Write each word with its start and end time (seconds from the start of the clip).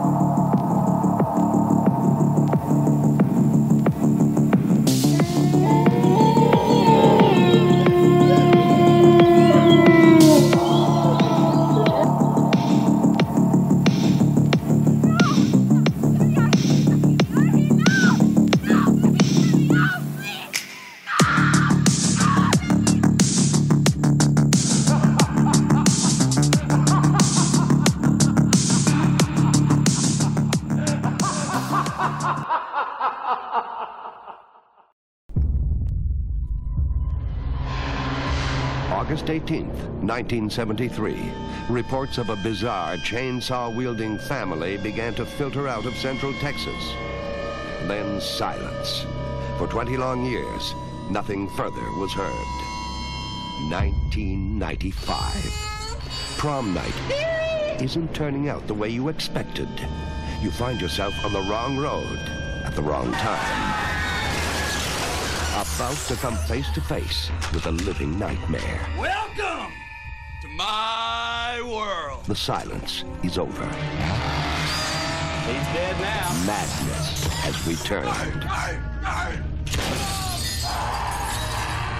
August 0.00 0.27
1973, 40.18 41.30
reports 41.70 42.18
of 42.18 42.28
a 42.28 42.34
bizarre 42.34 42.96
chainsaw-wielding 42.96 44.18
family 44.18 44.76
began 44.76 45.14
to 45.14 45.24
filter 45.24 45.68
out 45.68 45.86
of 45.86 45.96
central 45.96 46.32
Texas. 46.40 46.92
Then 47.86 48.20
silence. 48.20 49.06
For 49.58 49.68
20 49.68 49.96
long 49.96 50.26
years, 50.26 50.74
nothing 51.08 51.48
further 51.50 51.88
was 52.00 52.12
heard. 52.14 52.32
1995. 53.70 56.36
Prom 56.36 56.74
night 56.74 57.80
isn't 57.80 58.12
turning 58.12 58.48
out 58.48 58.66
the 58.66 58.74
way 58.74 58.88
you 58.88 59.10
expected. 59.10 59.68
You 60.42 60.50
find 60.50 60.80
yourself 60.80 61.14
on 61.24 61.32
the 61.32 61.42
wrong 61.42 61.78
road 61.78 62.18
at 62.64 62.74
the 62.74 62.82
wrong 62.82 63.12
time 63.12 63.88
about 65.78 65.96
to 66.08 66.16
come 66.16 66.36
face 66.36 66.68
to 66.70 66.80
face 66.80 67.30
with 67.54 67.66
a 67.66 67.70
living 67.70 68.18
nightmare. 68.18 68.84
Welcome 68.98 69.47
my 70.58 71.62
world. 71.62 72.24
The 72.24 72.34
silence 72.34 73.04
is 73.22 73.38
over. 73.38 73.64
He's 75.46 75.66
dead 75.72 75.96
now. 76.00 76.28
Madness 76.44 77.26
has 77.44 77.66
returned. 77.66 78.42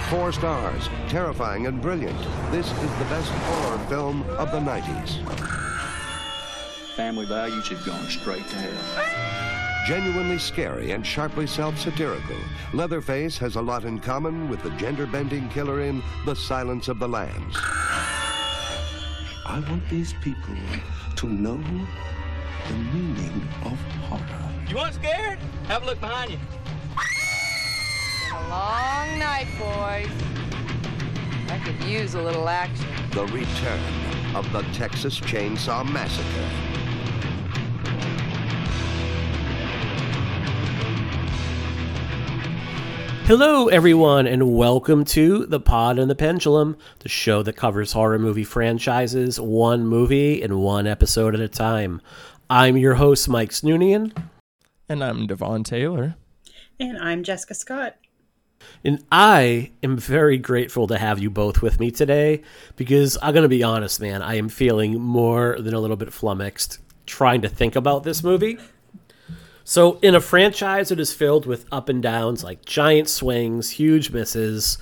Four 0.09 0.33
stars, 0.33 0.89
terrifying 1.07 1.67
and 1.67 1.81
brilliant. 1.81 2.19
This 2.51 2.67
is 2.69 2.91
the 2.97 3.05
best 3.05 3.31
horror 3.31 3.79
film 3.87 4.23
of 4.37 4.51
the 4.51 4.59
90s. 4.59 5.25
Family 6.95 7.25
values 7.25 7.67
have 7.69 7.85
gone 7.85 8.05
straight 8.09 8.45
to 8.49 8.55
hell. 8.55 9.85
Genuinely 9.87 10.37
scary 10.37 10.91
and 10.91 11.05
sharply 11.05 11.47
self-satirical, 11.47 12.35
Leatherface 12.73 13.37
has 13.37 13.55
a 13.55 13.61
lot 13.61 13.85
in 13.85 13.99
common 13.99 14.49
with 14.49 14.61
the 14.61 14.69
gender-bending 14.71 15.47
killer 15.49 15.81
in 15.81 16.03
The 16.25 16.35
Silence 16.35 16.89
of 16.89 16.99
the 16.99 17.07
Lambs. 17.07 17.55
I 19.49 19.61
want 19.61 19.89
these 19.89 20.13
people 20.21 20.53
to 21.15 21.27
know 21.27 21.57
the 22.67 22.73
meaning 22.93 23.47
of 23.63 23.81
horror. 24.07 24.53
You 24.67 24.75
want 24.75 24.93
scared? 24.93 25.39
Have 25.67 25.81
a 25.81 25.85
look 25.87 25.99
behind 25.99 26.29
you. 26.29 26.37
A 28.31 28.47
long 28.47 29.17
night, 29.17 29.47
boys. 29.57 30.11
I 31.49 31.57
could 31.65 31.83
use 31.83 32.13
a 32.13 32.21
little 32.21 32.47
action. 32.47 32.85
The 33.11 33.25
return 33.25 34.35
of 34.35 34.49
the 34.53 34.61
Texas 34.71 35.19
Chainsaw 35.19 35.83
Massacre. 35.91 36.68
Hello, 43.29 43.67
everyone, 43.67 44.25
and 44.25 44.55
welcome 44.55 45.05
to 45.05 45.45
The 45.45 45.59
Pod 45.59 45.99
and 45.99 46.09
the 46.09 46.15
Pendulum, 46.15 46.75
the 47.01 47.09
show 47.09 47.43
that 47.43 47.55
covers 47.55 47.91
horror 47.91 48.17
movie 48.17 48.43
franchises 48.43 49.39
one 49.39 49.85
movie 49.85 50.41
and 50.41 50.59
one 50.63 50.87
episode 50.87 51.35
at 51.35 51.39
a 51.39 51.47
time. 51.47 52.01
I'm 52.49 52.75
your 52.75 52.95
host, 52.95 53.29
Mike 53.29 53.51
Snoonian, 53.51 54.17
And 54.89 55.03
I'm 55.03 55.27
Devon 55.27 55.63
Taylor. 55.63 56.15
And 56.79 56.97
I'm 56.97 57.21
Jessica 57.21 57.53
Scott. 57.53 57.97
and 58.83 59.05
I 59.11 59.73
am 59.83 59.95
very 59.95 60.39
grateful 60.39 60.87
to 60.87 60.97
have 60.97 61.19
you 61.19 61.29
both 61.29 61.61
with 61.61 61.79
me 61.79 61.91
today 61.91 62.41
because 62.77 63.15
I'm 63.21 63.35
going 63.35 63.43
to 63.43 63.47
be 63.47 63.61
honest, 63.61 64.01
man, 64.01 64.23
I 64.23 64.37
am 64.37 64.49
feeling 64.49 64.99
more 64.99 65.55
than 65.59 65.75
a 65.75 65.79
little 65.79 65.97
bit 65.97 66.11
flummoxed 66.11 66.79
trying 67.05 67.43
to 67.43 67.47
think 67.47 67.75
about 67.75 68.01
this 68.01 68.23
movie. 68.23 68.57
So, 69.69 69.99
in 70.01 70.15
a 70.15 70.19
franchise 70.19 70.89
that 70.89 70.99
is 70.99 71.13
filled 71.13 71.45
with 71.45 71.67
up 71.71 71.89
and 71.89 72.01
downs, 72.01 72.43
like 72.43 72.65
giant 72.65 73.07
swings, 73.07 73.69
huge 73.69 74.09
misses, 74.09 74.79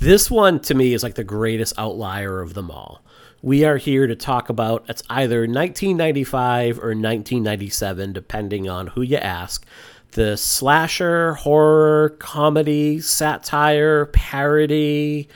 this 0.00 0.28
one 0.28 0.58
to 0.62 0.74
me 0.74 0.92
is 0.92 1.04
like 1.04 1.14
the 1.14 1.22
greatest 1.22 1.78
outlier 1.78 2.40
of 2.40 2.54
them 2.54 2.68
all. 2.68 3.00
We 3.42 3.64
are 3.64 3.76
here 3.76 4.08
to 4.08 4.16
talk 4.16 4.48
about 4.48 4.86
it's 4.88 5.04
either 5.08 5.42
1995 5.42 6.78
or 6.78 6.96
1997, 6.96 8.12
depending 8.12 8.68
on 8.68 8.88
who 8.88 9.02
you 9.02 9.18
ask. 9.18 9.64
The 10.10 10.36
slasher, 10.36 11.34
horror, 11.34 12.16
comedy, 12.18 13.00
satire, 13.00 14.06
parody, 14.06 15.28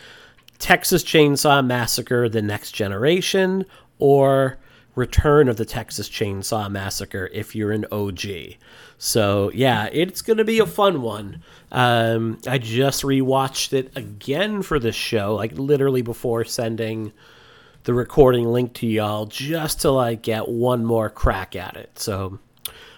Texas 0.58 1.04
Chainsaw 1.04 1.64
Massacre 1.64 2.28
The 2.28 2.42
Next 2.42 2.72
Generation, 2.72 3.64
or 4.00 4.58
Return 4.98 5.48
of 5.48 5.56
the 5.56 5.64
Texas 5.64 6.08
Chainsaw 6.08 6.68
Massacre 6.70 7.30
if 7.32 7.54
you're 7.54 7.70
an 7.70 7.86
OG. 7.92 8.56
So, 8.98 9.52
yeah, 9.54 9.88
it's 9.92 10.22
to 10.38 10.44
be 10.44 10.58
a 10.58 10.66
fun 10.66 11.02
one. 11.02 11.42
Um, 11.70 12.38
I 12.48 12.58
just 12.58 13.04
rewatched 13.04 13.72
it 13.72 13.96
again 13.96 14.62
for 14.62 14.80
this 14.80 14.96
show, 14.96 15.36
like 15.36 15.52
literally 15.52 16.02
before 16.02 16.44
sending 16.44 17.12
the 17.84 17.94
recording 17.94 18.46
link 18.46 18.74
to 18.74 18.88
y'all, 18.88 19.26
just 19.26 19.82
to 19.82 19.90
like 19.92 20.22
get 20.22 20.48
one 20.48 20.84
more 20.84 21.08
crack 21.08 21.54
at 21.54 21.76
it. 21.76 21.96
So, 21.98 22.40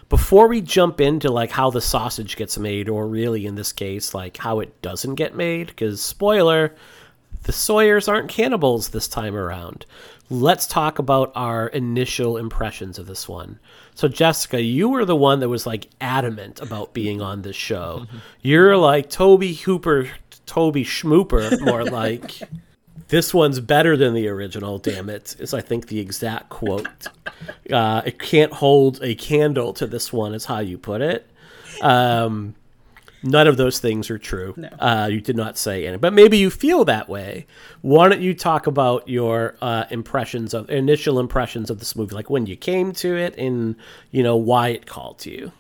before 0.09 0.49
we 0.49 0.62
jump 0.62 1.00
into 1.00 1.31
like 1.31 1.50
how 1.50 1.71
the 1.71 1.83
sausage 1.83 2.34
gets 2.34 2.59
made, 2.59 2.89
or 2.89 3.06
really 3.06 3.44
in 3.44 3.56
this 3.56 3.72
case, 3.72 4.15
like 4.15 4.39
how 4.39 4.60
it 4.60 4.81
doesn't 4.81 5.16
get 5.16 5.37
made, 5.37 5.66
because 5.66 6.03
spoiler, 6.03 6.75
the 7.43 7.53
Sawyers 7.53 8.09
aren't 8.09 8.28
cannibals 8.28 8.89
this 8.89 9.09
time 9.09 9.34
around. 9.37 9.87
Let's 10.33 10.67
talk 10.67 11.01
about 11.01 11.33
our 11.35 11.67
initial 11.69 12.37
impressions 12.37 12.99
of 12.99 13.07
this 13.07 13.29
one. 13.29 13.59
So, 13.95 14.07
Jessica, 14.07 14.63
you 14.63 14.89
were 14.89 15.05
the 15.05 15.17
one 15.17 15.41
that 15.41 15.49
was 15.49 15.67
like 15.67 15.89
adamant 16.01 16.61
about 16.61 16.95
being 16.95 17.21
on 17.21 17.43
this 17.43 17.57
show. 17.57 18.07
You're 18.41 18.77
like 18.77 19.11
Tobe 19.11 19.43
Hooper, 19.43 20.09
Toby 20.47 20.85
Schmooper, 20.85 21.61
more 21.61 21.85
like. 22.01 22.41
This 23.09 23.35
one's 23.35 23.59
better 23.59 23.97
than 23.97 24.15
the 24.15 24.29
original, 24.29 24.79
damn 24.79 25.11
it, 25.11 25.35
is 25.41 25.53
I 25.53 25.61
think 25.61 25.89
the 25.89 25.99
exact 25.99 26.49
quote. 26.49 27.09
Uh, 27.69 28.03
it 28.05 28.21
can't 28.21 28.53
hold 28.53 29.03
a 29.03 29.17
candle 29.17 29.73
to 29.75 29.87
this 29.89 30.13
one, 30.13 30.33
is 30.33 30.45
how 30.45 30.61
you 30.61 30.79
put 30.79 31.01
it. 31.01 31.29
Um, 31.83 32.55
none 33.23 33.47
of 33.47 33.57
those 33.57 33.79
things 33.79 34.11
are 34.11 34.19
true. 34.19 34.55
No. 34.57 34.69
Uh, 34.79 35.09
you 35.11 35.21
did 35.21 35.37
not 35.37 35.59
say 35.59 35.87
any, 35.87 35.97
but 35.97 36.13
maybe 36.13 36.39
you 36.39 36.51
feel 36.51 36.85
that 36.85 37.09
way. 37.09 37.47
Why 37.83 38.09
don't 38.09 38.21
you 38.21 38.35
talk 38.35 38.67
about 38.67 39.09
your 39.09 39.57
uh, 39.61 39.85
impressions 39.91 40.55
of 40.55 40.71
initial 40.71 41.19
impressions 41.19 41.71
of 41.71 41.79
this 41.79 41.97
movie, 41.97 42.15
like 42.15 42.31
when 42.31 42.47
you 42.47 42.57
came 42.57 42.93
to 42.95 43.17
it, 43.17 43.37
and 43.37 43.77
you 44.11 44.23
know 44.23 44.37
why 44.37 44.69
it 44.69 44.87
called 44.87 45.19
to 45.21 45.31
you? 45.31 45.53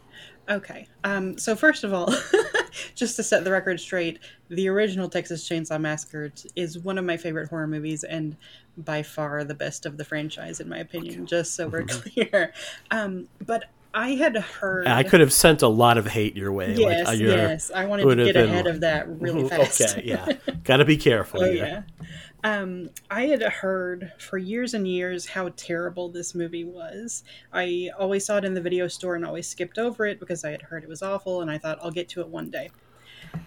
Okay. 0.50 0.88
Um, 1.04 1.38
so 1.38 1.54
first 1.54 1.84
of 1.84 1.94
all, 1.94 2.12
just 2.96 3.14
to 3.16 3.22
set 3.22 3.44
the 3.44 3.52
record 3.52 3.78
straight, 3.78 4.18
the 4.48 4.68
original 4.68 5.08
Texas 5.08 5.48
Chainsaw 5.48 5.80
Massacre 5.80 6.32
is 6.56 6.78
one 6.78 6.98
of 6.98 7.04
my 7.04 7.16
favorite 7.16 7.48
horror 7.48 7.68
movies 7.68 8.02
and 8.02 8.36
by 8.76 9.02
far 9.02 9.44
the 9.44 9.54
best 9.54 9.86
of 9.86 9.96
the 9.96 10.04
franchise, 10.04 10.58
in 10.58 10.68
my 10.68 10.78
opinion. 10.78 11.24
Just 11.26 11.54
so 11.54 11.68
we're 11.68 11.84
clear. 11.88 12.52
Um, 12.90 13.28
but 13.46 13.66
I 13.92 14.10
had 14.10 14.36
heard. 14.36 14.86
I 14.86 15.02
could 15.02 15.20
have 15.20 15.32
sent 15.32 15.62
a 15.62 15.68
lot 15.68 15.98
of 15.98 16.06
hate 16.06 16.36
your 16.36 16.52
way. 16.52 16.74
Yes, 16.74 17.06
like, 17.06 17.18
uh, 17.20 17.22
yes. 17.22 17.70
I 17.74 17.86
wanted 17.86 18.04
to 18.04 18.24
get 18.24 18.34
been- 18.34 18.48
ahead 18.50 18.66
of 18.66 18.80
that 18.80 19.08
really 19.20 19.48
fast. 19.48 19.80
Okay, 19.80 20.02
yeah, 20.04 20.26
gotta 20.64 20.84
be 20.84 20.96
careful. 20.96 21.40
Oh 21.44 21.50
here. 21.50 21.84
yeah. 21.92 22.06
Um, 22.42 22.88
I 23.10 23.26
had 23.26 23.42
heard 23.42 24.12
for 24.18 24.38
years 24.38 24.72
and 24.72 24.88
years 24.88 25.26
how 25.26 25.50
terrible 25.56 26.08
this 26.08 26.34
movie 26.34 26.64
was. 26.64 27.22
I 27.52 27.90
always 27.98 28.24
saw 28.24 28.38
it 28.38 28.44
in 28.46 28.54
the 28.54 28.62
video 28.62 28.88
store 28.88 29.14
and 29.14 29.26
always 29.26 29.46
skipped 29.46 29.76
over 29.78 30.06
it 30.06 30.18
because 30.18 30.42
I 30.44 30.50
had 30.50 30.62
heard 30.62 30.82
it 30.82 30.88
was 30.88 31.02
awful, 31.02 31.42
and 31.42 31.50
I 31.50 31.58
thought 31.58 31.78
I'll 31.82 31.90
get 31.90 32.08
to 32.10 32.20
it 32.20 32.28
one 32.28 32.48
day. 32.50 32.70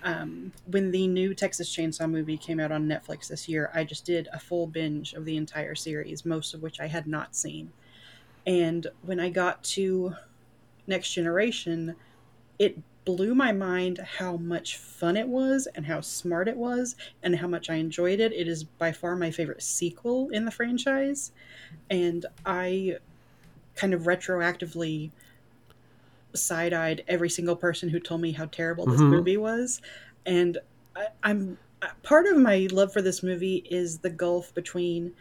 Um, 0.04 0.52
when 0.68 0.92
the 0.92 1.08
new 1.08 1.34
Texas 1.34 1.76
Chainsaw 1.76 2.10
movie 2.10 2.38
came 2.38 2.60
out 2.60 2.72
on 2.72 2.88
Netflix 2.88 3.28
this 3.30 3.50
year, 3.50 3.72
I 3.74 3.84
just 3.84 4.06
did 4.06 4.28
a 4.32 4.40
full 4.40 4.68
binge 4.68 5.14
of 5.14 5.26
the 5.26 5.38
entire 5.38 5.74
series, 5.76 6.24
most 6.26 6.54
of 6.54 6.62
which 6.62 6.80
I 6.80 6.88
had 6.88 7.08
not 7.08 7.36
seen. 7.36 7.72
And 8.46 8.88
when 9.02 9.20
I 9.20 9.30
got 9.30 9.64
to 9.64 10.16
Next 10.88 11.14
Generation, 11.14 11.96
it 12.60 12.78
blew 13.06 13.36
my 13.36 13.52
mind 13.52 13.98
how 13.98 14.38
much 14.38 14.78
fun 14.78 15.18
it 15.18 15.28
was 15.28 15.68
and 15.76 15.86
how 15.86 16.02
smart 16.02 16.48
it 16.48 16.56
was 16.56 16.96
and 17.22 17.36
how 17.36 17.48
much 17.48 17.70
I 17.70 17.76
enjoyed 17.76 18.20
it. 18.20 18.32
It 18.32 18.48
is 18.48 18.64
by 18.64 18.92
far 18.92 19.16
my 19.16 19.32
favorite 19.32 19.62
sequel 19.62 20.30
in 20.30 20.46
the 20.46 20.52
franchise. 20.52 21.32
And 21.90 22.26
I 22.46 22.98
kind 23.76 23.94
of 23.94 24.04
retroactively 24.04 25.12
side 26.34 26.74
eyed 26.74 27.04
every 27.08 27.30
single 27.30 27.56
person 27.56 27.90
who 27.90 28.00
told 28.00 28.22
me 28.22 28.32
how 28.32 28.46
terrible 28.46 28.86
this 28.86 29.02
mm-hmm. 29.02 29.12
movie 29.12 29.38
was. 29.38 29.82
And 30.26 30.58
I, 30.96 31.08
I'm 31.24 31.58
part 32.04 32.26
of 32.28 32.38
my 32.38 32.68
love 32.72 32.94
for 32.94 33.02
this 33.02 33.24
movie 33.24 33.66
is 33.70 34.00
the 34.00 34.10
gulf 34.10 34.54
between 34.54 35.14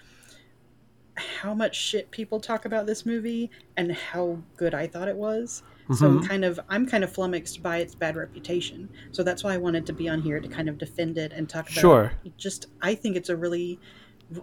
how 1.41 1.55
much 1.55 1.77
shit 1.77 2.11
people 2.11 2.41
talk 2.41 2.65
about 2.65 2.87
this 2.87 3.07
movie 3.07 3.51
and 3.77 3.93
how 3.93 4.39
good 4.57 4.75
I 4.75 4.87
thought 4.87 5.09
it 5.09 5.17
was. 5.17 5.63
So 5.97 6.07
I'm 6.07 6.19
mm-hmm. 6.19 6.27
kind 6.27 6.45
of 6.45 6.61
I'm 6.69 6.87
kind 6.87 7.05
of 7.05 7.13
flummoxed 7.13 7.63
by 7.63 7.79
its 7.79 7.95
bad 7.95 8.17
reputation. 8.17 8.89
So 9.11 9.23
that's 9.23 9.45
why 9.45 9.53
I 9.53 9.59
wanted 9.59 9.85
to 9.87 9.93
be 9.93 10.09
on 10.09 10.23
here 10.23 10.41
to 10.41 10.49
kind 10.49 10.69
of 10.69 10.79
defend 10.79 11.19
it 11.19 11.33
and 11.33 11.49
talk 11.49 11.71
about 11.71 11.81
Sure. 11.81 12.13
just 12.39 12.67
I 12.81 12.95
think 12.95 13.17
it's 13.17 13.29
a 13.29 13.37
really 13.37 13.79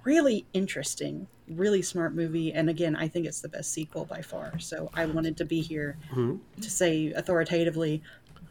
really 0.03 0.45
interesting, 0.53 1.27
really 1.47 1.81
smart 1.81 2.13
movie 2.13 2.53
and 2.53 2.69
again, 2.69 2.95
I 2.95 3.07
think 3.07 3.25
it's 3.25 3.41
the 3.41 3.49
best 3.49 3.71
sequel 3.71 4.05
by 4.05 4.21
far. 4.21 4.59
So 4.59 4.91
I 4.93 5.05
wanted 5.05 5.37
to 5.37 5.45
be 5.45 5.61
here 5.61 5.97
mm-hmm. 6.11 6.35
to 6.61 6.69
say 6.69 7.11
authoritatively 7.13 8.03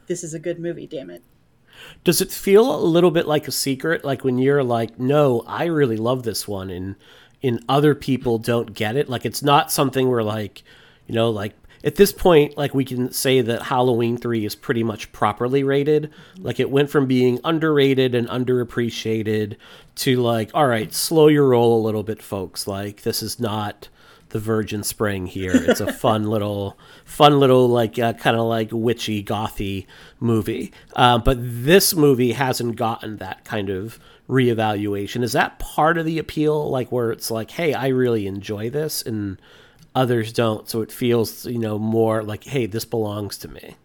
this 0.09 0.25
is 0.25 0.35
a 0.35 0.39
good 0.41 0.59
movie, 0.59 0.87
damn 0.87 1.11
it. 1.11 1.23
Does 2.03 2.21
it 2.21 2.33
feel 2.33 2.75
a 2.75 2.81
little 2.83 3.11
bit 3.13 3.29
like 3.29 3.47
a 3.47 3.53
secret? 3.53 4.05
Like 4.05 4.25
when 4.25 4.39
you're 4.39 4.65
like, 4.65 4.99
no, 4.99 5.45
I 5.47 5.67
really 5.67 5.97
love 5.97 6.25
this 6.25 6.49
one, 6.49 6.71
and 6.71 6.97
and 7.43 7.65
other 7.69 7.95
people 7.95 8.39
don't 8.39 8.75
get 8.75 8.97
it. 8.97 9.09
Like 9.09 9.25
it's 9.25 9.43
not 9.43 9.71
something 9.71 10.09
where 10.09 10.23
like, 10.23 10.63
you 11.07 11.15
know, 11.15 11.31
like 11.31 11.55
at 11.85 11.95
this 11.95 12.13
point, 12.13 12.57
like 12.57 12.75
we 12.75 12.85
can 12.85 13.13
say 13.13 13.41
that 13.41 13.63
Halloween 13.63 14.17
three 14.17 14.45
is 14.45 14.55
pretty 14.55 14.83
much 14.83 15.13
properly 15.13 15.63
rated. 15.63 16.11
Like 16.39 16.59
it 16.59 16.71
went 16.71 16.91
from 16.91 17.07
being 17.07 17.39
underrated 17.45 18.15
and 18.15 18.29
underappreciated 18.29 19.57
to 19.97 20.17
like, 20.17 20.51
all 20.55 20.67
right, 20.67 20.93
slow 20.93 21.29
your 21.29 21.49
roll 21.49 21.81
a 21.81 21.85
little 21.85 22.03
bit, 22.03 22.23
folks. 22.23 22.67
Like 22.67 23.03
this 23.03 23.23
is 23.23 23.39
not 23.39 23.89
the 24.31 24.39
Virgin 24.39 24.83
Spring 24.83 25.27
here. 25.27 25.53
It's 25.55 25.81
a 25.81 25.93
fun 25.93 26.25
little, 26.25 26.79
fun 27.05 27.39
little 27.39 27.69
like 27.69 27.99
uh, 27.99 28.13
kind 28.15 28.37
of 28.37 28.47
like 28.47 28.71
witchy 28.73 29.23
gothy 29.23 29.87
movie. 30.21 30.73
Uh, 30.95 31.19
but 31.19 31.39
this 31.41 31.95
movie 31.95 32.33
hasn't 32.33 32.77
gotten 32.77 33.19
that 33.19 33.45
kind 33.45 33.71
of 33.71 33.99
reevaluation. 34.29 35.23
Is 35.23 35.33
that 35.33 35.59
part 35.59 35.99
of 35.99 36.05
the 36.05 36.19
appeal? 36.19 36.69
Like 36.69 36.93
where 36.93 37.11
it's 37.11 37.31
like, 37.31 37.51
hey, 37.53 37.75
I 37.75 37.89
really 37.89 38.27
enjoy 38.27 38.71
this, 38.71 39.03
and 39.03 39.41
others 39.95 40.33
don't, 40.33 40.69
so 40.69 40.83
it 40.83 40.93
feels 40.93 41.47
you 41.47 41.59
know 41.59 41.79
more 41.79 42.23
like, 42.23 42.45
hey, 42.45 42.67
this 42.67 42.85
belongs 42.85 43.39
to 43.39 43.49
me. 43.49 43.77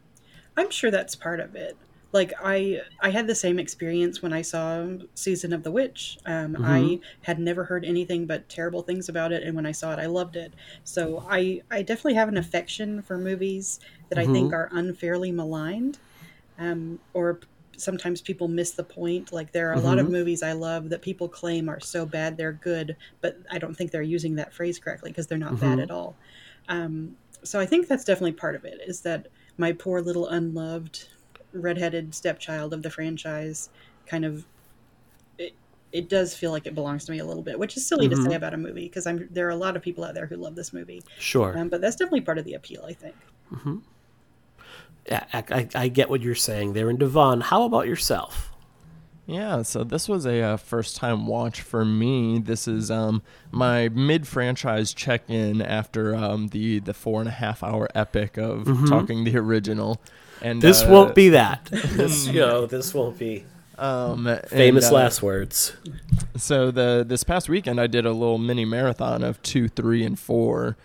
I'm 0.56 0.70
sure 0.70 0.92
that's 0.92 1.16
part 1.16 1.40
of 1.40 1.56
it. 1.56 1.78
Like 2.12 2.32
I, 2.44 2.82
I 3.02 3.10
had 3.10 3.26
the 3.26 3.34
same 3.34 3.58
experience 3.58 4.22
when 4.22 4.34
I 4.34 4.44
saw 4.44 4.86
Season 5.16 5.52
of 5.52 5.64
the 5.64 5.72
Witch. 5.72 6.20
Um, 6.28 6.56
I 6.64 7.00
had 7.24 7.40
never 7.40 7.64
heard 7.64 7.84
anything 7.84 8.28
but 8.28 8.48
terrible 8.50 8.84
things 8.84 9.10
about 9.10 9.32
it, 9.32 9.42
and 9.42 9.56
when 9.56 9.66
I 9.66 9.72
saw 9.72 9.94
it, 9.94 10.00
I 10.00 10.06
loved 10.06 10.36
it. 10.36 10.54
So 10.84 11.26
I, 11.28 11.64
I 11.72 11.82
definitely 11.82 12.14
have 12.14 12.30
an 12.30 12.38
affection 12.38 13.02
for 13.02 13.18
movies 13.18 13.80
that 14.10 14.20
I 14.20 14.28
think 14.28 14.54
are 14.54 14.70
unfairly 14.72 15.32
maligned, 15.32 15.98
um, 16.60 17.00
or 17.16 17.40
sometimes 17.78 18.22
people 18.22 18.48
miss 18.48 18.72
the 18.72 18.84
point. 18.84 19.32
Like 19.34 19.52
there 19.52 19.70
are 19.70 19.74
a 19.74 19.80
lot 19.80 19.98
of 20.00 20.10
movies 20.10 20.44
I 20.44 20.52
love 20.54 20.90
that 20.90 21.02
people 21.02 21.28
claim 21.28 21.70
are 21.70 21.80
so 21.80 22.06
bad 22.06 22.38
they're 22.38 22.54
good, 22.54 22.96
but 23.22 23.38
I 23.52 23.58
don't 23.58 23.74
think 23.76 23.92
they're 23.92 24.02
using 24.02 24.36
that 24.36 24.54
phrase 24.54 24.80
correctly 24.80 25.12
because 25.12 25.28
they're 25.28 25.38
not 25.38 25.60
bad 25.60 25.80
at 25.80 25.92
all. 25.92 26.16
Um, 26.70 27.16
so 27.44 27.60
I 27.60 27.66
think 27.66 27.88
that's 27.88 28.06
definitely 28.06 28.34
part 28.34 28.56
of 28.56 28.64
it. 28.66 28.80
Is 28.88 29.02
that 29.02 29.28
my 29.58 29.72
poor 29.74 30.02
little 30.02 30.28
unloved 30.28 31.08
redheaded 31.52 32.16
stepchild 32.16 32.74
of 32.74 32.82
the 32.82 32.90
franchise 32.90 33.70
kind 34.08 34.26
of 34.26 34.46
it, 35.38 35.54
it 35.92 36.10
does 36.10 36.34
feel 36.36 36.50
like 36.52 36.66
it 36.66 36.74
belongs 36.74 37.06
to 37.06 37.12
me 37.12 37.20
a 37.20 37.26
little 37.26 37.44
bit 37.44 37.60
which 37.60 37.78
is 37.78 37.86
silly 37.86 38.10
to 38.10 38.16
say 38.16 38.34
about 38.34 38.56
a 38.56 38.58
movie 38.58 38.86
because 38.86 39.06
i'm 39.06 39.28
there 39.30 39.46
are 39.46 39.52
a 39.52 39.56
lot 39.56 39.76
of 39.76 39.84
people 39.84 40.04
out 40.04 40.16
there 40.16 40.26
who 40.26 40.36
love 40.36 40.56
this 40.56 40.74
movie 40.74 41.04
Sure. 41.20 41.56
um, 41.56 41.70
but 41.70 41.80
that's 41.80 41.96
definitely 41.96 42.22
part 42.22 42.40
of 42.40 42.46
the 42.46 42.56
appeal 42.56 42.84
i 42.88 42.94
think 42.94 43.16
Yeah, 43.52 43.84
I, 45.12 45.44
I, 45.50 45.68
I 45.76 45.88
get 45.88 46.10
what 46.10 46.22
you're 46.22 46.36
saying 46.36 46.74
there. 46.74 46.90
And 46.90 47.00
Devon, 47.00 47.42
how 47.42 47.64
about 47.64 47.88
yourself? 47.88 48.52
Yeah, 49.26 49.62
so 49.62 49.86
this 49.86 50.10
was 50.10 50.26
a 50.26 50.42
uh, 50.42 50.58
first 50.58 50.98
time 50.98 51.28
watch 51.28 51.62
for 51.62 51.86
me. 51.86 52.40
This 52.40 52.68
is 52.68 52.92
um, 52.92 53.22
my 53.52 53.88
mid 53.90 54.28
franchise 54.28 54.94
check 54.94 55.30
in 55.30 55.62
after 55.62 56.14
um, 56.14 56.50
the, 56.50 56.80
the 56.80 56.94
four 56.94 57.22
and 57.22 57.30
a 57.30 57.34
half 57.34 57.64
hour 57.64 57.88
epic 57.96 58.38
of 58.38 58.66
talking 58.90 59.24
the 59.24 59.38
original. 59.38 60.02
And 60.42 60.62
This 60.62 60.84
uh, 60.84 60.90
won't 60.90 61.16
be 61.16 61.30
that. 61.30 61.70
This, 61.72 62.28
you 62.28 62.42
know, 62.42 62.66
this 62.66 62.94
won't 62.94 63.18
be 63.18 63.46
um, 63.78 64.28
and, 64.28 64.46
famous 64.50 64.90
uh, 64.90 64.96
last 64.96 65.22
words. 65.24 65.74
So 66.36 66.72
the 66.72 67.06
this 67.08 67.24
past 67.24 67.48
weekend 67.48 67.80
I 67.80 67.88
did 67.88 68.06
a 68.06 68.12
little 68.12 68.38
mini 68.38 68.66
marathon 68.66 69.24
of 69.24 69.42
two, 69.42 69.68
three, 69.70 70.04
and 70.04 70.20
four. 70.20 70.76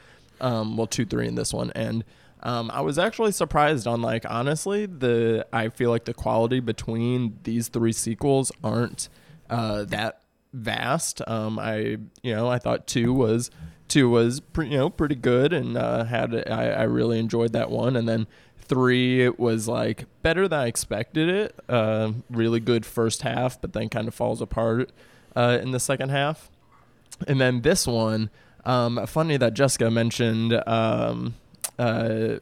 Um, 0.41 0.77
well, 0.77 0.87
two, 0.87 1.05
three, 1.05 1.27
and 1.27 1.37
this 1.37 1.53
one, 1.53 1.73
and 1.75 2.05
um, 2.43 2.71
I 2.73 2.81
was 2.81 2.99
actually 2.99 3.33
surprised 3.33 3.87
on 3.87 4.01
like 4.03 4.25
honestly 4.29 4.87
the 4.87 5.47
I 5.53 5.69
feel 5.69 5.91
like 5.91 6.05
the 6.05 6.15
quality 6.15 6.61
between 6.61 7.39
these 7.43 7.69
three 7.69 7.93
sequels 7.93 8.53
aren't 8.63 9.09
uh, 9.51 9.85
that 9.85 10.23
vast. 10.53 11.21
Um, 11.27 11.59
I 11.59 11.99
you 12.23 12.35
know 12.35 12.49
I 12.49 12.59
thought 12.59 12.87
two 12.87 13.13
was 13.13 13.51
two 13.89 14.09
was 14.09 14.41
you 14.59 14.77
know 14.77 14.91
pretty 14.91 15.15
good 15.15 15.53
and 15.53 15.77
uh, 15.77 16.05
had 16.05 16.35
I, 16.49 16.71
I 16.71 16.83
really 16.85 17.19
enjoyed 17.19 17.53
that 17.55 17.71
one, 17.71 17.97
and 17.97 18.09
then 18.09 18.27
three 18.57 19.23
it 19.23 19.41
was 19.41 19.67
like 19.67 20.05
better 20.23 20.47
than 20.47 20.61
I 20.61 20.67
expected 20.67 21.29
it. 21.29 21.59
Uh, 21.69 22.13
really 22.31 22.61
good 22.61 22.87
first 22.87 23.23
half, 23.23 23.61
but 23.61 23.73
then 23.73 23.89
kind 23.89 24.07
of 24.07 24.15
falls 24.15 24.41
apart 24.41 24.93
uh, 25.35 25.59
in 25.61 25.73
the 25.73 25.81
second 25.81 26.11
half. 26.11 26.51
And 27.27 27.41
then 27.41 27.63
this 27.63 27.85
one, 27.87 28.31
um, 28.65 29.05
funny 29.07 29.37
that 29.39 29.55
Jessica 29.55 29.91
mentioned. 29.91 30.63
Um, 30.69 31.35
uh, 31.79 32.39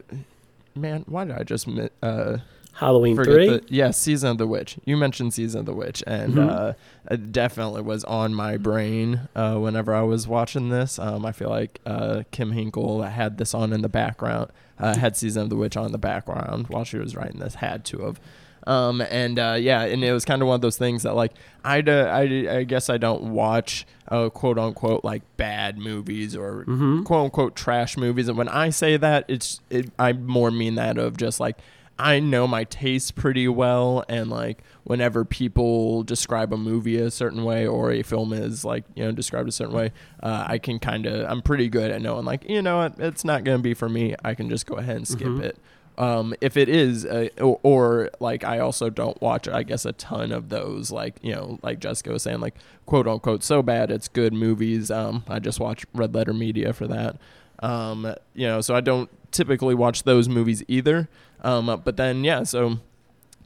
man, 0.74 1.04
why 1.06 1.24
did 1.24 1.36
I 1.36 1.42
just 1.42 1.68
uh, 2.02 2.38
Halloween 2.74 3.16
3? 3.16 3.48
the 3.48 3.64
yeah 3.68 3.90
season 3.90 4.30
of 4.30 4.38
the 4.38 4.46
witch? 4.46 4.78
You 4.84 4.96
mentioned 4.96 5.34
season 5.34 5.60
of 5.60 5.66
the 5.66 5.74
witch, 5.74 6.02
and 6.06 6.38
uh, 6.38 6.72
it 7.10 7.32
definitely 7.32 7.82
was 7.82 8.04
on 8.04 8.34
my 8.34 8.56
brain 8.56 9.28
uh, 9.34 9.56
whenever 9.56 9.94
I 9.94 10.02
was 10.02 10.26
watching 10.28 10.68
this. 10.68 10.98
Um, 10.98 11.24
I 11.24 11.32
feel 11.32 11.48
like 11.48 11.80
uh, 11.86 12.22
Kim 12.30 12.52
Henkel 12.52 13.02
had 13.02 13.38
this 13.38 13.54
on 13.54 13.72
in 13.72 13.82
the 13.82 13.88
background, 13.88 14.50
uh, 14.78 14.96
had 14.96 15.16
season 15.16 15.44
of 15.44 15.50
the 15.50 15.56
witch 15.56 15.76
on 15.76 15.86
in 15.86 15.92
the 15.92 15.98
background 15.98 16.68
while 16.68 16.84
she 16.84 16.98
was 16.98 17.16
writing 17.16 17.40
this. 17.40 17.56
Had 17.56 17.84
to 17.86 18.02
have. 18.02 18.20
Um, 18.66 19.00
and 19.00 19.38
uh, 19.38 19.56
yeah, 19.60 19.82
and 19.82 20.02
it 20.02 20.12
was 20.12 20.24
kind 20.24 20.42
of 20.42 20.48
one 20.48 20.56
of 20.56 20.60
those 20.60 20.76
things 20.76 21.04
that 21.04 21.14
like 21.14 21.32
I 21.64 21.76
I 21.78 22.64
guess 22.64 22.90
I 22.90 22.98
don't 22.98 23.32
watch 23.32 23.86
uh, 24.08 24.28
quote 24.30 24.58
unquote 24.58 25.04
like 25.04 25.22
bad 25.36 25.78
movies 25.78 26.34
or 26.34 26.64
quote 27.04 27.24
unquote 27.26 27.54
trash 27.56 27.96
movies. 27.96 28.28
And 28.28 28.36
when 28.36 28.48
I 28.48 28.70
say 28.70 28.96
that, 28.96 29.24
it's 29.28 29.60
it, 29.70 29.90
I 29.98 30.12
more 30.12 30.50
mean 30.50 30.74
that 30.76 30.98
of 30.98 31.16
just 31.16 31.38
like 31.40 31.58
I 31.98 32.20
know 32.20 32.46
my 32.46 32.64
taste 32.64 33.14
pretty 33.14 33.48
well, 33.48 34.04
and 34.08 34.28
like 34.28 34.62
whenever 34.84 35.24
people 35.24 36.02
describe 36.02 36.52
a 36.52 36.56
movie 36.56 36.98
a 36.98 37.10
certain 37.10 37.42
way 37.44 37.66
or 37.66 37.90
a 37.90 38.02
film 38.02 38.32
is 38.32 38.64
like 38.64 38.84
you 38.94 39.04
know 39.04 39.12
described 39.12 39.48
a 39.48 39.52
certain 39.52 39.74
way, 39.74 39.92
uh, 40.22 40.44
I 40.46 40.58
can 40.58 40.78
kind 40.78 41.06
of 41.06 41.24
I'm 41.30 41.40
pretty 41.40 41.68
good 41.68 41.90
at 41.90 42.02
knowing 42.02 42.24
like 42.24 42.48
you 42.50 42.60
know 42.62 42.78
what 42.78 42.98
it's 42.98 43.24
not 43.24 43.44
gonna 43.44 43.60
be 43.60 43.74
for 43.74 43.88
me. 43.88 44.14
I 44.24 44.34
can 44.34 44.50
just 44.50 44.66
go 44.66 44.74
ahead 44.74 44.96
and 44.96 45.08
skip 45.08 45.28
it. 45.40 45.56
Um, 45.98 46.34
if 46.40 46.56
it 46.56 46.68
is, 46.68 47.06
uh, 47.06 47.28
or, 47.40 47.58
or 47.62 48.10
like 48.20 48.44
I 48.44 48.58
also 48.58 48.90
don't 48.90 49.20
watch, 49.22 49.48
I 49.48 49.62
guess, 49.62 49.84
a 49.86 49.92
ton 49.92 50.30
of 50.30 50.50
those, 50.50 50.90
like 50.90 51.16
you 51.22 51.34
know, 51.34 51.58
like 51.62 51.80
Jessica 51.80 52.10
was 52.10 52.22
saying, 52.22 52.40
like 52.40 52.54
quote 52.84 53.08
unquote, 53.08 53.42
so 53.42 53.62
bad 53.62 53.90
it's 53.90 54.08
good 54.08 54.32
movies. 54.32 54.90
Um, 54.90 55.24
I 55.28 55.38
just 55.38 55.58
watch 55.58 55.86
Red 55.94 56.14
Letter 56.14 56.34
Media 56.34 56.72
for 56.72 56.86
that. 56.88 57.16
Um, 57.60 58.14
you 58.34 58.46
know, 58.46 58.60
so 58.60 58.74
I 58.74 58.80
don't 58.80 59.08
typically 59.32 59.74
watch 59.74 60.02
those 60.02 60.28
movies 60.28 60.62
either. 60.68 61.08
Um, 61.42 61.80
but 61.84 61.96
then 61.96 62.24
yeah, 62.24 62.42
so 62.42 62.78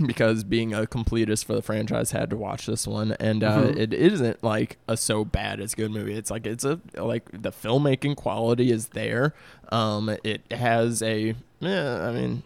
because 0.06 0.44
being 0.44 0.72
a 0.72 0.82
completist 0.82 1.44
for 1.44 1.54
the 1.54 1.62
franchise 1.62 2.10
had 2.12 2.30
to 2.30 2.36
watch 2.36 2.66
this 2.66 2.86
one. 2.86 3.12
And 3.20 3.42
uh, 3.42 3.72
it 3.76 3.92
isn't 3.92 4.42
like 4.42 4.78
a 4.88 4.96
so 4.96 5.24
bad 5.24 5.60
it's 5.60 5.74
good 5.74 5.90
movie. 5.90 6.14
It's 6.14 6.30
like 6.30 6.46
it's 6.46 6.64
a 6.64 6.80
like 6.94 7.24
the 7.32 7.50
filmmaking 7.50 8.16
quality 8.16 8.70
is 8.70 8.88
there. 8.88 9.34
Um 9.70 10.16
it 10.24 10.50
has 10.52 11.02
a 11.02 11.34
eh, 11.62 11.98
i 12.08 12.12
mean 12.12 12.42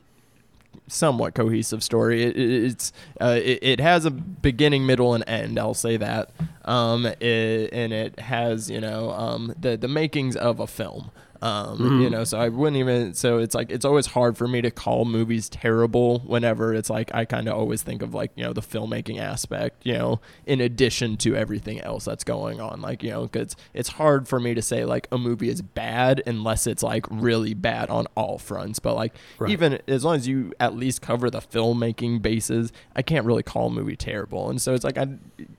somewhat 0.87 1.34
cohesive 1.34 1.82
story. 1.82 2.23
It, 2.25 2.37
it, 2.37 2.64
it's 2.64 2.92
uh, 3.20 3.38
it, 3.42 3.58
it 3.62 3.80
has 3.80 4.04
a 4.04 4.11
beginning 4.11 4.84
middle 4.84 5.14
and 5.14 5.25
end 5.26 5.58
i'll 5.58 5.75
say 5.75 5.96
that. 5.96 6.30
Um 6.64 7.06
it, 7.06 7.73
and 7.73 7.92
it 7.92 8.18
has 8.18 8.70
you 8.70 8.80
know 8.80 9.11
um 9.11 9.54
the 9.58 9.76
the 9.76 9.88
makings 9.88 10.37
of 10.37 10.61
a 10.61 10.66
film 10.66 11.11
um, 11.43 12.00
you 12.00 12.09
know, 12.09 12.25
so 12.25 12.38
I 12.38 12.49
wouldn't 12.49 12.76
even. 12.76 13.14
So 13.14 13.38
it's 13.38 13.55
like 13.55 13.71
it's 13.71 13.85
always 13.85 14.07
hard 14.07 14.37
for 14.37 14.49
me 14.49 14.62
to 14.62 14.71
call 14.71 15.05
movies 15.05 15.49
terrible 15.49 16.21
whenever 16.21 16.75
it's 16.75 16.88
like 16.88 17.14
I 17.14 17.25
kind 17.25 17.49
of 17.49 17.55
always 17.55 17.83
think 17.83 18.03
of 18.03 18.14
like 18.14 18.33
you 18.35 18.45
know 18.45 18.53
the 18.53 18.62
filmmaking 18.62 19.21
aspect, 19.21 19.85
you 19.85 19.95
know, 19.95 20.21
in 20.47 20.61
addition 20.61 21.17
to 21.19 21.37
everything 21.37 21.81
else 21.81 22.05
that's 22.05 22.25
going 22.25 22.61
on. 22.61 22.81
Like 22.81 23.03
you 23.03 23.11
know, 23.11 23.23
because 23.26 23.57
it's 23.75 23.91
hard 23.91 24.26
for 24.29 24.41
me 24.41 24.55
to 24.55 24.62
say 24.62 24.85
like 24.85 25.09
a 25.12 25.19
movie 25.19 25.49
is 25.49 25.61
bad 25.61 26.23
unless 26.26 26.67
it's 26.67 26.83
like 26.83 27.07
really 27.11 27.55
bad 27.55 27.91
on 27.91 28.07
all 28.17 28.38
fronts. 28.38 28.79
But 28.79 28.95
like 28.95 29.14
even 29.53 29.81
as 29.88 30.05
long 30.05 30.17
as 30.17 30.26
you 30.26 30.53
at 30.61 30.75
least 30.75 31.03
cover 31.03 31.31
the 31.31 31.41
filmmaking 31.41 32.23
bases, 32.23 32.73
I 32.97 33.03
can't 33.03 33.26
really 33.26 33.43
call 33.43 33.67
a 33.67 33.71
movie 33.71 33.97
terrible. 33.97 34.50
And 34.50 34.61
so 34.61 34.75
it's 34.75 34.85
like 34.85 34.99
I, 34.99 35.09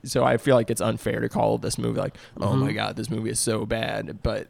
so 0.04 0.24
I 0.24 0.38
feel 0.38 0.56
like 0.56 0.70
it's 0.72 0.82
unfair 0.82 1.20
to 1.20 1.30
call 1.30 1.58
this 1.58 1.78
movie 1.78 2.00
like, 2.00 2.18
oh 2.40 2.56
my 2.56 2.72
god, 2.72 2.96
this 2.96 3.10
movie 3.10 3.30
is 3.30 3.40
so 3.40 3.66
bad, 3.66 4.24
but 4.24 4.48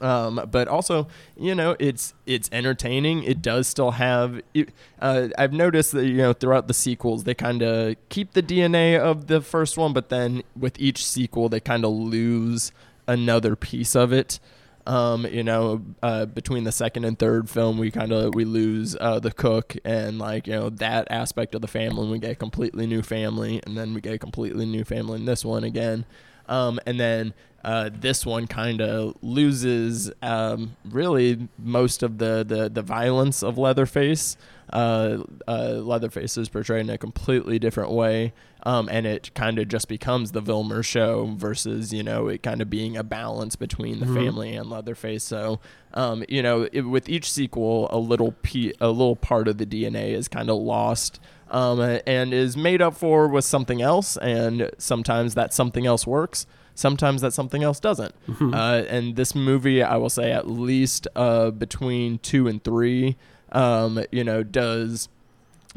Um, 0.00 0.48
but 0.50 0.66
also, 0.68 1.08
you 1.36 1.54
know, 1.54 1.76
it's 1.78 2.14
it's 2.26 2.48
entertaining. 2.52 3.22
It 3.22 3.42
does 3.42 3.66
still 3.68 3.92
have. 3.92 4.40
it- 4.54 4.70
Uh, 5.00 5.28
I've 5.38 5.52
noticed 5.52 5.92
that 5.92 6.06
you 6.06 6.16
know 6.16 6.32
throughout 6.32 6.68
the 6.68 6.74
sequels 6.74 7.24
they 7.24 7.34
kind 7.34 7.62
of 7.62 7.96
keep 8.08 8.32
the 8.32 8.42
DNA 8.42 8.98
of 8.98 9.26
the 9.26 9.40
first 9.40 9.76
one, 9.78 9.92
but 9.92 10.08
then 10.08 10.42
with 10.58 10.78
each 10.80 11.04
sequel 11.06 11.48
they 11.48 11.60
kind 11.60 11.84
of 11.84 11.92
lose 11.92 12.72
another 13.06 13.56
piece 13.56 13.94
of 13.94 14.12
it. 14.12 14.38
Um, 14.86 15.26
you 15.26 15.42
know, 15.44 15.82
uh, 16.02 16.24
between 16.26 16.64
the 16.64 16.72
second 16.72 17.04
and 17.04 17.18
third 17.18 17.50
film, 17.50 17.76
we 17.78 17.90
kind 17.90 18.12
of 18.12 18.34
we 18.34 18.44
lose 18.46 18.96
uh, 19.00 19.20
the 19.20 19.30
cook 19.30 19.76
and 19.84 20.18
like 20.18 20.46
you 20.46 20.54
know 20.54 20.70
that 20.70 21.06
aspect 21.10 21.54
of 21.54 21.60
the 21.60 21.68
family. 21.68 22.02
And 22.02 22.10
we 22.10 22.18
get 22.18 22.32
a 22.32 22.34
completely 22.34 22.86
new 22.86 23.02
family, 23.02 23.60
and 23.66 23.76
then 23.76 23.92
we 23.94 24.00
get 24.00 24.14
a 24.14 24.18
completely 24.18 24.64
new 24.66 24.84
family 24.84 25.18
in 25.20 25.26
this 25.26 25.44
one 25.44 25.64
again. 25.64 26.06
Um, 26.48 26.80
and 26.86 26.98
then 26.98 27.34
uh, 27.64 27.90
this 27.92 28.24
one 28.24 28.46
kind 28.46 28.80
of 28.80 29.14
loses 29.22 30.10
um, 30.22 30.76
really 30.84 31.48
most 31.58 32.02
of 32.02 32.18
the, 32.18 32.44
the, 32.46 32.68
the 32.68 32.82
violence 32.82 33.42
of 33.42 33.58
Leatherface. 33.58 34.36
Uh, 34.72 35.24
uh, 35.48 35.80
Leatherface 35.82 36.36
is 36.36 36.48
portrayed 36.48 36.82
in 36.82 36.90
a 36.90 36.96
completely 36.98 37.58
different 37.58 37.90
way, 37.90 38.32
um, 38.62 38.88
and 38.88 39.04
it 39.04 39.34
kind 39.34 39.58
of 39.58 39.66
just 39.66 39.88
becomes 39.88 40.30
the 40.30 40.40
Vilmer 40.40 40.84
show 40.84 41.34
versus 41.36 41.92
you 41.92 42.04
know 42.04 42.28
it 42.28 42.40
kind 42.44 42.62
of 42.62 42.70
being 42.70 42.96
a 42.96 43.02
balance 43.02 43.56
between 43.56 43.98
the 43.98 44.06
family 44.14 44.54
and 44.54 44.70
Leatherface. 44.70 45.24
So 45.24 45.58
um, 45.92 46.24
you 46.28 46.40
know 46.40 46.68
it, 46.72 46.82
with 46.82 47.08
each 47.08 47.32
sequel, 47.32 47.88
a 47.90 47.98
little 47.98 48.30
pe- 48.42 48.72
a 48.80 48.90
little 48.90 49.16
part 49.16 49.48
of 49.48 49.58
the 49.58 49.66
DNA 49.66 50.12
is 50.12 50.28
kind 50.28 50.48
of 50.48 50.58
lost 50.58 51.18
um, 51.50 51.80
and 52.06 52.32
is 52.32 52.56
made 52.56 52.80
up 52.80 52.94
for 52.94 53.26
with 53.26 53.44
something 53.44 53.82
else, 53.82 54.16
and 54.18 54.70
sometimes 54.78 55.34
that 55.34 55.52
something 55.52 55.84
else 55.84 56.06
works. 56.06 56.46
Sometimes 56.74 57.20
that 57.22 57.32
something 57.32 57.62
else 57.62 57.80
doesn't. 57.80 58.14
Uh, 58.54 58.84
and 58.88 59.16
this 59.16 59.34
movie, 59.34 59.82
I 59.82 59.96
will 59.96 60.10
say, 60.10 60.32
at 60.32 60.48
least 60.48 61.06
uh, 61.14 61.50
between 61.50 62.18
two 62.18 62.48
and 62.48 62.62
three, 62.62 63.16
um, 63.52 64.02
you 64.10 64.24
know, 64.24 64.42
does 64.42 65.08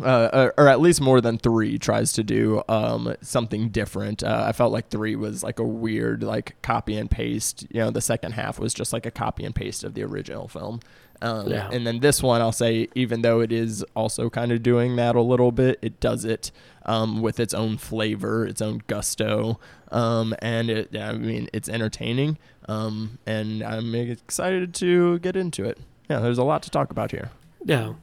uh, 0.02 0.30
or, 0.34 0.54
or 0.58 0.68
at 0.68 0.80
least 0.80 1.02
more 1.02 1.22
than 1.22 1.38
three 1.38 1.78
tries 1.78 2.14
to 2.14 2.24
do 2.24 2.64
um, 2.68 3.16
something 3.22 3.70
different. 3.70 4.24
Uh, 4.24 4.46
I 4.48 4.52
felt 4.52 4.72
like 4.72 4.90
three 4.90 5.16
was 5.16 5.44
like 5.44 5.60
a 5.60 5.64
weird 5.64 6.24
like 6.24 6.60
copy 6.62 6.98
and 6.98 7.10
paste. 7.10 7.68
You 7.70 7.82
know, 7.82 7.92
the 7.92 8.02
second 8.02 8.32
half 8.32 8.58
was 8.60 8.74
just 8.74 8.92
like 8.92 9.06
a 9.06 9.12
copy 9.12 9.46
and 9.46 9.54
paste 9.54 9.84
of 9.84 9.94
the 9.94 10.04
original 10.04 10.48
film. 10.48 10.80
Um, 11.24 11.48
Yeah. 11.48 11.70
And 11.72 11.88
then 11.88 12.00
this 12.00 12.22
one, 12.22 12.42
I'll 12.42 12.52
say, 12.52 12.90
even 12.96 13.22
though 13.22 13.40
it 13.40 13.52
is 13.52 13.84
also 13.96 14.30
kind 14.30 14.52
of 14.52 14.62
doing 14.62 14.98
that 14.98 15.16
a 15.16 15.22
little 15.22 15.52
bit, 15.52 15.80
it 15.82 16.00
does 16.00 16.26
it 16.26 16.52
um, 16.86 17.22
with 17.22 17.40
its 17.40 17.54
own 17.54 17.78
flavor, 17.78 18.46
its 18.46 18.62
own 18.62 18.82
gusto, 18.88 19.60
um, 19.92 20.36
and 20.40 20.70
it. 20.70 20.96
I 20.96 21.14
mean, 21.14 21.50
it's 21.54 21.70
entertaining, 21.70 22.38
um, 22.68 23.18
and 23.26 23.64
I'm 23.64 23.96
excited 23.96 24.74
to 24.76 25.20
get 25.20 25.36
into 25.38 25.64
it. 25.64 25.80
Yeah, 26.10 26.20
there's 26.20 26.38
a 26.38 26.44
lot 26.44 26.62
to 26.64 26.70
talk 26.70 26.92
about 26.92 27.12
here. 27.12 27.32
Yeah. 27.64 27.94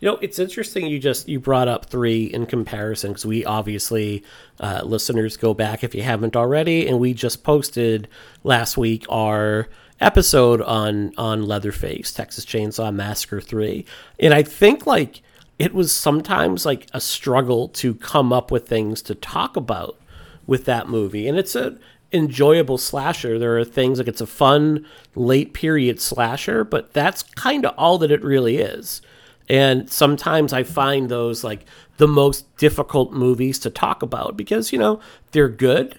You 0.00 0.12
know, 0.12 0.18
it's 0.20 0.38
interesting 0.38 0.86
you 0.86 1.00
just 1.00 1.28
you 1.28 1.40
brought 1.40 1.66
up 1.66 1.86
3 1.86 2.26
in 2.26 2.46
comparison 2.46 3.14
cuz 3.14 3.26
we 3.26 3.44
obviously 3.44 4.22
uh, 4.60 4.82
listeners 4.84 5.36
go 5.36 5.54
back 5.54 5.82
if 5.82 5.92
you 5.92 6.02
haven't 6.02 6.36
already 6.36 6.86
and 6.86 7.00
we 7.00 7.12
just 7.12 7.42
posted 7.42 8.06
last 8.44 8.78
week 8.78 9.04
our 9.08 9.66
episode 10.00 10.60
on 10.62 11.12
on 11.16 11.42
Leatherface 11.42 12.12
Texas 12.12 12.44
Chainsaw 12.44 12.94
Massacre 12.94 13.40
3. 13.40 13.84
And 14.20 14.32
I 14.34 14.42
think 14.42 14.86
like 14.86 15.22
it 15.58 15.74
was 15.74 15.90
sometimes 15.90 16.64
like 16.64 16.86
a 16.92 17.00
struggle 17.00 17.68
to 17.68 17.94
come 17.94 18.32
up 18.32 18.50
with 18.50 18.68
things 18.68 19.02
to 19.02 19.14
talk 19.14 19.56
about 19.56 19.98
with 20.46 20.64
that 20.66 20.88
movie. 20.88 21.26
And 21.26 21.36
it's 21.36 21.56
a 21.56 21.76
enjoyable 22.12 22.78
slasher. 22.78 23.38
There 23.38 23.58
are 23.58 23.64
things 23.64 23.98
like 23.98 24.08
it's 24.08 24.20
a 24.20 24.26
fun 24.26 24.86
late 25.14 25.52
period 25.52 26.00
slasher 26.00 26.64
but 26.64 26.92
that's 26.92 27.22
kind 27.22 27.66
of 27.66 27.74
all 27.76 27.98
that 27.98 28.10
it 28.10 28.22
really 28.22 28.58
is. 28.58 29.02
And 29.50 29.90
sometimes 29.90 30.52
i 30.52 30.62
find 30.62 31.08
those 31.08 31.42
like 31.42 31.64
the 31.96 32.08
most 32.08 32.56
difficult 32.56 33.12
movies 33.12 33.58
to 33.58 33.70
talk 33.70 34.02
about 34.02 34.36
because 34.36 34.72
you 34.72 34.78
know 34.78 35.00
they're 35.32 35.48
good 35.48 35.98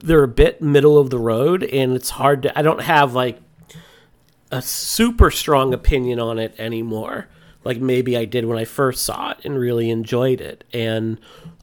they're 0.00 0.24
a 0.24 0.28
bit 0.28 0.62
middle 0.62 0.98
of 0.98 1.10
the 1.10 1.18
road 1.18 1.62
and 1.64 1.94
it's 1.94 2.10
hard 2.10 2.42
to 2.42 2.58
i 2.58 2.62
don't 2.62 2.82
have 2.82 3.14
like 3.14 3.38
a 4.50 4.62
super 4.62 5.30
strong 5.30 5.74
opinion 5.74 6.18
on 6.18 6.38
it 6.38 6.54
anymore 6.58 7.28
like 7.64 7.80
maybe 7.80 8.16
I 8.16 8.24
did 8.24 8.46
when 8.46 8.58
I 8.58 8.64
first 8.64 9.04
saw 9.04 9.32
it 9.32 9.38
and 9.44 9.58
really 9.58 9.90
enjoyed 9.90 10.40
it. 10.40 10.64
And 10.72 11.20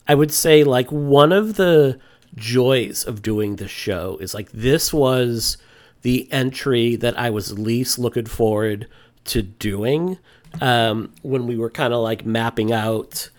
I 0.08 0.14
would 0.16 0.32
say 0.32 0.64
like 0.64 0.92
one 0.92 1.32
of 1.32 1.56
the 1.56 2.00
joys 2.36 3.04
of 3.04 3.22
doing 3.22 3.56
this 3.56 3.72
show 3.72 4.18
is 4.18 4.34
like 4.34 4.52
this 4.52 4.94
was 4.94 5.58
the 6.04 6.32
entry 6.32 6.96
that 6.98 7.18
I 7.18 7.30
was 7.30 7.58
least 7.58 7.98
looking 7.98 8.26
forward 8.28 8.88
to 9.26 9.42
doing 9.42 10.20
um, 10.62 11.12
when 11.24 11.48
we 11.48 11.58
were 11.58 11.72
kind 11.72 11.92
of 11.94 12.02
like 12.02 12.24
mapping 12.24 12.72
out 12.72 13.30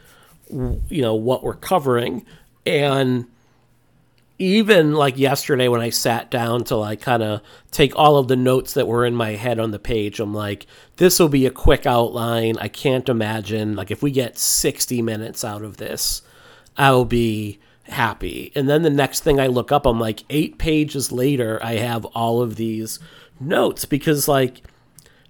you 0.50 1.02
know 1.02 1.14
what 1.14 1.42
we're 1.42 1.54
covering 1.54 2.24
and 2.64 3.26
even 4.38 4.93
like 4.93 5.16
yesterday 5.16 5.69
when 5.69 5.81
I 5.81 5.90
sat 5.90 6.31
down 6.31 6.64
to 6.64 6.76
like 6.76 7.00
kind 7.00 7.23
of 7.23 7.40
take 7.71 7.97
all 7.97 8.19
of 8.19 8.28
the 8.28 8.37
notes 8.37 8.75
that 8.75 8.87
were 8.87 9.07
in 9.07 9.14
my 9.14 9.31
head 9.31 9.59
on 9.59 9.71
the 9.71 9.78
page, 9.78 10.21
I'm 10.21 10.35
like, 10.35 10.66
this 10.97 11.19
will 11.19 11.28
be 11.28 11.47
a 11.47 11.50
quick 11.50 11.87
outline. 11.87 12.59
I 12.59 12.69
can't 12.69 13.09
imagine 13.09 13.76
like 13.76 13.90
if 13.90 14.02
we 14.02 14.11
get 14.11 14.38
60 14.38 15.00
minutes 15.02 15.45
out 15.45 15.62
of 15.62 15.78
this, 15.78 16.23
I'll 16.76 17.07
be 17.07 17.59
happy. 17.85 18.52
And 18.55 18.69
then 18.69 18.83
the 18.83 18.90
next 18.90 19.21
thing 19.21 19.40
I 19.40 19.47
look 19.47 19.73
up, 19.73 19.87
I'm 19.87 20.00
like, 20.00 20.25
eight 20.28 20.59
pages 20.59 21.12
later, 21.12 21.59
I 21.62 21.75
have 21.75 22.05
all 22.07 22.43
of 22.43 22.57
these 22.57 22.99
notes 23.40 23.85
because 23.85 24.28
like 24.28 24.62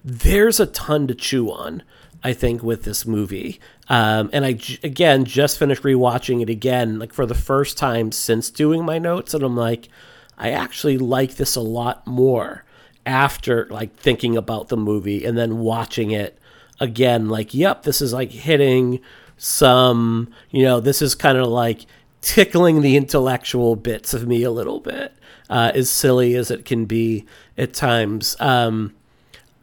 there's 0.04 0.58
a 0.58 0.66
ton 0.66 1.06
to 1.06 1.14
chew 1.14 1.50
on. 1.50 1.82
I 2.26 2.32
think 2.32 2.60
with 2.60 2.82
this 2.82 3.06
movie, 3.06 3.60
um, 3.88 4.30
and 4.32 4.44
I 4.44 4.58
again 4.82 5.24
just 5.24 5.60
finished 5.60 5.84
rewatching 5.84 6.42
it 6.42 6.50
again, 6.50 6.98
like 6.98 7.12
for 7.12 7.24
the 7.24 7.36
first 7.36 7.78
time 7.78 8.10
since 8.10 8.50
doing 8.50 8.84
my 8.84 8.98
notes, 8.98 9.32
and 9.32 9.44
I'm 9.44 9.56
like, 9.56 9.88
I 10.36 10.50
actually 10.50 10.98
like 10.98 11.36
this 11.36 11.54
a 11.54 11.60
lot 11.60 12.04
more 12.04 12.64
after 13.06 13.68
like 13.70 13.94
thinking 13.94 14.36
about 14.36 14.70
the 14.70 14.76
movie 14.76 15.24
and 15.24 15.38
then 15.38 15.58
watching 15.58 16.10
it 16.10 16.36
again. 16.80 17.28
Like, 17.28 17.54
yep, 17.54 17.84
this 17.84 18.00
is 18.00 18.12
like 18.12 18.32
hitting 18.32 18.98
some, 19.36 20.28
you 20.50 20.64
know, 20.64 20.80
this 20.80 21.00
is 21.00 21.14
kind 21.14 21.38
of 21.38 21.46
like 21.46 21.86
tickling 22.22 22.80
the 22.80 22.96
intellectual 22.96 23.76
bits 23.76 24.12
of 24.12 24.26
me 24.26 24.42
a 24.42 24.50
little 24.50 24.80
bit, 24.80 25.14
uh, 25.48 25.70
as 25.76 25.88
silly 25.88 26.34
as 26.34 26.50
it 26.50 26.64
can 26.64 26.86
be 26.86 27.24
at 27.56 27.72
times. 27.72 28.34
Um, 28.40 28.95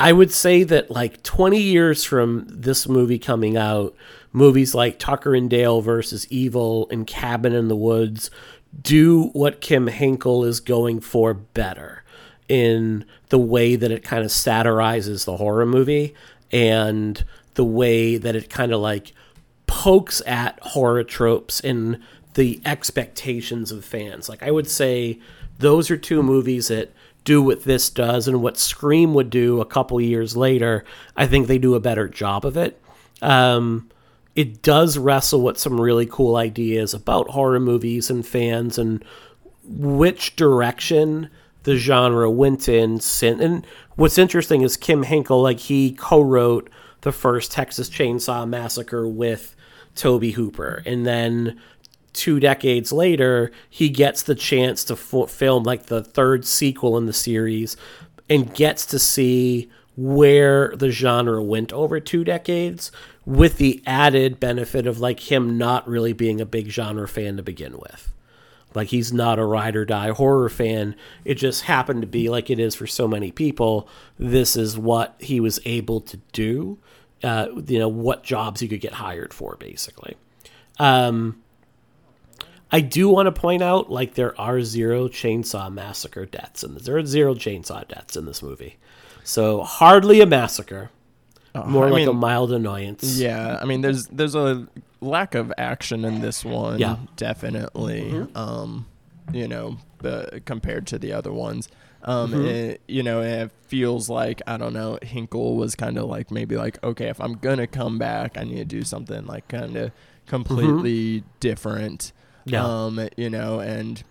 I 0.03 0.11
would 0.11 0.33
say 0.33 0.63
that 0.63 0.91
like 0.91 1.23
20 1.23 1.57
years 1.61 2.03
from 2.03 2.45
this 2.49 2.89
movie 2.89 3.17
coming 3.17 3.55
out, 3.55 3.95
movies 4.33 4.75
like 4.75 4.99
Tucker 4.99 5.33
and 5.33 5.49
Dale 5.49 5.79
versus 5.79 6.27
Evil 6.29 6.89
and 6.91 7.07
Cabin 7.07 7.53
in 7.53 7.69
the 7.69 7.75
Woods 7.77 8.29
do 8.81 9.29
what 9.29 9.61
Kim 9.61 9.87
Henkel 9.87 10.43
is 10.43 10.59
going 10.59 10.99
for 10.99 11.33
better 11.33 12.03
in 12.49 13.05
the 13.29 13.39
way 13.39 13.77
that 13.77 13.91
it 13.91 14.03
kind 14.03 14.25
of 14.25 14.31
satirizes 14.31 15.23
the 15.23 15.37
horror 15.37 15.65
movie 15.65 16.13
and 16.51 17.23
the 17.53 17.63
way 17.63 18.17
that 18.17 18.35
it 18.35 18.49
kind 18.49 18.73
of 18.73 18.81
like 18.81 19.13
pokes 19.67 20.21
at 20.25 20.59
horror 20.63 21.05
tropes 21.05 21.61
and 21.61 21.97
the 22.33 22.61
expectations 22.65 23.71
of 23.71 23.85
fans. 23.85 24.27
Like 24.27 24.43
I 24.43 24.51
would 24.51 24.69
say 24.69 25.21
those 25.59 25.89
are 25.89 25.95
two 25.95 26.21
movies 26.21 26.67
that 26.67 26.91
do 27.23 27.41
what 27.41 27.63
this 27.63 27.89
does 27.89 28.27
and 28.27 28.41
what 28.41 28.57
Scream 28.57 29.13
would 29.13 29.29
do 29.29 29.61
a 29.61 29.65
couple 29.65 29.99
years 30.01 30.35
later. 30.35 30.83
I 31.15 31.27
think 31.27 31.47
they 31.47 31.57
do 31.57 31.75
a 31.75 31.79
better 31.79 32.07
job 32.07 32.45
of 32.45 32.57
it. 32.57 32.81
Um, 33.21 33.89
it 34.35 34.61
does 34.61 34.97
wrestle 34.97 35.41
with 35.41 35.57
some 35.57 35.79
really 35.79 36.05
cool 36.05 36.35
ideas 36.35 36.93
about 36.93 37.29
horror 37.29 37.59
movies 37.59 38.09
and 38.09 38.25
fans 38.25 38.77
and 38.77 39.03
which 39.63 40.35
direction 40.35 41.29
the 41.63 41.77
genre 41.77 42.29
went 42.29 42.67
in. 42.67 42.99
And 43.21 43.67
what's 43.95 44.17
interesting 44.17 44.61
is 44.61 44.75
Kim 44.75 45.03
Henkel, 45.03 45.41
like 45.41 45.59
he 45.59 45.91
co-wrote 45.91 46.69
the 47.01 47.11
first 47.11 47.51
Texas 47.51 47.89
Chainsaw 47.89 48.47
Massacre 48.47 49.07
with 49.07 49.55
Tobe 49.95 50.23
Hooper, 50.23 50.81
and 50.85 51.05
then 51.05 51.59
two 52.13 52.39
decades 52.39 52.91
later, 52.91 53.51
he 53.69 53.89
gets 53.89 54.23
the 54.23 54.35
chance 54.35 54.83
to 54.85 54.93
f- 54.93 55.29
film 55.29 55.63
like 55.63 55.87
the 55.87 56.03
third 56.03 56.45
sequel 56.45 56.97
in 56.97 57.05
the 57.05 57.13
series 57.13 57.75
and 58.29 58.53
gets 58.53 58.85
to 58.87 58.99
see 58.99 59.69
where 59.95 60.75
the 60.75 60.89
genre 60.89 61.43
went 61.43 61.71
over 61.73 61.99
two 61.99 62.23
decades 62.23 62.91
with 63.25 63.57
the 63.57 63.81
added 63.85 64.39
benefit 64.39 64.87
of 64.87 64.99
like 64.99 65.31
him 65.31 65.57
not 65.57 65.87
really 65.87 66.13
being 66.13 66.41
a 66.41 66.45
big 66.45 66.67
genre 66.69 67.07
fan 67.07 67.37
to 67.37 67.43
begin 67.43 67.77
with. 67.77 68.11
Like 68.73 68.87
he's 68.87 69.13
not 69.13 69.39
a 69.39 69.45
ride 69.45 69.75
or 69.75 69.85
die 69.85 70.09
horror 70.09 70.49
fan. 70.49 70.95
It 71.25 71.35
just 71.35 71.63
happened 71.63 72.01
to 72.01 72.07
be 72.07 72.29
like 72.29 72.49
it 72.49 72.59
is 72.59 72.75
for 72.75 72.87
so 72.87 73.07
many 73.07 73.31
people. 73.31 73.87
This 74.17 74.55
is 74.55 74.77
what 74.77 75.15
he 75.19 75.39
was 75.39 75.59
able 75.65 76.01
to 76.01 76.17
do. 76.31 76.79
Uh, 77.23 77.47
you 77.67 77.79
know 77.79 77.87
what 77.87 78.23
jobs 78.23 78.59
he 78.59 78.67
could 78.67 78.81
get 78.81 78.93
hired 78.93 79.33
for, 79.33 79.55
basically. 79.57 80.15
Um, 80.79 81.42
I 82.73 82.81
do 82.81 83.07
want 83.07 83.27
to 83.27 83.31
point 83.31 83.61
out, 83.61 83.89
like, 83.91 84.15
there 84.15 84.39
are 84.41 84.61
zero 84.63 85.07
chainsaw 85.07 85.71
massacre 85.71 86.25
deaths, 86.25 86.63
and 86.63 86.75
there 86.79 86.97
are 86.97 87.05
zero 87.05 87.35
chainsaw 87.35 87.87
deaths 87.87 88.17
in 88.17 88.25
this 88.25 88.41
movie. 88.43 88.77
So 89.23 89.61
hardly 89.61 90.19
a 90.21 90.25
massacre, 90.25 90.89
more 91.67 91.85
I 91.87 91.89
like 91.91 92.07
a 92.07 92.13
mild 92.13 92.51
annoyance. 92.51 93.17
Yeah, 93.17 93.59
I 93.61 93.65
mean, 93.65 93.81
there's 93.81 94.07
there's 94.07 94.35
a 94.35 94.67
lack 94.99 95.35
of 95.35 95.53
action 95.57 96.03
in 96.03 96.19
this 96.19 96.43
one. 96.43 96.79
Yeah. 96.79 96.97
definitely. 97.15 98.25
Um, 98.35 98.87
you 99.31 99.47
know, 99.47 99.77
uh, 100.03 100.39
compared 100.45 100.87
to 100.87 100.97
the 100.99 101.13
other 101.13 101.31
ones. 101.31 101.69
Um, 102.05 102.31
Mm-hmm. 102.31 102.45
it, 102.45 102.81
you 102.87 103.01
know, 103.03 103.21
it 103.21 103.51
feels 103.67 104.09
like 104.09 104.41
I 104.45 104.57
don't 104.57 104.73
know. 104.73 104.99
Henkel 105.01 105.55
was 105.55 105.73
kind 105.75 105.97
of 105.97 106.05
like 106.09 106.31
maybe 106.31 106.57
like 106.57 106.83
okay, 106.83 107.07
if 107.07 107.21
I'm 107.21 107.35
gonna 107.35 107.67
come 107.67 107.97
back, 107.97 108.37
I 108.37 108.43
need 108.43 108.57
to 108.57 108.65
do 108.65 108.83
something 108.83 109.25
like 109.25 109.47
kind 109.47 109.77
of 109.77 109.91
completely 110.25 111.23
different. 111.39 112.11
Yeah. 112.45 112.65
Um, 112.65 113.07
you 113.17 113.29
know, 113.29 113.59
and 113.59 114.03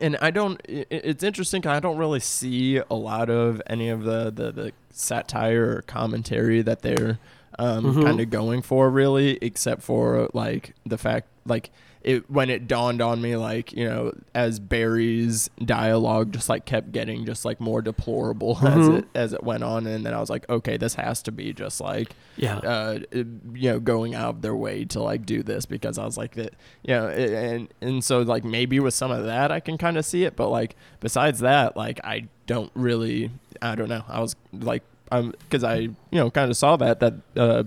and 0.00 0.16
I 0.20 0.30
don't. 0.30 0.60
It's 0.68 1.22
interesting. 1.22 1.66
I 1.66 1.80
don't 1.80 1.96
really 1.96 2.20
see 2.20 2.76
a 2.78 2.94
lot 2.94 3.30
of 3.30 3.62
any 3.66 3.88
of 3.88 4.04
the 4.04 4.30
the, 4.30 4.52
the 4.52 4.72
satire 4.90 5.76
or 5.78 5.82
commentary 5.82 6.62
that 6.62 6.82
they're 6.82 7.18
um, 7.58 7.84
Mm-hmm. 7.84 8.02
kind 8.02 8.20
of 8.20 8.28
going 8.30 8.60
for, 8.62 8.90
really, 8.90 9.38
except 9.40 9.82
for 9.82 10.28
like 10.34 10.74
the 10.84 10.98
fact 10.98 11.28
like. 11.46 11.70
It, 12.06 12.30
when 12.30 12.50
it 12.50 12.68
dawned 12.68 13.02
on 13.02 13.20
me, 13.20 13.34
like 13.36 13.72
you 13.72 13.84
know, 13.84 14.12
as 14.32 14.60
Barry's 14.60 15.50
dialogue 15.64 16.32
just 16.32 16.48
like 16.48 16.64
kept 16.64 16.92
getting 16.92 17.26
just 17.26 17.44
like 17.44 17.60
more 17.60 17.82
deplorable 17.82 18.56
as 18.62 18.62
Mm-hmm. 18.62 18.96
it 18.98 19.04
as 19.16 19.32
it 19.32 19.42
went 19.42 19.64
on, 19.64 19.88
and 19.88 20.06
then 20.06 20.14
I 20.14 20.20
was 20.20 20.30
like, 20.30 20.48
okay, 20.48 20.76
this 20.76 20.94
has 20.94 21.20
to 21.24 21.32
be 21.32 21.52
just 21.52 21.80
like 21.80 22.10
Yeah. 22.36 22.58
uh, 22.58 23.00
you 23.12 23.72
know, 23.72 23.80
going 23.80 24.14
out 24.14 24.36
of 24.36 24.42
their 24.42 24.54
way 24.54 24.84
to 24.84 25.02
like 25.02 25.26
do 25.26 25.42
this 25.42 25.66
because 25.66 25.98
I 25.98 26.04
was 26.04 26.16
like 26.16 26.36
that, 26.36 26.54
you 26.84 26.94
know, 26.94 27.08
it- 27.08 27.32
and 27.32 27.68
and 27.80 28.04
so 28.04 28.20
like 28.20 28.44
maybe 28.44 28.78
with 28.78 28.94
some 28.94 29.10
of 29.10 29.24
that 29.24 29.50
I 29.50 29.58
can 29.58 29.76
kind 29.76 29.98
of 29.98 30.04
see 30.04 30.22
it, 30.22 30.36
but 30.36 30.48
like 30.48 30.76
besides 31.00 31.40
that, 31.40 31.76
like 31.76 31.98
I 32.04 32.28
don't 32.46 32.70
really, 32.76 33.32
I 33.60 33.74
don't 33.74 33.88
know. 33.88 34.04
I 34.06 34.20
was 34.20 34.36
like, 34.52 34.84
um, 35.10 35.34
because 35.40 35.64
I 35.64 35.76
you 35.78 35.96
know 36.12 36.30
kind 36.30 36.52
of 36.52 36.56
saw 36.56 36.76
that 36.76 37.00
that 37.00 37.14
uh, 37.36 37.64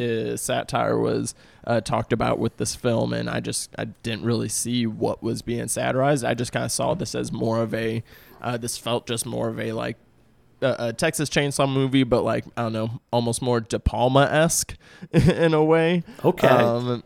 uh, 0.00 0.36
satire 0.36 0.96
was 0.98 1.34
uh, 1.66 1.80
talked 1.80 2.12
about 2.12 2.38
with 2.38 2.56
this 2.56 2.74
film, 2.74 3.12
and 3.12 3.28
I 3.28 3.40
just 3.40 3.70
I 3.78 3.84
didn't 3.84 4.24
really 4.24 4.48
see 4.48 4.86
what 4.86 5.22
was 5.22 5.42
being 5.42 5.68
satirized. 5.68 6.24
I 6.24 6.34
just 6.34 6.52
kind 6.52 6.64
of 6.64 6.72
saw 6.72 6.94
this 6.94 7.14
as 7.14 7.32
more 7.32 7.60
of 7.60 7.74
a, 7.74 8.02
uh, 8.40 8.56
this 8.56 8.78
felt 8.78 9.06
just 9.06 9.26
more 9.26 9.48
of 9.48 9.60
a 9.60 9.72
like 9.72 9.96
a, 10.62 10.76
a 10.78 10.92
Texas 10.92 11.28
Chainsaw 11.28 11.70
movie, 11.70 12.04
but 12.04 12.22
like 12.22 12.44
I 12.56 12.62
don't 12.62 12.72
know, 12.72 13.00
almost 13.12 13.42
more 13.42 13.60
De 13.60 13.78
Palma 13.78 14.22
esque 14.22 14.76
in 15.12 15.54
a 15.54 15.64
way. 15.64 16.02
Okay. 16.24 16.48
Um, 16.48 17.02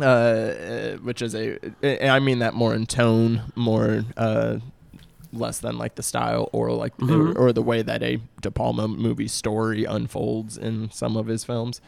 uh, 0.00 0.96
which 0.96 1.22
is 1.22 1.34
a, 1.34 1.58
I 2.06 2.20
mean 2.20 2.40
that 2.40 2.54
more 2.54 2.74
in 2.74 2.86
tone, 2.86 3.50
more 3.54 4.04
uh, 4.16 4.58
less 5.32 5.58
than 5.58 5.78
like 5.78 5.94
the 5.94 6.02
style 6.02 6.50
or 6.52 6.70
like 6.72 6.92
or, 7.00 7.36
or 7.36 7.52
the 7.52 7.62
way 7.62 7.82
that 7.82 8.02
a 8.02 8.20
De 8.40 8.50
Palma 8.50 8.88
movie 8.88 9.28
story 9.28 9.84
unfolds 9.84 10.58
in 10.58 10.90
some 10.90 11.16
of 11.16 11.26
his 11.26 11.44
films. 11.44 11.80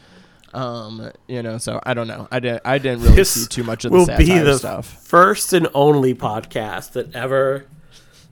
Um, 0.53 1.11
you 1.27 1.43
know, 1.43 1.57
so 1.57 1.79
I 1.83 1.93
don't 1.93 2.07
know. 2.07 2.27
I 2.31 2.39
didn't. 2.39 2.61
I 2.65 2.77
didn't 2.77 3.03
really 3.03 3.15
This 3.17 3.31
see 3.31 3.47
too 3.47 3.63
much 3.63 3.85
of 3.85 3.91
the 3.91 3.97
will 3.97 4.05
satire 4.05 4.17
be 4.25 4.39
the 4.39 4.57
stuff. 4.57 4.87
first 5.05 5.53
and 5.53 5.67
only 5.73 6.13
podcast 6.15 6.93
that 6.93 7.15
ever 7.15 7.65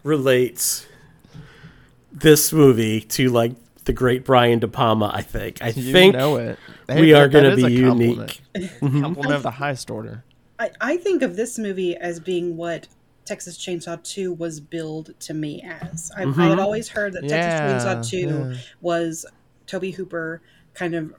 relates 0.03 0.86
this 2.12 2.51
movie 2.51 3.01
to 3.01 3.29
like 3.29 3.53
the 3.86 3.93
great 3.93 4.25
Brian 4.25 4.59
De 4.59 4.67
Palma. 4.67 5.12
I 5.13 5.21
think. 5.21 5.62
I 5.62 5.69
You 5.69 5.91
think 5.91 6.15
know 6.15 6.38
it. 6.38 6.57
we 6.89 7.13
are 7.13 7.27
going 7.27 7.43
to 7.45 7.51
is 7.53 7.63
a 7.63 7.67
be 7.67 7.74
unique. 7.74 8.41
Compliment 8.79 9.33
of 9.33 9.43
the 9.43 9.51
highest 9.51 9.89
order. 9.91 10.24
I, 10.59 10.71
I 10.81 10.97
think 10.97 11.21
of 11.21 11.36
this 11.36 11.59
movie 11.59 11.95
as 11.95 12.19
being 12.19 12.57
what 12.57 12.88
Texas 13.25 13.57
Chainsaw 13.57 14.01
2 14.03 14.33
was 14.33 14.59
billed 14.59 15.13
to 15.19 15.33
me 15.33 15.62
as. 15.62 16.12
I, 16.17 16.24
I 16.24 16.47
had 16.50 16.59
always 16.59 16.88
heard 16.89 17.13
that 17.13 17.25
Yeah, 17.25 17.77
Texas 17.77 17.86
Chainsaw 17.86 18.09
2 18.09 18.17
yeah. 18.53 18.57
was 18.81 19.25
Tobe 19.67 19.93
Hooper 19.93 20.41
kind 20.74 20.95
of 20.95 21.13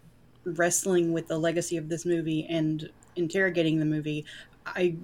wrestling 0.57 1.13
with 1.13 1.29
the 1.29 1.39
legacy 1.39 1.77
of 1.77 1.89
this 1.89 2.05
movie 2.05 2.47
and 2.49 2.91
interrogating 3.17 3.79
the 3.79 3.85
movie. 3.85 4.25
I 4.67 4.97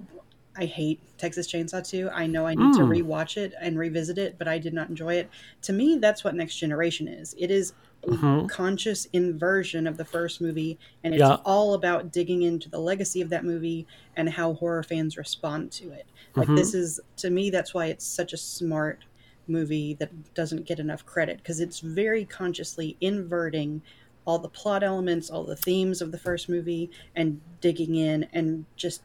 I 0.57 0.65
hate 0.65 1.01
Texas 1.17 1.51
Chainsaw 1.51 1.87
2. 1.87 2.09
I 2.13 2.27
know 2.27 2.47
I 2.47 2.55
need 2.55 2.75
to 2.75 2.81
mm. 2.81 3.03
rewatch 3.03 3.35
it 3.35 3.53
and 3.59 3.77
revisit 3.77 4.17
it, 4.17 4.37
but 4.37 4.47
I 4.47 4.57
did 4.57 4.73
not 4.73 4.89
enjoy 4.89 5.15
it. 5.15 5.29
To 5.63 5.73
me, 5.73 5.97
that's 5.97 6.23
what 6.23 6.33
Next 6.33 6.55
Generation 6.55 7.07
is. 7.07 7.35
It 7.37 7.51
is 7.51 7.73
a 8.03 8.07
mm-hmm. 8.07 8.47
conscious 8.47 9.05
inversion 9.11 9.85
of 9.87 9.97
the 9.97 10.05
first 10.05 10.39
movie, 10.39 10.77
and 11.03 11.13
it's 11.13 11.19
Yeah. 11.19 11.37
all 11.43 11.73
about 11.73 12.11
digging 12.11 12.43
into 12.43 12.69
the 12.69 12.79
legacy 12.79 13.21
of 13.21 13.29
that 13.29 13.43
movie 13.43 13.85
and 14.15 14.29
how 14.29 14.53
horror 14.53 14.83
fans 14.83 15.17
respond 15.17 15.71
to 15.73 15.91
it. 15.91 16.05
Like 16.35 16.47
mm-hmm. 16.47 16.55
this 16.55 16.73
is 16.73 16.99
to 17.17 17.29
me, 17.29 17.49
that's 17.49 17.73
why 17.73 17.87
it's 17.87 18.05
such 18.05 18.31
a 18.31 18.37
smart 18.37 19.03
movie 19.47 19.93
that 19.95 20.33
doesn't 20.33 20.65
get 20.65 20.79
enough 20.79 21.05
credit 21.05 21.37
because 21.37 21.59
it's 21.59 21.79
very 21.79 22.25
consciously 22.25 22.97
inverting 23.01 23.81
all 24.25 24.39
the 24.39 24.49
plot 24.49 24.83
elements, 24.83 25.29
all 25.29 25.43
the 25.43 25.55
themes 25.55 26.01
of 26.01 26.11
the 26.11 26.17
first 26.17 26.49
movie, 26.49 26.89
and 27.15 27.39
digging 27.61 27.95
in 27.95 28.27
and 28.33 28.65
just 28.75 29.01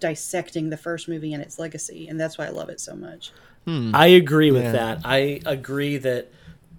dissecting 0.00 0.70
the 0.70 0.76
first 0.76 1.08
movie 1.08 1.32
and 1.32 1.42
its 1.42 1.58
legacy. 1.58 2.08
And 2.08 2.18
that's 2.20 2.38
why 2.38 2.46
I 2.46 2.50
love 2.50 2.68
it 2.68 2.80
so 2.80 2.94
much. 2.94 3.32
Hmm. 3.66 3.94
I 3.94 4.06
agree 4.06 4.50
with 4.50 4.64
Yeah. 4.64 4.72
that. 4.72 5.00
I 5.04 5.40
agree 5.44 5.96
that 5.98 6.30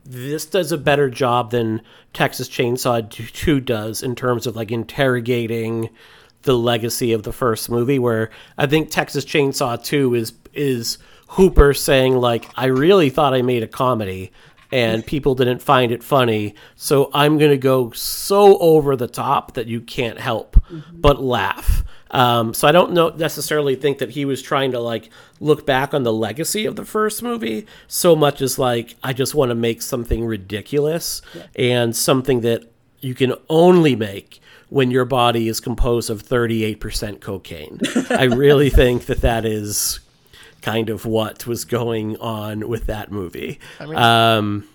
this 0.05 0.45
does 0.45 0.71
a 0.71 0.77
better 0.77 1.09
job 1.09 1.51
than 1.51 1.81
Texas 2.13 2.49
Chainsaw 2.49 3.07
2 3.09 3.59
does 3.59 4.01
in 4.01 4.15
terms 4.15 4.47
of 4.47 4.55
like 4.55 4.71
interrogating 4.71 5.89
the 6.43 6.57
legacy 6.57 7.11
of 7.11 7.23
the 7.23 7.33
first 7.33 7.69
movie 7.69 7.99
where 7.99 8.29
I 8.57 8.65
think 8.65 8.89
Texas 8.89 9.25
Chainsaw 9.25 9.83
2 9.83 10.15
is 10.15 10.33
is 10.53 10.97
Hooper 11.33 11.73
saying 11.75 12.15
like 12.15 12.49
I 12.55 12.65
really 12.67 13.09
thought 13.11 13.33
I 13.35 13.41
made 13.43 13.61
a 13.61 13.67
comedy 13.67 14.31
and 14.71 15.05
people 15.05 15.35
didn't 15.35 15.61
find 15.61 15.91
it 15.91 16.03
funny 16.03 16.53
so 16.75 17.09
I'm 17.13 17.37
going 17.37 17.51
to 17.51 17.57
go 17.57 17.91
so 17.91 18.57
over 18.59 18.95
the 18.95 19.07
top 19.07 19.53
that 19.53 19.67
you 19.67 19.81
can't 19.81 20.19
help 20.19 20.61
but 20.93 21.21
laugh. 21.21 21.83
Um, 22.11 22.55
so 22.55 22.67
I 22.67 22.71
don't 22.71 22.93
know 22.93 23.09
necessarily 23.09 23.75
think 23.75 23.99
that 23.99 24.11
he 24.11 24.25
was 24.25 24.41
trying 24.41 24.71
to 24.71 24.79
like 24.79 25.09
look 25.39 25.65
back 25.65 25.93
on 25.93 26.03
the 26.03 26.13
legacy 26.13 26.65
of 26.65 26.75
the 26.75 26.85
first 26.85 27.21
movie 27.21 27.67
so 27.87 28.15
much 28.15 28.41
as 28.41 28.57
like 28.57 28.95
I 29.03 29.13
just 29.13 29.35
want 29.35 29.49
to 29.49 29.55
make 29.55 29.81
something 29.81 30.25
ridiculous 30.25 31.21
and 31.55 31.95
something 31.95 32.41
that 32.41 32.63
you 32.99 33.13
can 33.13 33.33
only 33.47 33.95
make 33.95 34.41
when 34.69 34.91
your 34.91 35.05
body 35.05 35.47
is 35.47 35.59
composed 35.59 36.09
of 36.09 36.23
38% 36.23 37.21
cocaine. 37.21 37.79
I 38.09 38.25
really 38.25 38.69
think 38.81 39.05
that 39.05 39.21
that 39.21 39.45
is 39.45 39.99
kind 40.61 40.89
of 40.89 41.05
what 41.05 41.45
was 41.47 41.65
going 41.65 42.17
on 42.17 42.67
with 42.67 42.85
that 42.87 43.11
movie. 43.11 43.59
um, 43.79 44.67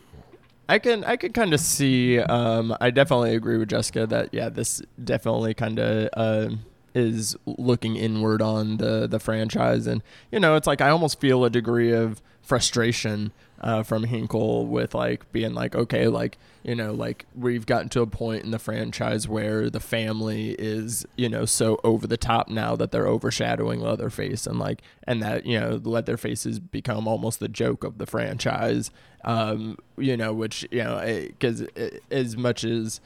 I 0.69 0.79
can 0.79 1.05
I 1.05 1.17
can 1.17 1.33
kind 1.33 1.53
of 1.53 1.61
see. 1.61 2.19
Um, 2.19 2.77
I 2.81 2.91
definitely 2.91 3.35
agree 3.35 3.59
with 3.59 3.69
Jessica 3.69 4.07
that 4.07 4.33
yeah, 4.33 4.49
this 4.49 4.81
definitely 5.03 5.55
kind 5.55 5.79
of 5.79 6.09
uh, 6.15 6.55
is 6.95 7.37
looking 7.45 7.97
inward 7.97 8.41
on 8.41 8.79
the 8.79 9.07
the 9.07 9.19
franchise, 9.19 9.87
and 9.87 10.03
you 10.33 10.41
know, 10.41 10.57
it's 10.57 10.67
like 10.67 10.81
I 10.81 10.89
almost 10.89 11.21
feel 11.21 11.45
a 11.45 11.51
degree 11.51 11.93
of 11.93 12.23
frustration 12.43 13.33
uh, 13.65 13.83
from 13.83 14.05
Henkel 14.05 14.67
with 14.67 14.95
like 14.95 15.33
being 15.33 15.55
like, 15.55 15.75
okay, 15.75 16.07
like 16.07 16.37
you 16.63 16.75
know, 16.75 16.93
like 16.93 17.25
we've 17.35 17.65
gotten 17.65 17.89
to 17.89 18.03
a 18.03 18.07
point 18.07 18.45
in 18.45 18.51
the 18.51 18.59
franchise 18.59 19.27
where 19.27 19.71
the 19.71 19.81
family 19.81 20.51
is 20.59 21.07
you 21.17 21.31
know 21.31 21.47
so 21.47 21.81
over 21.83 22.07
the 22.07 22.19
top 22.19 22.49
now 22.51 22.77
that 22.77 22.93
they're 22.93 23.07
overshadowing 23.07 23.81
Leatherface, 23.81 24.47
and 24.47 24.59
like 24.59 24.83
and 25.05 25.23
that 25.23 25.47
you 25.47 25.59
know 25.59 25.81
Leatherface 25.83 26.45
has 26.45 26.61
become 26.61 27.09
almost 27.09 27.41
the 27.41 27.49
joke 27.49 27.85
of 27.85 27.97
the 27.97 28.07
franchise. 28.07 28.91
Um, 29.25 29.79
you 29.97 30.19
know, 30.19 30.35
which 30.35 30.69
you 30.71 30.85
know, 30.85 31.03
because 31.27 31.63
as 32.11 32.37
much 32.37 32.65
as 32.65 33.01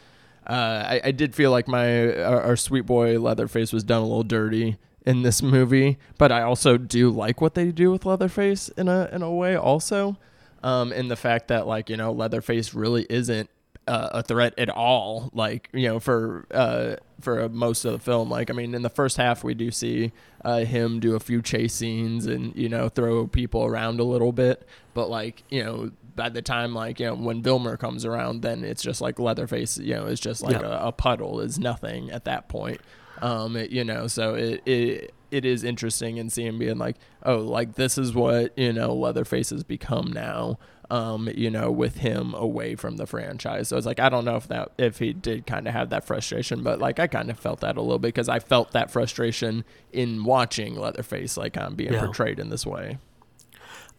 uh, 0.49 0.83
I, 0.89 1.01
I 1.05 1.11
did 1.13 1.37
feel 1.37 1.53
like 1.53 1.69
my 1.69 2.15
our, 2.17 2.43
our 2.43 2.57
sweet 2.57 2.85
boy 2.85 3.21
Leatherface 3.21 3.73
was 3.73 3.85
done 3.85 4.03
a 4.03 4.07
little 4.07 4.25
dirty 4.25 4.77
in 5.07 5.23
this 5.23 5.41
movie, 5.41 5.99
but 6.19 6.33
I 6.33 6.43
also 6.43 6.77
do 6.77 7.11
like 7.11 7.41
what 7.41 7.55
they 7.55 7.71
do 7.71 7.93
with 7.93 8.05
Leatherface 8.05 8.71
in 8.71 8.89
a 8.89 9.09
in 9.13 9.23
a 9.23 9.33
way 9.33 9.55
also, 9.55 10.17
um, 10.63 10.93
in 10.93 11.09
the 11.09 11.17
fact 11.17 11.49
that 11.49 11.67
like 11.67 11.89
you 11.91 11.97
know 11.97 12.13
Leatherface 12.13 12.75
really 12.75 13.07
isn't 13.09 13.49
uh, 13.87 14.09
a 14.13 14.23
threat 14.23 14.55
at 14.59 14.69
all. 14.69 15.31
Like 15.33 15.69
you 15.73 15.89
know 15.89 16.01
for 16.01 16.47
uh, 16.53 16.97
for 17.21 17.49
most 17.49 17.85
of 17.85 17.93
the 17.93 17.99
film, 17.99 18.29
like 18.31 18.51
I 18.51 18.53
mean 18.53 18.75
in 18.75 18.83
the 18.83 18.91
first 18.91 19.17
half 19.17 19.43
we 19.45 19.55
do 19.55 19.71
see 19.71 20.13
uh, 20.45 20.61
him 20.65 21.01
do 21.01 21.15
a 21.17 21.21
few 21.21 21.43
chase 21.43 21.75
scenes 21.75 22.27
and 22.27 22.55
you 22.57 22.69
know 22.69 22.89
throw 22.89 23.27
people 23.27 23.65
around 23.65 24.01
a 24.01 24.05
little 24.05 24.33
bit, 24.33 24.67
but 24.95 25.09
like 25.11 25.43
you 25.51 25.65
know 25.65 25.91
by 26.17 26.29
the 26.29 26.43
time 26.43 26.75
like 26.75 26.99
you 27.01 27.07
know 27.07 27.15
when 27.15 27.43
Vilmer 27.43 27.79
comes 27.79 28.05
around, 28.05 28.43
then 28.43 28.65
it's 28.65 28.83
just 28.83 29.01
like 29.01 29.19
Leatherface. 29.19 29.79
You 29.79 29.95
know, 29.95 30.07
is 30.07 30.21
just 30.21 30.43
like 30.43 30.61
Yeah. 30.61 30.67
a, 30.85 30.89
a 30.89 30.93
puddle, 30.93 31.41
is 31.41 31.59
nothing 31.59 32.11
at 32.11 32.25
that 32.25 32.49
point. 32.49 32.81
Um, 33.23 33.57
it- 33.57 33.71
you 33.71 33.85
know, 33.85 34.07
so 34.07 34.35
it 34.35 34.63
it 34.67 35.15
it 35.31 35.45
is 35.45 35.63
interesting 35.65 36.17
in 36.17 36.31
seeing 36.31 36.49
him 36.49 36.59
being 36.59 36.79
like, 36.79 36.97
oh, 37.23 37.37
like 37.39 37.75
this 37.75 37.99
is 37.99 38.15
what 38.15 38.57
you 38.59 38.73
know 38.73 38.95
Leatherface 38.95 39.51
has 39.51 39.63
become 39.65 40.13
now. 40.13 40.59
um, 40.91 41.29
you 41.35 41.51
know, 41.51 41.71
with 41.71 41.99
him 41.99 42.33
away 42.33 42.75
from 42.75 42.97
the 42.97 43.07
franchise. 43.07 43.69
So 43.69 43.77
it's 43.77 43.85
like 43.85 44.01
I 44.01 44.09
don't 44.09 44.25
know 44.25 44.37
if 44.37 44.49
that 44.49 44.71
if 44.79 44.99
he 45.01 45.13
did 45.13 45.47
kind 45.47 45.69
of 45.69 45.75
have 45.75 45.91
that 45.91 46.07
frustration, 46.07 46.63
but 46.63 46.79
like 46.79 46.99
I 46.99 47.07
kind 47.07 47.29
of 47.31 47.39
felt 47.39 47.61
that 47.61 47.77
a 47.77 47.83
little 47.83 47.99
bit 47.99 48.09
because 48.15 48.31
I 48.31 48.39
felt 48.39 48.73
that 48.73 48.91
frustration 48.91 49.67
in 49.93 50.25
watching 50.25 50.77
Leatherface 50.77 51.37
like 51.37 51.59
um, 51.59 51.75
being 51.75 51.93
Yeah. 51.93 52.07
portrayed 52.07 52.39
in 52.39 52.49
this 52.49 52.65
way. 52.65 52.97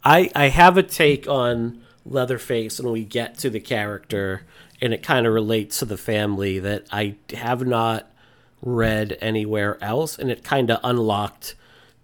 I 0.03 0.31
I 0.35 0.47
have 0.47 0.77
a 0.77 0.83
take 0.83 1.27
on 1.27 1.81
Leatherface 2.05 2.79
and 2.79 2.91
we 2.91 3.03
get 3.05 3.37
to 3.39 3.51
the 3.51 3.59
character, 3.59 4.41
and 4.81 4.91
it 4.91 5.03
kind 5.03 5.27
of 5.27 5.33
relates 5.33 5.77
to 5.79 5.85
the 5.85 5.97
family 5.97 6.57
that 6.57 6.87
I 6.91 7.17
have 7.35 7.65
not 7.67 8.11
read 8.61 9.17
anywhere 9.21 9.81
else, 9.83 10.17
and 10.17 10.29
it 10.29 10.43
kind 10.43 10.69
of 10.69 10.79
unlocked 10.83 11.55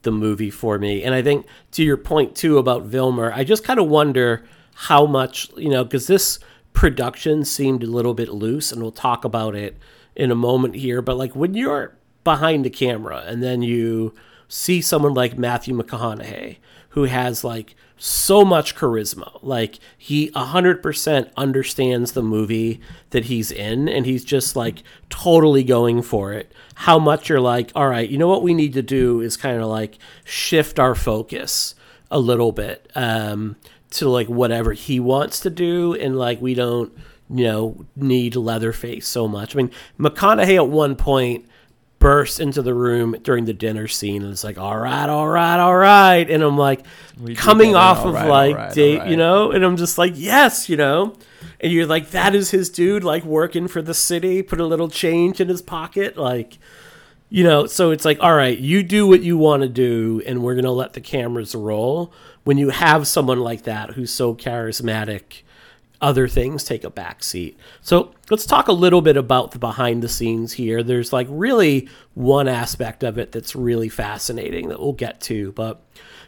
the 0.03 0.11
movie 0.11 0.51
for 0.51 0.77
me. 0.77 1.03
And 1.03 1.13
I 1.13 1.21
think 1.21 1.45
to 1.71 1.83
your 1.83 1.97
point 1.97 2.35
too 2.35 2.57
about 2.57 2.89
Vilmer, 2.89 3.33
I 3.33 3.43
just 3.43 3.63
kind 3.63 3.79
of 3.79 3.87
wonder 3.87 4.45
how 4.75 5.05
much 5.05 5.49
you 5.57 5.69
know 5.69 5.83
because 5.83 6.07
this 6.07 6.39
production 6.73 7.45
seemed 7.45 7.83
a 7.83 7.87
little 7.87 8.13
bit 8.13 8.29
loose, 8.29 8.71
and 8.71 8.81
we'll 8.81 8.91
talk 8.91 9.25
about 9.25 9.55
it 9.55 9.77
in 10.15 10.31
a 10.31 10.35
moment 10.35 10.75
here. 10.75 11.01
But 11.01 11.17
like 11.17 11.35
when 11.35 11.53
you're 11.53 11.95
behind 12.23 12.65
the 12.65 12.69
camera 12.69 13.23
and 13.27 13.41
then 13.41 13.61
you 13.61 14.13
see 14.47 14.81
someone 14.81 15.13
like 15.13 15.37
Matthew 15.37 15.77
McConaughey 15.77 16.57
who 16.89 17.03
has 17.03 17.43
like 17.43 17.75
so 17.97 18.43
much 18.43 18.75
charisma. 18.75 19.39
Like 19.41 19.79
he 19.97 20.29
100% 20.31 21.31
understands 21.37 22.11
the 22.11 22.23
movie 22.23 22.81
that 23.11 23.25
he's 23.25 23.51
in 23.51 23.87
and 23.87 24.05
he's 24.05 24.25
just 24.25 24.55
like 24.55 24.83
totally 25.09 25.63
going 25.63 26.01
for 26.01 26.33
it. 26.33 26.51
How 26.75 26.99
much 26.99 27.29
you're 27.29 27.39
like, 27.39 27.71
all 27.75 27.87
right, 27.87 28.09
you 28.09 28.17
know 28.17 28.27
what 28.27 28.43
we 28.43 28.53
need 28.53 28.73
to 28.73 28.81
do 28.81 29.21
is 29.21 29.37
kind 29.37 29.61
of 29.61 29.67
like 29.67 29.97
shift 30.23 30.79
our 30.79 30.95
focus 30.95 31.75
a 32.11 32.19
little 32.19 32.51
bit 32.51 32.89
um, 32.95 33.55
to 33.91 34.09
like 34.09 34.27
whatever 34.27 34.73
he 34.73 34.99
wants 34.99 35.39
to 35.41 35.49
do 35.49 35.93
and 35.95 36.17
like 36.17 36.41
we 36.41 36.53
don't 36.53 36.93
you 37.29 37.43
know 37.45 37.85
need 37.95 38.35
Leatherface 38.35 39.07
so 39.07 39.27
much. 39.27 39.55
I 39.55 39.57
mean, 39.57 39.71
McConaughey 39.99 40.55
at 40.55 40.69
one 40.69 40.95
point 40.95 41.45
bursts 42.05 42.39
into 42.39 42.61
the 42.61 42.71
room 42.75 43.15
during 43.23 43.45
the 43.45 43.53
dinner 43.53 43.87
scene 43.87 44.21
and 44.21 44.31
it's 44.31 44.43
like 44.43 44.59
all 44.59 44.77
right 44.77 45.09
all 45.09 45.27
right 45.27 45.59
all 45.59 45.75
right. 45.75 46.29
And 46.29 46.43
i'm 46.43 46.55
like 46.55 46.85
We 47.19 47.33
coming 47.33 47.75
off 47.75 48.05
of 48.05 48.13
right, 48.13 48.29
like 48.29 48.55
right, 48.55 48.73
date 48.75 48.99
right. 48.99 49.09
you 49.09 49.17
know? 49.17 49.49
And 49.49 49.65
i'm 49.65 49.75
just 49.75 49.97
like 49.97 50.13
yes 50.13 50.69
you 50.69 50.77
know? 50.77 51.15
And 51.59 51.71
you're 51.71 51.87
like 51.87 52.11
that 52.11 52.35
is 52.35 52.51
his 52.51 52.69
dude 52.69 53.03
like 53.03 53.23
working 53.23 53.67
for 53.67 53.81
the 53.81 53.95
city 53.95 54.43
put 54.43 54.59
a 54.59 54.67
little 54.67 54.87
change 54.87 55.41
in 55.41 55.47
his 55.47 55.63
pocket 55.63 56.15
like 56.15 56.59
you 57.29 57.43
know? 57.43 57.65
So 57.65 57.89
it's 57.89 58.05
like 58.05 58.19
all 58.21 58.35
right 58.35 58.55
you 58.55 58.83
do 58.83 59.07
what 59.07 59.23
you 59.23 59.35
want 59.35 59.63
to 59.63 59.69
do 59.69 60.21
and 60.27 60.43
we're 60.43 60.53
going 60.53 60.65
to 60.65 60.69
let 60.71 60.93
the 60.93 61.01
cameras 61.01 61.55
roll. 61.55 62.13
When 62.43 62.59
you 62.59 62.69
have 62.69 63.07
someone 63.07 63.39
like 63.39 63.63
that 63.63 63.93
who's 63.93 64.13
so 64.13 64.35
charismatic 64.35 65.41
other 66.01 66.27
things 66.27 66.63
take 66.63 66.83
a 66.83 66.89
back 66.89 67.23
seat. 67.23 67.57
So 67.81 68.13
let's 68.29 68.45
talk 68.45 68.67
a 68.67 68.73
little 68.73 69.01
bit 69.01 69.17
about 69.17 69.51
the 69.51 69.59
behind 69.59 70.01
the 70.01 70.09
scenes 70.09 70.53
here. 70.53 70.83
There's 70.83 71.13
like 71.13 71.27
really 71.29 71.89
one 72.13 72.47
aspect 72.47 73.03
of 73.03 73.17
it 73.17 73.31
that's 73.31 73.55
really 73.55 73.89
fascinating 73.89 74.69
that 74.69 74.79
we'll 74.79 74.93
get 74.93 75.21
to. 75.21 75.51
But 75.53 75.81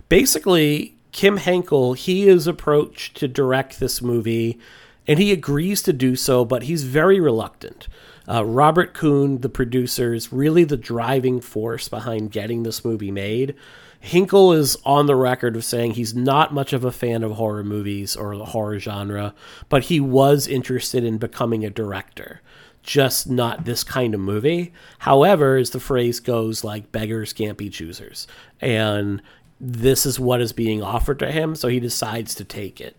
basically, 0.09 0.95
Kim 1.11 1.37
Henkel, 1.37 1.93
he 1.93 2.27
is 2.27 2.47
approached 2.47 3.17
to 3.17 3.27
direct 3.27 3.79
this 3.79 4.01
movie 4.01 4.59
and 5.07 5.19
he 5.19 5.31
agrees 5.31 5.81
to 5.83 5.93
do 5.93 6.15
so, 6.15 6.43
but 6.43 6.63
he's 6.63 6.83
very 6.83 7.19
reluctant. 7.19 7.87
Uh, 8.29 8.43
Robert 8.43 8.93
Kuhn, 8.93 9.39
the 9.39 9.49
producer, 9.49 10.13
is 10.13 10.33
really 10.33 10.65
the 10.65 10.75
driving 10.75 11.39
force 11.39 11.87
behind 11.87 12.31
getting 12.31 12.63
this 12.63 12.83
movie 12.83 13.11
made. 13.11 13.55
Henkel 13.99 14.53
is 14.53 14.77
on 14.85 15.05
the 15.05 15.15
record 15.15 15.55
of 15.55 15.65
saying 15.65 15.91
he's 15.91 16.15
not 16.15 16.53
much 16.53 16.73
of 16.73 16.85
a 16.85 16.91
fan 16.91 17.23
of 17.23 17.33
horror 17.33 17.63
movies 17.63 18.15
or 18.15 18.37
the 18.37 18.45
horror 18.45 18.79
genre, 18.79 19.33
but 19.69 19.85
he 19.85 19.99
was 19.99 20.47
interested 20.47 21.03
in 21.03 21.17
becoming 21.17 21.65
a 21.65 21.69
director, 21.69 22.41
just 22.83 23.29
not 23.29 23.65
this 23.65 23.83
kind 23.83 24.13
of 24.13 24.19
movie. 24.19 24.71
However, 24.99 25.57
as 25.57 25.71
the 25.71 25.79
phrase 25.79 26.19
goes, 26.19 26.63
like 26.63 26.91
beggars 26.91 27.33
can't 27.33 27.57
be 27.57 27.69
choosers. 27.69 28.27
And 28.61 29.21
this 29.59 30.05
is 30.05 30.19
what 30.19 30.41
is 30.41 30.53
being 30.53 30.83
offered 30.83 31.19
to 31.19 31.31
him, 31.31 31.55
so 31.55 31.67
he 31.67 31.79
decides 31.79 32.35
to 32.35 32.43
take 32.43 32.79
it. 32.79 32.95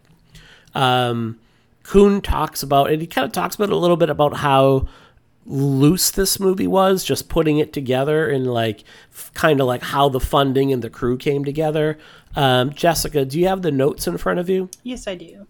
Um, 0.75 1.39
Kuhn 1.85 2.21
talks 2.21 2.63
about, 2.63 2.91
and 2.91 3.01
he 3.01 3.07
kind 3.07 3.25
of 3.25 3.33
talks 3.33 3.55
about 3.55 3.71
a 3.71 3.77
little 3.77 3.97
bit 3.97 4.11
about 4.11 4.37
how 4.37 4.87
loose 5.49 6.11
this 6.11 6.39
movie 6.39 6.67
was, 6.67 7.03
just 7.03 7.29
putting 7.29 7.59
it 7.59 7.73
together 7.73 8.29
and 8.29 8.47
like 8.47 8.85
kind 9.35 9.61
of 9.61 9.67
like 9.67 9.83
how 9.83 10.09
the 10.09 10.21
funding 10.21 10.73
and 10.73 10.83
the 10.83 10.91
crew 10.91 11.17
came 11.17 11.45
together. 11.45 11.99
Um, 12.37 12.73
Jessica, 12.73 13.25
do 13.25 13.41
you 13.41 13.49
have 13.49 13.63
the 13.63 13.73
notes 13.73 14.07
in 14.07 14.19
front 14.19 14.39
of 14.39 14.49
you? 14.49 14.69
Yes, 14.83 15.09
I 15.09 15.15
do. 15.15 15.47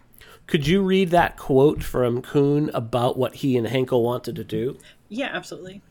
Could 0.47 0.65
you 0.65 0.81
read 0.81 1.11
that 1.11 1.37
quote 1.37 1.83
from 1.83 2.21
Kuhn 2.21 2.71
about 2.73 3.17
what 3.17 3.35
he 3.35 3.55
and 3.55 3.67
Henkel 3.67 4.01
wanted 4.01 4.35
to 4.37 4.43
do? 4.43 4.79
Yeah, 5.09 5.29
absolutely. 5.31 5.81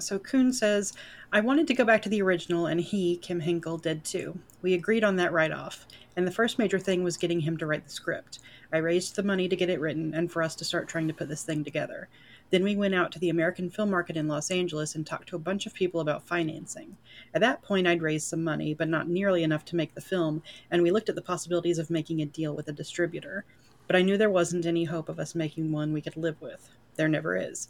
So 0.00 0.18
Kuhn 0.18 0.52
says, 0.52 0.92
I 1.32 1.40
wanted 1.40 1.66
to 1.68 1.74
go 1.74 1.84
back 1.84 2.02
to 2.02 2.08
the 2.08 2.22
original, 2.22 2.66
and 2.66 2.80
he, 2.80 3.16
Kim 3.18 3.38
Henkel, 3.38 3.78
did 3.78 4.04
too. 4.04 4.38
We 4.62 4.74
agreed 4.74 5.04
on 5.04 5.16
that 5.16 5.32
right 5.32 5.52
off. 5.52 5.86
And 6.16 6.26
the 6.26 6.32
first 6.32 6.58
major 6.58 6.78
thing 6.78 7.04
was 7.04 7.16
getting 7.16 7.40
him 7.40 7.56
to 7.58 7.66
write 7.66 7.84
the 7.84 7.92
script. 7.92 8.40
I 8.72 8.78
raised 8.78 9.14
the 9.14 9.22
money 9.22 9.48
to 9.48 9.56
get 9.56 9.70
it 9.70 9.78
written 9.78 10.14
and 10.14 10.32
for 10.32 10.42
us 10.42 10.56
to 10.56 10.64
start 10.64 10.88
trying 10.88 11.06
to 11.08 11.14
put 11.14 11.28
this 11.28 11.44
thing 11.44 11.62
together. 11.62 12.08
Then 12.50 12.64
we 12.64 12.76
went 12.76 12.94
out 12.94 13.12
to 13.12 13.18
the 13.18 13.28
American 13.28 13.68
film 13.68 13.90
market 13.90 14.16
in 14.16 14.26
Los 14.26 14.50
Angeles 14.50 14.94
and 14.94 15.06
talked 15.06 15.28
to 15.28 15.36
a 15.36 15.40
bunch 15.40 15.66
of 15.66 15.74
people 15.74 16.00
about 16.00 16.26
financing. 16.26 16.96
At 17.34 17.42
that 17.42 17.62
point, 17.62 17.86
I'd 17.86 18.02
raised 18.02 18.26
some 18.26 18.42
money, 18.42 18.72
but 18.72 18.88
not 18.88 19.08
nearly 19.08 19.42
enough 19.42 19.64
to 19.66 19.76
make 19.76 19.94
the 19.94 20.00
film, 20.00 20.42
and 20.70 20.82
we 20.82 20.90
looked 20.90 21.08
at 21.08 21.14
the 21.14 21.22
possibilities 21.22 21.78
of 21.78 21.90
making 21.90 22.22
a 22.22 22.26
deal 22.26 22.54
with 22.54 22.68
a 22.68 22.72
distributor. 22.72 23.44
But 23.86 23.96
I 23.96 24.02
knew 24.02 24.16
there 24.16 24.30
wasn't 24.30 24.66
any 24.66 24.84
hope 24.84 25.08
of 25.08 25.18
us 25.18 25.34
making 25.34 25.72
one 25.72 25.92
we 25.92 26.00
could 26.00 26.16
live 26.16 26.40
with. 26.40 26.70
There 26.96 27.08
never 27.08 27.36
is. 27.36 27.68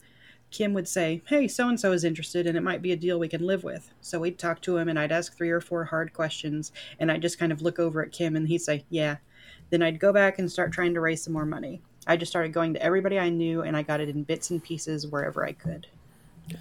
Kim 0.50 0.72
would 0.74 0.88
say, 0.88 1.22
Hey, 1.26 1.46
so 1.48 1.68
and 1.68 1.78
so 1.78 1.92
is 1.92 2.04
interested, 2.04 2.46
and 2.46 2.56
it 2.56 2.62
might 2.62 2.80
be 2.80 2.92
a 2.92 2.96
deal 2.96 3.18
we 3.18 3.28
can 3.28 3.46
live 3.46 3.64
with. 3.64 3.90
So 4.00 4.20
we'd 4.20 4.38
talk 4.38 4.62
to 4.62 4.76
him, 4.76 4.88
and 4.88 4.98
I'd 4.98 5.12
ask 5.12 5.36
three 5.36 5.50
or 5.50 5.60
four 5.60 5.84
hard 5.84 6.12
questions, 6.12 6.72
and 6.98 7.10
I'd 7.10 7.22
just 7.22 7.38
kind 7.38 7.52
of 7.52 7.62
look 7.62 7.78
over 7.78 8.02
at 8.02 8.12
Kim, 8.12 8.36
and 8.36 8.48
he'd 8.48 8.62
say, 8.62 8.84
Yeah. 8.90 9.16
Then 9.70 9.82
I'd 9.82 10.00
go 10.00 10.12
back 10.12 10.38
and 10.38 10.50
start 10.50 10.72
trying 10.72 10.94
to 10.94 11.00
raise 11.00 11.22
some 11.22 11.34
more 11.34 11.44
money. 11.44 11.82
I 12.08 12.16
just 12.16 12.32
started 12.32 12.52
going 12.52 12.74
to 12.74 12.82
everybody 12.82 13.18
I 13.18 13.28
knew, 13.28 13.62
and 13.62 13.76
I 13.76 13.82
got 13.82 14.00
it 14.00 14.08
in 14.08 14.24
bits 14.24 14.50
and 14.50 14.62
pieces 14.62 15.06
wherever 15.06 15.46
I 15.46 15.52
could. 15.52 15.86
Yeah. 16.48 16.56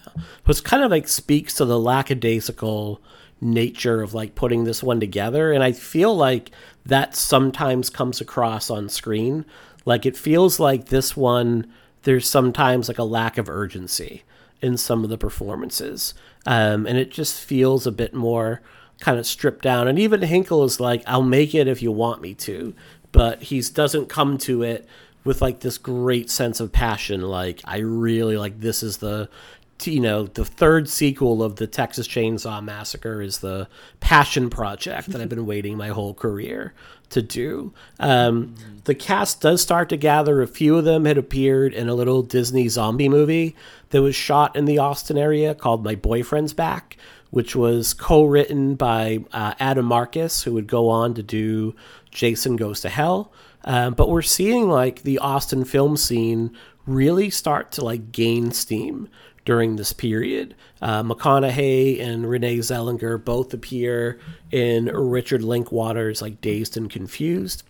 Which 0.46 0.64
kind 0.64 0.84
of 0.84 0.92
like 0.92 1.08
speaks 1.08 1.56
to 1.56 1.66
the 1.66 1.80
lackadaisical 1.80 3.02
nature 3.42 4.02
of 4.02 4.14
like 4.14 4.36
putting 4.36 4.64
this 4.64 4.82
one 4.82 5.00
together 5.00 5.52
and 5.52 5.64
i 5.64 5.72
feel 5.72 6.16
like 6.16 6.50
that 6.86 7.16
sometimes 7.16 7.90
comes 7.90 8.20
across 8.20 8.70
on 8.70 8.90
screen 8.90 9.46
like 9.86 10.06
it 10.06 10.18
feels 10.18 10.60
like 10.60 10.86
this 10.86 11.16
one 11.16 11.72
there's 12.04 12.28
sometimes 12.28 12.88
like 12.88 12.98
a 12.98 13.04
lack 13.04 13.38
of 13.38 13.48
urgency 13.48 14.24
in 14.62 14.76
some 14.76 15.04
of 15.04 15.10
the 15.10 15.18
performances 15.18 16.16
um, 16.48 16.88
and 16.88 16.98
it 16.98 17.12
just 17.12 17.40
feels 17.40 17.86
a 17.86 17.92
bit 17.92 18.14
more 18.14 18.62
kind 19.00 19.20
of 19.20 19.28
stripped 19.28 19.62
down 19.62 19.88
and 19.88 20.00
even 20.00 20.22
henkel 20.24 20.64
is 20.64 20.80
like 20.80 21.04
i'll 21.06 21.22
make 21.22 21.54
it 21.54 21.68
if 21.68 21.82
you 21.82 21.92
want 21.92 22.22
me 22.22 22.34
to 22.34 22.74
but 23.12 23.44
he 23.44 23.62
doesn't 23.62 24.10
come 24.10 24.38
to 24.40 24.64
it 24.64 24.88
with 25.28 25.42
like 25.42 25.60
this 25.60 25.78
great 25.78 26.30
sense 26.30 26.60
of 26.60 26.72
passion 26.72 27.22
like 27.22 27.62
i 27.66 27.78
really 27.78 28.38
like 28.38 28.60
this 28.60 28.82
is 28.82 28.98
the 28.98 29.30
you 29.84 30.00
know 30.00 30.24
the 30.24 30.44
third 30.44 30.90
sequel 30.90 31.44
of 31.44 31.58
the 31.58 31.68
texas 31.68 32.08
chainsaw 32.08 32.64
massacre 32.64 33.22
is 33.22 33.40
the 33.40 33.68
passion 34.00 34.50
project 34.50 35.10
that 35.10 35.22
i've 35.22 35.30
been 35.30 35.46
waiting 35.46 35.78
my 35.78 35.90
whole 35.90 36.16
career 36.16 36.74
to 37.10 37.22
do. 37.22 37.74
Um, 38.00 38.56
the 38.84 38.96
cast 38.96 39.42
does 39.42 39.62
start 39.62 39.90
to 39.90 39.98
gather. 39.98 40.42
A 40.42 40.48
few 40.48 40.78
of 40.78 40.86
them 40.86 41.06
had 41.06 41.18
appeared 41.18 41.74
in 41.74 41.90
a 41.90 41.96
little 41.96 42.22
disney 42.22 42.68
zombie 42.68 43.10
movie 43.10 43.56
that 43.90 44.02
was 44.02 44.16
shot 44.16 44.56
in 44.56 44.66
the 44.66 44.78
austin 44.78 45.18
area 45.18 45.56
called 45.56 45.84
my 45.84 45.96
boyfriend's 45.96 46.54
back 46.54 46.98
which 47.30 47.56
was 47.56 47.94
co-written 47.94 48.76
by 48.76 49.20
uh, 49.32 49.54
adam 49.60 49.86
marcus 49.86 50.44
who 50.44 50.54
would 50.54 50.68
go 50.68 50.90
on 50.90 51.14
to 51.14 51.24
do 51.24 51.76
jason 52.12 52.56
goes 52.56 52.82
to 52.82 52.90
hell 52.90 53.32
um, 53.64 53.94
but 53.94 54.10
we're 54.10 54.22
seeing 54.22 54.70
like 54.70 55.04
the 55.04 55.20
Austin 55.20 55.66
film 55.66 55.98
scene 55.98 56.56
really 56.86 57.30
start 57.30 57.72
to 57.74 57.84
like 57.84 58.12
gain 58.12 58.52
steam 58.52 59.10
during 59.46 59.76
this 59.76 59.94
period. 59.94 60.56
Uh, 60.82 61.04
McConaughey 61.04 62.02
and 62.02 62.30
Renee 62.30 62.58
Zellweger 62.58 63.24
both 63.24 63.54
appear 63.54 64.20
in 64.52 64.86
Richard 64.86 65.42
Linklater's 65.42 66.22
like 66.22 66.42
Dazed 66.42 66.76
and 66.78 66.90
Confused. 66.90 67.64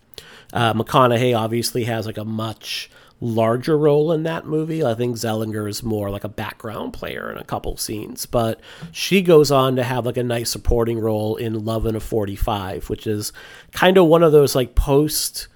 Uh, 0.52 0.74
McConaughey 0.74 1.38
obviously 1.38 1.84
has 1.84 2.06
like 2.06 2.18
a 2.18 2.24
much 2.24 2.90
larger 3.20 3.76
role 3.76 4.12
in 4.12 4.22
that 4.24 4.46
movie. 4.46 4.84
I 4.84 4.94
think 4.94 5.16
Zellweger 5.16 5.68
is 5.68 5.82
more 5.82 6.10
like 6.10 6.24
a 6.24 6.28
background 6.28 6.92
player 6.92 7.30
in 7.30 7.38
a 7.38 7.44
couple 7.44 7.76
scenes, 7.76 8.26
but 8.26 8.60
she 8.92 9.22
goes 9.22 9.50
on 9.50 9.76
to 9.76 9.84
have 9.84 10.06
like 10.06 10.16
a 10.16 10.22
nice 10.22 10.50
supporting 10.50 10.98
role 10.98 11.36
in 11.36 11.64
Love 11.64 11.86
and 11.86 11.96
a 11.96 12.00
45, 12.00 12.88
which 12.88 13.06
is 13.06 13.32
kind 13.72 13.98
of 13.98 14.06
one 14.06 14.22
of 14.22 14.32
those 14.32 14.54
like 14.54 14.74
post 14.74 15.48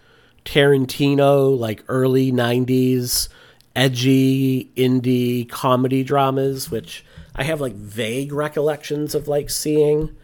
Tarantino, 0.45 1.59
like 1.59 1.85
early 1.89 2.33
90s 2.33 3.29
edgy 3.75 4.71
indie 4.77 5.49
comedy 5.49 6.05
dramas, 6.05 6.71
which 6.71 7.05
I 7.35 7.45
have 7.45 7.61
like 7.61 7.75
vague 7.75 8.33
recollections 8.33 9.15
of 9.15 9.29
like 9.29 9.51
seeing 9.51 10.15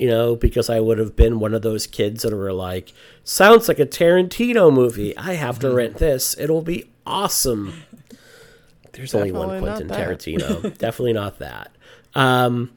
you 0.00 0.08
know, 0.08 0.34
because 0.34 0.70
I 0.70 0.80
would 0.80 0.96
have 0.96 1.14
been 1.14 1.40
one 1.40 1.52
of 1.52 1.60
those 1.60 1.86
kids 1.86 2.22
that 2.22 2.32
were 2.32 2.54
like, 2.54 2.94
sounds 3.22 3.68
like 3.68 3.78
a 3.78 3.84
Tarantino 3.84 4.72
movie. 4.72 5.14
I 5.14 5.34
have 5.34 5.58
to 5.58 5.70
rent 5.74 5.98
this. 5.98 6.34
It'll 6.38 6.62
be 6.62 6.88
awesome. 7.06 7.82
There's 8.92 9.14
only 9.14 9.30
one 9.30 9.60
Quentin. 9.60 9.88
Tarantino. 9.88 10.78
Definitely 10.78 11.12
not 11.12 11.38
that. 11.40 11.70
Um, 12.14 12.70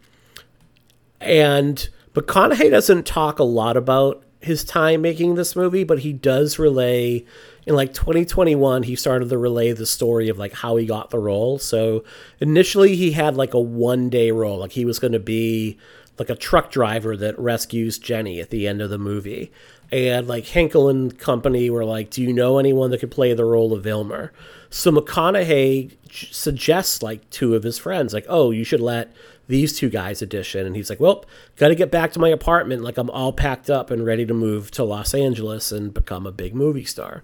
and 1.21 1.87
McConaughey 2.13 2.69
doesn't 2.69 3.05
talk 3.05 3.39
a 3.39 3.45
lot 3.45 3.77
about 3.77 4.22
his 4.43 4.63
time 4.63 5.01
making 5.01 5.35
this 5.35 5.55
movie, 5.55 5.83
but 5.83 5.99
he 5.99 6.13
does 6.13 6.59
relay 6.59 7.25
in 7.65 7.75
like 7.75 7.93
2021 7.93 8.83
he 8.83 8.95
started 8.95 9.29
to 9.29 9.37
relay 9.37 9.71
the 9.71 9.85
story 9.85 10.27
of 10.29 10.37
like 10.37 10.53
how 10.53 10.75
he 10.75 10.85
got 10.85 11.09
the 11.09 11.19
role. 11.19 11.57
So 11.57 12.03
initially 12.39 12.95
he 12.95 13.11
had 13.11 13.35
like 13.35 13.53
a 13.53 13.59
one 13.59 14.09
day 14.09 14.31
role, 14.31 14.57
like 14.59 14.73
he 14.73 14.85
was 14.85 14.99
going 14.99 15.13
to 15.13 15.19
be 15.19 15.77
like 16.19 16.29
a 16.29 16.35
truck 16.35 16.71
driver 16.71 17.17
that 17.17 17.37
rescues 17.39 17.97
Jenny 17.97 18.39
at 18.39 18.49
the 18.49 18.67
end 18.67 18.81
of 18.81 18.89
the 18.89 18.97
movie. 18.97 19.51
And 19.91 20.27
like 20.27 20.47
Henkel 20.47 20.89
and 20.89 21.17
company 21.17 21.69
were 21.69 21.85
like, 21.85 22.09
"Do 22.09 22.21
you 22.21 22.33
know 22.33 22.57
anyone 22.57 22.91
that 22.91 22.99
could 22.99 23.11
play 23.11 23.33
the 23.33 23.45
role 23.45 23.73
of 23.73 23.83
Vilmer?" 23.83 24.31
So 24.69 24.91
McConaughey 24.91 25.91
suggests 26.11 27.03
like 27.03 27.29
two 27.29 27.53
of 27.53 27.63
his 27.63 27.77
friends, 27.77 28.13
like, 28.13 28.25
"Oh, 28.27 28.49
you 28.49 28.63
should 28.63 28.81
let 28.81 29.13
these 29.47 29.77
two 29.77 29.89
guys 29.89 30.21
audition." 30.21 30.65
And 30.65 30.75
he's 30.75 30.89
like, 30.89 30.99
"Well, 30.99 31.25
got 31.57 31.69
to 31.69 31.75
get 31.75 31.91
back 31.91 32.11
to 32.13 32.19
my 32.19 32.29
apartment. 32.29 32.83
Like 32.83 32.97
I'm 32.97 33.09
all 33.09 33.33
packed 33.33 33.69
up 33.69 33.91
and 33.91 34.05
ready 34.05 34.25
to 34.25 34.33
move 34.33 34.71
to 34.71 34.83
Los 34.83 35.13
Angeles 35.13 35.71
and 35.71 35.93
become 35.93 36.25
a 36.25 36.31
big 36.31 36.55
movie 36.55 36.85
star." 36.85 37.23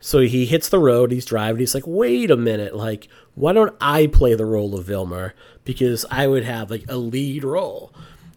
So 0.00 0.20
he 0.20 0.46
hits 0.46 0.68
the 0.68 0.78
road, 0.78 1.10
he's 1.10 1.24
driving, 1.24 1.58
he's 1.58 1.74
like, 1.74 1.86
wait 1.86 2.30
a 2.30 2.36
minute, 2.36 2.74
like, 2.76 3.08
why 3.34 3.52
don't 3.52 3.74
I 3.80 4.06
play 4.06 4.34
the 4.34 4.46
role 4.46 4.78
of 4.78 4.86
Vilmer? 4.86 5.32
Because 5.64 6.04
I 6.10 6.26
would 6.26 6.44
have 6.44 6.70
like 6.70 6.84
a 6.88 6.96
lead 6.96 7.42
role. 7.42 7.92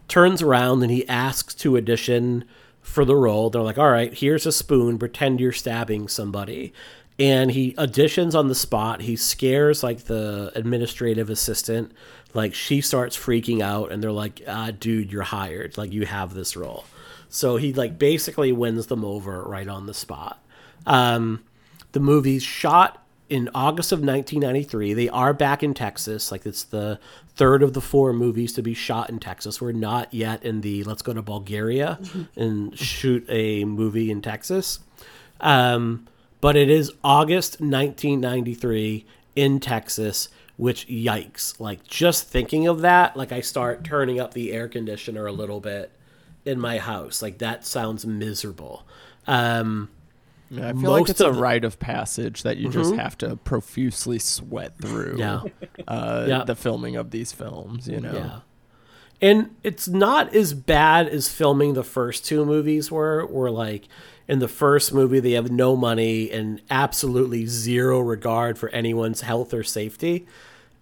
Turns 0.08 0.42
around 0.42 0.82
and 0.82 0.90
he 0.90 1.08
asks 1.08 1.54
to 1.54 1.76
audition 1.76 2.44
for 2.80 3.04
the 3.04 3.14
role. 3.14 3.48
They're 3.48 3.62
like, 3.62 3.78
all 3.78 3.90
right, 3.90 4.12
here's 4.12 4.44
a 4.44 4.52
spoon, 4.52 4.98
pretend 4.98 5.40
you're 5.40 5.52
stabbing 5.52 6.08
somebody. 6.08 6.72
And 7.18 7.50
he 7.50 7.74
auditions 7.74 8.34
on 8.34 8.48
the 8.48 8.54
spot. 8.54 9.02
He 9.02 9.16
scares 9.16 9.82
like 9.82 10.04
the 10.04 10.50
administrative 10.54 11.30
assistant. 11.30 11.92
Like 12.34 12.54
she 12.54 12.80
starts 12.80 13.16
freaking 13.16 13.60
out 13.60 13.92
and 13.92 14.02
they're 14.02 14.12
like, 14.12 14.42
ah, 14.48 14.70
dude, 14.70 15.12
you're 15.12 15.22
hired. 15.22 15.76
Like 15.76 15.92
you 15.92 16.06
have 16.06 16.34
this 16.34 16.56
role. 16.56 16.84
So 17.28 17.56
he 17.56 17.72
like 17.72 17.98
basically 17.98 18.52
wins 18.52 18.86
them 18.86 19.04
over 19.04 19.42
right 19.42 19.68
on 19.68 19.86
the 19.86 19.94
spot. 19.94 20.42
Um, 20.86 21.44
the 21.92 22.00
movie's 22.00 22.42
shot 22.42 23.02
in 23.28 23.48
August 23.54 23.92
of 23.92 24.00
1993. 24.00 24.92
They 24.92 25.08
are 25.08 25.32
back 25.32 25.62
in 25.62 25.72
Texas. 25.72 26.30
Like 26.30 26.44
it's 26.44 26.64
the 26.64 26.98
third 27.34 27.62
of 27.62 27.72
the 27.72 27.80
four 27.80 28.12
movies 28.12 28.52
to 28.54 28.62
be 28.62 28.74
shot 28.74 29.08
in 29.08 29.18
Texas. 29.18 29.60
We're 29.60 29.72
not 29.72 30.12
yet 30.12 30.44
in 30.44 30.60
the 30.60 30.84
let's 30.84 31.00
go 31.00 31.14
to 31.14 31.22
Bulgaria 31.22 31.98
and 32.36 32.78
shoot 32.78 33.24
a 33.28 33.64
movie 33.64 34.10
in 34.10 34.20
Texas. 34.20 34.80
Um, 35.40 36.06
but 36.42 36.56
it 36.56 36.68
is 36.68 36.92
August 37.02 37.58
1993 38.22 39.06
in 39.34 39.60
Texas, 39.60 40.28
which 40.56 40.86
yikes. 40.88 41.58
Like 41.58 41.84
just 41.86 42.28
thinking 42.28 42.66
of 42.66 42.82
that, 42.82 43.16
like 43.16 43.32
I 43.32 43.40
start 43.40 43.84
turning 43.84 44.20
up 44.20 44.34
the 44.34 44.52
air 44.52 44.68
conditioner 44.68 45.26
a 45.26 45.32
little 45.32 45.60
bit 45.60 45.90
in 46.44 46.60
my 46.60 46.78
house. 46.78 47.22
Like 47.22 47.38
that 47.38 47.64
sounds 47.64 48.04
miserable. 48.04 48.86
Um, 49.26 49.88
Yeah, 50.50 50.68
I 50.68 50.72
feel 50.72 50.90
like 50.90 51.08
it's 51.08 51.20
a 51.20 51.24
the- 51.24 51.32
rite 51.32 51.64
of 51.64 51.78
passage 51.78 52.42
that 52.42 52.58
you 52.58 52.68
just 52.68 52.94
have 52.94 53.16
to 53.18 53.36
profusely 53.36 54.18
sweat 54.18 54.76
through. 54.78 55.16
Yeah. 55.18 55.42
Uh, 55.88 56.26
Yeah. 56.28 56.44
the 56.44 56.54
filming 56.56 56.96
of 56.96 57.10
these 57.10 57.32
films. 57.32 57.88
You 57.88 58.00
know. 58.00 58.12
Yeah. 58.12 58.40
And 59.22 59.50
it's 59.62 59.86
not 59.88 60.34
as 60.34 60.52
bad 60.52 61.08
as 61.08 61.28
filming 61.28 61.74
the 61.74 61.84
first 61.84 62.24
two 62.26 62.44
movies 62.44 62.90
were, 62.90 63.24
where 63.26 63.50
like 63.52 63.86
in 64.32 64.38
the 64.38 64.48
first 64.48 64.94
movie 64.94 65.20
they 65.20 65.32
have 65.32 65.50
no 65.50 65.76
money 65.76 66.30
and 66.30 66.62
absolutely 66.70 67.44
zero 67.44 68.00
regard 68.00 68.56
for 68.56 68.70
anyone's 68.70 69.20
health 69.20 69.52
or 69.52 69.62
safety. 69.62 70.26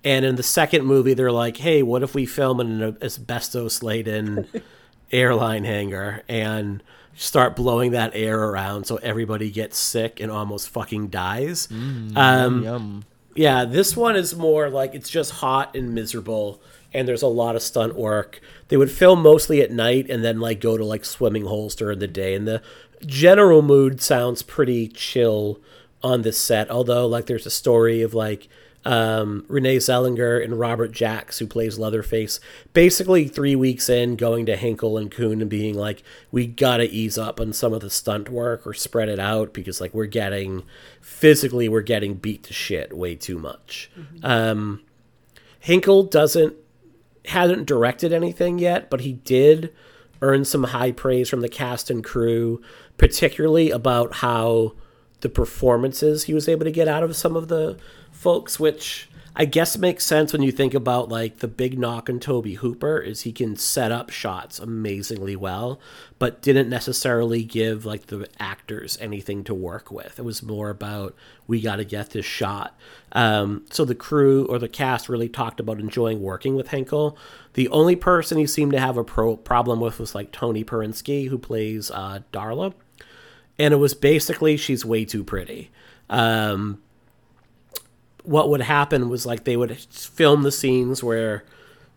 And 0.04 0.24
in 0.24 0.36
the 0.36 0.44
second 0.44 0.84
movie 0.86 1.14
they're 1.14 1.32
like, 1.32 1.56
"Hey, 1.56 1.82
what 1.82 2.04
if 2.04 2.14
we 2.14 2.26
film 2.26 2.60
in 2.60 2.80
an 2.80 2.96
asbestos 3.02 3.82
laden 3.82 4.46
airline 5.12 5.64
hangar 5.64 6.22
and 6.28 6.80
start 7.16 7.56
blowing 7.56 7.90
that 7.90 8.12
air 8.14 8.40
around 8.40 8.84
so 8.86 8.96
everybody 8.98 9.50
gets 9.50 9.76
sick 9.76 10.20
and 10.20 10.30
almost 10.30 10.68
fucking 10.68 11.08
dies?" 11.08 11.66
um, 12.14 12.62
Yum. 12.62 13.04
yeah, 13.34 13.64
this 13.64 13.96
one 13.96 14.14
is 14.14 14.36
more 14.36 14.70
like 14.70 14.94
it's 14.94 15.10
just 15.10 15.32
hot 15.32 15.74
and 15.74 15.92
miserable, 15.92 16.62
and 16.94 17.08
there's 17.08 17.22
a 17.22 17.26
lot 17.26 17.56
of 17.56 17.62
stunt 17.62 17.96
work. 17.96 18.40
They 18.68 18.76
would 18.76 18.92
film 18.92 19.22
mostly 19.22 19.60
at 19.60 19.72
night 19.72 20.08
and 20.08 20.22
then 20.22 20.38
like 20.38 20.60
go 20.60 20.76
to 20.76 20.84
like 20.84 21.04
swimming 21.04 21.46
holes 21.46 21.74
during 21.74 21.98
the 21.98 22.06
day, 22.06 22.34
and 22.36 22.46
the 22.46 22.62
general 23.06 23.62
mood 23.62 24.00
sounds 24.00 24.42
pretty 24.42 24.88
chill 24.88 25.60
on 26.02 26.22
this 26.22 26.38
set. 26.38 26.70
Although 26.70 27.06
like 27.06 27.26
there's 27.26 27.46
a 27.46 27.50
story 27.50 28.02
of 28.02 28.14
like 28.14 28.48
um, 28.84 29.44
Renee 29.48 29.76
Zellweger 29.76 30.42
and 30.42 30.58
Robert 30.58 30.92
Jacks, 30.92 31.38
who 31.38 31.46
plays 31.46 31.78
Leatherface, 31.78 32.40
basically 32.72 33.28
three 33.28 33.54
weeks 33.54 33.88
in 33.88 34.16
going 34.16 34.46
to 34.46 34.56
Henkel 34.56 34.96
and 34.96 35.10
Kuhn 35.10 35.40
and 35.40 35.50
being 35.50 35.76
like, 35.76 36.02
we 36.30 36.46
gotta 36.46 36.84
ease 36.90 37.18
up 37.18 37.40
on 37.40 37.52
some 37.52 37.72
of 37.74 37.80
the 37.82 37.90
stunt 37.90 38.30
work 38.30 38.66
or 38.66 38.72
spread 38.72 39.08
it 39.08 39.18
out 39.18 39.52
because 39.52 39.80
like 39.80 39.92
we're 39.92 40.06
getting 40.06 40.62
physically 41.00 41.68
we're 41.68 41.82
getting 41.82 42.14
beat 42.14 42.42
to 42.44 42.54
shit 42.54 42.96
way 42.96 43.14
too 43.14 43.38
much. 43.38 43.90
Um, 44.22 44.82
Henkel 45.60 46.04
doesn't 46.04 46.54
hadn't 47.26 47.66
directed 47.66 48.12
anything 48.12 48.58
yet, 48.58 48.88
but 48.88 49.02
he 49.02 49.12
did 49.12 49.72
earn 50.22 50.44
some 50.44 50.64
high 50.64 50.92
praise 50.92 51.28
from 51.28 51.40
the 51.40 51.48
cast 51.48 51.90
and 51.90 52.04
crew, 52.04 52.60
particularly 53.00 53.70
about 53.70 54.16
how 54.16 54.74
the 55.22 55.28
performances 55.30 56.24
he 56.24 56.34
was 56.34 56.46
able 56.46 56.66
to 56.66 56.70
get 56.70 56.86
out 56.86 57.02
of 57.02 57.16
some 57.16 57.34
of 57.34 57.48
the 57.48 57.78
folks, 58.12 58.60
which 58.60 59.08
I 59.34 59.46
guess 59.46 59.78
makes 59.78 60.04
sense 60.04 60.34
when 60.34 60.42
you 60.42 60.52
think 60.52 60.74
about 60.74 61.08
like 61.08 61.38
the 61.38 61.48
big 61.48 61.78
knock 61.78 62.10
on 62.10 62.20
Tobe 62.20 62.56
Hooper 62.56 62.98
is 62.98 63.22
he 63.22 63.32
can 63.32 63.56
set 63.56 63.90
up 63.90 64.10
shots 64.10 64.58
amazingly 64.58 65.34
well, 65.34 65.80
but 66.18 66.42
didn't 66.42 66.68
necessarily 66.68 67.42
give 67.42 67.86
like 67.86 68.08
the 68.08 68.28
actors 68.38 68.98
anything 69.00 69.44
to 69.44 69.54
work 69.54 69.90
with. 69.90 70.18
It 70.18 70.24
was 70.26 70.42
more 70.42 70.68
about 70.68 71.16
we 71.46 71.62
got 71.62 71.76
to 71.76 71.86
get 71.86 72.10
this 72.10 72.26
shot. 72.26 72.78
Um, 73.12 73.64
so 73.70 73.86
the 73.86 73.94
crew 73.94 74.44
or 74.44 74.58
the 74.58 74.68
cast 74.68 75.08
really 75.08 75.30
talked 75.30 75.58
about 75.58 75.80
enjoying 75.80 76.20
working 76.20 76.54
with 76.54 76.68
Henkel. 76.68 77.16
The 77.54 77.68
only 77.68 77.96
person 77.96 78.36
he 78.36 78.46
seemed 78.46 78.72
to 78.72 78.80
have 78.80 78.98
a 78.98 79.04
pro- 79.04 79.38
problem 79.38 79.80
with 79.80 79.98
was 79.98 80.14
like 80.14 80.32
Tonie 80.32 80.64
Perensky, 80.64 81.28
who 81.28 81.38
plays 81.38 81.90
uh, 81.90 82.20
Darla, 82.30 82.74
and 83.60 83.74
it 83.74 83.76
was 83.76 83.92
basically 83.92 84.56
she's 84.56 84.86
way 84.86 85.04
too 85.04 85.22
pretty. 85.22 85.70
Um, 86.08 86.80
what 88.24 88.48
would 88.48 88.62
happen 88.62 89.10
was 89.10 89.26
like 89.26 89.44
they 89.44 89.56
would 89.56 89.76
film 89.78 90.42
the 90.42 90.50
scenes 90.50 91.04
where 91.04 91.44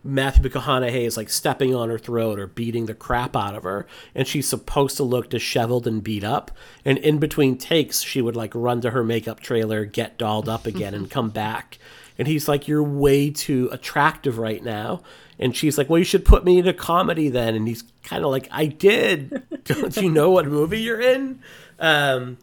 Matthew 0.04 0.42
McConaughey 0.42 1.06
is 1.06 1.16
like 1.16 1.30
stepping 1.30 1.74
on 1.74 1.88
her 1.88 1.98
throat 1.98 2.38
or 2.38 2.46
beating 2.46 2.84
the 2.84 2.92
crap 2.92 3.34
out 3.34 3.54
of 3.54 3.62
her, 3.62 3.86
and 4.14 4.28
she's 4.28 4.46
supposed 4.46 4.98
to 4.98 5.02
look 5.02 5.30
disheveled 5.30 5.86
and 5.86 6.04
beat 6.04 6.22
up. 6.22 6.50
And 6.84 6.98
in 6.98 7.18
between 7.18 7.56
takes, 7.56 8.02
she 8.02 8.20
would 8.20 8.36
like 8.36 8.54
run 8.54 8.82
to 8.82 8.90
her 8.90 9.02
makeup 9.02 9.40
trailer, 9.40 9.86
get 9.86 10.18
dolled 10.18 10.50
up 10.50 10.66
again, 10.66 10.92
and 10.92 11.10
come 11.10 11.30
back. 11.30 11.78
And 12.18 12.28
he's 12.28 12.46
like, 12.46 12.68
"You're 12.68 12.82
way 12.82 13.30
too 13.30 13.70
attractive 13.72 14.36
right 14.36 14.62
now." 14.62 15.02
And 15.38 15.56
she's 15.56 15.76
like, 15.76 15.90
"Well, 15.90 15.98
you 15.98 16.04
should 16.04 16.24
put 16.24 16.44
me 16.44 16.58
in 16.58 16.68
a 16.68 16.72
comedy 16.72 17.28
then." 17.28 17.54
And 17.54 17.66
he's 17.66 17.84
kind 18.02 18.24
of 18.24 18.30
like, 18.30 18.48
"I 18.50 18.66
did. 18.66 19.42
Don't 19.64 19.96
you 19.96 20.10
know 20.10 20.30
what 20.30 20.46
movie 20.46 20.80
you're 20.80 21.00
in?" 21.00 21.40
Um, 21.78 22.38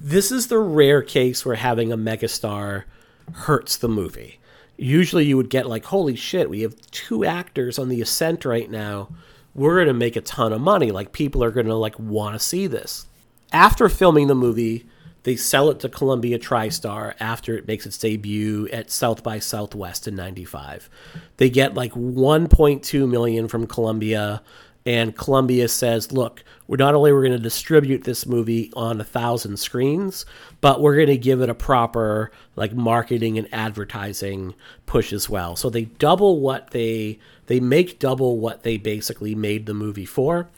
this 0.00 0.32
is 0.32 0.46
the 0.46 0.58
rare 0.58 1.02
case 1.02 1.44
where 1.44 1.56
having 1.56 1.92
a 1.92 1.96
megastar 1.96 2.84
hurts 3.32 3.76
the 3.76 3.88
movie. 3.88 4.40
Usually 4.76 5.26
you 5.26 5.36
would 5.36 5.50
get 5.50 5.66
like, 5.66 5.84
holy 5.84 6.16
shit, 6.16 6.48
we 6.48 6.62
have 6.62 6.74
two 6.90 7.24
actors 7.24 7.78
on 7.78 7.90
the 7.90 8.00
ascent 8.00 8.46
right 8.46 8.70
now. 8.70 9.08
We're 9.54 9.76
going 9.76 9.88
to 9.88 9.94
make 9.94 10.16
a 10.16 10.22
ton 10.22 10.54
of 10.54 10.60
money. 10.62 10.90
Like 10.90 11.12
people 11.12 11.44
are 11.44 11.50
going 11.50 11.66
to 11.66 11.74
like 11.74 11.98
want 11.98 12.34
to 12.34 12.38
see 12.38 12.66
this. 12.66 13.06
After 13.52 13.88
filming 13.88 14.28
the 14.28 14.34
movie, 14.34 14.86
they 15.22 15.36
sell 15.36 15.70
it 15.70 15.80
to 15.80 15.88
Columbia 15.88 16.38
TriStar 16.38 17.14
after 17.20 17.56
it 17.56 17.66
makes 17.66 17.86
its 17.86 17.98
debut 17.98 18.68
at 18.72 18.90
South 18.90 19.22
by 19.22 19.38
Southwest 19.38 20.08
in 20.08 20.16
95. 20.16 20.88
They 21.36 21.50
get 21.50 21.74
like 21.74 21.92
1.2 21.92 23.08
million 23.08 23.48
from 23.48 23.66
Columbia 23.66 24.42
and 24.86 25.16
Columbia 25.16 25.68
says, 25.68 26.10
"Look, 26.10 26.42
we're 26.66 26.76
not 26.76 26.94
only 26.94 27.12
we're 27.12 27.20
going 27.22 27.32
to 27.32 27.38
distribute 27.38 28.04
this 28.04 28.24
movie 28.24 28.72
on 28.74 29.00
a 29.00 29.04
thousand 29.04 29.58
screens, 29.58 30.24
but 30.60 30.80
we're 30.80 30.94
going 30.94 31.08
to 31.08 31.18
give 31.18 31.42
it 31.42 31.50
a 31.50 31.54
proper 31.54 32.30
like 32.56 32.72
marketing 32.72 33.36
and 33.36 33.46
advertising 33.52 34.54
push 34.86 35.12
as 35.12 35.28
well." 35.28 35.54
So 35.54 35.68
they 35.68 35.84
double 35.84 36.40
what 36.40 36.70
they 36.70 37.18
they 37.46 37.60
make 37.60 37.98
double 37.98 38.38
what 38.38 38.62
they 38.62 38.78
basically 38.78 39.34
made 39.34 39.66
the 39.66 39.74
movie 39.74 40.06
for. 40.06 40.48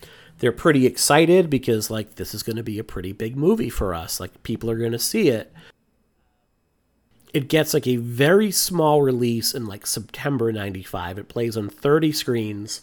They're 0.43 0.51
pretty 0.51 0.87
excited 0.87 1.49
because 1.49 1.89
like 1.89 2.17
this 2.17 2.35
is 2.35 2.43
going 2.43 2.57
to 2.57 2.65
be 2.65 2.81
a 2.81 2.85
pretty 2.85 3.13
big 3.13 3.37
movie 3.37 3.71
for 3.71 3.95
us. 3.95 4.19
Like 4.19 4.43
people 4.43 4.69
are 4.73 4.77
going 4.77 4.91
to 4.91 4.99
see 4.99 5.29
it. 5.29 5.53
It 7.33 7.49
gets 7.49 7.73
like 7.73 7.87
a 7.87 7.95
very 7.95 8.51
small 8.51 9.03
release 9.03 9.55
in 9.55 9.67
like 9.67 9.87
September 9.87 10.51
95. 10.51 11.19
It 11.19 11.29
plays 11.29 11.57
on 11.57 11.69
30 11.69 12.11
screens 12.11 12.81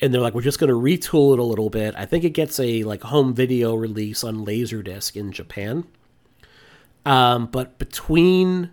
and 0.00 0.14
they're 0.14 0.20
like, 0.20 0.34
we're 0.34 0.40
just 0.40 0.60
going 0.60 0.70
to 0.70 0.76
retool 0.76 1.32
it 1.32 1.40
a 1.40 1.42
little 1.42 1.68
bit. 1.68 1.96
I 1.98 2.06
think 2.06 2.22
it 2.22 2.30
gets 2.30 2.60
a 2.60 2.84
like 2.84 3.02
home 3.02 3.34
video 3.34 3.74
release 3.74 4.22
on 4.22 4.46
Laserdisc 4.46 5.16
in 5.16 5.32
Japan. 5.32 5.88
Um, 7.04 7.46
but 7.46 7.76
between 7.76 8.70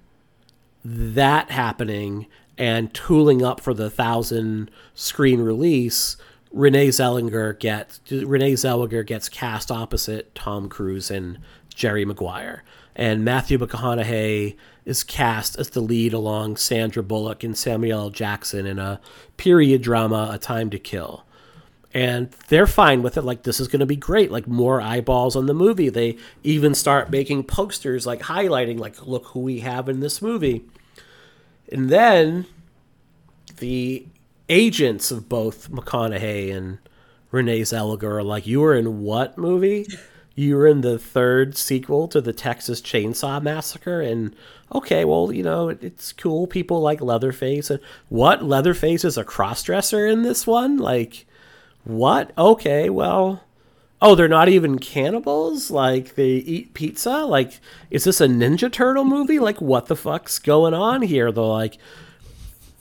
that 0.85 1.49
happening 1.49 2.27
and 2.55 2.93
tooling 2.93 3.43
up 3.43 3.61
for 3.61 3.73
the 3.73 3.89
thousand 3.89 4.69
screen 4.93 5.41
release, 5.41 6.17
Renee 6.51 6.89
Zellweger 6.89 7.57
gets 7.57 8.01
Renee 8.11 8.53
Zellweger 8.53 9.05
gets 9.05 9.29
cast 9.29 9.71
opposite 9.71 10.35
Tom 10.35 10.67
Cruise 10.69 11.09
and 11.09 11.39
Jerry 11.73 12.03
Maguire, 12.05 12.63
and 12.95 13.23
Matthew 13.23 13.57
McConaughey 13.57 14.57
is 14.83 15.03
cast 15.03 15.57
as 15.57 15.69
the 15.69 15.79
lead 15.79 16.13
along 16.13 16.57
Sandra 16.57 17.03
Bullock 17.03 17.43
and 17.43 17.57
Samuel 17.57 18.01
L. 18.01 18.09
Jackson 18.09 18.65
in 18.65 18.79
a 18.79 18.99
period 19.37 19.81
drama, 19.81 20.29
A 20.33 20.37
Time 20.37 20.69
to 20.71 20.79
Kill. 20.79 21.23
And 21.93 22.31
they're 22.47 22.67
fine 22.67 23.01
with 23.01 23.17
it. 23.17 23.23
Like, 23.23 23.43
this 23.43 23.59
is 23.59 23.67
going 23.67 23.81
to 23.81 23.85
be 23.85 23.97
great. 23.97 24.31
Like, 24.31 24.47
more 24.47 24.81
eyeballs 24.81 25.35
on 25.35 25.45
the 25.45 25.53
movie. 25.53 25.89
They 25.89 26.17
even 26.41 26.73
start 26.73 27.11
making 27.11 27.43
posters, 27.43 28.07
like, 28.07 28.21
highlighting, 28.21 28.79
like, 28.79 29.05
look 29.05 29.25
who 29.27 29.41
we 29.41 29.59
have 29.59 29.89
in 29.89 29.99
this 29.99 30.21
movie. 30.21 30.63
And 31.71 31.89
then 31.89 32.45
the 33.57 34.05
agents 34.49 35.11
of 35.11 35.29
both 35.29 35.71
McConaughey 35.71 36.55
and 36.55 36.79
Renee 37.31 37.61
Zellweger 37.61 38.03
are 38.03 38.23
like, 38.23 38.45
You 38.45 38.59
were 38.61 38.75
in 38.75 39.01
what 39.01 39.37
movie? 39.37 39.87
You 40.35 40.55
were 40.55 40.67
in 40.67 40.81
the 40.81 40.97
third 40.97 41.57
sequel 41.57 42.07
to 42.09 42.21
the 42.21 42.33
Texas 42.33 42.81
Chainsaw 42.81 43.41
Massacre. 43.41 44.01
And 44.01 44.35
okay, 44.73 45.03
well, 45.05 45.31
you 45.31 45.43
know, 45.43 45.69
it's 45.69 46.13
cool. 46.13 46.47
People 46.47 46.79
like 46.79 47.01
Leatherface. 47.01 47.69
And 47.69 47.79
what? 48.09 48.43
Leatherface 48.43 49.03
is 49.03 49.17
a 49.17 49.25
crossdresser 49.25 50.11
in 50.11 50.23
this 50.23 50.47
one? 50.47 50.77
Like, 50.77 51.25
what? 51.83 52.31
Okay, 52.37 52.89
well. 52.89 53.43
Oh, 54.03 54.15
they're 54.15 54.27
not 54.27 54.49
even 54.49 54.79
cannibals? 54.79 55.69
Like, 55.69 56.15
they 56.15 56.29
eat 56.29 56.73
pizza? 56.73 57.19
Like, 57.19 57.59
is 57.91 58.03
this 58.03 58.19
a 58.19 58.25
Ninja 58.25 58.71
Turtle 58.71 59.03
movie? 59.03 59.37
Like, 59.37 59.61
what 59.61 59.85
the 59.85 59.95
fuck's 59.95 60.39
going 60.39 60.73
on 60.73 61.03
here? 61.03 61.31
They're 61.31 61.43
like, 61.43 61.77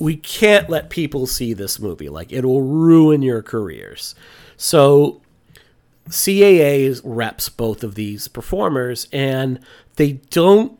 we 0.00 0.16
can't 0.16 0.70
let 0.70 0.90
people 0.90 1.26
see 1.26 1.52
this 1.52 1.78
movie. 1.78 2.08
Like, 2.08 2.32
it'll 2.32 2.62
ruin 2.62 3.22
your 3.22 3.42
careers. 3.42 4.14
So, 4.56 5.20
CAA 6.08 7.00
reps 7.04 7.50
both 7.50 7.84
of 7.84 7.94
these 7.94 8.26
performers, 8.26 9.06
and 9.12 9.60
they 9.96 10.14
don't 10.30 10.78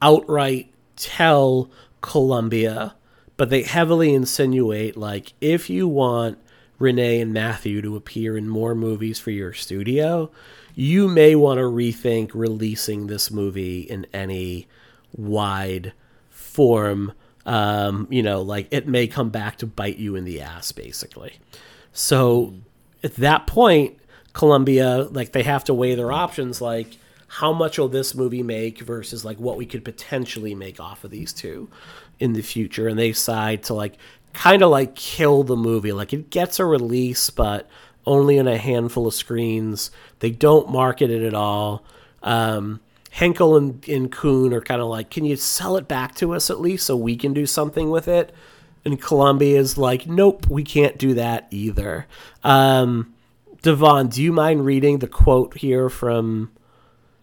outright 0.00 0.72
tell 0.96 1.70
Columbia, 2.00 2.94
but 3.36 3.50
they 3.50 3.62
heavily 3.62 4.14
insinuate, 4.14 4.96
like, 4.96 5.32
if 5.40 5.68
you 5.68 5.88
want 5.88 6.38
Renee 6.78 7.20
and 7.20 7.32
Matthew 7.32 7.82
to 7.82 7.96
appear 7.96 8.36
in 8.36 8.48
more 8.48 8.76
movies 8.76 9.18
for 9.18 9.32
your 9.32 9.52
studio, 9.52 10.30
you 10.76 11.08
may 11.08 11.34
want 11.34 11.58
to 11.58 11.64
rethink 11.64 12.30
releasing 12.32 13.08
this 13.08 13.30
movie 13.30 13.80
in 13.80 14.06
any 14.12 14.68
wide 15.12 15.92
form. 16.30 17.12
Um, 17.44 18.06
you 18.10 18.22
know, 18.22 18.42
like 18.42 18.68
it 18.70 18.86
may 18.86 19.06
come 19.06 19.30
back 19.30 19.58
to 19.58 19.66
bite 19.66 19.98
you 19.98 20.14
in 20.16 20.24
the 20.24 20.40
ass, 20.40 20.72
basically. 20.72 21.38
So 21.92 22.54
at 23.02 23.16
that 23.16 23.46
point, 23.46 23.98
Columbia, 24.32 25.08
like 25.10 25.32
they 25.32 25.42
have 25.42 25.64
to 25.64 25.74
weigh 25.74 25.94
their 25.94 26.12
options, 26.12 26.60
like 26.60 26.98
how 27.26 27.52
much 27.52 27.78
will 27.78 27.88
this 27.88 28.14
movie 28.14 28.42
make 28.42 28.80
versus 28.80 29.24
like 29.24 29.38
what 29.38 29.56
we 29.56 29.66
could 29.66 29.84
potentially 29.84 30.54
make 30.54 30.78
off 30.78 31.02
of 31.04 31.10
these 31.10 31.32
two 31.32 31.68
in 32.20 32.34
the 32.34 32.42
future, 32.42 32.88
and 32.88 32.98
they 32.98 33.08
decide 33.08 33.62
to 33.64 33.74
like 33.74 33.96
kind 34.32 34.62
of 34.62 34.70
like 34.70 34.94
kill 34.94 35.42
the 35.42 35.56
movie. 35.56 35.92
Like 35.92 36.12
it 36.12 36.30
gets 36.30 36.60
a 36.60 36.64
release, 36.64 37.30
but 37.30 37.68
only 38.06 38.36
in 38.36 38.48
a 38.48 38.58
handful 38.58 39.06
of 39.06 39.14
screens. 39.14 39.90
They 40.20 40.30
don't 40.30 40.70
market 40.70 41.10
it 41.10 41.22
at 41.22 41.34
all. 41.34 41.84
Um, 42.22 42.80
Henkel 43.12 43.56
and, 43.56 43.86
and 43.90 44.10
Kuhn 44.10 44.54
are 44.54 44.62
kind 44.62 44.80
of 44.80 44.88
like, 44.88 45.10
can 45.10 45.26
you 45.26 45.36
sell 45.36 45.76
it 45.76 45.86
back 45.86 46.14
to 46.14 46.34
us 46.34 46.48
at 46.48 46.60
least 46.60 46.86
so 46.86 46.96
we 46.96 47.14
can 47.14 47.34
do 47.34 47.44
something 47.44 47.90
with 47.90 48.08
it? 48.08 48.34
And 48.86 49.00
Columbia 49.00 49.60
is 49.60 49.76
like, 49.76 50.06
nope, 50.06 50.48
we 50.48 50.64
can't 50.64 50.96
do 50.96 51.12
that 51.14 51.46
either. 51.50 52.06
Um, 52.42 53.12
Devon, 53.60 54.08
do 54.08 54.22
you 54.22 54.32
mind 54.32 54.64
reading 54.64 55.00
the 55.00 55.08
quote 55.08 55.58
here 55.58 55.90
from 55.90 56.52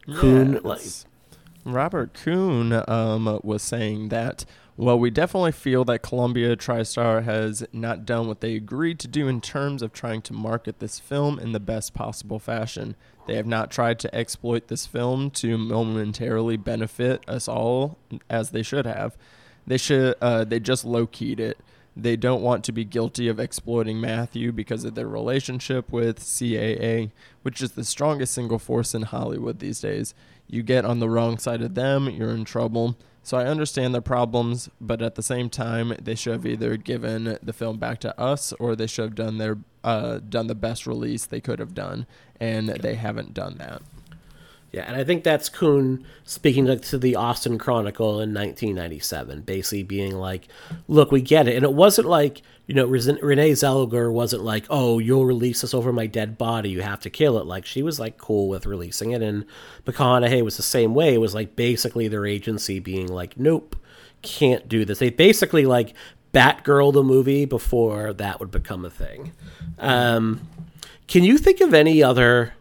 Kuhn? 0.06 0.54
Yes. 0.64 0.64
Like, 0.64 1.74
Robert 1.74 2.14
Kuhn 2.14 2.84
um, 2.88 3.40
was 3.44 3.64
saying 3.64 4.10
that, 4.10 4.46
well, 4.78 4.98
we 4.98 5.10
definitely 5.10 5.52
feel 5.52 5.84
that 5.86 6.04
Columbia 6.04 6.56
TriStar 6.56 7.24
has 7.24 7.66
not 7.74 8.06
done 8.06 8.28
what 8.28 8.42
they 8.42 8.56
agreed 8.56 9.00
to 9.00 9.08
do 9.08 9.28
in 9.28 9.42
terms 9.42 9.82
of 9.82 9.92
trying 9.92 10.22
to 10.22 10.34
market 10.34 10.80
this 10.80 11.00
film 11.00 11.40
in 11.40 11.52
the 11.52 11.60
best 11.60 11.96
possible 11.96 12.38
fashion. 12.38 12.96
They 13.30 13.36
have 13.36 13.46
not 13.46 13.70
tried 13.70 14.00
to 14.00 14.16
exploit 14.16 14.70
this 14.70 14.88
film 14.88 15.30
to 15.32 15.56
momentarily 15.56 16.58
benefit 16.58 17.24
us 17.30 17.48
all 17.48 18.00
as 18.28 18.50
they 18.50 18.64
should 18.64 18.88
have. 18.88 19.16
They 19.68 19.78
should 19.78 20.16
uh, 20.20 20.46
they 20.46 20.60
just 20.60 20.84
low 20.84 21.06
keyed 21.06 21.40
it. 21.40 21.60
They 21.96 22.16
don't 22.16 22.42
want 22.42 22.64
to 22.64 22.72
be 22.72 22.84
guilty 22.84 23.28
of 23.28 23.40
exploiting 23.40 24.02
Matthew 24.02 24.52
because 24.52 24.84
of 24.84 24.96
their 24.96 25.08
relationship 25.08 25.92
with 25.92 26.22
CAA, 26.22 27.12
which 27.44 27.62
is 27.62 27.74
the 27.74 27.84
strongest 27.84 28.34
single 28.34 28.58
force 28.58 28.96
in 28.96 29.04
Hollywood 29.04 29.60
these 29.60 29.80
days. 29.80 30.16
You 30.48 30.64
get 30.64 30.84
on 30.84 30.98
the 30.98 31.08
wrong 31.08 31.38
side 31.38 31.62
of 31.62 31.76
them, 31.76 32.10
you're 32.10 32.32
in 32.32 32.46
trouble. 32.46 32.98
So 33.30 33.38
I 33.38 33.46
understand 33.46 33.94
their 33.94 34.02
problems, 34.02 34.72
but 34.82 35.04
at 35.04 35.14
the 35.14 35.22
same 35.22 35.52
time, 35.52 35.94
they 36.02 36.16
should 36.16 36.34
have 36.34 36.48
either 36.48 36.78
given 36.78 37.38
the 37.44 37.54
film 37.54 37.78
back 37.78 38.00
to 38.00 38.20
us 38.20 38.54
or 38.54 38.76
they 38.76 38.88
should 38.88 39.04
have 39.04 39.14
done 39.14 39.38
their 39.38 39.60
uh, 39.84 40.18
done 40.18 40.48
the 40.48 40.56
best 40.56 40.88
release 40.88 41.28
they 41.28 41.40
could 41.40 41.60
have 41.60 41.76
done, 41.76 42.08
and 42.40 42.70
they 42.70 42.96
haven't 42.96 43.36
done 43.36 43.60
that. 43.60 43.84
Yeah, 44.72 44.84
and 44.84 44.96
I 44.96 45.04
think 45.04 45.24
that's 45.24 45.50
Kuhn 45.50 46.06
speaking 46.24 46.68
to, 46.68 46.78
to 46.78 46.98
the 47.00 47.16
Austin 47.16 47.58
Chronicle 47.58 48.22
in 48.22 48.34
1997, 48.34 49.42
basically 49.42 49.82
being 49.82 50.16
like, 50.16 50.48
"Look, 50.88 51.12
we 51.12 51.22
get 51.22 51.48
it," 51.48 51.56
and 51.56 51.64
it 51.64 51.74
wasn't 51.74 52.08
like 52.08 52.44
you 52.68 52.76
know 52.76 52.86
Renee 52.86 53.54
Zellweger 53.54 54.12
wasn't 54.12 54.44
like, 54.44 54.66
"Oh, 54.70 55.00
you'll 55.00 55.26
release 55.26 55.62
this 55.62 55.74
over 55.74 55.92
my 55.92 56.06
dead 56.06 56.38
body, 56.38 56.70
you 56.70 56.82
have 56.82 57.00
to 57.02 57.10
kill 57.10 57.40
it." 57.40 57.48
Like 57.48 57.66
she 57.66 57.82
was 57.82 58.00
like 58.00 58.20
cool 58.20 58.48
with 58.48 58.68
releasing 58.68 59.10
it, 59.12 59.24
and 59.24 59.46
McConaughey 59.86 60.44
was 60.44 60.58
the 60.58 60.64
same 60.64 60.94
way. 60.94 61.16
It 61.16 61.22
was 61.22 61.34
like 61.34 61.56
basically 61.56 62.08
their 62.08 62.28
agency 62.28 62.78
being 62.80 63.08
like, 63.08 63.40
"Nope, 63.40 63.76
can't 64.22 64.70
do 64.70 64.86
this." 64.86 65.00
They 65.00 65.10
basically 65.10 65.66
like 65.66 65.96
Batgirl 66.32 66.94
the 66.94 67.04
movie 67.04 67.46
before 67.46 68.14
that 68.14 68.40
would 68.40 68.52
become 68.52 68.86
a 68.86 68.92
thing. 68.92 69.32
Um, 69.80 70.48
can 71.08 71.24
you 71.24 71.40
think 71.40 71.60
of 71.60 71.74
any 71.74 72.04
other? 72.04 72.54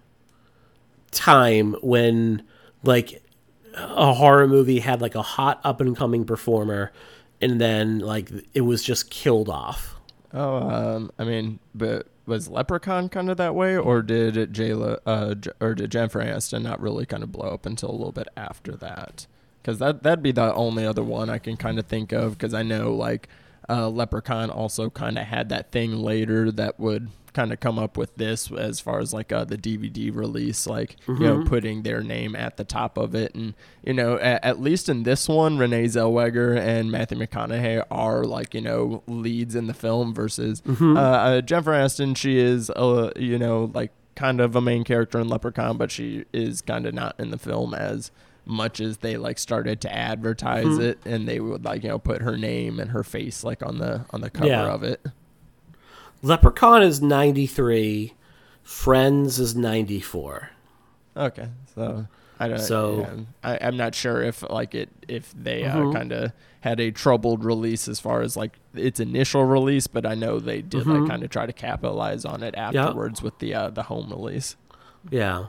Time 1.11 1.75
when 1.83 2.43
like 2.83 3.23
a 3.75 4.13
horror 4.13 4.49
movie 4.49 4.81
had 4.81 5.01
like 5.01 5.15
a 5.15 5.23
hot 5.23 5.61
up 5.65 5.81
and 5.81 5.97
coming 5.97 6.25
performer 6.25 6.93
and 7.41 7.61
then 7.61 7.99
like 7.99 8.31
it 8.55 8.63
was 8.63 8.83
just 8.83 9.11
killed 9.11 9.49
off. 9.49 9.95
Oh, 10.33 10.57
um, 10.69 11.11
I 11.19 11.25
mean, 11.25 11.59
but 11.75 12.09
was 12.27 12.49
Leprechaun 12.49 13.09
kind 13.09 13.31
of 13.31 13.39
that 13.39 13.55
way, 13.55 13.77
or 13.77 14.03
did 14.03 14.35
Jayla, 14.53 14.99
uh, 15.07 15.35
or 15.61 15.75
did 15.75 15.91
Jennifer 15.91 16.21
Aniston 16.21 16.63
not 16.63 16.81
really 16.81 17.07
kind 17.07 17.23
of 17.23 17.33
blow 17.33 17.49
up 17.49 17.65
until 17.65 17.91
a 17.91 17.93
little 17.93 18.13
bit 18.13 18.29
after 18.37 18.73
that? 18.77 19.27
Because 19.63 19.79
that 19.79 20.03
that'd 20.03 20.23
be 20.23 20.33
the 20.33 20.53
only 20.55 20.85
other 20.85 21.03
one 21.03 21.31
I 21.31 21.39
can 21.39 21.57
kind 21.57 21.79
of 21.79 21.87
think 21.87 22.13
of. 22.13 22.33
Because 22.33 22.53
I 22.53 22.63
know 22.63 22.93
like 22.95 23.29
uh, 23.69 23.89
Leprechaun 23.89 24.51
also 24.51 24.91
kind 24.91 25.19
of 25.19 25.27
had 25.27 25.49
that 25.49 25.73
thing 25.73 25.97
later 25.97 26.53
that 26.53 26.79
would 26.79 27.09
kind 27.33 27.53
of 27.53 27.61
come 27.61 27.79
up 27.79 27.97
with 27.97 28.15
this 28.17 28.51
as 28.51 28.81
far 28.81 28.99
as 29.01 29.13
like 29.13 29.33
uh, 29.33 29.45
the 29.45 29.57
DVD 29.59 30.15
release, 30.15 30.67
like 30.67 30.97
you 31.07 31.19
know, 31.19 31.45
putting 31.45 31.83
their 31.83 32.03
name 32.03 32.35
at 32.37 32.57
the 32.57 32.65
top 32.65 32.97
of 32.99 33.15
it, 33.15 33.35
and 33.35 33.55
you 33.85 33.93
know, 33.95 34.17
at, 34.19 34.45
at 34.45 34.61
least 34.61 34.89
in 34.89 35.03
this 35.05 35.29
one, 35.29 35.59
Renee 35.59 35.85
Zellweger 35.87 36.59
and 36.59 36.91
Matthew 36.91 37.19
McConaughey 37.19 37.85
are 37.91 38.25
like 38.25 38.55
you 38.55 38.61
know 38.61 39.03
leads 39.07 39.55
in 39.55 39.67
the 39.67 39.75
film 39.75 40.13
versus 40.15 40.63
uh, 40.81 40.95
uh, 40.99 41.41
Jennifer 41.41 41.73
Aniston. 41.73 42.17
She 42.17 42.39
is 42.39 42.71
uh, 42.71 43.11
you 43.17 43.39
know 43.39 43.71
like 43.75 43.93
kind 44.15 44.41
of 44.41 44.57
a 44.57 44.61
main 44.61 44.83
character 44.85 45.21
in 45.21 45.29
Leprechaun, 45.29 45.77
but 45.77 45.91
she 45.91 46.25
is 46.33 46.61
kind 46.63 46.87
of 46.87 46.95
not 46.95 47.15
in 47.19 47.31
the 47.31 47.39
film 47.39 47.73
as 47.75 48.11
much 48.45 48.81
as 48.81 48.97
they 48.99 49.19
like 49.19 49.39
started 49.39 49.79
to 49.79 49.95
advertise 49.95 50.79
it 50.79 50.99
and 51.05 51.29
they 51.29 51.39
would 51.39 51.67
like 51.67 51.83
you 51.83 51.89
know 51.91 51.99
put 51.99 52.23
her 52.23 52.35
name 52.35 52.81
and 52.81 52.93
her 52.93 53.05
face 53.05 53.45
like 53.45 53.63
on 53.63 53.77
the 53.77 54.07
on 54.09 54.23
the 54.23 54.31
cover 54.31 54.49
Yeah. 54.49 54.73
of 54.73 54.83
it 54.83 55.05
Leprechaun 56.23 56.83
is 56.83 57.01
93, 57.01 58.15
Friends 58.63 59.39
is 59.39 59.55
94. 59.57 60.51
okay 61.17 61.49
so 61.75 62.07
i 62.39 62.47
don't 62.47 62.59
So- 62.61 62.99
yeah, 63.01 63.17
I, 63.43 63.59
i'm 63.67 63.77
not 63.77 63.95
sure 63.95 64.23
if 64.23 64.49
like 64.49 64.75
it 64.75 64.89
if 65.09 65.33
they 65.37 65.65
uh, 65.65 65.77
Mhm. 65.79 65.93
kind 65.93 66.13
of 66.13 66.33
had 66.61 66.79
a 66.79 66.93
troubled 66.93 67.45
release 67.45 67.89
as 67.89 67.99
far 67.99 68.21
as 68.23 68.37
like 68.37 68.53
its 68.75 69.01
initial 69.01 69.43
release 69.45 69.87
but 69.89 70.07
i 70.07 70.15
know 70.15 70.39
they 70.39 70.61
did 70.63 70.87
like 70.87 71.01
Mhm. 71.01 71.09
kind 71.09 71.23
of 71.25 71.31
try 71.31 71.47
to 71.47 71.53
capitalize 71.53 72.25
on 72.25 72.43
it 72.45 72.55
afterwards 72.57 73.21
with 73.23 73.39
the 73.41 73.53
uh, 73.55 73.71
the 73.71 73.85
home 73.85 74.11
release 74.11 74.55
Yeah. 75.11 75.47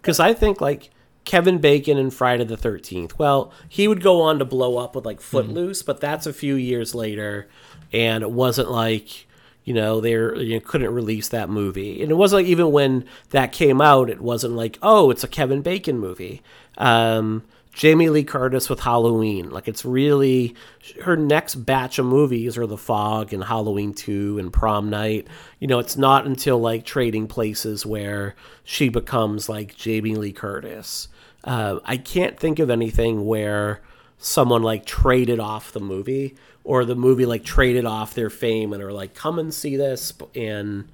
Because 0.00 0.20
I 0.20 0.32
think 0.34 0.60
like 0.60 0.90
Kevin 1.24 1.58
Bacon 1.58 1.98
and 1.98 2.14
Friday 2.14 2.44
the 2.44 2.56
13th, 2.56 3.18
well, 3.18 3.50
he 3.68 3.88
would 3.88 4.00
go 4.02 4.20
on 4.20 4.38
to 4.38 4.44
blow 4.44 4.76
up 4.78 4.94
with 4.94 5.04
like 5.04 5.20
Footloose, 5.20 5.82
but 5.82 6.00
that's 6.00 6.24
a 6.26 6.32
few 6.32 6.54
years 6.54 6.94
later. 6.94 7.48
And 7.92 8.22
it 8.22 8.30
wasn't 8.30 8.70
like, 8.70 9.25
You 9.66 9.74
know, 9.74 10.00
they 10.00 10.12
you 10.12 10.54
know, 10.54 10.60
couldn't 10.60 10.94
release 10.94 11.28
that 11.28 11.50
movie, 11.50 12.00
and 12.00 12.10
it 12.10 12.14
wasn't 12.14 12.44
like 12.44 12.50
even 12.50 12.70
when 12.70 13.04
that 13.30 13.52
came 13.52 13.80
out, 13.80 14.08
it 14.08 14.20
wasn't 14.20 14.54
like, 14.54 14.78
oh, 14.80 15.10
it's 15.10 15.24
a 15.24 15.28
Kevin 15.28 15.60
Bacon 15.60 15.98
movie. 15.98 16.40
Um, 16.78 17.42
Jamie 17.76 18.08
Lee 18.08 18.24
Curtis 18.24 18.70
with 18.70 18.80
Halloween, 18.80 19.50
like 19.50 19.68
it's 19.68 19.84
really 19.84 20.54
her 21.02 21.16
next 21.16 21.56
batch 21.56 21.98
of 21.98 22.06
movies 22.06 22.56
are 22.56 22.66
The 22.66 22.78
Fog 22.78 23.34
and 23.34 23.44
Halloween 23.44 23.92
Two 23.92 24.38
and 24.38 24.50
Prom 24.50 24.88
Night. 24.88 25.26
You 25.58 25.66
know, 25.66 25.78
it's 25.78 25.96
not 25.96 26.24
until 26.24 26.58
like 26.58 26.86
Trading 26.86 27.26
Places 27.26 27.84
where 27.84 28.34
she 28.64 28.88
becomes 28.88 29.48
like 29.48 29.76
Jamie 29.76 30.14
Lee 30.14 30.32
Curtis. 30.32 31.08
Uh, 31.44 31.80
I 31.84 31.96
can't 31.98 32.38
think 32.38 32.58
of 32.60 32.70
anything 32.70 33.26
where 33.26 33.82
someone 34.16 34.62
like 34.62 34.86
traded 34.86 35.38
off 35.38 35.72
the 35.72 35.80
movie 35.80 36.34
or 36.66 36.84
the 36.84 36.96
movie 36.96 37.24
like 37.26 37.44
traded 37.44 37.86
off 37.86 38.12
their 38.14 38.28
fame 38.28 38.72
and 38.72 38.82
are 38.82 38.92
like, 38.92 39.14
come 39.14 39.38
and 39.38 39.54
see 39.54 39.76
this, 39.76 40.12
and 40.34 40.88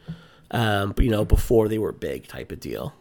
um, 0.51 0.95
you 0.99 1.09
know, 1.11 1.25
before 1.25 1.67
they 1.69 1.79
were 1.79 1.93
big 1.93 2.29
type 2.29 2.53
of 2.53 2.61
deal. 2.61 2.95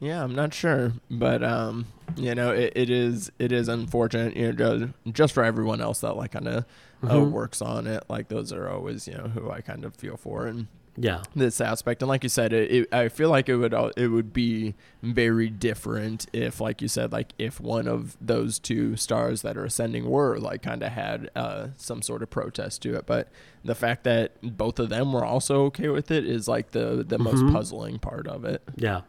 Yeah, 0.00 0.22
I'm 0.22 0.34
not 0.34 0.52
sure, 0.52 0.92
but 1.10 1.42
um, 1.42 1.86
you 2.16 2.34
know, 2.34 2.50
it, 2.50 2.72
it 2.76 2.90
is 2.90 3.30
it 3.38 3.52
is 3.52 3.68
unfortunate, 3.68 4.36
you 4.36 4.52
know, 4.52 4.78
just, 4.78 4.92
just 5.12 5.32
for 5.34 5.44
everyone 5.44 5.80
else 5.80 6.00
that 6.00 6.14
like 6.16 6.32
kind 6.32 6.48
of 6.48 6.64
uh, 7.04 7.14
Mhm. 7.14 7.30
works 7.30 7.62
on 7.62 7.86
it. 7.86 8.02
Like 8.08 8.28
those 8.28 8.52
are 8.52 8.68
always 8.68 9.06
you 9.08 9.14
know 9.14 9.28
who 9.28 9.50
I 9.50 9.60
kind 9.60 9.84
of 9.84 9.94
feel 9.94 10.16
for 10.16 10.46
and 10.46 10.66
Yeah. 10.96 11.22
this 11.34 11.60
aspect. 11.60 12.02
And 12.02 12.08
like 12.08 12.22
you 12.22 12.28
said, 12.28 12.52
it, 12.52 12.70
it 12.70 12.94
I 12.94 13.08
feel 13.08 13.28
like 13.28 13.48
it 13.48 13.56
would 13.56 13.74
it 13.96 14.08
would 14.08 14.32
be 14.32 14.74
very 15.02 15.50
different 15.50 16.26
if, 16.32 16.60
like 16.60 16.80
you 16.80 16.88
said, 16.88 17.10
like 17.12 17.32
if 17.38 17.60
one 17.60 17.88
of 17.88 18.16
those 18.20 18.58
two 18.58 18.96
stars 18.96 19.42
that 19.42 19.56
are 19.56 19.64
ascending 19.64 20.08
were 20.08 20.38
like 20.38 20.62
kind 20.62 20.82
of 20.82 20.92
had 20.92 21.30
uh, 21.34 21.68
some 21.76 22.00
sort 22.02 22.22
of 22.22 22.30
protest 22.30 22.82
to 22.82 22.94
it. 22.94 23.06
But 23.06 23.28
the 23.64 23.74
fact 23.74 24.04
that 24.04 24.32
both 24.42 24.78
of 24.78 24.88
them 24.88 25.12
were 25.12 25.24
also 25.24 25.64
okay 25.64 25.88
with 25.88 26.10
it 26.10 26.24
is 26.24 26.46
like 26.46 26.70
the 26.70 27.04
the 27.06 27.18
most 27.18 27.42
Mhm. 27.42 27.52
puzzling 27.52 27.98
part 27.98 28.28
of 28.28 28.44
it. 28.44 28.62
Yeah. 28.76 29.00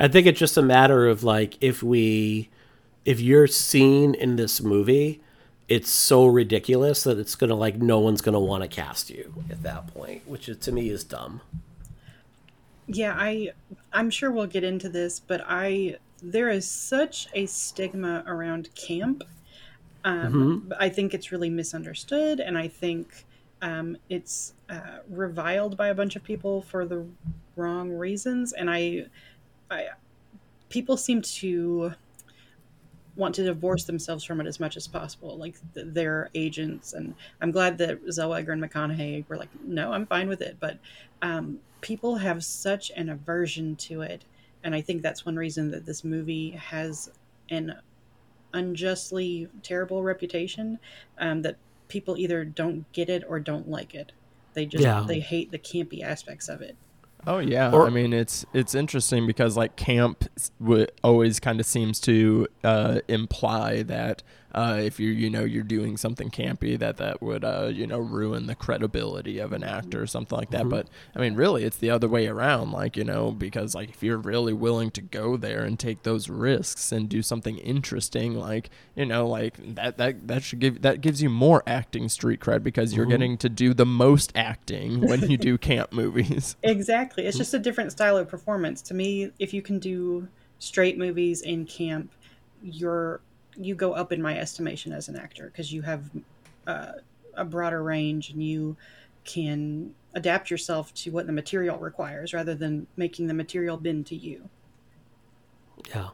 I 0.00 0.08
think 0.08 0.26
it's 0.26 0.38
just 0.38 0.56
a 0.56 0.62
matter 0.62 1.06
of 1.06 1.22
like 1.24 1.56
if 1.60 1.82
we 1.82 2.50
if 3.04 3.20
you're 3.20 3.46
seen 3.46 4.14
in 4.14 4.36
this 4.36 4.60
movie, 4.60 5.20
it's 5.68 5.90
so 5.90 6.26
ridiculous 6.26 7.04
that 7.04 7.18
it's 7.18 7.34
gonna 7.34 7.54
like 7.54 7.76
no 7.76 7.98
one's 7.98 8.20
gonna 8.20 8.40
want 8.40 8.62
to 8.62 8.68
cast 8.68 9.10
you 9.10 9.34
at 9.50 9.62
that 9.62 9.86
point, 9.94 10.26
which 10.26 10.50
to 10.60 10.72
me 10.72 10.88
is 10.88 11.04
dumb. 11.04 11.40
Yeah, 12.86 13.14
I 13.16 13.52
I'm 13.92 14.10
sure 14.10 14.30
we'll 14.30 14.46
get 14.46 14.64
into 14.64 14.88
this, 14.88 15.20
but 15.20 15.44
I 15.46 15.98
there 16.22 16.48
is 16.48 16.68
such 16.68 17.28
a 17.34 17.46
stigma 17.46 18.24
around 18.26 18.74
camp. 18.74 19.22
Um, 20.04 20.72
I 20.78 20.88
think 20.88 21.12
it's 21.12 21.32
really 21.32 21.50
misunderstood, 21.50 22.40
and 22.40 22.56
I 22.56 22.68
think 22.68 23.26
um, 23.60 23.96
it's 24.08 24.54
uh, 24.70 24.98
reviled 25.08 25.76
by 25.76 25.88
a 25.88 25.94
bunch 25.94 26.16
of 26.16 26.22
people 26.22 26.62
for 26.62 26.86
the 26.86 27.04
wrong 27.56 27.90
reasons. 27.90 28.52
And 28.52 28.70
I, 28.70 29.06
I 29.70 29.88
people 30.68 30.96
seem 30.96 31.20
to 31.22 31.92
want 33.18 33.34
to 33.34 33.44
divorce 33.44 33.84
themselves 33.84 34.24
from 34.24 34.40
it 34.40 34.46
as 34.46 34.60
much 34.60 34.76
as 34.76 34.86
possible, 34.86 35.36
like 35.36 35.56
th- 35.74 35.86
their 35.90 36.30
agents. 36.34 36.92
And 36.94 37.14
I'm 37.42 37.50
glad 37.50 37.76
that 37.78 38.02
Zellweger 38.06 38.52
and 38.52 38.62
McConaughey 38.62 39.28
were 39.28 39.36
like, 39.36 39.50
no, 39.64 39.92
I'm 39.92 40.06
fine 40.06 40.28
with 40.28 40.40
it. 40.40 40.56
But 40.60 40.78
um, 41.20 41.58
people 41.80 42.16
have 42.16 42.44
such 42.44 42.90
an 42.96 43.08
aversion 43.10 43.76
to 43.76 44.02
it, 44.02 44.24
and 44.62 44.74
I 44.74 44.80
think 44.80 45.02
that's 45.02 45.26
one 45.26 45.36
reason 45.36 45.70
that 45.72 45.84
this 45.84 46.04
movie 46.04 46.50
has 46.52 47.10
an 47.50 47.74
unjustly 48.54 49.48
terrible 49.62 50.02
reputation. 50.02 50.78
Um, 51.18 51.42
that 51.42 51.56
people 51.88 52.16
either 52.18 52.44
don't 52.44 52.90
get 52.92 53.08
it 53.08 53.24
or 53.28 53.40
don't 53.40 53.68
like 53.68 53.94
it. 53.94 54.12
They 54.54 54.66
just 54.66 54.82
Yeah. 54.84 55.04
they 55.06 55.20
hate 55.20 55.50
the 55.50 55.58
campy 55.58 56.02
aspects 56.02 56.48
of 56.48 56.60
it. 56.60 56.76
Oh 57.28 57.38
yeah, 57.40 57.70
Or- 57.70 57.86
I 57.86 57.90
mean 57.90 58.12
it's 58.14 58.46
it's 58.54 58.74
interesting 58.74 59.26
because 59.26 59.54
like 59.56 59.76
camp 59.76 60.24
w- 60.60 60.86
always 61.04 61.38
kind 61.40 61.60
of 61.60 61.66
seems 61.66 62.00
to 62.00 62.48
uh, 62.64 63.00
imply 63.06 63.82
that 63.82 64.22
uh, 64.58 64.74
if 64.74 64.98
you 64.98 65.10
you 65.10 65.30
know 65.30 65.44
you're 65.44 65.62
doing 65.62 65.96
something 65.96 66.30
campy 66.30 66.76
that 66.78 66.96
that 66.96 67.22
would 67.22 67.44
uh, 67.44 67.70
you 67.72 67.86
know 67.86 67.98
ruin 67.98 68.46
the 68.46 68.54
credibility 68.54 69.38
of 69.38 69.52
an 69.52 69.62
actor 69.62 70.02
or 70.02 70.06
something 70.06 70.36
like 70.36 70.50
that. 70.50 70.64
Mhm. 70.64 70.70
But 70.70 70.88
I 71.14 71.20
mean 71.20 71.34
really 71.34 71.62
it's 71.64 71.76
the 71.76 71.90
other 71.90 72.08
way 72.08 72.26
around, 72.26 72.72
like 72.72 72.96
you 72.96 73.04
know 73.04 73.30
because 73.30 73.74
like 73.74 73.90
if 73.90 74.02
you're 74.02 74.18
really 74.18 74.52
willing 74.52 74.90
to 74.92 75.00
go 75.00 75.36
there 75.36 75.62
and 75.62 75.78
take 75.78 76.02
those 76.02 76.28
risks 76.28 76.90
and 76.92 77.08
do 77.08 77.22
something 77.22 77.58
interesting, 77.58 78.34
like 78.34 78.70
you 78.96 79.06
know 79.06 79.28
like 79.28 79.54
that 79.76 79.96
that 79.98 80.26
that 80.26 80.42
should 80.42 80.58
give 80.58 80.82
that 80.82 81.00
gives 81.00 81.22
you 81.22 81.30
more 81.30 81.62
acting 81.66 82.08
street 82.08 82.40
cred 82.40 82.62
because 82.64 82.94
you're 82.94 83.06
Mhm. 83.06 83.10
getting 83.10 83.38
to 83.38 83.48
do 83.48 83.74
the 83.74 83.86
most 83.86 84.32
acting 84.34 85.00
when 85.02 85.30
you 85.30 85.36
do 85.38 85.56
camp 85.58 85.92
movies. 85.92 86.56
Exactly. 86.64 87.26
It's 87.26 87.38
just 87.38 87.54
a 87.54 87.58
different 87.58 87.92
style 87.92 88.16
of 88.16 88.28
performance. 88.28 88.82
To 88.82 88.94
me, 88.94 89.30
if 89.38 89.54
you 89.54 89.62
can 89.62 89.78
do 89.78 90.28
straight 90.58 90.98
movies 90.98 91.40
in 91.42 91.64
camp, 91.66 92.10
you're 92.62 93.20
you 93.60 93.74
go 93.74 93.92
up 93.92 94.12
in 94.12 94.22
my 94.22 94.38
estimation 94.38 94.92
as 94.92 95.08
an 95.08 95.16
actor 95.16 95.46
because 95.46 95.72
you 95.72 95.82
have 95.82 96.10
uh, 96.66 96.92
a 97.34 97.44
broader 97.44 97.82
range 97.82 98.30
and 98.30 98.42
you 98.42 98.76
can 99.24 99.94
adapt 100.14 100.50
yourself 100.50 100.92
to 100.94 101.10
what 101.10 101.26
the 101.26 101.32
material 101.32 101.78
requires 101.78 102.32
rather 102.32 102.54
than 102.54 102.86
making 102.96 103.26
the 103.26 103.34
material 103.34 103.76
bend 103.76 104.06
to 104.06 104.16
you. 104.16 104.48
Yeah. 105.90 106.08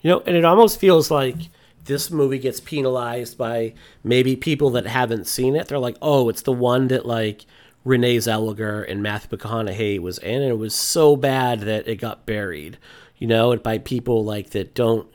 You 0.00 0.10
know, 0.10 0.22
and 0.26 0.36
it 0.36 0.44
almost 0.44 0.80
feels 0.80 1.10
like 1.10 1.36
this 1.84 2.10
movie 2.10 2.38
gets 2.38 2.60
penalized 2.60 3.36
by 3.36 3.74
maybe 4.02 4.36
people 4.36 4.70
that 4.70 4.86
haven't 4.86 5.26
seen 5.26 5.56
it. 5.56 5.68
They're 5.68 5.78
like, 5.78 5.96
oh, 6.00 6.28
it's 6.28 6.42
the 6.42 6.52
one 6.52 6.88
that 6.88 7.06
like 7.06 7.44
Renee 7.84 8.18
Zellweger 8.18 8.88
and 8.90 9.02
Matthew 9.02 9.36
McConaughey 9.36 9.98
was 9.98 10.18
in, 10.18 10.42
and 10.42 10.50
it 10.50 10.58
was 10.58 10.74
so 10.74 11.16
bad 11.16 11.60
that 11.60 11.88
it 11.88 11.96
got 11.96 12.26
buried. 12.26 12.78
You 13.18 13.26
know, 13.26 13.54
by 13.56 13.78
people 13.78 14.24
like 14.24 14.50
that 14.50 14.74
don't 14.74 15.08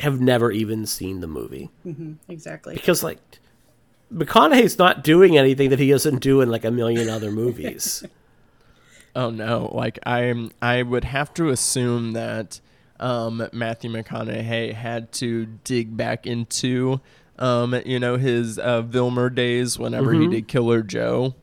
have 0.00 0.20
never 0.20 0.50
even 0.52 0.86
seen 0.86 1.20
the 1.20 1.26
movie 1.26 1.70
hmm 1.82 2.12
exactly. 2.28 2.74
because 2.74 3.02
like 3.02 3.18
McConaughey's 4.12 4.78
not 4.78 5.04
doing 5.04 5.36
anything 5.36 5.68
that 5.70 5.78
he 5.78 5.90
doesn't 5.90 6.20
do 6.20 6.40
in 6.40 6.48
like 6.50 6.64
a 6.64 6.70
million 6.70 7.08
other 7.08 7.30
movies. 7.30 8.04
Oh 9.16 9.30
no! 9.30 9.70
Like 9.74 9.98
I'm, 10.06 10.52
I 10.62 10.82
would 10.82 11.02
have 11.04 11.34
to 11.34 11.48
assume 11.48 12.12
that 12.12 12.60
um, 13.00 13.48
Matthew 13.52 13.90
McConaughey 13.90 14.74
had 14.74 15.10
to 15.12 15.46
dig 15.64 15.96
back 15.96 16.24
into, 16.26 17.00
um, 17.38 17.74
you 17.84 17.98
know, 17.98 18.16
his 18.16 18.58
uh, 18.60 18.82
Vilmer 18.82 19.34
days 19.34 19.76
whenever 19.78 20.12
he 20.12 20.26
Mhm. 20.26 20.30
did 20.30 20.46
Killer 20.48 20.82
Joe. 20.82 21.34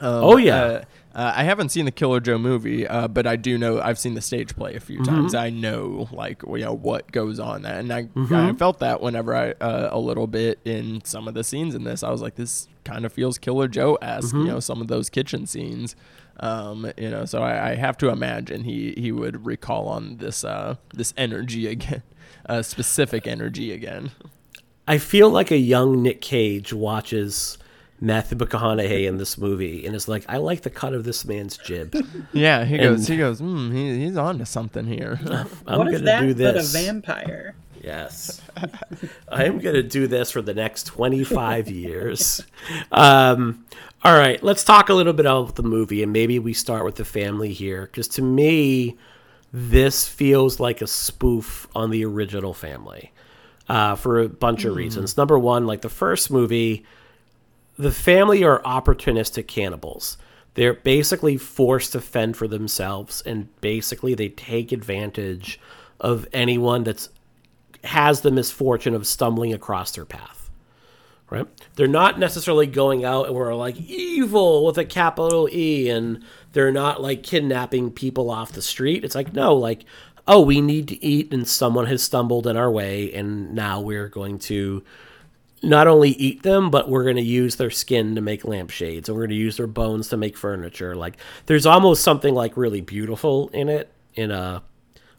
Um, 0.00 0.24
Oh, 0.24 0.36
yeah. 0.36 0.56
uh, 0.62 0.82
uh, 1.14 1.32
I 1.36 1.44
haven't 1.44 1.68
seen 1.68 1.84
the 1.84 1.90
Killer 1.92 2.20
Joe 2.20 2.38
movie, 2.38 2.86
uh, 2.86 3.06
but 3.08 3.26
I 3.26 3.36
do 3.36 3.56
know 3.56 3.80
I've 3.80 3.98
seen 3.98 4.14
the 4.14 4.20
stage 4.20 4.54
play 4.56 4.74
a 4.74 4.80
few 4.80 4.98
Mhm. 5.00 5.04
times. 5.06 5.34
I 5.34 5.50
know 5.50 6.08
like 6.12 6.42
you 6.42 6.58
know 6.58 6.74
what 6.74 7.12
goes 7.12 7.38
on 7.38 7.62
that, 7.62 7.78
and 7.78 7.92
I, 7.92 7.98
I 7.98 8.02
Mhm. 8.16 8.58
felt 8.58 8.80
that 8.80 9.00
whenever 9.00 9.34
I 9.34 9.52
uh, 9.60 9.88
a 9.92 9.98
little 9.98 10.26
bit 10.26 10.58
in 10.64 11.02
some 11.04 11.28
of 11.28 11.34
the 11.34 11.44
scenes 11.44 11.74
in 11.74 11.84
this, 11.84 12.02
I 12.02 12.10
was 12.10 12.20
like, 12.20 12.34
this 12.34 12.68
kind 12.84 13.04
of 13.06 13.12
feels 13.12 13.38
Killer 13.38 13.68
Joe 13.68 13.94
esque. 14.02 14.34
Mhm. 14.34 14.40
You 14.40 14.48
know, 14.48 14.60
some 14.60 14.80
of 14.80 14.88
those 14.88 15.08
kitchen 15.08 15.46
scenes. 15.46 15.94
Um, 16.40 16.90
you 16.98 17.10
know, 17.10 17.24
so 17.26 17.42
I, 17.42 17.70
I 17.70 17.74
have 17.76 17.96
to 17.98 18.08
imagine 18.08 18.64
he 18.64 18.92
he 18.96 19.12
would 19.12 19.46
recall 19.46 19.86
on 19.86 20.16
this 20.16 20.42
uh 20.44 20.74
this 20.92 21.14
energy 21.16 21.68
again, 21.68 22.02
uh, 22.48 22.62
specific 22.62 23.26
energy 23.28 23.70
again. 23.70 24.10
I 24.88 24.98
feel 24.98 25.30
like 25.30 25.50
a 25.52 25.56
young 25.56 26.02
Nick 26.02 26.20
Cage 26.20 26.72
watches 26.72 27.56
Matthew 28.00 28.36
McConaughey 28.36 29.06
in 29.06 29.18
this 29.18 29.38
movie 29.38 29.86
and 29.86 29.94
is 29.94 30.08
like, 30.08 30.24
I 30.28 30.36
like 30.38 30.62
the 30.62 30.70
cut 30.70 30.92
of 30.94 31.04
this 31.04 31.24
man's 31.24 31.56
jib. 31.56 31.94
Yeah, 32.32 32.64
he 32.64 32.78
goes, 32.78 33.06
he 33.06 33.16
goes, 33.16 33.40
mm, 33.40 33.72
he, 33.72 34.04
he's 34.04 34.16
on 34.16 34.38
to 34.38 34.46
something 34.46 34.86
here. 34.86 35.18
I'm 35.66 35.78
what 35.78 35.84
gonna 35.84 35.90
is 35.92 36.02
that 36.02 36.20
do 36.20 36.34
but 36.34 36.50
a 36.50 36.52
this. 36.54 36.72
vampire? 36.72 37.54
Yes. 37.80 38.40
I 39.28 39.44
am 39.44 39.58
going 39.58 39.74
to 39.74 39.82
do 39.82 40.06
this 40.06 40.30
for 40.30 40.40
the 40.42 40.54
next 40.54 40.84
25 40.86 41.68
years. 41.70 42.42
Um, 42.90 43.64
all 44.02 44.14
right, 44.18 44.42
let's 44.42 44.64
talk 44.64 44.88
a 44.88 44.94
little 44.94 45.12
bit 45.12 45.26
about 45.26 45.54
the 45.56 45.62
movie, 45.62 46.02
and 46.02 46.12
maybe 46.12 46.38
we 46.38 46.54
start 46.54 46.84
with 46.84 46.96
the 46.96 47.04
family 47.04 47.52
here, 47.52 47.82
because 47.82 48.08
to 48.08 48.22
me, 48.22 48.96
this 49.52 50.08
feels 50.08 50.58
like 50.58 50.80
a 50.82 50.86
spoof 50.86 51.68
on 51.74 51.90
the 51.90 52.04
original 52.04 52.54
family 52.54 53.12
uh, 53.68 53.94
for 53.94 54.20
a 54.20 54.28
bunch 54.28 54.64
of 54.64 54.74
reasons. 54.74 55.16
Number 55.16 55.38
one, 55.38 55.66
like 55.66 55.82
the 55.82 55.88
first 55.88 56.30
movie, 56.30 56.84
the 57.76 57.92
family 57.92 58.44
are 58.44 58.62
opportunistic 58.62 59.46
cannibals. 59.46 60.16
They're 60.54 60.74
basically 60.74 61.36
forced 61.36 61.92
to 61.92 62.00
fend 62.00 62.36
for 62.36 62.46
themselves, 62.46 63.22
and 63.26 63.48
basically 63.60 64.14
they 64.14 64.28
take 64.28 64.70
advantage 64.70 65.58
of 66.00 66.26
anyone 66.32 66.84
that's 66.84 67.08
has 67.84 68.22
the 68.22 68.30
misfortune 68.30 68.94
of 68.94 69.06
stumbling 69.06 69.52
across 69.52 69.92
their 69.92 70.04
path. 70.04 70.50
Right? 71.30 71.46
They're 71.74 71.86
not 71.86 72.18
necessarily 72.18 72.66
going 72.66 73.04
out 73.04 73.26
and 73.26 73.34
we're 73.34 73.54
like 73.54 73.76
evil 73.76 74.64
with 74.64 74.78
a 74.78 74.84
capital 74.84 75.48
E 75.50 75.88
and 75.88 76.22
they're 76.52 76.70
not 76.70 77.02
like 77.02 77.22
kidnapping 77.22 77.90
people 77.90 78.30
off 78.30 78.52
the 78.52 78.62
street. 78.62 79.04
It's 79.04 79.14
like, 79.14 79.32
no, 79.32 79.54
like, 79.54 79.84
oh, 80.28 80.42
we 80.42 80.60
need 80.60 80.86
to 80.88 81.04
eat 81.04 81.32
and 81.32 81.48
someone 81.48 81.86
has 81.86 82.02
stumbled 82.02 82.46
in 82.46 82.56
our 82.56 82.70
way 82.70 83.12
and 83.12 83.54
now 83.54 83.80
we're 83.80 84.08
going 84.08 84.38
to 84.40 84.84
not 85.64 85.86
only 85.86 86.10
eat 86.10 86.42
them, 86.42 86.70
but 86.70 86.88
we're 86.88 87.04
going 87.04 87.16
to 87.16 87.22
use 87.22 87.56
their 87.56 87.70
skin 87.70 88.14
to 88.14 88.20
make 88.20 88.44
lampshades, 88.44 89.08
and 89.08 89.16
we're 89.16 89.22
going 89.22 89.30
to 89.30 89.36
use 89.36 89.56
their 89.56 89.66
bones 89.66 90.08
to 90.08 90.16
make 90.16 90.36
furniture. 90.36 90.94
Like, 90.94 91.16
there's 91.46 91.66
almost 91.66 92.02
something 92.02 92.34
like 92.34 92.56
really 92.56 92.80
beautiful 92.80 93.48
in 93.48 93.68
it 93.68 93.92
in 94.14 94.30
a 94.30 94.62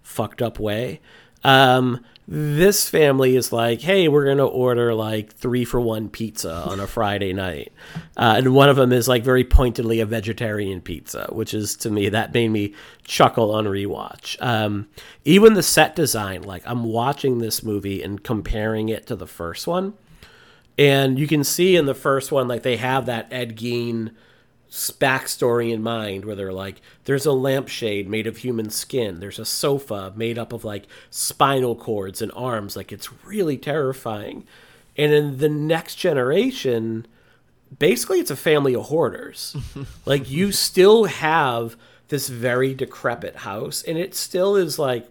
fucked 0.01 0.41
up 0.41 0.59
way. 0.59 1.01
Um, 1.43 2.03
this 2.27 2.89
family 2.89 3.35
is 3.35 3.51
like, 3.51 3.81
hey, 3.81 4.07
we're 4.07 4.25
going 4.25 4.39
to 4.39 4.45
order 4.45 4.95
like 4.95 5.31
three 5.33 5.63
for 5.63 5.79
one 5.79 6.09
pizza 6.09 6.51
on 6.51 6.79
a 6.79 6.87
Friday 6.87 7.33
night. 7.33 7.71
Uh, 8.17 8.35
and 8.37 8.55
one 8.55 8.67
of 8.67 8.77
them 8.77 8.91
is 8.91 9.07
like 9.07 9.23
very 9.23 9.43
pointedly 9.43 9.99
a 9.99 10.07
vegetarian 10.07 10.81
pizza, 10.81 11.27
which 11.31 11.53
is 11.53 11.75
to 11.77 11.91
me, 11.91 12.09
that 12.09 12.33
made 12.33 12.49
me 12.49 12.73
chuckle 13.03 13.51
on 13.51 13.65
rewatch. 13.65 14.37
Um, 14.41 14.87
even 15.23 15.53
the 15.53 15.61
set 15.61 15.95
design, 15.95 16.41
like 16.41 16.63
I'm 16.65 16.83
watching 16.83 17.37
this 17.37 17.61
movie 17.61 18.01
and 18.01 18.23
comparing 18.23 18.89
it 18.89 19.05
to 19.07 19.15
the 19.15 19.27
first 19.27 19.67
one. 19.67 19.93
And 20.77 21.17
you 21.17 21.27
can 21.27 21.43
see 21.43 21.75
in 21.75 21.85
the 21.85 21.93
first 21.93 22.31
one, 22.31 22.47
like 22.47 22.63
they 22.63 22.77
have 22.77 23.05
that 23.05 23.27
Ed 23.31 23.55
Gein 23.57 24.11
backstory 24.69 25.71
in 25.71 25.81
mind 25.81 26.25
where 26.25 26.35
they're 26.35 26.51
like 26.51 26.81
there's 27.05 27.25
a 27.25 27.31
lampshade 27.31 28.09
made 28.09 28.27
of 28.27 28.37
human 28.37 28.69
skin. 28.69 29.19
There's 29.19 29.39
a 29.39 29.45
sofa 29.45 30.11
made 30.15 30.37
up 30.37 30.51
of 30.51 30.65
like 30.65 30.87
spinal 31.09 31.75
cords 31.75 32.21
and 32.21 32.31
arms. 32.35 32.75
Like 32.75 32.91
it's 32.91 33.23
really 33.23 33.57
terrifying. 33.57 34.45
And 34.97 35.13
in 35.13 35.37
the 35.37 35.49
next 35.49 35.95
generation 35.95 37.07
basically 37.79 38.19
it's 38.19 38.31
a 38.31 38.35
family 38.35 38.75
of 38.75 38.85
hoarders. 38.85 39.55
Like 40.05 40.29
you 40.29 40.51
still 40.51 41.05
have 41.05 41.75
this 42.09 42.27
very 42.29 42.73
decrepit 42.73 43.37
house 43.37 43.81
and 43.83 43.97
it 43.97 44.13
still 44.13 44.55
is 44.55 44.77
like 44.77 45.07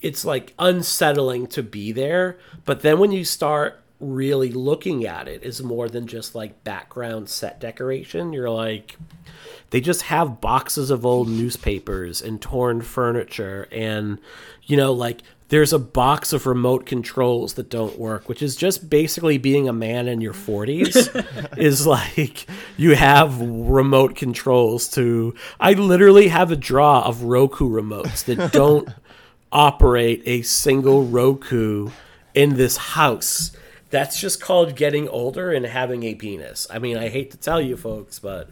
it's 0.00 0.24
like 0.24 0.52
unsettling 0.58 1.46
to 1.48 1.62
be 1.62 1.92
there. 1.92 2.38
But 2.64 2.82
then 2.82 2.98
when 2.98 3.12
you 3.12 3.24
start 3.24 3.81
really 4.02 4.50
looking 4.50 5.06
at 5.06 5.28
it 5.28 5.42
is 5.42 5.62
more 5.62 5.88
than 5.88 6.06
just 6.06 6.34
like 6.34 6.64
background 6.64 7.28
set 7.28 7.60
decoration. 7.60 8.32
You're 8.32 8.50
like, 8.50 8.96
they 9.70 9.80
just 9.80 10.02
have 10.02 10.40
boxes 10.40 10.90
of 10.90 11.06
old 11.06 11.28
newspapers 11.28 12.20
and 12.20 12.40
torn 12.40 12.82
furniture, 12.82 13.68
and 13.70 14.18
you 14.64 14.76
know, 14.76 14.92
like 14.92 15.22
there's 15.48 15.72
a 15.72 15.78
box 15.78 16.32
of 16.32 16.46
remote 16.46 16.86
controls 16.86 17.54
that 17.54 17.68
don't 17.70 17.98
work, 17.98 18.28
which 18.28 18.42
is 18.42 18.56
just 18.56 18.88
basically 18.88 19.38
being 19.38 19.68
a 19.68 19.72
man 19.72 20.08
in 20.08 20.20
your 20.20 20.32
40s. 20.32 21.56
is 21.58 21.86
like 21.86 22.46
you 22.76 22.94
have 22.94 23.40
remote 23.40 24.16
controls 24.16 24.88
to. 24.90 25.34
I 25.60 25.74
literally 25.74 26.28
have 26.28 26.50
a 26.50 26.56
draw 26.56 27.02
of 27.02 27.22
Roku 27.22 27.68
remotes 27.68 28.24
that 28.24 28.52
don't 28.52 28.88
operate 29.52 30.22
a 30.26 30.42
single 30.42 31.04
Roku 31.04 31.90
in 32.34 32.56
this 32.56 32.76
house 32.76 33.52
that's 33.92 34.18
just 34.18 34.40
called 34.40 34.74
getting 34.74 35.06
older 35.08 35.52
and 35.52 35.64
having 35.64 36.02
a 36.02 36.14
penis. 36.14 36.66
I 36.70 36.80
mean, 36.80 36.96
I 36.96 37.08
hate 37.08 37.30
to 37.30 37.36
tell 37.36 37.60
you 37.60 37.76
folks, 37.76 38.18
but 38.18 38.50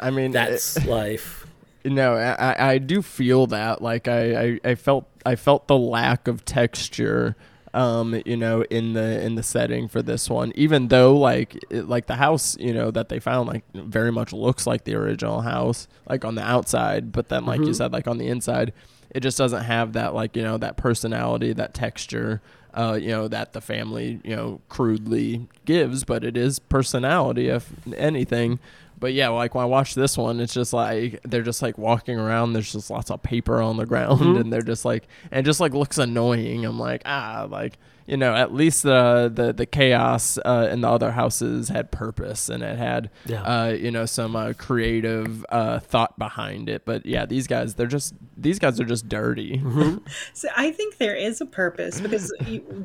I 0.00 0.10
mean, 0.10 0.30
that's 0.30 0.78
it, 0.78 0.86
life. 0.86 1.46
No, 1.84 2.14
I, 2.14 2.72
I 2.72 2.78
do 2.78 3.02
feel 3.02 3.48
that. 3.48 3.82
Like 3.82 4.08
I, 4.08 4.42
I, 4.42 4.60
I 4.64 4.74
felt 4.76 5.06
I 5.26 5.36
felt 5.36 5.66
the 5.66 5.76
lack 5.76 6.28
of 6.28 6.44
texture 6.44 7.36
um, 7.76 8.22
you 8.24 8.38
know, 8.38 8.62
in 8.70 8.94
the 8.94 9.22
in 9.22 9.34
the 9.34 9.42
setting 9.42 9.86
for 9.86 10.00
this 10.00 10.30
one. 10.30 10.50
Even 10.54 10.88
though 10.88 11.14
like 11.14 11.62
it, 11.68 11.86
like 11.86 12.06
the 12.06 12.14
house, 12.14 12.56
you 12.58 12.72
know, 12.72 12.90
that 12.90 13.10
they 13.10 13.20
found 13.20 13.48
like 13.48 13.64
very 13.74 14.10
much 14.10 14.32
looks 14.32 14.66
like 14.66 14.84
the 14.84 14.94
original 14.94 15.42
house, 15.42 15.86
like 16.08 16.24
on 16.24 16.36
the 16.36 16.42
outside, 16.42 17.12
but 17.12 17.28
then 17.28 17.44
like 17.44 17.60
mm-hmm. 17.60 17.68
you 17.68 17.74
said, 17.74 17.92
like 17.92 18.08
on 18.08 18.16
the 18.16 18.28
inside, 18.28 18.72
it 19.10 19.20
just 19.20 19.36
doesn't 19.36 19.64
have 19.64 19.92
that 19.92 20.14
like 20.14 20.36
you 20.36 20.42
know 20.42 20.56
that 20.56 20.78
personality, 20.78 21.52
that 21.52 21.74
texture 21.74 22.40
uh, 22.76 22.98
you 23.00 23.08
know, 23.08 23.26
that 23.26 23.52
the 23.54 23.60
family, 23.60 24.20
you 24.22 24.36
know, 24.36 24.60
crudely 24.68 25.48
gives, 25.64 26.04
but 26.04 26.22
it 26.22 26.36
is 26.36 26.58
personality, 26.58 27.48
if 27.48 27.72
anything. 27.96 28.58
But 28.98 29.14
yeah, 29.14 29.28
like 29.28 29.54
when 29.54 29.62
I 29.62 29.66
watch 29.66 29.94
this 29.94 30.16
one, 30.16 30.40
it's 30.40 30.54
just 30.54 30.72
like 30.72 31.20
they're 31.22 31.42
just 31.42 31.62
like 31.62 31.78
walking 31.78 32.18
around. 32.18 32.52
There's 32.52 32.72
just 32.72 32.90
lots 32.90 33.10
of 33.10 33.22
paper 33.22 33.60
on 33.60 33.76
the 33.76 33.86
ground, 33.86 34.20
mm-hmm. 34.20 34.36
and 34.36 34.52
they're 34.52 34.62
just 34.62 34.84
like, 34.84 35.06
and 35.30 35.44
it 35.44 35.48
just 35.48 35.60
like 35.60 35.74
looks 35.74 35.98
annoying. 35.98 36.64
I'm 36.64 36.78
like, 36.78 37.02
ah, 37.04 37.46
like 37.50 37.78
you 38.06 38.16
know, 38.16 38.34
at 38.34 38.54
least 38.54 38.82
the 38.84 39.30
the 39.32 39.52
the 39.52 39.66
chaos 39.66 40.38
uh, 40.44 40.68
in 40.70 40.80
the 40.80 40.88
other 40.88 41.10
houses 41.10 41.68
had 41.68 41.90
purpose 41.90 42.48
and 42.48 42.62
it 42.62 42.78
had, 42.78 43.10
yeah. 43.26 43.42
uh, 43.42 43.68
you 43.68 43.90
know, 43.90 44.06
some 44.06 44.36
uh, 44.36 44.52
creative 44.56 45.44
uh, 45.48 45.80
thought 45.80 46.18
behind 46.18 46.68
it. 46.68 46.84
But 46.84 47.04
yeah, 47.04 47.26
these 47.26 47.46
guys, 47.46 47.74
they're 47.74 47.86
just 47.86 48.14
these 48.36 48.58
guys 48.58 48.80
are 48.80 48.84
just 48.84 49.08
dirty. 49.08 49.58
Mm-hmm. 49.58 49.98
so 50.34 50.48
I 50.56 50.70
think 50.70 50.98
there 50.98 51.16
is 51.16 51.40
a 51.40 51.46
purpose 51.46 52.00
because 52.00 52.32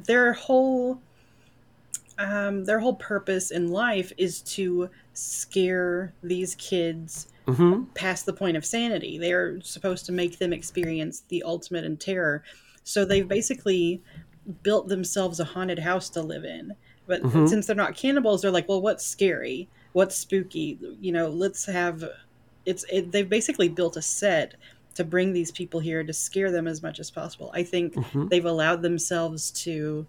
their 0.08 0.34
whole 0.34 1.00
um, 2.18 2.66
their 2.66 2.80
whole 2.80 2.96
purpose 2.96 3.52
in 3.52 3.70
life 3.70 4.12
is 4.18 4.42
to 4.42 4.90
scare 5.14 6.14
these 6.24 6.56
kids 6.56 7.28
mm-hmm. 7.48 7.84
past 7.94 8.26
the 8.26 8.34
point 8.34 8.58
of 8.58 8.66
sanity. 8.66 9.18
They're 9.18 9.62
supposed 9.62 10.06
to 10.08 10.12
make 10.12 10.40
them 10.40 10.54
experience 10.54 11.24
the 11.28 11.44
ultimate 11.44 11.84
in 11.86 11.98
terror. 11.98 12.44
So 12.84 13.06
they've 13.06 13.28
basically 13.28 14.02
built 14.64 14.88
themselves 14.88 15.40
a 15.40 15.46
haunted 15.46 15.80
house 15.80 16.10
to 16.10 16.22
live 16.22 16.46
in. 16.46 16.76
But 17.08 17.24
mm-hmm. 17.24 17.48
since 17.48 17.68
they're 17.68 17.76
not 17.76 17.96
cannibals, 17.96 18.42
they're 18.42 18.52
like, 18.52 18.70
well, 18.70 18.82
what's 18.82 19.06
scary? 19.06 19.68
What's 19.94 20.16
spooky? 20.16 20.78
You 21.02 21.12
know, 21.12 21.28
let's 21.30 21.66
have 21.66 22.04
it's 22.66 22.86
it, 22.92 23.12
they've 23.12 23.28
basically 23.28 23.70
built 23.70 23.98
a 23.98 24.02
set 24.02 24.56
to 24.94 25.04
bring 25.04 25.34
these 25.34 25.52
people 25.52 25.80
here 25.80 26.04
to 26.04 26.14
scare 26.14 26.52
them 26.52 26.68
as 26.68 26.84
much 26.84 27.00
as 27.00 27.10
possible. 27.10 27.52
I 27.54 27.64
think 27.64 27.94
mm-hmm. 27.96 28.28
they've 28.28 28.46
allowed 28.46 28.82
themselves 28.82 29.52
to 29.64 30.06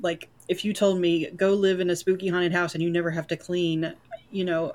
like 0.00 0.28
if 0.48 0.64
you 0.64 0.72
told 0.72 1.00
me 1.00 1.30
go 1.30 1.54
live 1.54 1.80
in 1.80 1.90
a 1.90 1.96
spooky 1.96 2.28
haunted 2.28 2.52
house 2.52 2.74
and 2.74 2.82
you 2.82 2.90
never 2.90 3.10
have 3.10 3.26
to 3.28 3.36
clean, 3.36 3.94
you 4.30 4.44
know, 4.44 4.72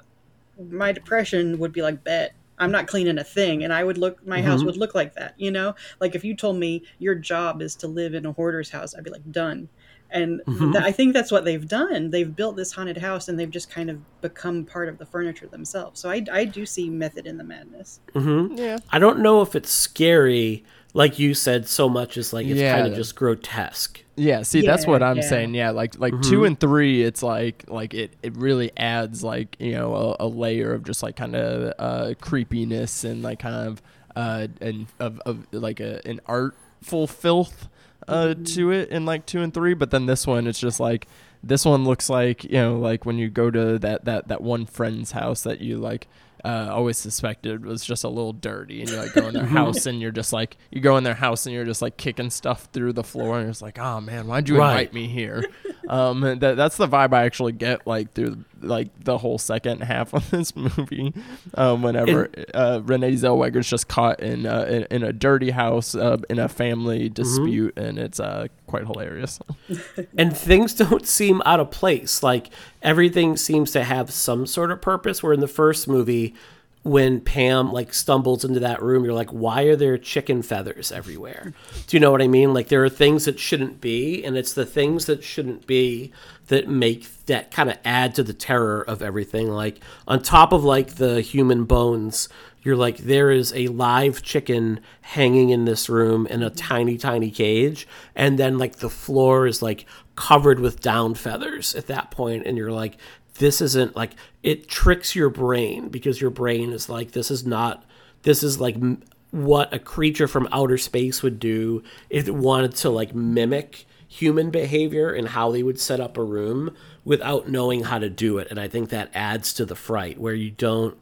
my 0.70 0.92
depression 0.92 1.60
would 1.60 1.72
be 1.72 1.82
like 1.82 2.04
bet 2.04 2.34
I'm 2.62 2.72
not 2.72 2.88
cleaning 2.88 3.18
a 3.18 3.24
thing. 3.24 3.64
And 3.64 3.74
I 3.74 3.84
would 3.84 3.97
look, 3.97 4.26
my 4.26 4.38
mm-hmm. 4.38 4.47
house 4.47 4.64
would 4.64 4.78
look 4.78 4.95
like 4.95 5.16
that, 5.16 5.34
you 5.38 5.51
know? 5.51 5.76
Like 5.99 6.16
if 6.16 6.24
you 6.24 6.36
told 6.36 6.57
me 6.57 6.84
your 6.99 7.16
job 7.16 7.62
is 7.62 7.76
to 7.78 7.88
live 7.88 8.14
in 8.14 8.26
a 8.26 8.32
hoarder's 8.32 8.70
house, 8.70 8.95
I'd 8.95 9.03
be 9.03 9.09
like, 9.09 9.30
done. 9.32 9.68
And 10.12 10.41
mm-hmm. 10.45 10.74
th- 10.74 10.84
I 10.84 10.91
think 10.91 11.14
that's 11.14 11.32
what 11.32 11.43
they've 11.43 11.68
done. 11.68 12.12
They've 12.12 12.34
built 12.34 12.57
this 12.57 12.72
haunted 12.72 12.97
house 12.97 13.30
and 13.30 13.39
they've 13.39 13.49
just 13.49 13.70
kind 13.72 13.89
of 13.89 13.99
become 14.22 14.66
part 14.66 14.89
of 14.89 14.99
the 14.99 15.05
furniture 15.05 15.47
themselves. 15.47 15.99
So 15.99 16.09
I, 16.09 16.24
I 16.32 16.45
do 16.45 16.66
see 16.66 16.89
method 16.89 17.26
in 17.26 17.38
the 17.38 17.43
madness. 17.43 17.99
Mm-hmm. 18.14 18.57
Yeah. 18.57 18.78
I 18.91 18.99
don't 18.99 19.20
know 19.20 19.41
if 19.41 19.55
it's 19.55 19.72
scary 19.72 20.64
like 20.94 21.20
you 21.20 21.34
said, 21.34 21.68
so 21.68 21.88
much 21.88 22.18
is 22.18 22.34
like 22.34 22.48
it's 22.48 22.60
yeah. 22.60 22.76
kind 22.76 22.88
of 22.88 22.96
just 22.96 23.16
grotesque. 23.16 24.04
Yeah, 24.16 24.42
see, 24.44 24.62
yeah, 24.62 24.72
that's 24.72 24.86
what 24.86 25.02
I'm 25.02 25.18
yeah. 25.18 25.24
saying. 25.24 25.54
Yeah, 25.54 25.72
like 25.72 25.98
like 25.98 26.14
mm-hmm. 26.14 26.30
two 26.30 26.46
and 26.46 26.60
three, 26.60 27.02
it's 27.04 27.24
like 27.24 27.64
like 27.68 27.94
it 27.94 28.14
it 28.22 28.36
really 28.36 28.72
adds 28.78 29.24
like 29.24 29.56
you 29.60 29.72
know 29.72 30.16
a, 30.20 30.26
a 30.26 30.28
layer 30.28 30.74
of 30.74 30.84
just 30.84 31.02
like 31.02 31.16
kind 31.16 31.36
of 31.36 31.74
uh, 31.80 32.14
creepiness 32.20 33.04
and 33.04 33.24
like 33.24 33.39
kind 33.39 33.68
of 33.68 33.82
uh 34.16 34.48
and 34.60 34.88
of, 35.00 35.22
of 35.26 35.48
like 35.54 35.80
a 35.80 36.06
an 36.06 36.20
artful 36.26 37.08
filth 37.08 37.70
uh 38.10 38.28
mm-hmm. 38.28 38.44
to 38.44 38.72
it 38.72 38.89
in 38.89 39.06
like 39.06 39.26
two 39.26 39.42
and 39.42 39.54
three. 39.54 39.74
But 39.74 39.92
then 39.92 40.06
this 40.06 40.28
one, 40.28 40.46
it's 40.46 40.60
just 40.60 40.80
like 40.80 41.08
this 41.42 41.66
one 41.66 41.86
looks 41.86 42.10
like 42.10 42.44
you 42.44 42.52
know 42.52 42.78
like 42.78 43.06
when 43.06 43.18
you 43.18 43.30
go 43.30 43.50
to 43.50 43.80
that 43.80 44.06
that 44.06 44.28
that 44.28 44.42
one 44.42 44.66
friend's 44.66 45.12
house 45.12 45.42
that 45.44 45.62
you 45.62 45.78
like 45.78 46.08
uh, 46.44 46.70
always 46.72 46.98
suspected 46.98 47.66
was 47.66 47.84
just 47.84 48.04
a 48.04 48.10
little 48.10 48.34
dirty. 48.34 48.82
And 48.82 48.89
you 48.89 48.98
like 48.98 49.14
go 49.14 49.28
in 49.28 49.34
their 49.34 49.46
house 49.46 49.86
and 49.86 50.02
you're 50.02 50.12
just 50.12 50.34
like 50.34 50.58
you 50.72 50.82
go 50.82 50.98
in 50.98 51.04
their 51.04 51.14
house 51.14 51.46
and 51.46 51.54
you're 51.54 51.66
just 51.66 51.82
like 51.82 51.98
kicking 51.98 52.30
stuff 52.30 52.68
through 52.74 52.94
the 52.94 53.04
floor 53.04 53.39
and 53.39 53.50
it's 53.50 53.62
like, 53.62 53.80
oh 53.80 54.02
man, 54.02 54.28
why'd 54.28 54.50
you 54.50 54.58
right. 54.58 54.72
invite 54.72 54.94
me 54.94 55.08
here? 55.08 55.44
um, 55.89 56.22
that 56.22 56.56
that's 56.56 56.78
the 56.78 56.88
vibe 56.88 57.14
I 57.14 57.26
actually 57.26 57.54
get 57.54 57.86
like 57.86 58.14
through 58.14 58.44
like 58.62 58.88
the 59.03 59.18
whole 59.18 59.38
second 59.38 59.82
half 59.82 60.14
of 60.14 60.30
this 60.30 60.55
movie. 60.78 61.14
Um, 61.55 61.82
whenever 61.82 62.30
uh, 62.53 62.82
Renee 62.84 63.14
Zellweger's 63.14 63.70
just 63.70 63.88
caught 63.88 64.20
in, 64.20 64.45
uh, 64.45 64.66
in, 64.70 64.88
in 64.91 65.03
a 65.03 65.14
dirty 65.14 65.51
house 65.51 65.95
uh, 65.95 66.18
in 66.30 66.39
a 66.39 66.49
family 66.49 67.05
mm-hmm. 67.05 67.14
dispute, 67.14 67.76
mm-hmm. 67.76 67.88
and 67.88 67.99
it's 67.99 68.20
uh, 68.20 68.47
quite 68.68 68.86
hilarious. 68.86 69.39
and 70.18 70.36
things 70.36 70.74
don't 70.74 71.07
seem 71.07 71.41
out 71.45 71.59
of 71.59 71.72
place. 71.72 72.24
Like 72.24 72.49
everything 72.82 73.38
seems 73.38 73.72
to 73.72 73.84
have 73.84 74.12
some 74.12 74.45
sort 74.45 74.72
of 74.72 74.82
purpose. 74.82 75.22
Where 75.22 75.34
in 75.34 75.39
the 75.39 75.47
first 75.47 75.88
movie, 75.88 76.36
when 76.84 77.22
Pam 77.22 77.72
like 77.72 77.94
stumbles 77.94 78.44
into 78.44 78.60
that 78.62 78.82
room, 78.82 79.04
you're 79.04 79.14
like, 79.14 79.30
why 79.30 79.64
are 79.64 79.76
there 79.76 79.98
chicken 79.98 80.42
feathers 80.42 80.92
everywhere? 80.92 81.54
Do 81.86 81.96
you 81.96 82.00
know 82.00 82.12
what 82.12 82.22
I 82.22 82.28
mean? 82.28 82.54
Like 82.54 82.70
there 82.70 82.84
are 82.84 82.90
things 82.90 83.26
that 83.26 83.40
shouldn't 83.40 83.82
be, 83.82 84.24
and 84.24 84.36
it's 84.36 84.54
the 84.54 84.66
things 84.66 85.06
that 85.06 85.24
shouldn't 85.24 85.68
be 85.68 86.12
that 86.48 86.68
make 86.68 87.26
that 87.28 87.52
kind 87.52 87.70
of 87.70 87.78
add 87.86 88.16
to 88.16 88.24
the 88.24 88.34
terror 88.34 88.82
of 88.82 89.02
everything. 89.02 89.50
Like 89.50 89.80
on 90.08 90.24
top 90.24 90.52
of 90.52 90.64
like 90.64 90.96
the 90.96 91.22
human 91.22 91.66
bones, 91.66 92.28
you're 92.64 92.76
like, 92.76 92.98
there 92.98 93.32
is 93.32 93.54
a 93.54 93.68
live 93.68 94.22
chicken 94.22 94.80
hanging 95.02 95.50
in 95.50 95.66
this 95.66 95.90
room 95.90 96.28
in 96.28 96.44
a 96.44 96.50
tiny, 96.50 96.98
tiny 96.98 97.32
cage, 97.32 97.88
and 98.16 98.38
then 98.38 98.58
like 98.58 98.78
the 98.78 98.90
floor 98.90 99.48
is 99.48 99.62
like 99.62 99.86
covered 100.16 100.60
with 100.60 100.80
down 100.80 101.14
feathers 101.16 101.74
at 101.76 101.88
that 101.88 102.12
point, 102.12 102.46
and 102.46 102.58
you're 102.58 102.72
like, 102.72 102.98
this 103.42 103.60
isn't 103.60 103.96
like 103.96 104.12
it 104.44 104.68
tricks 104.68 105.16
your 105.16 105.30
brain 105.30 105.89
because 105.89 106.22
your 106.22 106.30
brain 106.30 106.72
is 106.72 106.88
like 106.88 107.12
this 107.12 107.32
is 107.32 107.44
not 107.44 107.84
this 108.22 108.44
is 108.44 108.62
like 108.62 108.76
m- 108.76 109.02
what 109.32 109.74
a 109.74 109.80
creature 109.80 110.28
from 110.28 110.48
outer 110.52 110.78
space 110.78 111.24
would 111.24 111.39
do 111.39 111.82
if 112.12 112.28
it 112.28 112.36
wanted 112.36 112.76
to 112.76 112.92
like 112.92 113.16
mimic 113.16 113.88
human 114.08 114.52
behavior 114.52 115.12
and 115.12 115.30
how 115.30 115.52
they 115.52 115.64
would 115.64 115.80
set 115.80 116.00
up 116.00 116.18
a 116.18 116.24
room 116.24 116.76
without 117.04 117.50
knowing 117.50 117.86
how 117.86 117.98
to 117.98 118.12
do 118.12 118.38
it. 118.38 118.48
And 118.52 118.60
I 118.60 118.68
think 118.68 118.89
that 118.89 119.10
adds 119.16 119.54
to 119.54 119.66
the 119.66 119.76
fright 119.76 120.20
where 120.20 120.36
you 120.36 120.52
don't 120.52 120.96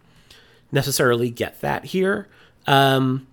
necessarily 0.72 1.30
get 1.30 1.60
that 1.60 1.86
here. 1.86 2.30
Um, 2.68 3.28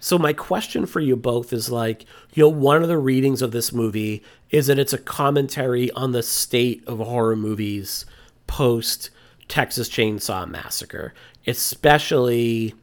so 0.00 0.18
my 0.18 0.32
question 0.32 0.86
for 0.86 0.98
you 0.98 1.14
both 1.14 1.52
is 1.52 1.70
like, 1.70 2.04
you 2.32 2.42
know, 2.42 2.48
one 2.48 2.82
of 2.82 2.88
the 2.88 2.98
readings 2.98 3.42
of 3.42 3.52
this 3.52 3.72
movie 3.72 4.24
is 4.50 4.66
that 4.66 4.78
it's 4.78 4.94
a 4.94 4.98
commentary 4.98 5.92
on 5.92 6.10
the 6.10 6.22
state 6.22 6.82
of 6.88 6.98
horror 6.98 7.36
movies 7.36 8.06
post 8.50 9.10
Texas 9.46 9.88
Chainsaw 9.88 10.48
Massacre, 10.48 11.14
especially 11.46 12.74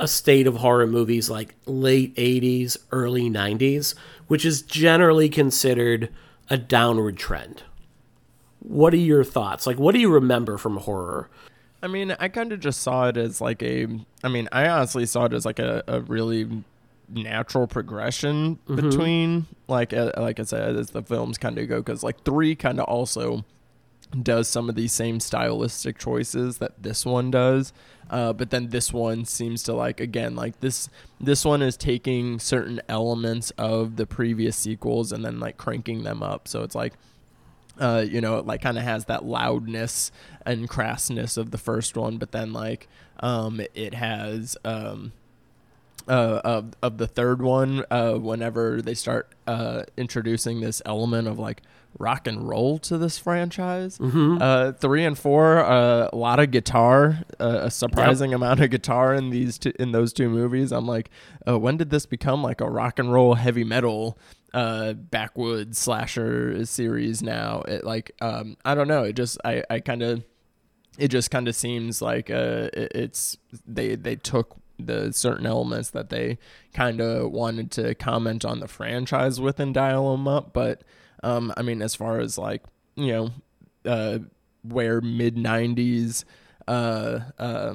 a 0.00 0.08
state 0.08 0.46
of 0.48 0.56
horror 0.56 0.86
movies 0.88 1.30
like 1.30 1.54
late 1.66 2.14
80s, 2.16 2.76
early 2.90 3.30
90s, 3.30 3.94
which 4.26 4.44
is 4.44 4.60
generally 4.62 5.28
considered 5.28 6.08
a 6.48 6.56
downward 6.58 7.16
trend. 7.16 7.62
What 8.58 8.92
are 8.92 8.96
your 8.98 9.22
thoughts? 9.24 9.66
Like, 9.66 9.78
what 9.78 9.94
do 9.94 10.00
you 10.00 10.10
remember 10.12 10.58
from 10.58 10.78
horror? 10.78 11.28
I 11.82 11.86
mean, 11.86 12.14
I 12.18 12.28
kind 12.28 12.52
of 12.52 12.58
just 12.60 12.82
saw 12.82 13.08
it 13.08 13.16
as 13.16 13.40
like 13.40 13.62
a. 13.62 13.86
I 14.24 14.28
mean, 14.28 14.48
I 14.52 14.68
honestly 14.68 15.06
saw 15.06 15.26
it 15.26 15.32
as 15.32 15.46
like 15.46 15.58
a, 15.58 15.82
a 15.86 16.00
really 16.00 16.64
natural 17.08 17.66
progression 17.66 18.56
Mm-hmm. 18.68 18.76
between 18.76 19.46
like 19.68 19.92
uh, 19.92 20.12
like 20.16 20.38
I 20.40 20.42
said 20.44 20.76
as 20.76 20.90
the 20.90 21.02
films 21.02 21.38
kind 21.38 21.58
of 21.58 21.68
go 21.68 21.78
because 21.78 22.02
like 22.02 22.22
three 22.24 22.54
kind 22.54 22.78
of 22.80 22.84
also 22.86 23.44
does 24.22 24.48
some 24.48 24.68
of 24.68 24.74
these 24.74 24.92
same 24.92 25.20
stylistic 25.20 25.98
choices 25.98 26.58
that 26.58 26.82
this 26.82 27.06
one 27.06 27.30
does 27.30 27.72
uh, 28.10 28.32
but 28.32 28.50
then 28.50 28.70
this 28.70 28.92
one 28.92 29.24
seems 29.24 29.62
to 29.62 29.72
like 29.72 30.00
again 30.00 30.34
like 30.34 30.58
this 30.60 30.88
this 31.20 31.44
one 31.44 31.62
is 31.62 31.76
taking 31.76 32.38
certain 32.38 32.80
elements 32.88 33.50
of 33.52 33.96
the 33.96 34.06
previous 34.06 34.56
sequels 34.56 35.12
and 35.12 35.24
then 35.24 35.38
like 35.38 35.56
cranking 35.56 36.02
them 36.02 36.22
up 36.22 36.48
so 36.48 36.62
it's 36.62 36.74
like 36.74 36.94
uh, 37.80 38.04
you 38.06 38.20
know, 38.20 38.36
it 38.36 38.46
like 38.46 38.60
kind 38.60 38.76
of 38.76 38.84
has 38.84 39.06
that 39.06 39.24
loudness 39.24 40.12
and 40.44 40.68
crassness 40.68 41.38
of 41.38 41.50
the 41.50 41.58
first 41.58 41.96
one, 41.96 42.18
but 42.18 42.30
then 42.30 42.52
like 42.52 42.88
um, 43.20 43.60
it 43.74 43.94
has 43.94 44.56
um, 44.64 45.12
uh, 46.06 46.40
of 46.44 46.72
of 46.82 46.98
the 46.98 47.06
third 47.06 47.40
one. 47.40 47.84
Uh, 47.90 48.14
whenever 48.14 48.82
they 48.82 48.94
start 48.94 49.32
uh, 49.46 49.84
introducing 49.96 50.60
this 50.60 50.82
element 50.84 51.26
of 51.26 51.38
like 51.38 51.62
rock 51.98 52.26
and 52.26 52.48
roll 52.48 52.78
to 52.78 52.96
this 52.96 53.18
franchise, 53.18 53.98
uh, 54.00 54.72
three 54.72 55.04
and 55.04 55.18
four, 55.18 55.58
uh, 55.58 56.08
a 56.12 56.16
lot 56.16 56.38
of 56.40 56.50
guitar, 56.50 57.20
uh, 57.38 57.60
a 57.64 57.70
surprising 57.70 58.32
amount 58.34 58.60
of 58.60 58.70
guitar 58.70 59.14
in 59.14 59.30
these 59.30 59.58
two, 59.58 59.72
in 59.78 59.92
those 59.92 60.12
two 60.12 60.28
movies. 60.30 60.72
I'm 60.72 60.86
like, 60.86 61.10
uh, 61.46 61.58
when 61.58 61.76
did 61.76 61.90
this 61.90 62.06
become 62.06 62.42
like 62.42 62.60
a 62.60 62.68
rock 62.70 62.98
and 62.98 63.12
roll 63.12 63.34
heavy 63.34 63.64
metal? 63.64 64.18
uh 64.52 64.94
backwoods 64.94 65.78
slasher 65.78 66.64
series 66.66 67.22
now 67.22 67.60
it 67.68 67.84
like 67.84 68.10
um 68.20 68.56
i 68.64 68.74
don't 68.74 68.88
know 68.88 69.04
it 69.04 69.12
just 69.12 69.38
i 69.44 69.62
i 69.70 69.78
kind 69.78 70.02
of 70.02 70.24
it 70.98 71.06
just 71.06 71.30
kind 71.30 71.46
of 71.46 71.54
seems 71.54 72.02
like 72.02 72.30
uh 72.30 72.68
it, 72.72 72.90
it's 72.92 73.38
they 73.64 73.94
they 73.94 74.16
took 74.16 74.56
the 74.76 75.12
certain 75.12 75.46
elements 75.46 75.90
that 75.90 76.10
they 76.10 76.36
kind 76.74 77.00
of 77.00 77.30
wanted 77.30 77.70
to 77.70 77.94
comment 77.94 78.44
on 78.44 78.58
the 78.58 78.66
franchise 78.66 79.40
with 79.40 79.60
and 79.60 79.72
dial 79.72 80.10
them 80.10 80.26
up 80.26 80.52
but 80.52 80.82
um 81.22 81.52
i 81.56 81.62
mean 81.62 81.82
as 81.82 81.94
far 81.94 82.18
as 82.20 82.36
like 82.38 82.62
you 82.96 83.08
know 83.12 83.30
uh 83.84 84.18
where 84.62 85.00
mid 85.00 85.36
90s 85.36 86.24
uh 86.68 87.20
uh 87.38 87.74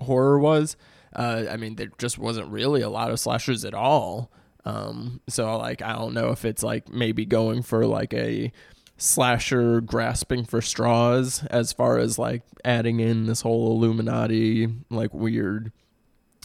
horror 0.00 0.38
was 0.38 0.76
uh 1.14 1.44
i 1.50 1.56
mean 1.56 1.76
there 1.76 1.90
just 1.98 2.18
wasn't 2.18 2.48
really 2.48 2.82
a 2.82 2.90
lot 2.90 3.10
of 3.10 3.18
slashers 3.20 3.64
at 3.64 3.74
all. 3.74 4.30
Um, 4.64 5.20
so 5.28 5.56
like 5.56 5.80
I 5.82 5.94
don't 5.94 6.12
know 6.12 6.30
if 6.30 6.44
it's 6.44 6.62
like 6.62 6.90
maybe 6.90 7.24
going 7.24 7.62
for 7.62 7.86
like 7.86 8.12
a 8.12 8.52
slasher 8.98 9.80
grasping 9.80 10.44
for 10.44 10.60
straws 10.60 11.42
as 11.46 11.72
far 11.72 11.96
as 11.96 12.18
like 12.18 12.42
adding 12.62 13.00
in 13.00 13.24
this 13.26 13.40
whole 13.40 13.72
Illuminati 13.72 14.68
like 14.90 15.14
weird 15.14 15.72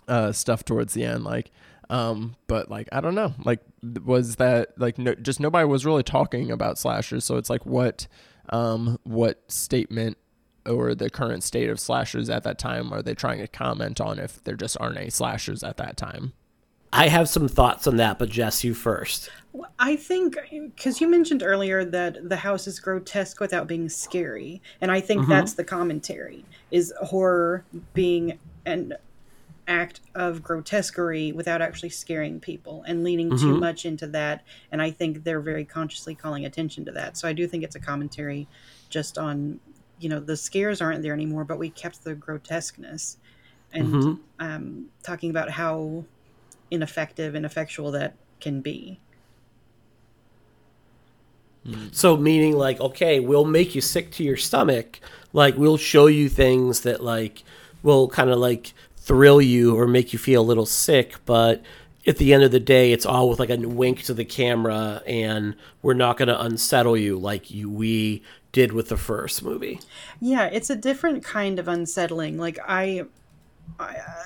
uh 0.08 0.32
stuff 0.32 0.64
towards 0.64 0.94
the 0.94 1.04
end. 1.04 1.26
Like 1.26 1.52
um 1.90 2.36
but 2.48 2.70
like 2.70 2.90
I 2.92 3.02
don't 3.02 3.16
know. 3.16 3.34
Like 3.44 3.62
was 4.04 4.38
that 4.38 4.78
like 4.78 4.98
no, 4.98 5.16
just 5.16 5.40
nobody 5.40 5.66
was 5.66 5.86
really 5.86 6.04
talking 6.04 6.52
about 6.52 6.78
slashers 6.78 7.26
so 7.26 7.38
it's 7.38 7.50
like 7.50 7.66
what 7.66 8.08
um 8.50 9.00
what 9.04 9.44
statement 9.52 10.18
or 10.68 10.96
the 10.96 11.10
current 11.10 11.44
state 11.44 11.70
of 11.70 11.80
slashers 11.80 12.30
at 12.30 12.44
that 12.44 12.58
time 12.58 12.92
are 12.94 13.02
they 13.02 13.14
trying 13.14 13.40
to 13.40 13.48
comment 13.48 14.02
on 14.02 14.20
if 14.20 14.44
there 14.44 14.56
just 14.56 14.78
aren't 14.80 14.98
any 14.98 15.10
slashers 15.10 15.64
at 15.64 15.78
that 15.78 15.98
time? 15.98 16.34
I 16.92 17.10
have 17.10 17.28
some 17.28 17.50
thoughts 17.50 17.88
on 17.88 17.98
that, 17.98 18.20
but 18.20 18.30
Jess, 18.30 18.64
you 18.64 18.74
first. 18.74 19.30
I 19.78 19.98
think 19.98 20.38
because 20.52 21.02
you 21.02 21.10
mentioned 21.10 21.44
earlier 21.44 21.84
that 21.84 22.30
the 22.30 22.38
house 22.38 22.68
is 22.68 22.80
grotesque 22.80 23.40
without 23.42 23.68
being 23.68 23.90
scary, 23.90 24.62
and 24.80 24.90
I 24.92 25.02
think 25.02 25.28
that's 25.28 25.54
the 25.54 25.64
commentary: 25.66 26.46
is 26.72 26.94
horror 27.02 27.66
being 27.94 28.40
an 28.66 28.94
act 29.68 30.02
of 30.14 30.44
grotesquerie 30.44 31.32
without 31.32 31.62
actually 31.62 31.90
scaring 31.90 32.40
people 32.40 32.84
and 32.88 33.04
leaning 33.04 33.32
too 33.32 33.54
mm-hmm. 33.54 33.60
much 33.60 33.86
into 33.86 34.08
that. 34.08 34.44
And 34.72 34.82
I 34.82 34.92
think 34.92 35.24
they're 35.24 35.42
very 35.42 35.66
consciously 35.66 36.16
calling 36.16 36.46
attention 36.46 36.86
to 36.86 36.92
that. 36.92 37.18
So 37.18 37.28
I 37.28 37.34
do 37.34 37.48
think 37.48 37.64
it's 37.64 37.76
a 37.76 37.80
commentary 37.80 38.48
just 38.90 39.18
on, 39.18 39.60
you 40.00 40.10
know, 40.10 40.20
the 40.20 40.38
scares 40.38 40.82
aren't 40.82 41.02
there 41.02 41.14
anymore, 41.14 41.46
but 41.46 41.58
we 41.58 41.70
kept 41.70 42.04
the 42.04 42.14
grotesqueness 42.14 43.18
and 43.74 43.88
mm-hmm. 43.88 44.14
um, 44.40 44.86
talking 45.04 45.30
about 45.30 45.50
how 45.50 46.06
ineffective 46.72 47.36
and 47.36 47.46
effectual 47.46 47.92
that 47.92 48.16
can 48.40 48.62
be. 48.62 49.00
Mm. 51.68 51.94
So 51.94 52.16
meaning 52.16 52.56
like, 52.56 52.80
okay, 52.80 53.20
we'll 53.20 53.46
make 53.46 53.74
you 53.74 53.82
sick 53.82 54.12
to 54.12 54.24
your 54.24 54.38
stomach. 54.38 55.00
Like 55.34 55.58
we'll 55.58 55.78
show 55.78 56.08
you 56.08 56.30
things 56.30 56.82
that 56.82 57.04
like 57.04 57.44
will 57.84 58.08
kind 58.08 58.30
of 58.30 58.40
like 58.40 58.74
thrill 59.06 59.40
you 59.40 59.78
or 59.78 59.88
make 59.88 60.12
you 60.12 60.20
feel 60.20 60.42
a 60.42 60.44
little 60.44 60.66
sick, 60.66 61.16
but 61.26 61.62
at 62.08 62.18
the 62.18 62.34
end 62.34 62.44
of 62.44 62.52
the 62.52 62.60
day, 62.60 62.92
it's 62.92 63.06
all 63.06 63.30
with 63.30 63.40
like 63.40 63.50
a 63.50 63.58
wink 63.58 64.04
to 64.04 64.14
the 64.14 64.26
camera, 64.26 65.02
and 65.06 65.56
we're 65.82 65.94
not 65.94 66.18
going 66.18 66.28
to 66.28 66.42
unsettle 66.42 66.98
you 66.98 67.18
like 67.18 67.52
you 67.52 67.70
we 67.70 68.24
did 68.52 68.72
with 68.72 68.90
the 68.90 68.98
first 68.98 69.44
movie. 69.44 69.80
Yeah, 70.20 70.46
it's 70.46 70.70
a 70.70 70.76
different 70.76 71.24
kind 71.24 71.60
of 71.60 71.68
unsettling. 71.68 72.38
Like 72.38 72.58
I, 72.68 73.06
I 73.80 73.96
uh, 73.96 74.24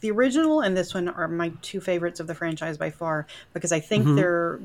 the 0.00 0.10
original 0.10 0.60
and 0.60 0.76
this 0.76 0.94
one 0.94 1.08
are 1.08 1.28
my 1.28 1.52
two 1.62 1.80
favorites 1.80 2.20
of 2.20 2.26
the 2.26 2.34
franchise 2.34 2.76
by 2.76 2.90
far 2.90 3.26
because 3.52 3.72
I 3.72 3.80
think 3.80 4.14
they're 4.14 4.60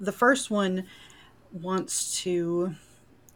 the 0.00 0.12
first 0.12 0.50
one 0.50 0.84
wants 1.52 2.20
to 2.22 2.74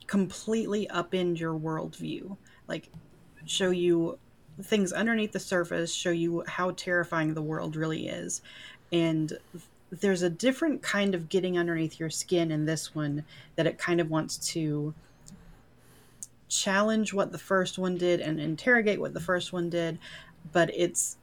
completely 0.07 0.87
upend 0.89 1.39
your 1.39 1.59
worldview, 1.59 2.37
like 2.69 2.89
show 3.45 3.71
you 3.71 4.19
things 4.63 4.93
underneath 4.93 5.33
the 5.33 5.41
surface, 5.41 5.93
show 5.93 6.11
you 6.11 6.45
how 6.47 6.73
terrifying 6.73 7.35
the 7.35 7.43
world 7.43 7.77
really 7.77 8.09
is, 8.09 8.43
and 8.93 9.39
there's 9.91 10.23
a 10.23 10.31
different 10.31 10.83
kind 10.83 11.15
of 11.15 11.29
getting 11.29 11.59
underneath 11.59 11.99
your 11.99 12.11
skin 12.11 12.51
in 12.51 12.65
this 12.65 12.95
one 12.95 13.25
that 13.57 13.67
it 13.67 13.77
kind 13.79 14.01
of 14.01 14.09
wants 14.09 14.37
to 14.39 14.95
challenge 16.49 17.13
what 17.13 17.33
the 17.33 17.39
first 17.39 17.79
one 17.79 17.97
did 17.97 18.21
and 18.21 18.41
interrogate 18.41 19.01
what 19.01 19.15
the 19.15 19.21
first 19.21 19.53
one 19.53 19.69
did, 19.69 19.99
but 20.53 20.71
it's 20.75 21.17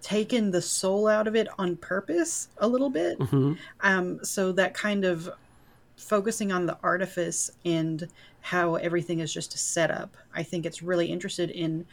taken 0.00 0.50
the 0.50 0.62
soul 0.62 1.08
out 1.08 1.26
of 1.26 1.34
it 1.34 1.48
on 1.58 1.76
purpose 1.76 2.48
a 2.58 2.66
little 2.68 2.90
bit. 2.90 3.18
Um, 3.80 4.24
so 4.24 4.52
that 4.52 4.74
kind 4.74 5.04
of 5.04 5.30
focusing 5.96 6.52
on 6.52 6.66
the 6.66 6.78
artifice 6.82 7.50
and 7.64 8.08
how 8.40 8.76
everything 8.76 9.18
is 9.18 9.32
just 9.32 9.54
a 9.54 9.58
setup. 9.58 10.16
I 10.32 10.44
think 10.44 10.64
it's 10.64 10.82
really 10.82 11.06
interested 11.06 11.50
in 11.50 11.84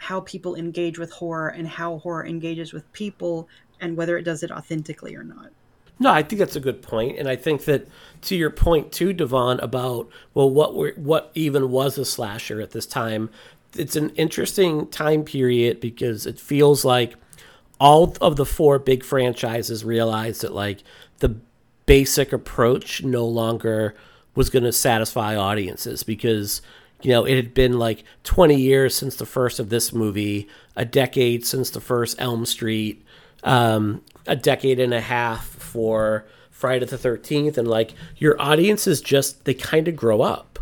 how 0.00 0.20
people 0.20 0.54
engage 0.54 0.98
with 0.98 1.12
horror 1.12 1.48
and 1.48 1.68
how 1.68 1.98
horror 1.98 2.24
engages 2.24 2.72
with 2.72 2.90
people 2.94 3.46
and 3.82 3.98
whether 3.98 4.16
it 4.16 4.22
does 4.22 4.42
it 4.42 4.50
authentically 4.50 5.14
or 5.14 5.22
not. 5.22 5.50
No, 5.98 6.10
I 6.10 6.22
think 6.22 6.38
that's 6.38 6.56
a 6.56 6.60
good 6.60 6.80
point, 6.80 7.18
and 7.18 7.28
I 7.28 7.36
think 7.36 7.66
that 7.66 7.86
to 8.22 8.34
your 8.34 8.48
point 8.48 8.92
too, 8.92 9.12
Devon, 9.12 9.60
about 9.60 10.08
well, 10.32 10.48
what 10.48 10.74
were 10.74 10.94
what 10.96 11.30
even 11.34 11.70
was 11.70 11.98
a 11.98 12.06
slasher 12.06 12.62
at 12.62 12.70
this 12.70 12.86
time? 12.86 13.28
It's 13.76 13.94
an 13.94 14.08
interesting 14.10 14.86
time 14.88 15.22
period 15.22 15.80
because 15.80 16.24
it 16.24 16.40
feels 16.40 16.82
like 16.82 17.16
all 17.78 18.16
of 18.22 18.36
the 18.36 18.46
four 18.46 18.78
big 18.78 19.04
franchises 19.04 19.84
realized 19.84 20.40
that 20.40 20.54
like 20.54 20.82
the 21.18 21.36
basic 21.84 22.32
approach 22.32 23.02
no 23.02 23.26
longer 23.26 23.94
was 24.34 24.48
going 24.48 24.62
to 24.62 24.72
satisfy 24.72 25.36
audiences 25.36 26.02
because 26.02 26.62
you 27.02 27.10
know 27.10 27.24
it 27.24 27.36
had 27.36 27.54
been 27.54 27.78
like 27.78 28.04
20 28.24 28.54
years 28.54 28.94
since 28.94 29.16
the 29.16 29.26
first 29.26 29.58
of 29.58 29.68
this 29.70 29.92
movie 29.92 30.48
a 30.76 30.84
decade 30.84 31.44
since 31.46 31.70
the 31.70 31.80
first 31.80 32.16
elm 32.20 32.44
street 32.46 33.04
um, 33.44 34.02
a 34.26 34.36
decade 34.36 34.78
and 34.78 34.92
a 34.94 35.00
half 35.00 35.46
for 35.46 36.26
friday 36.50 36.84
the 36.84 36.96
13th 36.96 37.56
and 37.56 37.66
like 37.68 37.94
your 38.16 38.40
audience 38.40 38.86
is 38.86 39.00
just 39.00 39.44
they 39.44 39.54
kind 39.54 39.88
of 39.88 39.96
grow 39.96 40.20
up. 40.22 40.58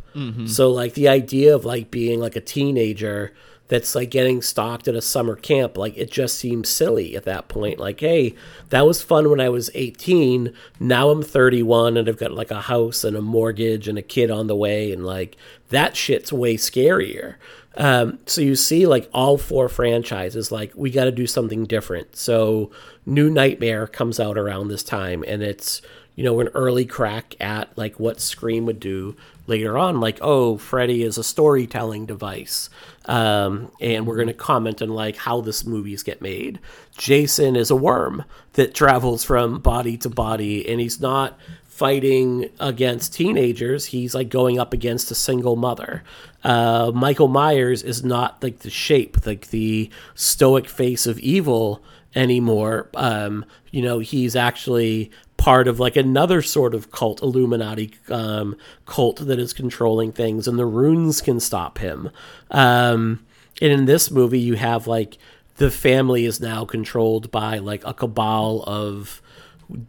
So 0.46 0.70
like 0.72 0.94
the 0.94 1.06
idea 1.08 1.54
of 1.54 1.64
like 1.64 1.92
being 1.92 2.18
like 2.18 2.34
a 2.34 2.40
teenager 2.40 3.32
that's 3.68 3.94
like 3.94 4.10
getting 4.10 4.42
stalked 4.42 4.88
at 4.88 4.94
a 4.94 5.02
summer 5.02 5.36
camp. 5.36 5.76
Like 5.76 5.96
it 5.96 6.10
just 6.10 6.36
seems 6.36 6.68
silly 6.68 7.16
at 7.16 7.24
that 7.24 7.48
point. 7.48 7.78
Like, 7.78 8.00
hey, 8.00 8.34
that 8.70 8.86
was 8.86 9.02
fun 9.02 9.30
when 9.30 9.40
I 9.40 9.50
was 9.50 9.70
18. 9.74 10.52
Now 10.80 11.10
I'm 11.10 11.22
31 11.22 11.96
and 11.96 12.08
I've 12.08 12.18
got 12.18 12.32
like 12.32 12.50
a 12.50 12.62
house 12.62 13.04
and 13.04 13.16
a 13.16 13.22
mortgage 13.22 13.86
and 13.86 13.98
a 13.98 14.02
kid 14.02 14.30
on 14.30 14.46
the 14.46 14.56
way. 14.56 14.90
And 14.92 15.04
like 15.04 15.36
that 15.68 15.96
shit's 15.96 16.32
way 16.32 16.56
scarier. 16.56 17.36
Um, 17.76 18.18
so 18.26 18.40
you 18.40 18.56
see 18.56 18.86
like 18.86 19.08
all 19.12 19.38
four 19.38 19.68
franchises, 19.68 20.50
like 20.50 20.72
we 20.74 20.90
got 20.90 21.04
to 21.04 21.12
do 21.12 21.26
something 21.26 21.64
different. 21.64 22.16
So 22.16 22.70
New 23.06 23.30
Nightmare 23.30 23.86
comes 23.86 24.18
out 24.18 24.36
around 24.36 24.68
this 24.68 24.82
time 24.82 25.24
and 25.28 25.42
it's, 25.42 25.80
you 26.16 26.24
know, 26.24 26.40
an 26.40 26.48
early 26.48 26.84
crack 26.84 27.36
at 27.38 27.76
like 27.76 28.00
what 28.00 28.20
Scream 28.20 28.66
would 28.66 28.80
do 28.80 29.14
later 29.48 29.76
on, 29.76 30.00
like, 30.00 30.18
oh, 30.20 30.58
Freddy 30.58 31.02
is 31.02 31.18
a 31.18 31.24
storytelling 31.24 32.06
device. 32.06 32.70
Um, 33.06 33.72
and 33.80 34.06
we're 34.06 34.16
going 34.16 34.28
to 34.28 34.34
comment 34.34 34.82
on 34.82 34.90
like 34.90 35.16
how 35.16 35.40
this 35.40 35.64
movies 35.64 36.02
get 36.02 36.20
made. 36.20 36.60
Jason 36.96 37.56
is 37.56 37.70
a 37.70 37.76
worm 37.76 38.24
that 38.52 38.74
travels 38.74 39.24
from 39.24 39.60
body 39.60 39.96
to 39.98 40.10
body, 40.10 40.68
and 40.68 40.80
he's 40.80 41.00
not 41.00 41.38
fighting 41.66 42.50
against 42.60 43.14
teenagers. 43.14 43.86
He's 43.86 44.14
like 44.14 44.28
going 44.28 44.58
up 44.58 44.72
against 44.72 45.10
a 45.10 45.14
single 45.14 45.56
mother. 45.56 46.02
Uh, 46.44 46.92
Michael 46.94 47.28
Myers 47.28 47.82
is 47.82 48.04
not 48.04 48.42
like 48.42 48.60
the 48.60 48.70
shape, 48.70 49.24
like 49.26 49.48
the 49.48 49.88
stoic 50.14 50.68
face 50.68 51.06
of 51.06 51.18
evil 51.20 51.82
anymore. 52.14 52.90
Um, 52.94 53.44
you 53.70 53.80
know, 53.80 54.00
he's 54.00 54.34
actually 54.34 55.10
part 55.48 55.66
of 55.66 55.80
like 55.80 55.96
another 55.96 56.42
sort 56.42 56.74
of 56.74 56.90
cult, 56.90 57.22
Illuminati 57.22 57.94
um, 58.10 58.54
cult 58.84 59.16
that 59.26 59.38
is 59.38 59.54
controlling 59.54 60.12
things, 60.12 60.46
and 60.46 60.58
the 60.58 60.66
runes 60.66 61.22
can 61.22 61.40
stop 61.40 61.78
him. 61.78 62.10
Um, 62.50 63.24
and 63.62 63.72
in 63.72 63.86
this 63.86 64.10
movie, 64.10 64.40
you 64.40 64.56
have 64.56 64.86
like 64.86 65.16
the 65.56 65.70
family 65.70 66.26
is 66.26 66.38
now 66.38 66.66
controlled 66.66 67.30
by 67.30 67.58
like 67.58 67.82
a 67.86 67.94
cabal 67.94 68.62
of 68.66 69.22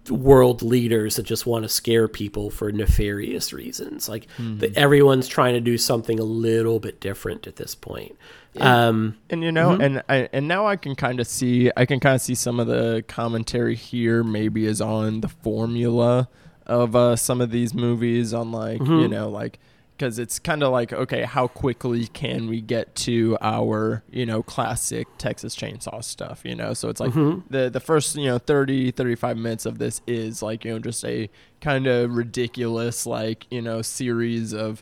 world 0.09 0.61
leaders 0.61 1.15
that 1.17 1.23
just 1.23 1.45
want 1.45 1.63
to 1.63 1.69
scare 1.69 2.07
people 2.07 2.49
for 2.49 2.71
nefarious 2.71 3.51
reasons. 3.53 4.07
Like 4.09 4.27
Mhm. 4.37 4.59
the, 4.59 4.77
everyone's 4.77 5.27
trying 5.27 5.55
to 5.55 5.61
do 5.61 5.77
something 5.77 6.19
a 6.19 6.23
little 6.23 6.79
bit 6.79 6.99
different 7.01 7.47
at 7.47 7.55
this 7.57 7.75
point. 7.75 8.15
Um, 8.59 9.15
and 9.29 9.43
you 9.43 9.51
know, 9.51 9.77
mhm. 9.77 9.83
and 9.85 10.03
I 10.09 10.29
and 10.33 10.47
now 10.47 10.65
I 10.67 10.75
can 10.75 10.95
kind 10.95 11.19
of 11.19 11.27
see 11.27 11.71
I 11.77 11.85
can 11.85 11.99
kind 11.99 12.15
of 12.15 12.21
see 12.21 12.35
some 12.35 12.59
of 12.59 12.67
the 12.67 13.03
commentary 13.07 13.75
here 13.75 14.23
maybe 14.23 14.65
is 14.65 14.81
on 14.81 15.21
the 15.21 15.29
formula 15.29 16.27
of 16.65 16.95
uh, 16.95 17.15
some 17.15 17.41
of 17.41 17.51
these 17.51 17.73
movies 17.73 18.33
on 18.33 18.51
like 18.51 18.79
you 18.79 18.85
Mhm. 18.85 19.09
know 19.11 19.29
like 19.29 19.59
because 19.97 20.17
it's 20.17 20.39
kind 20.39 20.63
of 20.63 20.71
like 20.71 20.93
okay 20.93 21.23
how 21.23 21.45
quickly 21.47 22.07
can 22.07 22.47
we 22.47 22.61
get 22.61 22.95
to 22.95 23.37
our 23.41 24.01
you 24.09 24.25
know 24.25 24.41
classic 24.41 25.07
texas 25.17 25.55
chainsaw 25.55 26.01
stuff 26.03 26.41
you 26.45 26.55
know 26.55 26.73
so 26.73 26.87
it's 26.89 26.99
like 27.01 27.11
Mhm. 27.11 27.43
the 27.49 27.69
the 27.69 27.79
first 27.81 28.15
you 28.15 28.27
know 28.27 28.37
30 28.37 28.91
35 28.91 29.35
minutes 29.37 29.65
of 29.65 29.77
this 29.77 30.01
is 30.07 30.41
like 30.41 30.63
you 30.63 30.71
know 30.71 30.79
just 30.79 31.03
a 31.03 31.29
kind 31.59 31.85
of 31.87 32.15
ridiculous 32.15 33.05
like 33.05 33.45
you 33.51 33.61
know 33.61 33.81
series 33.81 34.53
of 34.53 34.81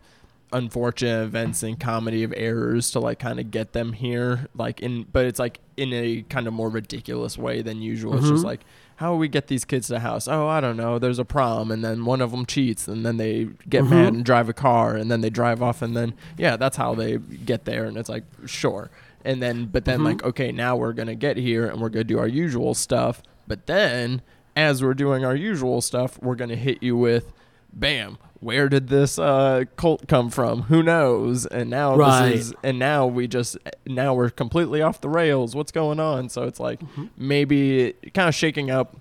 unfortunate 0.53 1.23
events 1.23 1.61
and 1.61 1.77
comedy 1.79 2.23
of 2.23 2.33
errors 2.37 2.91
to 2.91 2.99
like 2.99 3.19
kind 3.19 3.39
of 3.39 3.51
get 3.51 3.73
them 3.73 3.91
here 3.93 4.47
like 4.55 4.79
in 4.81 5.03
but 5.11 5.25
it's 5.25 5.39
like 5.39 5.59
in 5.75 5.91
a 5.93 6.21
kind 6.29 6.47
of 6.47 6.53
more 6.53 6.69
ridiculous 6.69 7.37
way 7.37 7.61
than 7.61 7.81
usual 7.81 8.15
it's 8.17 8.29
just 8.29 8.43
Mhm. 8.43 8.47
like 8.47 8.61
how 8.95 9.13
we 9.15 9.27
get 9.27 9.47
these 9.47 9.65
kids 9.65 9.87
to 9.87 9.93
the 9.93 9.99
house 9.99 10.25
oh 10.27 10.47
i 10.47 10.61
don't 10.61 10.77
know 10.77 10.99
there's 10.99 11.19
a 11.19 11.25
prom 11.25 11.69
and 11.69 11.83
then 11.83 12.05
one 12.05 12.21
of 12.21 12.31
them 12.31 12.45
cheats 12.45 12.87
and 12.87 13.05
then 13.05 13.17
they 13.17 13.49
get 13.67 13.83
Mhm. 13.83 13.89
mad 13.89 14.13
and 14.13 14.23
drive 14.25 14.47
a 14.47 14.53
car 14.53 14.95
and 14.95 15.11
then 15.11 15.19
they 15.19 15.29
drive 15.29 15.61
off 15.61 15.81
and 15.81 15.97
then 15.97 16.13
yeah 16.37 16.55
that's 16.55 16.77
how 16.77 16.95
they 16.95 17.17
get 17.17 17.65
there 17.65 17.83
and 17.85 17.97
it's 17.97 18.09
like 18.09 18.23
sure 18.45 18.89
and 19.25 19.41
then 19.43 19.65
but 19.65 19.83
then 19.83 19.99
Mhm. 19.99 20.05
like 20.05 20.23
okay 20.23 20.53
now 20.53 20.77
we're 20.77 20.93
gonna 20.93 21.13
get 21.15 21.35
here 21.35 21.67
and 21.67 21.81
we're 21.81 21.89
gonna 21.89 22.05
do 22.05 22.19
our 22.19 22.27
usual 22.27 22.73
stuff 22.73 23.21
but 23.47 23.65
then 23.67 24.21
as 24.55 24.81
we're 24.81 24.93
doing 24.93 25.25
our 25.25 25.35
usual 25.35 25.81
stuff 25.81 26.17
we're 26.21 26.35
gonna 26.35 26.55
hit 26.55 26.81
you 26.81 26.95
with 26.95 27.33
bam 27.73 28.17
where 28.39 28.69
did 28.69 28.87
this 28.87 29.17
uh, 29.17 29.63
cult 29.77 30.07
come 30.07 30.29
from 30.29 30.63
who 30.63 30.83
knows 30.83 31.45
and 31.47 31.69
now 31.69 31.95
Right. 31.95 32.31
this 32.33 32.47
is 32.47 32.53
and 32.63 32.77
now 32.79 33.05
we 33.07 33.27
just 33.27 33.57
now 33.85 34.13
we're 34.13 34.29
completely 34.29 34.81
off 34.81 35.01
the 35.01 35.09
rails 35.09 35.55
what's 35.55 35.71
going 35.71 35.99
on 35.99 36.29
so 36.29 36.43
it's 36.43 36.59
like 36.59 36.79
Mm-hmm. 36.81 37.05
maybe 37.17 37.93
kind 38.13 38.29
of 38.29 38.35
shaking 38.35 38.69
up 38.71 38.95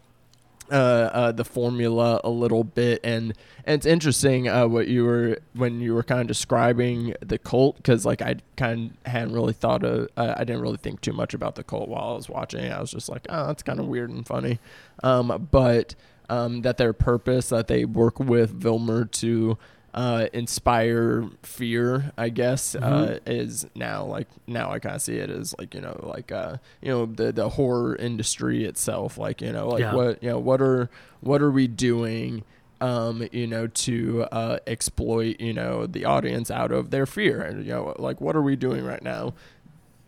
uh, 0.68 0.74
uh, 0.74 1.32
the 1.32 1.44
formula 1.44 2.20
a 2.24 2.28
little 2.28 2.64
bit, 2.64 2.98
and, 3.04 3.34
and 3.64 3.76
it's 3.76 3.86
interesting 3.86 4.48
uh, 4.48 4.66
what 4.66 4.88
you 4.88 5.04
were 5.04 5.38
when 5.54 5.80
you 5.80 5.94
were 5.94 6.02
kind 6.02 6.20
of 6.22 6.26
describing 6.26 7.14
the 7.20 7.38
cult 7.38 7.76
because 7.76 8.04
like 8.04 8.20
I 8.20 8.34
kind 8.56 8.90
of 9.06 9.12
hadn't 9.12 9.32
really 9.32 9.52
thought 9.52 9.84
of 9.84 10.08
uh, 10.16 10.34
I 10.36 10.42
didn't 10.42 10.62
really 10.62 10.78
think 10.78 11.02
too 11.02 11.12
much 11.12 11.34
about 11.34 11.54
the 11.54 11.62
cult 11.62 11.88
while 11.88 12.08
I 12.10 12.16
was 12.16 12.28
watching. 12.28 12.72
I 12.72 12.80
was 12.80 12.90
just 12.90 13.08
like, 13.08 13.26
oh, 13.28 13.46
that's 13.46 13.62
kind 13.62 13.78
of 13.78 13.86
weird 13.86 14.10
and 14.10 14.26
funny, 14.26 14.58
um, 15.04 15.46
but 15.52 15.94
um, 16.28 16.62
that 16.62 16.76
their 16.76 16.92
purpose 16.92 17.48
that 17.50 17.66
they 17.68 17.84
work 17.84 18.18
with 18.20 18.60
Vilmer 18.60 19.10
to 19.12 19.56
uh, 19.94 20.26
inspire 20.34 21.24
fear, 21.42 22.12
I 22.18 22.28
guess, 22.28 22.74
uh, 22.74 22.80
Mhm. 22.80 23.20
is 23.26 23.66
now 23.74 24.04
like 24.04 24.28
now 24.46 24.70
I 24.70 24.78
kind 24.78 24.96
of 24.96 25.00
see 25.02 25.16
it 25.16 25.30
as 25.30 25.54
like 25.58 25.74
you 25.74 25.80
know 25.80 25.98
like 26.02 26.30
uh, 26.30 26.58
you 26.82 26.90
know 26.90 27.06
the 27.06 27.32
the 27.32 27.48
horror 27.50 27.96
industry 27.96 28.64
itself, 28.64 29.16
like 29.16 29.40
you 29.40 29.52
know 29.52 29.68
like 29.68 29.80
Yeah. 29.80 29.94
what 29.94 30.22
you 30.22 30.28
know 30.28 30.38
what 30.38 30.60
are 30.60 30.90
what 31.20 31.40
are 31.40 31.50
we 31.50 31.66
doing 31.66 32.44
um 32.82 33.26
you 33.32 33.46
know 33.46 33.66
to 33.68 34.24
uh 34.32 34.58
exploit 34.66 35.40
you 35.40 35.54
know 35.54 35.86
the 35.86 36.04
audience 36.04 36.50
out 36.50 36.70
of 36.70 36.90
their 36.90 37.06
fear 37.06 37.40
and 37.40 37.64
you 37.64 37.72
know 37.72 37.94
like 37.98 38.20
what 38.20 38.36
are 38.36 38.42
we 38.42 38.54
doing 38.54 38.84
right 38.84 39.02
now 39.02 39.32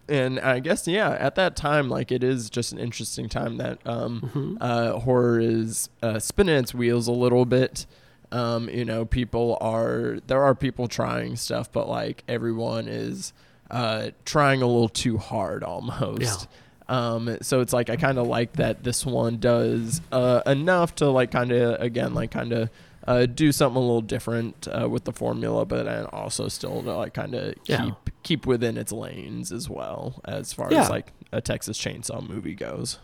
and 0.09 0.41
I 0.41 0.59
guess 0.61 0.87
yeah, 0.89 1.11
at 1.11 1.35
that 1.37 1.55
time, 1.57 1.89
like 1.89 2.11
it 2.13 2.23
is 2.25 2.51
just 2.51 2.73
an 2.73 2.79
interesting 2.79 3.29
time 3.29 3.57
that 3.59 3.79
um, 3.87 4.31
Mhm. 4.35 4.57
uh, 4.61 4.99
horror 5.01 5.39
is 5.41 5.89
uh, 6.03 6.19
spinning 6.19 6.57
its 6.57 6.75
wheels 6.75 7.09
a 7.09 7.13
little 7.13 7.45
bit. 7.45 7.87
Um, 8.31 8.69
you 8.69 8.85
know, 8.85 9.05
people 9.05 9.57
are 9.61 10.19
there 10.27 10.43
are 10.43 10.55
people 10.55 10.87
trying 10.89 11.37
stuff, 11.37 11.71
but 11.73 11.89
like 11.89 12.25
everyone 12.29 12.87
is 12.89 13.33
uh, 13.71 14.11
trying 14.25 14.63
a 14.63 14.67
little 14.67 14.89
too 14.89 15.17
hard 15.19 15.63
almost. 15.65 16.49
Um, 16.91 17.37
so 17.43 17.61
it's 17.61 17.75
like 17.75 17.91
I 17.91 17.97
kind 17.97 18.17
of 18.19 18.27
like 18.27 18.55
that 18.55 18.83
this 18.83 19.05
one 19.05 19.37
does 19.39 20.01
uh, 20.11 20.41
enough 20.47 20.95
to 20.97 21.11
like 21.11 21.31
kind 21.31 21.53
of 21.53 21.81
again 21.83 22.15
like 22.15 22.31
kind 22.31 22.53
of 22.53 22.71
uh, 23.09 23.27
do 23.27 23.51
something 23.53 23.77
a 23.77 23.81
little 23.81 24.03
different 24.03 24.69
uh, 24.69 24.89
with 24.89 25.05
the 25.05 25.13
formula, 25.13 25.65
but 25.65 25.87
also 26.13 26.47
still 26.49 26.83
to, 26.83 26.95
like 26.95 27.15
kind 27.15 27.35
of 27.35 27.55
Yeah. 27.67 27.85
keep 27.85 27.95
keep 28.23 28.47
within 28.47 28.77
its 28.77 28.93
lanes 28.93 29.51
as 29.51 29.69
well 29.71 30.21
as 30.27 30.53
far 30.53 30.71
Yeah. 30.71 30.83
as 30.83 30.91
like 30.91 31.13
a 31.33 31.41
Texas 31.41 31.79
Chainsaw 31.79 32.27
movie 32.29 32.55
goes. 32.55 32.99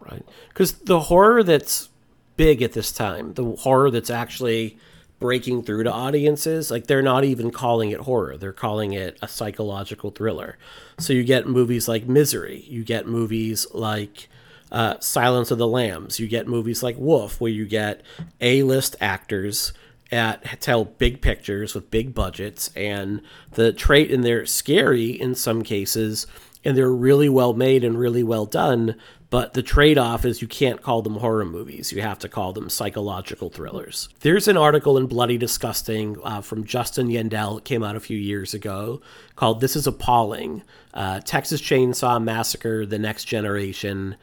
Right. 0.00 0.24
Because 0.48 0.72
the 0.72 1.00
horror 1.00 1.42
that's 1.42 1.88
big 2.36 2.60
at 2.62 2.72
this 2.74 2.92
time, 2.92 3.32
the 3.34 3.44
horror 3.56 3.90
that's 3.90 4.10
actually 4.10 4.76
breaking 5.18 5.62
through 5.62 5.84
to 5.84 5.90
audiences, 5.92 6.70
like 6.70 6.86
they're 6.86 7.00
not 7.00 7.24
even 7.24 7.50
calling 7.50 7.90
it 7.90 8.00
horror. 8.00 8.36
They're 8.36 8.52
calling 8.52 8.92
it 8.92 9.16
a 9.22 9.28
psychological 9.28 10.10
thriller. 10.10 10.58
So 10.98 11.14
you 11.14 11.24
get 11.24 11.46
movies 11.48 11.88
like 11.88 12.06
Misery. 12.06 12.64
You 12.68 12.84
get 12.84 13.06
movies 13.06 13.66
like 13.72 14.28
uh, 14.70 14.98
Silence 15.00 15.50
of 15.50 15.58
the 15.58 15.66
Lambs. 15.66 16.18
You 16.18 16.28
get 16.28 16.48
movies 16.48 16.82
like 16.82 16.96
Wolf, 16.98 17.40
where 17.40 17.50
you 17.50 17.66
get 17.66 18.02
A-list 18.40 18.96
actors 19.00 19.72
at 20.12 20.60
tell 20.60 20.84
big 20.84 21.20
pictures 21.20 21.74
with 21.74 21.90
big 21.90 22.14
budgets, 22.14 22.70
and 22.76 23.20
the 23.52 23.72
trait, 23.72 24.10
and 24.10 24.24
they're 24.24 24.46
scary 24.46 25.10
in 25.10 25.34
some 25.34 25.62
cases, 25.62 26.26
and 26.64 26.76
they're 26.76 26.92
really 26.92 27.28
well 27.28 27.54
made 27.54 27.82
and 27.84 27.98
really 27.98 28.22
well 28.22 28.46
done. 28.46 28.96
But 29.28 29.54
the 29.54 29.62
trade 29.62 29.98
off 29.98 30.24
is 30.24 30.40
you 30.40 30.46
can't 30.46 30.80
call 30.80 31.02
them 31.02 31.16
horror 31.16 31.44
movies. 31.44 31.92
You 31.92 32.00
have 32.00 32.20
to 32.20 32.28
call 32.28 32.52
them 32.52 32.70
psychological 32.70 33.50
thrillers. 33.50 34.08
There's 34.20 34.46
an 34.46 34.56
article 34.56 34.96
in 34.96 35.06
Bloody 35.06 35.36
Disgusting 35.36 36.16
uh, 36.22 36.40
from 36.42 36.64
Justin 36.64 37.08
Yandel. 37.08 37.58
It 37.58 37.64
came 37.64 37.82
out 37.82 37.96
a 37.96 38.00
few 38.00 38.16
years 38.16 38.54
ago 38.54 39.00
called 39.34 39.60
This 39.60 39.74
is 39.74 39.88
Appalling 39.88 40.62
uh, 40.94 41.20
Texas 41.20 41.60
Chainsaw 41.60 42.22
Massacre 42.22 42.86
The 42.86 43.00
Next 43.00 43.24
Generation 43.24 44.16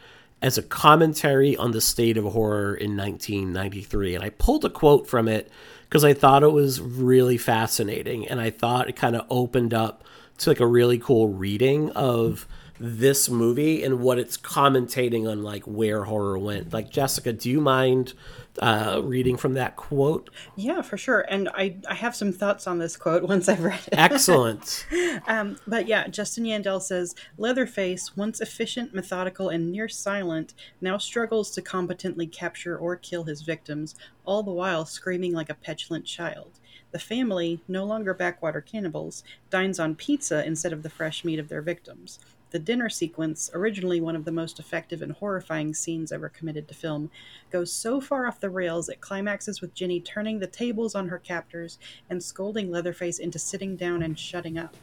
as 0.44 0.58
a 0.58 0.62
commentary 0.62 1.56
on 1.56 1.72
the 1.72 1.80
state 1.80 2.18
of 2.18 2.26
horror 2.26 2.76
in 2.76 2.98
1993. 2.98 4.14
And 4.14 4.24
I 4.24 4.30
pulled 4.30 4.66
a 4.66 4.70
quote 4.70 5.08
from 5.08 5.30
it 5.30 5.50
because 5.88 6.04
I 6.04 6.14
thought 6.14 6.44
it 6.44 6.52
was 6.52 6.82
really 6.82 7.38
fascinating 7.38 8.28
and 8.28 8.41
I 8.41 8.50
thought 8.50 8.89
it 8.89 8.98
kind 8.98 9.16
of 9.16 9.26
opened 9.30 9.74
up 9.74 10.04
to 10.39 10.50
like 10.50 10.60
a 10.60 10.68
really 10.68 11.00
cool 11.00 11.30
reading 11.30 11.91
of 11.91 12.46
this 12.86 13.30
movie 13.30 13.82
and 13.82 14.02
what 14.02 14.20
it's 14.20 14.36
commentating 14.36 15.26
on 15.26 15.42
like 15.42 15.64
where 15.64 16.04
horror 16.04 16.38
went. 16.38 16.74
Like 16.74 16.90
Jessica, 16.90 17.32
do 17.32 17.50
you 17.50 17.62
mind 17.62 18.14
uh, 18.60 19.00
reading 19.02 19.38
from 19.38 19.54
that 19.54 19.78
quote? 19.78 20.30
Yeah, 20.58 20.82
for 20.82 20.98
sure. 20.98 21.22
And 21.30 21.48
I, 21.54 21.78
I 21.90 21.94
have 21.94 22.14
some 22.14 22.34
thoughts 22.34 22.68
on 22.68 22.80
this 22.80 22.98
quote 22.98 23.24
once 23.30 23.48
I've 23.48 23.64
read 23.64 23.80
it. 23.88 23.98
Excellent. 23.98 24.86
um, 25.28 25.56
but 25.66 25.88
yeah, 25.88 26.08
Justin 26.10 26.44
Yandel 26.44 26.82
says 26.82 27.16
Leatherface, 27.38 28.18
once 28.18 28.42
efficient, 28.42 28.94
methodical, 28.94 29.48
and 29.48 29.72
near 29.72 29.88
silent, 29.88 30.54
now 30.82 30.98
struggles 30.98 31.52
to 31.52 31.62
competently 31.62 32.28
capture 32.28 32.78
or 32.78 32.98
kill 32.98 33.24
his 33.24 33.44
victims, 33.44 33.96
all 34.26 34.44
the 34.44 34.52
while 34.52 34.86
screaming 34.86 35.32
like 35.32 35.50
a 35.50 35.56
petulant 35.56 36.06
child. 36.06 36.60
The 36.92 37.00
family, 37.00 37.62
no 37.70 37.86
longer 37.86 38.14
backwater 38.14 38.60
cannibals, 38.60 39.24
dines 39.50 39.80
on 39.80 39.96
pizza 39.96 40.46
instead 40.46 40.74
of 40.74 40.84
the 40.84 40.90
fresh 40.90 41.24
meat 41.24 41.40
of 41.40 41.48
their 41.48 41.62
victims. 41.62 42.20
The 42.54 42.60
dinner 42.60 42.88
sequence, 42.88 43.49
originally 43.56 43.99
one 43.99 44.16
of 44.16 44.26
the 44.26 44.32
most 44.32 44.60
effective 44.60 45.01
and 45.01 45.12
horrifying 45.12 45.74
scenes 45.74 46.12
ever 46.12 46.30
committed 46.30 46.68
to 46.68 46.76
film, 46.76 47.10
goes 47.49 47.74
so 47.74 47.99
far 47.99 48.28
off 48.28 48.39
the 48.39 48.51
rails 48.51 48.89
it 48.89 49.01
climaxes 49.01 49.60
with 49.60 49.74
Jenny 49.74 49.99
turning 49.99 50.38
the 50.38 50.45
tables 50.45 50.93
on 50.93 51.08
her 51.08 51.18
captors 51.18 51.80
and 52.12 52.22
scolding 52.22 52.70
Leatherface 52.70 53.18
into 53.18 53.39
sitting 53.39 53.76
down 53.76 54.04
and 54.04 54.20
shutting 54.20 54.60
up. 54.60 54.78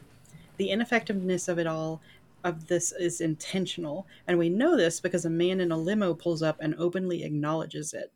The 0.56 0.70
ineffectiveness 0.70 1.46
of 1.46 1.60
it 1.60 1.68
all 1.68 2.00
of 2.42 2.66
this 2.66 2.90
is 2.90 3.20
intentional, 3.20 4.04
and 4.26 4.36
we 4.36 4.48
know 4.48 4.76
this 4.76 4.98
because 4.98 5.24
a 5.24 5.30
man 5.30 5.60
in 5.60 5.70
a 5.70 5.78
limo 5.78 6.12
pulls 6.12 6.42
up 6.42 6.56
and 6.58 6.74
openly 6.74 7.22
acknowledges 7.22 7.94
it. 7.94 8.10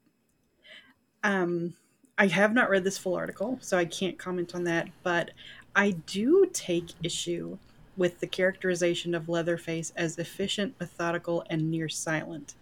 Um, 1.22 1.74
I 2.18 2.26
have 2.26 2.54
not 2.54 2.70
read 2.70 2.82
this 2.82 2.98
full 2.98 3.14
article, 3.14 3.58
so 3.60 3.78
I 3.78 3.84
can't 3.84 4.18
comment 4.18 4.52
on 4.52 4.64
that, 4.64 4.88
but 5.04 5.30
I 5.76 5.92
do 5.92 6.50
take 6.52 6.86
issue 7.04 7.56
with 7.96 8.20
the 8.20 8.26
characterization 8.26 9.14
of 9.14 9.28
Leatherface 9.28 9.92
as 9.96 10.18
efficient, 10.18 10.74
methodical, 10.80 11.44
and 11.50 11.70
near 11.70 11.88
silent. 11.88 12.54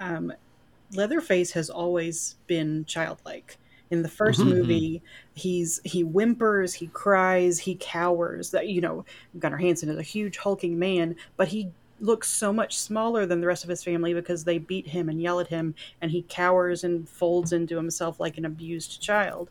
Um, 0.00 0.32
Leatherface 0.94 1.52
has 1.52 1.70
always 1.70 2.36
been 2.46 2.84
childlike. 2.84 3.58
In 3.90 4.02
the 4.02 4.08
1st 4.08 4.40
Mhm. 4.40 4.46
movie, 4.46 5.02
he's 5.34 5.80
he 5.84 6.02
whimpers, 6.02 6.74
he 6.74 6.88
cries, 6.88 7.58
he 7.60 7.76
cowers. 7.76 8.50
That 8.50 8.68
you 8.68 8.80
know, 8.80 9.04
Gunnar 9.38 9.58
Hansen 9.58 9.88
is 9.90 9.98
a 9.98 10.02
huge 10.02 10.38
hulking 10.38 10.78
man, 10.78 11.16
but 11.36 11.48
he 11.48 11.70
looks 12.00 12.28
so 12.28 12.52
much 12.52 12.78
smaller 12.78 13.26
than 13.26 13.40
the 13.40 13.46
rest 13.46 13.64
of 13.64 13.70
his 13.70 13.84
family 13.84 14.12
because 14.14 14.44
they 14.44 14.58
beat 14.58 14.88
him 14.88 15.08
and 15.08 15.20
yell 15.22 15.40
at 15.40 15.48
him, 15.48 15.74
and 16.00 16.10
he 16.10 16.22
cowers 16.28 16.84
and 16.84 17.08
folds 17.08 17.52
into 17.52 17.76
himself 17.76 18.18
like 18.18 18.38
an 18.38 18.44
abused 18.44 19.00
child. 19.00 19.50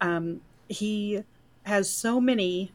Um, 0.00 0.40
he 0.68 1.22
has 1.64 1.92
so 1.92 2.20
many 2.20 2.72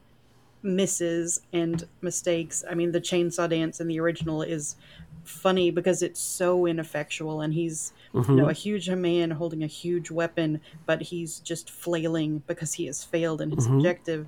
misses 0.65 1.41
and 1.53 1.87
mistakes. 2.01 2.63
I 2.69 2.73
mean, 2.73 2.91
the 2.91 2.99
chainsaw 2.99 3.49
dance 3.49 3.79
in 3.79 3.87
the 3.87 3.99
original 3.99 4.41
is 4.41 4.75
funny 5.23 5.71
because 5.71 6.01
it's 6.01 6.19
so 6.19 6.65
ineffectual, 6.65 7.41
and 7.41 7.53
he's 7.53 7.93
you 8.13 8.35
know 8.35 8.49
a 8.49 8.53
huge 8.53 8.89
man 8.89 9.31
holding 9.31 9.63
a 9.63 9.67
huge 9.67 10.09
weapon, 10.11 10.59
but 10.85 11.01
he's 11.01 11.39
just 11.39 11.69
flailing 11.69 12.41
because 12.47 12.73
he 12.73 12.85
has 12.87 13.03
failed 13.03 13.41
in 13.41 13.51
his 13.51 13.67
Mhm. 13.67 13.77
objective. 13.77 14.27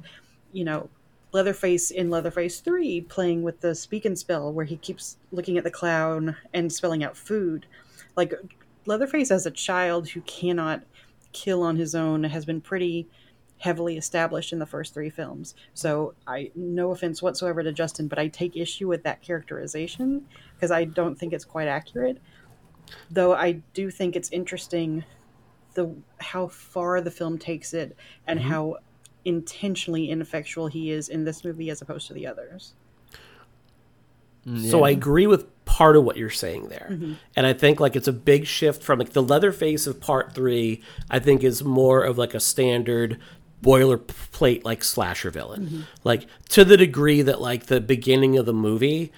You 0.54 0.64
know, 0.66 0.90
Leatherface 1.34 1.92
in 1.92 2.10
Leatherface 2.10 2.60
Three 2.62 3.02
playing 3.02 3.44
with 3.44 3.60
the 3.62 3.76
speak 3.76 4.06
and 4.06 4.18
spell, 4.18 4.52
where 4.54 4.66
he 4.66 4.78
keeps 4.78 5.18
looking 5.32 5.58
at 5.58 5.64
the 5.64 5.72
clown 5.72 6.36
and 6.54 6.72
spelling 6.72 7.04
out 7.04 7.18
food. 7.18 7.66
Like 8.16 8.34
Leatherface 8.86 9.32
as 9.32 9.46
a 9.46 9.52
child 9.52 10.10
who 10.10 10.22
cannot 10.22 10.84
kill 11.34 11.62
on 11.62 11.76
his 11.76 11.94
own 11.94 12.24
has 12.24 12.46
been 12.46 12.62
pretty 12.62 13.08
heavily 13.60 13.98
established 13.98 14.54
in 14.54 14.60
the 14.60 14.66
first 14.66 14.94
three 14.94 15.10
films. 15.10 15.56
So 15.74 16.14
I 16.28 16.52
no 16.56 16.92
offense 16.92 17.22
whatsoever 17.22 17.64
to 17.64 17.72
Justin, 17.72 18.08
but 18.08 18.20
I 18.20 18.28
take 18.28 18.56
issue 18.56 18.88
with 18.88 19.04
that 19.04 19.22
characterization 19.22 20.26
because 20.56 20.72
I 20.72 20.84
don't 20.86 21.18
think 21.18 21.34
it's 21.34 21.46
quite 21.46 21.68
accurate. 21.68 22.20
Though 23.10 23.34
I 23.34 23.64
do 23.74 23.90
think 23.90 24.16
it's 24.16 24.30
interesting 24.32 25.04
the 25.74 25.94
how 26.20 26.48
far 26.48 27.02
the 27.02 27.12
film 27.12 27.38
takes 27.38 27.74
it 27.74 27.96
and 28.26 28.40
Mhm. 28.40 28.44
how 28.44 28.78
intentionally 29.26 30.10
ineffectual 30.10 30.68
he 30.68 30.92
is 30.92 31.10
in 31.10 31.26
this 31.26 31.44
movie 31.44 31.70
as 31.70 31.82
opposed 31.82 32.08
to 32.08 32.14
the 32.14 32.26
others. 32.26 32.74
So 34.70 34.86
I 34.86 34.92
agree 34.92 35.28
with 35.28 35.46
part 35.66 35.98
of 35.98 36.06
what 36.06 36.16
you're 36.16 36.30
saying 36.30 36.70
there. 36.70 36.88
Mhm. 36.90 37.18
And 37.36 37.46
I 37.46 37.52
think 37.52 37.82
like 37.82 37.98
it's 37.98 38.08
a 38.08 38.14
big 38.14 38.46
shift 38.46 38.82
from 38.82 38.98
like 38.98 39.10
the 39.10 39.22
Leatherface 39.22 39.86
of 39.88 40.00
part 40.00 40.34
3 40.34 40.82
I 41.10 41.20
think 41.20 41.44
is 41.44 41.66
more 41.66 42.02
of 42.02 42.18
like 42.18 42.34
a 42.34 42.40
standard 42.40 43.20
boilerplate 43.62 44.64
like 44.64 44.84
slasher 44.84 45.32
villain. 45.32 45.66
Like 46.04 46.28
to 46.50 46.64
the 46.64 46.78
degree 46.78 47.22
that 47.22 47.42
like 47.42 47.66
the 47.68 47.82
beginning 47.82 48.38
of 48.38 48.46
the 48.46 48.54
movie 48.54 49.12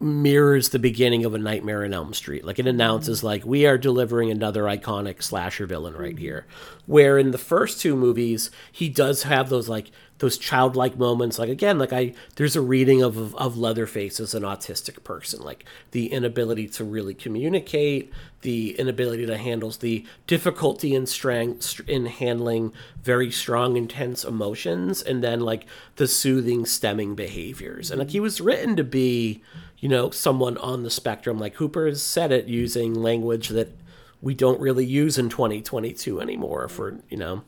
mirrors 0.00 0.70
the 0.70 0.78
beginning 0.78 1.26
of 1.26 1.34
a 1.34 1.38
Nightmare 1.38 1.84
in 1.84 1.92
Elm 1.92 2.14
Street. 2.14 2.44
Like 2.44 2.58
it 2.58 2.66
announces 2.66 3.18
mm-hmm. 3.18 3.26
like 3.26 3.44
we 3.44 3.66
are 3.66 3.76
delivering 3.76 4.30
another 4.30 4.62
iconic 4.64 5.22
slasher 5.22 5.66
villain 5.66 5.94
right 5.94 6.14
mm-hmm. 6.14 6.18
here. 6.18 6.46
Where 6.86 7.18
in 7.18 7.32
the 7.32 7.38
first 7.38 7.80
two 7.80 7.94
movies 7.94 8.50
he 8.72 8.88
does 8.88 9.24
have 9.24 9.50
those 9.50 9.68
like 9.68 9.90
those 10.18 10.36
childlike 10.36 10.98
moments 10.98 11.38
like 11.38 11.48
again 11.48 11.78
like 11.78 11.94
I 11.94 12.12
there's 12.36 12.54
a 12.54 12.60
reading 12.60 13.02
of 13.02 13.16
of, 13.16 13.34
of 13.36 13.56
Leatherface 13.56 14.20
as 14.20 14.34
an 14.34 14.42
autistic 14.42 15.02
person 15.02 15.42
like 15.42 15.64
the 15.92 16.12
inability 16.12 16.68
to 16.68 16.84
really 16.84 17.14
communicate, 17.14 18.12
the 18.42 18.78
inability 18.78 19.26
to 19.26 19.36
handle 19.36 19.70
the 19.70 20.04
difficulty 20.26 20.94
in 20.94 21.06
strength 21.06 21.80
in 21.86 22.06
handling 22.06 22.72
very 23.02 23.30
strong 23.30 23.76
intense 23.76 24.24
emotions 24.24 25.02
and 25.02 25.22
then 25.22 25.40
like 25.40 25.66
the 25.96 26.08
soothing 26.08 26.64
stimming 26.64 27.14
behaviors. 27.14 27.90
And 27.90 27.98
like 27.98 28.08
mm-hmm. 28.08 28.12
he 28.12 28.20
was 28.20 28.40
written 28.40 28.76
to 28.76 28.84
be 28.84 29.42
you 29.80 29.88
know, 29.88 30.10
someone 30.10 30.56
on 30.58 30.82
the 30.82 30.90
spectrum. 30.90 31.38
Like 31.38 31.54
Hooper 31.56 31.86
has 31.86 32.02
said 32.02 32.32
it 32.32 32.46
using 32.46 32.94
language 32.94 33.48
that 33.48 33.76
we 34.20 34.34
don't 34.34 34.60
really 34.60 34.84
use 34.84 35.18
in 35.18 35.28
2022 35.30 36.20
anymore 36.20 36.68
for, 36.68 37.00
you 37.08 37.16
know. 37.16 37.42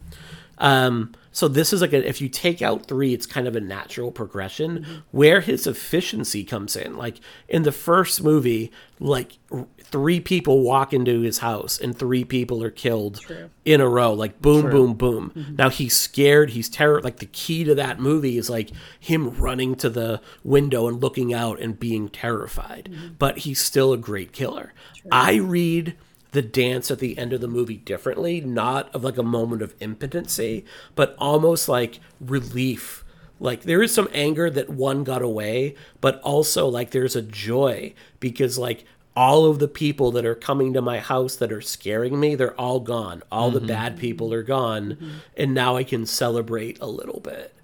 Um, 0.63 1.13
so 1.33 1.49
this 1.49 1.73
is 1.73 1.81
like 1.81 1.93
a, 1.93 2.09
if 2.09 2.21
you 2.21 2.29
take 2.29 2.63
out 2.63 2.87
three, 2.87 3.13
it's 3.13 3.27
kind 3.27 3.49
of 3.49 3.57
a 3.57 3.61
natural 3.61 4.13
progression 4.13 5.03
where 5.11 5.41
his 5.41 5.67
efficiency 5.67 6.45
comes 6.45 6.77
in. 6.77 6.97
Like 6.97 7.17
in 7.49 7.65
the 7.65 7.73
first 7.73 8.23
movie, 8.23 8.71
like 9.01 9.39
r- 9.51 9.67
three 9.81 10.21
people 10.21 10.63
walk 10.63 10.93
into 10.93 11.23
his 11.23 11.39
house 11.39 11.81
and 11.81 11.99
three 11.99 12.25
people 12.25 12.63
are 12.63 12.71
killed 12.71 13.19
in 13.65 13.81
a 13.81 13.89
row. 13.89 14.13
Like 14.13 14.41
boom, 14.41 14.71
boom, 14.71 14.95
boom. 14.95 15.55
Now 15.59 15.69
he's 15.69 15.97
scared. 15.97 16.51
He's 16.51 16.69
terror. 16.69 17.01
Like 17.03 17.17
the 17.19 17.27
key 17.27 17.65
to 17.65 17.75
that 17.75 17.99
movie 17.99 18.39
is 18.39 18.49
like 18.49 18.71
him 19.01 19.31
running 19.31 19.75
to 19.77 19.91
the 19.91 20.21
window 20.45 20.87
and 20.87 21.01
looking 21.03 21.35
out 21.35 21.61
and 21.61 21.81
being 21.81 22.09
terrified. 22.09 22.89
But 23.19 23.39
he's 23.39 23.61
still 23.61 23.93
a 23.93 23.99
great 23.99 24.33
killer. 24.33 24.75
I 25.11 25.37
read 25.37 25.97
the 26.33 26.43
dance 26.43 26.91
at 26.91 26.99
the 26.99 27.17
end 27.17 27.33
of 27.33 27.41
the 27.41 27.49
movie 27.49 27.77
differently, 27.77 28.41
not 28.41 28.93
of 28.95 29.05
like 29.05 29.19
a 29.19 29.23
moment 29.23 29.63
of 29.63 29.75
impotency, 29.81 30.65
but 30.95 31.15
almost 31.19 31.69
like 31.69 32.01
relief. 32.21 33.05
Like 33.39 33.63
there 33.63 33.83
is 33.83 33.95
some 33.95 34.09
anger 34.13 34.51
that 34.51 34.71
one 34.71 35.05
got 35.05 35.23
away, 35.23 35.75
but 36.01 36.21
also 36.23 36.69
like 36.69 36.91
there's 36.91 37.17
a 37.17 37.23
joy 37.23 37.95
because 38.19 38.59
like 38.59 38.85
all 39.15 39.45
of 39.45 39.59
the 39.59 39.69
people 39.69 40.11
that 40.13 40.25
are 40.25 40.35
coming 40.35 40.73
to 40.73 40.81
my 40.81 40.99
house 40.99 41.37
that 41.37 41.53
are 41.53 41.61
scaring 41.61 42.19
me, 42.19 42.35
they're 42.35 42.59
all 42.59 42.81
gone. 42.81 43.23
All 43.31 43.51
the 43.51 43.59
mm-hmm. 43.59 43.69
bad 43.69 43.99
people 43.99 44.33
are 44.33 44.43
gone, 44.43 44.93
mm-hmm. 44.93 45.11
and 45.37 45.53
now 45.53 45.77
I 45.77 45.85
can 45.85 46.07
celebrate 46.07 46.81
a 46.81 46.87
little 46.87 47.21
bit. 47.21 47.55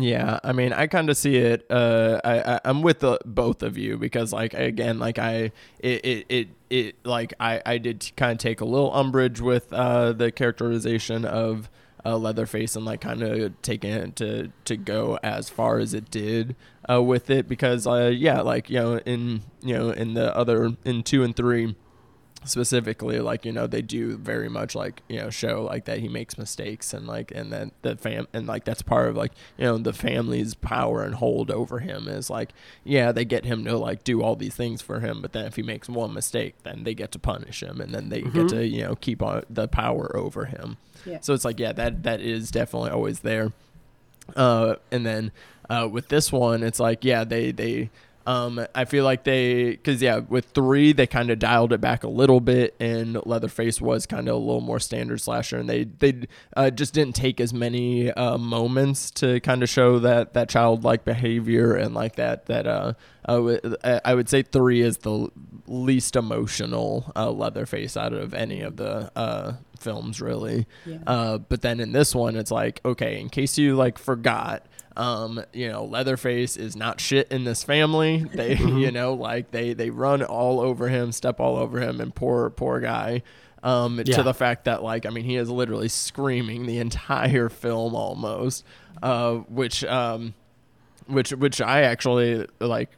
Yeah, 0.00 0.38
I 0.44 0.52
mean, 0.52 0.72
I 0.72 0.86
kind 0.86 1.10
of 1.10 1.16
see 1.16 1.36
it. 1.36 1.66
Uh, 1.68 2.20
I, 2.22 2.54
I 2.54 2.60
I'm 2.64 2.82
with 2.82 3.00
the 3.00 3.18
both 3.24 3.64
of 3.64 3.76
you 3.76 3.98
because, 3.98 4.32
like, 4.32 4.54
again, 4.54 5.00
like 5.00 5.18
I, 5.18 5.50
it, 5.80 6.04
it, 6.04 6.26
it, 6.28 6.48
it 6.70 6.96
like 7.04 7.34
I, 7.40 7.60
I 7.66 7.78
did 7.78 8.12
kind 8.16 8.30
of 8.32 8.38
take 8.38 8.60
a 8.60 8.64
little 8.64 8.94
umbrage 8.94 9.40
with 9.40 9.72
uh 9.72 10.12
the 10.12 10.30
characterization 10.30 11.24
of 11.24 11.68
uh, 12.04 12.16
Leatherface 12.16 12.76
and 12.76 12.84
like 12.84 13.00
kind 13.00 13.22
of 13.22 13.60
taking 13.62 13.90
it 13.90 14.14
to 14.16 14.52
to 14.66 14.76
go 14.76 15.18
as 15.24 15.48
far 15.48 15.78
as 15.78 15.94
it 15.94 16.10
did 16.10 16.54
uh 16.88 17.02
with 17.02 17.28
it 17.28 17.48
because 17.48 17.86
uh 17.86 18.12
yeah 18.14 18.40
like 18.40 18.70
you 18.70 18.78
know 18.78 18.98
in 18.98 19.42
you 19.62 19.74
know 19.76 19.90
in 19.90 20.14
the 20.14 20.34
other 20.36 20.76
in 20.84 21.02
two 21.02 21.24
and 21.24 21.34
three 21.34 21.74
specifically 22.48 23.20
like 23.20 23.44
you 23.44 23.52
know 23.52 23.66
they 23.66 23.82
do 23.82 24.16
very 24.16 24.48
much 24.48 24.74
like 24.74 25.02
you 25.08 25.18
know 25.18 25.30
show 25.30 25.62
like 25.64 25.84
that 25.84 25.98
he 25.98 26.08
makes 26.08 26.36
mistakes 26.38 26.92
and 26.92 27.06
like 27.06 27.30
and 27.32 27.52
then 27.52 27.70
the 27.82 27.94
fam 27.96 28.26
and 28.32 28.46
like 28.46 28.64
that's 28.64 28.82
part 28.82 29.08
of 29.08 29.16
like 29.16 29.32
you 29.56 29.64
know 29.64 29.78
the 29.78 29.92
family's 29.92 30.54
power 30.54 31.02
and 31.02 31.14
hold 31.16 31.50
over 31.50 31.78
him 31.80 32.08
is 32.08 32.28
like 32.30 32.50
yeah 32.84 33.12
they 33.12 33.24
get 33.24 33.44
him 33.44 33.64
to 33.64 33.76
like 33.76 34.02
do 34.04 34.22
all 34.22 34.34
these 34.36 34.54
things 34.54 34.80
for 34.82 35.00
him 35.00 35.20
but 35.22 35.32
then 35.32 35.44
if 35.46 35.56
he 35.56 35.62
makes 35.62 35.88
one 35.88 36.12
mistake 36.12 36.54
then 36.64 36.84
they 36.84 36.94
get 36.94 37.12
to 37.12 37.18
punish 37.18 37.62
him 37.62 37.80
and 37.80 37.94
then 37.94 38.08
they 38.08 38.22
get 38.22 38.32
Mhm. 38.32 38.48
to 38.50 38.66
you 38.66 38.82
know 38.82 38.94
keep 38.96 39.22
on 39.22 39.44
the 39.50 39.68
power 39.68 40.14
over 40.16 40.46
him 40.46 40.76
Yeah. 41.06 41.18
so 41.20 41.34
it's 41.34 41.44
like 41.44 41.58
yeah 41.60 41.72
that 41.72 42.02
that 42.02 42.20
is 42.20 42.50
definitely 42.50 42.90
always 42.90 43.20
there 43.20 43.52
uh 44.36 44.74
and 44.90 45.06
then 45.06 45.32
uh 45.70 45.88
with 45.90 46.08
this 46.08 46.30
one 46.30 46.62
it's 46.62 46.80
like 46.80 47.04
yeah 47.04 47.24
they 47.24 47.50
they 47.52 47.90
Um, 48.28 48.66
I 48.74 48.84
feel 48.84 49.04
like 49.04 49.24
they, 49.24 49.70
because 49.70 50.02
yeah, 50.02 50.18
with 50.18 50.50
three 50.50 50.92
they 50.92 51.06
kind 51.06 51.30
of 51.30 51.38
dialed 51.38 51.72
it 51.72 51.80
back 51.80 52.04
a 52.04 52.08
little 52.08 52.40
bit, 52.40 52.76
and 52.78 53.18
Leatherface 53.24 53.80
was 53.80 54.04
kind 54.04 54.28
of 54.28 54.34
a 54.34 54.38
little 54.38 54.60
more 54.60 54.78
standard 54.78 55.22
slasher, 55.22 55.56
and 55.56 55.66
they 55.66 55.84
they 55.84 56.26
uh, 56.54 56.68
just 56.68 56.92
didn't 56.92 57.14
take 57.14 57.40
as 57.40 57.54
many 57.54 58.12
uh, 58.12 58.36
moments 58.36 59.10
to 59.12 59.40
kind 59.40 59.62
of 59.62 59.70
show 59.70 59.98
that 60.00 60.34
that 60.34 60.50
childlike 60.50 61.06
behavior 61.06 61.74
and 61.74 61.94
like 61.94 62.16
that 62.16 62.44
that 62.46 62.66
uh, 62.66 62.92
I 63.24 63.38
would 63.38 63.76
would 64.12 64.28
say 64.28 64.42
three 64.42 64.82
is 64.82 64.98
the 64.98 65.28
least 65.66 66.14
emotional 66.14 67.10
uh, 67.16 67.30
Leatherface 67.30 67.96
out 67.96 68.12
of 68.12 68.34
any 68.34 68.60
of 68.60 68.76
the 68.76 69.10
uh, 69.16 69.54
films, 69.80 70.20
really. 70.20 70.66
Yeah. 70.84 70.98
Uh, 71.06 71.38
but 71.38 71.62
then 71.62 71.80
in 71.80 71.92
this 71.92 72.14
one, 72.14 72.36
it's 72.36 72.50
like 72.50 72.82
okay, 72.84 73.18
in 73.18 73.30
case 73.30 73.56
you 73.56 73.74
like 73.74 73.96
forgot. 73.96 74.66
Um, 74.98 75.40
you 75.52 75.68
know, 75.68 75.84
Leatherface 75.84 76.56
is 76.56 76.74
not 76.76 77.00
shit 77.00 77.30
in 77.30 77.44
this 77.44 77.62
family. 77.62 78.24
They, 78.34 78.56
you 78.56 78.90
know, 78.90 79.14
like 79.14 79.52
they 79.52 79.72
they 79.72 79.90
run 79.90 80.22
all 80.22 80.60
over 80.60 80.88
him, 80.88 81.12
step 81.12 81.38
all 81.40 81.56
over 81.56 81.80
him, 81.80 82.00
and 82.00 82.14
poor 82.14 82.50
poor 82.50 82.80
guy. 82.80 83.22
Um, 83.62 83.98
Yeah. 84.04 84.16
to 84.16 84.22
the 84.24 84.34
fact 84.34 84.64
that 84.64 84.82
like 84.82 85.06
I 85.06 85.10
mean 85.10 85.24
he 85.24 85.36
is 85.36 85.48
literally 85.50 85.88
screaming 85.88 86.66
the 86.66 86.78
entire 86.78 87.48
film 87.48 87.94
almost, 87.94 88.64
uh, 89.02 89.34
which 89.36 89.84
um, 89.84 90.34
which 91.06 91.30
which 91.30 91.60
I 91.60 91.82
actually 91.82 92.46
like 92.60 92.90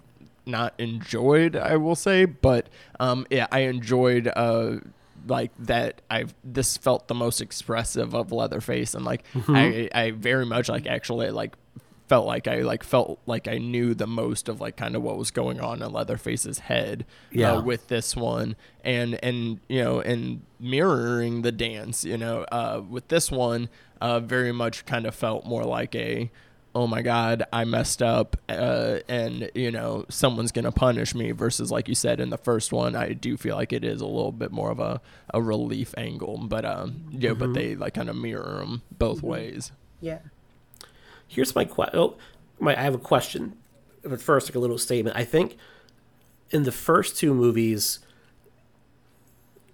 not 0.47 0.73
enjoyed, 0.79 1.55
I 1.55 1.77
will 1.77 1.95
say, 1.95 2.25
but 2.25 2.69
um, 2.99 3.27
yeah, 3.31 3.47
I 3.53 3.61
enjoyed 3.61 4.27
uh 4.35 4.77
like 5.29 5.51
that 5.59 6.01
I've 6.11 6.35
this 6.43 6.79
felt 6.79 7.09
the 7.09 7.15
most 7.15 7.43
expressive 7.43 8.15
of 8.15 8.33
Leatherface 8.33 8.95
and 8.95 9.05
like 9.05 9.23
I 9.49 9.89
I 9.95 10.11
very 10.13 10.47
much 10.47 10.71
like 10.71 10.87
actually 10.87 11.31
like 11.31 11.57
felt 12.11 12.27
like 12.27 12.49
I 12.49 12.57
like 12.63 12.83
felt 12.83 13.21
like 13.25 13.47
I 13.47 13.59
knew 13.59 13.95
the 13.95 14.07
most 14.07 14.49
of 14.49 14.61
like 14.61 14.77
kind 14.77 14.97
of 14.97 15.03
what 15.03 15.17
was 15.17 15.31
going 15.31 15.61
on 15.61 15.81
in 15.81 15.93
Leatherface's 15.93 16.59
head 16.59 17.07
Yeah. 17.31 17.53
uh, 17.53 17.61
with 17.63 17.87
this 17.87 18.17
one. 18.17 18.57
And 18.83 19.19
and 19.23 19.61
you 19.69 19.83
know 19.85 20.01
and 20.01 20.43
mirroring 20.59 21.43
the 21.43 21.53
dance 21.53 22.05
you 22.05 22.17
know 22.19 22.43
uh 22.51 22.83
with 22.89 23.07
this 23.09 23.31
one 23.31 23.69
uh 24.01 24.19
very 24.21 24.53
much 24.53 24.85
kind 24.87 25.07
of 25.07 25.15
felt 25.15 25.45
more 25.47 25.65
like 25.65 25.95
a 25.95 26.31
oh 26.75 26.87
my 26.87 27.03
god 27.03 27.43
i 27.53 27.65
messed 27.65 28.01
up 28.03 28.37
uh 28.49 28.99
and 29.09 29.51
you 29.55 29.71
know 29.71 30.05
someone's 30.09 30.53
gonna 30.53 30.71
punish 30.73 31.15
me 31.15 31.31
versus 31.33 31.71
like 31.71 31.89
you 31.89 31.95
said 31.95 32.21
in 32.21 32.31
the 32.31 32.39
first 32.39 32.73
one 32.73 32.95
i 32.95 33.13
do 33.13 33.37
feel 33.37 33.57
like 33.57 33.73
it 33.73 33.85
is 33.85 34.01
a 34.01 34.07
little 34.07 34.33
bit 34.33 34.51
more 34.53 34.71
of 34.71 34.79
a 34.81 35.01
a 35.35 35.41
relief 35.43 35.95
angle. 35.97 36.37
But 36.39 36.65
um 36.65 37.05
yeah 37.11 37.33
but 37.35 37.53
they 37.55 37.75
like 37.77 37.95
kind 37.95 38.09
of 38.11 38.17
mirror 38.17 38.59
them 38.61 38.83
both 38.99 39.23
ways. 39.23 39.73
Yeah. 40.01 40.19
Here's 41.31 41.55
my 41.55 41.65
question. 41.65 41.99
Oh, 41.99 42.17
my, 42.59 42.77
I 42.77 42.83
have 42.83 42.95
a 42.95 42.99
question. 42.99 43.55
But 44.03 44.21
first, 44.21 44.49
like 44.49 44.57
a 44.57 44.59
little 44.59 44.79
statement. 44.79 45.17
I 45.17 45.25
think 45.25 45.57
in 46.51 46.65
the 46.65 46.73
first 46.73 47.17
two 47.17 47.33
movies, 47.35 48.01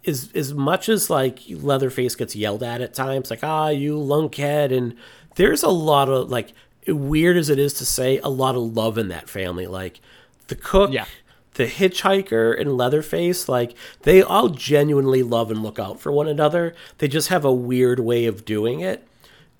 as 0.07 0.31
as 0.35 0.53
much 0.55 0.89
as 0.89 1.09
like 1.09 1.41
Leatherface 1.49 2.15
gets 2.15 2.37
yelled 2.37 2.63
at 2.63 2.81
at 2.81 2.93
times, 2.95 3.31
like 3.31 3.43
ah 3.43 3.69
you 3.69 3.97
lunkhead, 3.97 4.77
and 4.77 4.95
there's 5.37 5.63
a 5.63 5.69
lot 5.71 6.09
of 6.09 6.29
like 6.31 6.53
weird 6.87 7.37
as 7.37 7.49
it 7.49 7.59
is 7.59 7.73
to 7.75 7.87
say, 7.87 8.19
a 8.19 8.29
lot 8.29 8.55
of 8.55 8.77
love 8.77 8.99
in 8.99 9.09
that 9.09 9.29
family. 9.29 9.67
Like 9.67 10.01
the 10.49 10.55
cook, 10.55 10.93
Yeah. 10.93 11.07
the 11.55 11.67
hitchhiker, 11.67 12.61
and 12.61 12.77
Leatherface, 12.77 13.49
like 13.49 13.75
they 14.03 14.23
all 14.23 14.49
genuinely 14.51 15.23
love 15.23 15.51
and 15.51 15.63
look 15.63 15.79
out 15.79 15.99
for 16.01 16.13
one 16.13 16.29
another. 16.29 16.75
They 16.99 17.09
just 17.09 17.29
have 17.29 17.45
a 17.45 17.53
weird 17.53 18.01
way 18.01 18.27
of 18.27 18.45
doing 18.45 18.81
it 18.81 19.07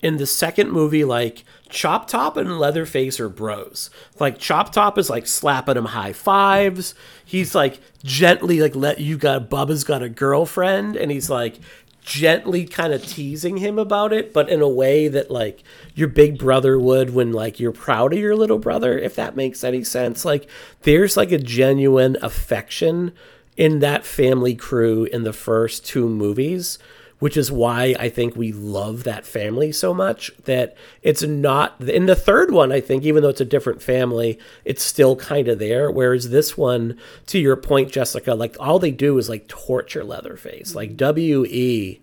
in 0.01 0.17
the 0.17 0.25
second 0.25 0.71
movie, 0.71 1.03
like 1.03 1.43
Chop 1.69 2.07
Top 2.07 2.37
and 2.37 2.59
Leatherface 2.59 3.19
are 3.19 3.29
bros. 3.29 3.89
Like 4.19 4.37
Chop 4.37 4.71
Top 4.71 4.97
is 4.97 5.09
like 5.09 5.27
slapping 5.27 5.77
him 5.77 5.85
high 5.85 6.13
fives. 6.13 6.93
He's 7.25 7.55
like 7.55 7.79
gently 8.03 8.61
like 8.61 8.75
let 8.75 8.99
you 8.99 9.17
got 9.17 9.49
Bubba's 9.49 9.83
got 9.83 10.03
a 10.03 10.09
girlfriend, 10.09 10.95
and 10.95 11.11
he's 11.11 11.29
like 11.29 11.57
gently 12.01 12.65
kind 12.65 12.93
of 12.93 13.05
teasing 13.05 13.57
him 13.57 13.77
about 13.77 14.13
it, 14.13 14.31
but 14.33 14.49
in 14.49 14.61
a 14.61 14.69
way 14.69 15.09
that 15.09 15.29
like 15.29 15.61
your 15.93 16.07
big 16.07 16.37
brother 16.37 16.79
would 16.79 17.09
when 17.09 17.33
like 17.33 17.59
you're 17.59 17.73
proud 17.73 18.13
of 18.13 18.19
your 18.19 18.35
little 18.35 18.59
brother, 18.59 18.97
if 18.97 19.15
that 19.15 19.35
makes 19.35 19.63
any 19.63 19.83
sense. 19.83 20.23
Like 20.23 20.47
there's 20.83 21.17
like 21.17 21.31
a 21.31 21.37
genuine 21.37 22.15
affection 22.21 23.11
in 23.57 23.79
that 23.79 24.05
family 24.05 24.55
crew 24.55 25.03
in 25.05 25.23
the 25.23 25.33
first 25.33 25.85
two 25.85 26.07
movies 26.07 26.79
which 27.19 27.35
is 27.35 27.51
why 27.51 27.95
I 27.99 28.09
think 28.09 28.35
we 28.35 28.51
love 28.51 29.03
that 29.03 29.25
family 29.25 29.71
so 29.71 29.93
much 29.93 30.31
that 30.45 30.75
it's 31.01 31.23
not 31.23 31.79
in 31.81 32.05
the 32.05 32.15
third 32.15 32.51
one 32.51 32.71
I 32.71 32.79
think 32.79 33.03
even 33.03 33.23
though 33.23 33.29
it's 33.29 33.41
a 33.41 33.45
different 33.45 33.81
family 33.81 34.39
it's 34.65 34.83
still 34.83 35.15
kind 35.15 35.47
of 35.47 35.59
there. 35.59 35.89
Whereas 35.89 36.29
this 36.29 36.57
one 36.57 36.97
to 37.27 37.39
your 37.39 37.55
point 37.55 37.91
Jessica 37.91 38.35
like 38.35 38.55
all 38.59 38.79
they 38.79 38.91
do 38.91 39.17
is 39.17 39.29
like 39.29 39.47
torture 39.47 40.03
Leatherface. 40.03 40.75
Like 40.75 40.99
WE 40.99 42.01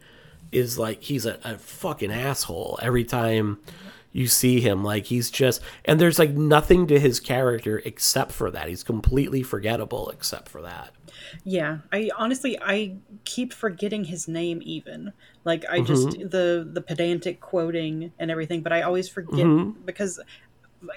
is 0.53 0.79
like 0.79 1.03
he's 1.03 1.27
a, 1.27 1.39
a 1.45 1.59
fucking 1.59 2.13
asshole 2.13 2.79
every 2.83 3.05
time 3.05 3.59
you 4.13 4.27
see 4.27 4.61
him. 4.61 4.83
Like 4.83 5.07
he's 5.07 5.31
just 5.31 5.61
and 5.85 6.01
there's 6.01 6.19
like 6.19 6.31
nothing 6.31 6.87
to 6.89 6.99
his 6.99 7.21
character 7.21 7.81
except 7.85 8.33
for 8.33 8.51
that. 8.51 8.69
He's 8.69 8.83
completely 8.83 9.43
forgettable 9.43 10.11
except 10.11 10.49
for 10.49 10.63
that 10.63 10.91
Yeah, 11.45 11.79
I 11.93 12.11
honestly 12.17 12.59
I 12.61 12.97
keep 13.25 13.53
forgetting 13.53 14.05
his 14.05 14.29
name 14.29 14.61
even. 14.65 15.13
Like 15.45 15.65
I 15.71 15.81
just 15.81 16.11
the 16.11 16.69
the 16.71 16.81
pedantic 16.81 17.41
quoting 17.41 18.13
and 18.19 18.31
everything, 18.31 18.63
but 18.63 18.73
I 18.73 18.83
always 18.83 19.09
forget 19.09 19.47
because 19.85 20.21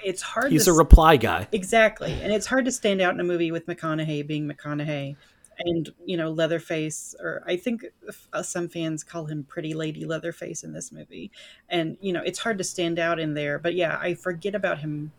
it's 0.04 0.22
hard 0.22 0.52
he's 0.52 0.66
to 0.66 0.70
a 0.72 0.74
reply 0.74 1.16
guy 1.16 1.48
Exactly. 1.52 2.12
And 2.22 2.32
it's 2.32 2.46
hard 2.46 2.64
to 2.66 2.72
stand 2.72 3.00
out 3.00 3.14
in 3.14 3.20
a 3.20 3.24
movie 3.24 3.50
with 3.50 3.66
McConaughey 3.66 4.26
being 4.26 4.48
McConaughey 4.48 5.16
and, 5.58 5.92
you 6.04 6.16
know, 6.16 6.30
Leatherface, 6.30 7.14
or 7.20 7.42
I 7.46 7.56
think 7.56 7.84
uh, 8.32 8.42
some 8.42 8.68
fans 8.68 9.02
call 9.02 9.26
him 9.26 9.44
Pretty 9.44 9.74
Lady 9.74 10.04
Leatherface 10.04 10.62
in 10.62 10.72
this 10.72 10.92
movie. 10.92 11.30
And, 11.68 11.96
you 12.00 12.12
know, 12.12 12.22
it's 12.24 12.38
hard 12.38 12.58
to 12.58 12.64
stand 12.64 12.98
out 12.98 13.18
in 13.18 13.34
there. 13.34 13.58
But 13.58 13.74
yeah, 13.74 13.98
I 14.00 14.14
forget 14.14 14.54
about 14.54 14.78
him 14.78 15.12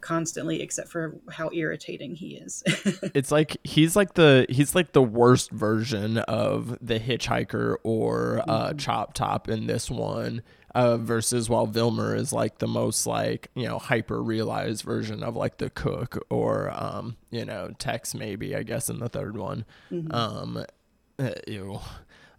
constantly 0.00 0.62
except 0.62 0.88
for 0.88 1.16
how 1.30 1.50
irritating 1.52 2.14
he 2.14 2.36
is. 2.36 2.62
it's 3.14 3.30
like 3.30 3.56
he's 3.64 3.96
like 3.96 4.14
the 4.14 4.46
he's 4.48 4.74
like 4.74 4.92
the 4.92 5.02
worst 5.02 5.50
version 5.50 6.18
of 6.18 6.78
the 6.80 6.98
hitchhiker 7.00 7.76
or 7.82 8.42
uh 8.48 8.72
chop 8.74 9.14
top 9.14 9.48
in 9.48 9.66
this 9.66 9.90
one 9.90 10.42
uh 10.74 10.96
versus 10.96 11.48
while 11.48 11.66
Vilmer 11.66 12.16
is 12.16 12.32
like 12.32 12.58
the 12.58 12.68
most 12.68 13.06
like 13.06 13.50
you 13.54 13.66
know 13.66 13.78
hyper 13.78 14.22
realized 14.22 14.84
version 14.84 15.22
of 15.22 15.36
like 15.36 15.58
the 15.58 15.70
cook 15.70 16.24
or 16.30 16.70
um 16.74 17.16
you 17.30 17.44
know 17.44 17.70
Tex 17.78 18.14
maybe 18.14 18.54
I 18.54 18.62
guess 18.62 18.88
in 18.88 18.98
the 18.98 19.08
third 19.08 19.36
one. 19.36 19.64
Um 20.10 20.64
uh, 21.18 21.30
ew. 21.46 21.80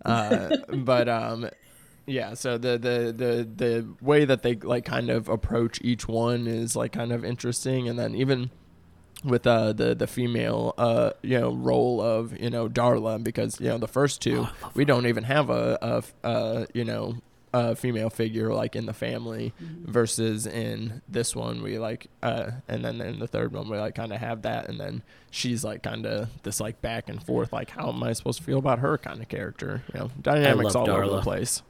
Uh 0.05 0.55
but 0.77 1.09
um 1.09 1.49
yeah, 2.09 2.33
so 2.33 2.57
the, 2.57 2.77
the 2.77 3.13
the 3.15 3.49
the 3.55 3.87
way 4.01 4.25
that 4.25 4.41
they 4.41 4.55
like 4.55 4.85
kind 4.85 5.09
of 5.09 5.29
approach 5.29 5.79
each 5.81 6.07
one 6.07 6.47
is 6.47 6.75
like 6.75 6.91
kind 6.91 7.11
of 7.11 7.23
interesting, 7.23 7.87
and 7.87 7.97
then 7.97 8.15
even 8.15 8.51
with 9.23 9.45
uh 9.45 9.73
the 9.73 9.93
the 9.93 10.07
female 10.07 10.73
uh 10.77 11.11
you 11.21 11.37
know 11.37 11.53
role 11.53 12.01
of 12.01 12.39
you 12.39 12.49
know 12.49 12.69
Darla 12.69 13.21
because 13.21 13.59
you 13.59 13.67
know 13.67 13.77
the 13.77 13.87
first 13.87 14.21
two 14.21 14.47
we 14.75 14.85
don't 14.85 15.07
even 15.07 15.25
have 15.25 15.49
a, 15.49 15.77
a 15.81 16.25
uh 16.25 16.65
you 16.73 16.85
know 16.85 17.17
a 17.51 17.75
female 17.75 18.09
figure 18.09 18.53
like 18.53 18.75
in 18.77 18.85
the 18.85 18.93
family 18.93 19.53
versus 19.59 20.45
in 20.45 21.01
this 21.09 21.35
one 21.35 21.61
we 21.63 21.79
like 21.79 22.07
uh 22.21 22.51
and 22.67 22.85
then 22.85 23.01
in 23.01 23.19
the 23.19 23.27
third 23.27 23.51
one 23.51 23.67
we 23.69 23.77
like 23.77 23.95
kind 23.95 24.13
of 24.13 24.19
have 24.19 24.43
that 24.43 24.69
and 24.69 24.79
then 24.79 25.01
she's 25.31 25.63
like 25.63 25.83
kind 25.83 26.05
of 26.05 26.29
this 26.43 26.59
like 26.61 26.79
back 26.81 27.09
and 27.09 27.21
forth 27.23 27.51
like 27.51 27.71
how 27.71 27.89
am 27.89 28.01
I 28.03 28.13
supposed 28.13 28.37
to 28.37 28.43
feel 28.45 28.59
about 28.59 28.79
her 28.79 28.97
kind 28.97 29.21
of 29.21 29.27
character? 29.27 29.83
You 29.93 29.99
know 29.99 30.11
dynamics 30.21 30.75
all 30.75 30.85
love 30.85 30.95
over 30.95 31.15
the 31.15 31.21
place 31.21 31.61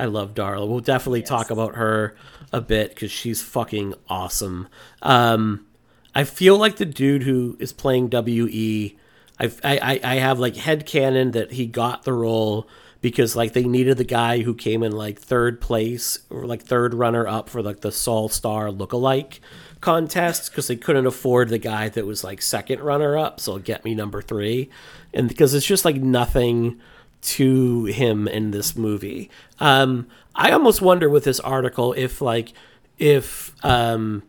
I 0.00 0.06
love 0.06 0.34
Darla. 0.34 0.66
We'll 0.66 0.80
definitely 0.80 1.22
talk 1.22 1.50
about 1.50 1.76
her 1.76 2.16
a 2.52 2.60
bit 2.60 2.90
because 2.90 3.12
she's 3.12 3.42
fucking 3.42 3.94
awesome. 4.08 4.68
Um, 5.02 5.66
I 6.14 6.24
feel 6.24 6.56
like 6.56 6.76
the 6.76 6.86
dude 6.86 7.22
who 7.22 7.56
is 7.60 7.72
playing 7.72 8.08
WE, 8.10 8.96
I, 9.38 9.50
I, 9.62 10.00
I 10.02 10.14
have 10.16 10.38
like 10.38 10.54
headcanon 10.54 11.32
that 11.32 11.52
he 11.52 11.66
got 11.66 12.04
the 12.04 12.12
role 12.14 12.66
because 13.00 13.36
like 13.36 13.52
they 13.52 13.64
needed 13.64 13.98
the 13.98 14.04
guy 14.04 14.40
who 14.40 14.54
came 14.54 14.82
in 14.82 14.92
like 14.92 15.18
third 15.18 15.60
place 15.60 16.18
or 16.30 16.46
like 16.46 16.62
third 16.62 16.94
runner 16.94 17.26
up 17.26 17.48
for 17.48 17.62
like 17.62 17.80
the 17.80 17.92
Sol 17.92 18.28
Star 18.28 18.68
lookalike 18.68 19.38
contest 19.80 20.50
because 20.50 20.66
they 20.66 20.76
couldn't 20.76 21.06
afford 21.06 21.48
the 21.48 21.58
guy 21.58 21.88
that 21.90 22.06
was 22.06 22.24
like 22.24 22.42
second 22.42 22.80
runner 22.80 23.16
up. 23.16 23.38
So 23.40 23.58
get 23.58 23.84
me 23.84 23.94
number 23.94 24.20
three. 24.20 24.70
And 25.14 25.28
because 25.28 25.54
it's 25.54 25.66
just 25.66 25.84
like 25.84 25.96
nothing 25.96 26.80
to 27.22 27.84
him 27.84 28.26
in 28.26 28.50
this 28.50 28.76
movie. 28.76 29.30
Um, 29.58 30.06
I 30.34 30.50
almost 30.52 30.80
wonder 30.80 31.08
with 31.08 31.24
this 31.24 31.40
article 31.40 31.92
if 31.94 32.20
like 32.20 32.52
if 32.98 33.54
um, 33.64 34.22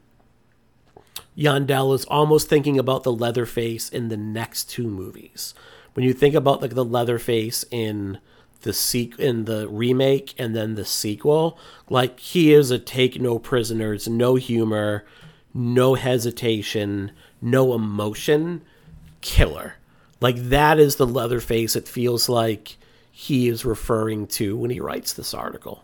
Yandel 1.37 1.95
is 1.95 2.05
almost 2.05 2.49
thinking 2.49 2.77
about 2.77 3.03
the 3.03 3.11
Leatherface 3.11 3.89
in 3.89 4.09
the 4.09 4.17
next 4.17 4.69
two 4.69 4.87
movies. 4.87 5.53
When 5.93 6.05
you 6.05 6.13
think 6.13 6.35
about 6.35 6.61
like 6.61 6.75
the 6.75 6.85
Leatherface 6.85 7.65
in 7.71 8.19
the 8.61 8.71
sequ- 8.71 9.19
in 9.19 9.45
the 9.45 9.67
remake 9.67 10.33
and 10.37 10.55
then 10.55 10.75
the 10.75 10.85
sequel, 10.85 11.57
like 11.89 12.19
he 12.19 12.53
is 12.53 12.71
a 12.71 12.79
take 12.79 13.19
no 13.19 13.39
prisoners, 13.39 14.07
no 14.07 14.35
humor, 14.35 15.05
no 15.53 15.95
hesitation, 15.95 17.11
no 17.41 17.73
emotion, 17.73 18.61
killer. 19.21 19.75
Like 20.19 20.37
that 20.37 20.79
is 20.79 20.95
the 20.97 21.07
Leatherface 21.07 21.75
it 21.75 21.87
feels 21.87 22.29
like 22.29 22.77
he 23.21 23.47
is 23.47 23.63
referring 23.63 24.25
to 24.25 24.57
when 24.57 24.71
he 24.71 24.79
writes 24.79 25.13
this 25.13 25.31
article. 25.31 25.83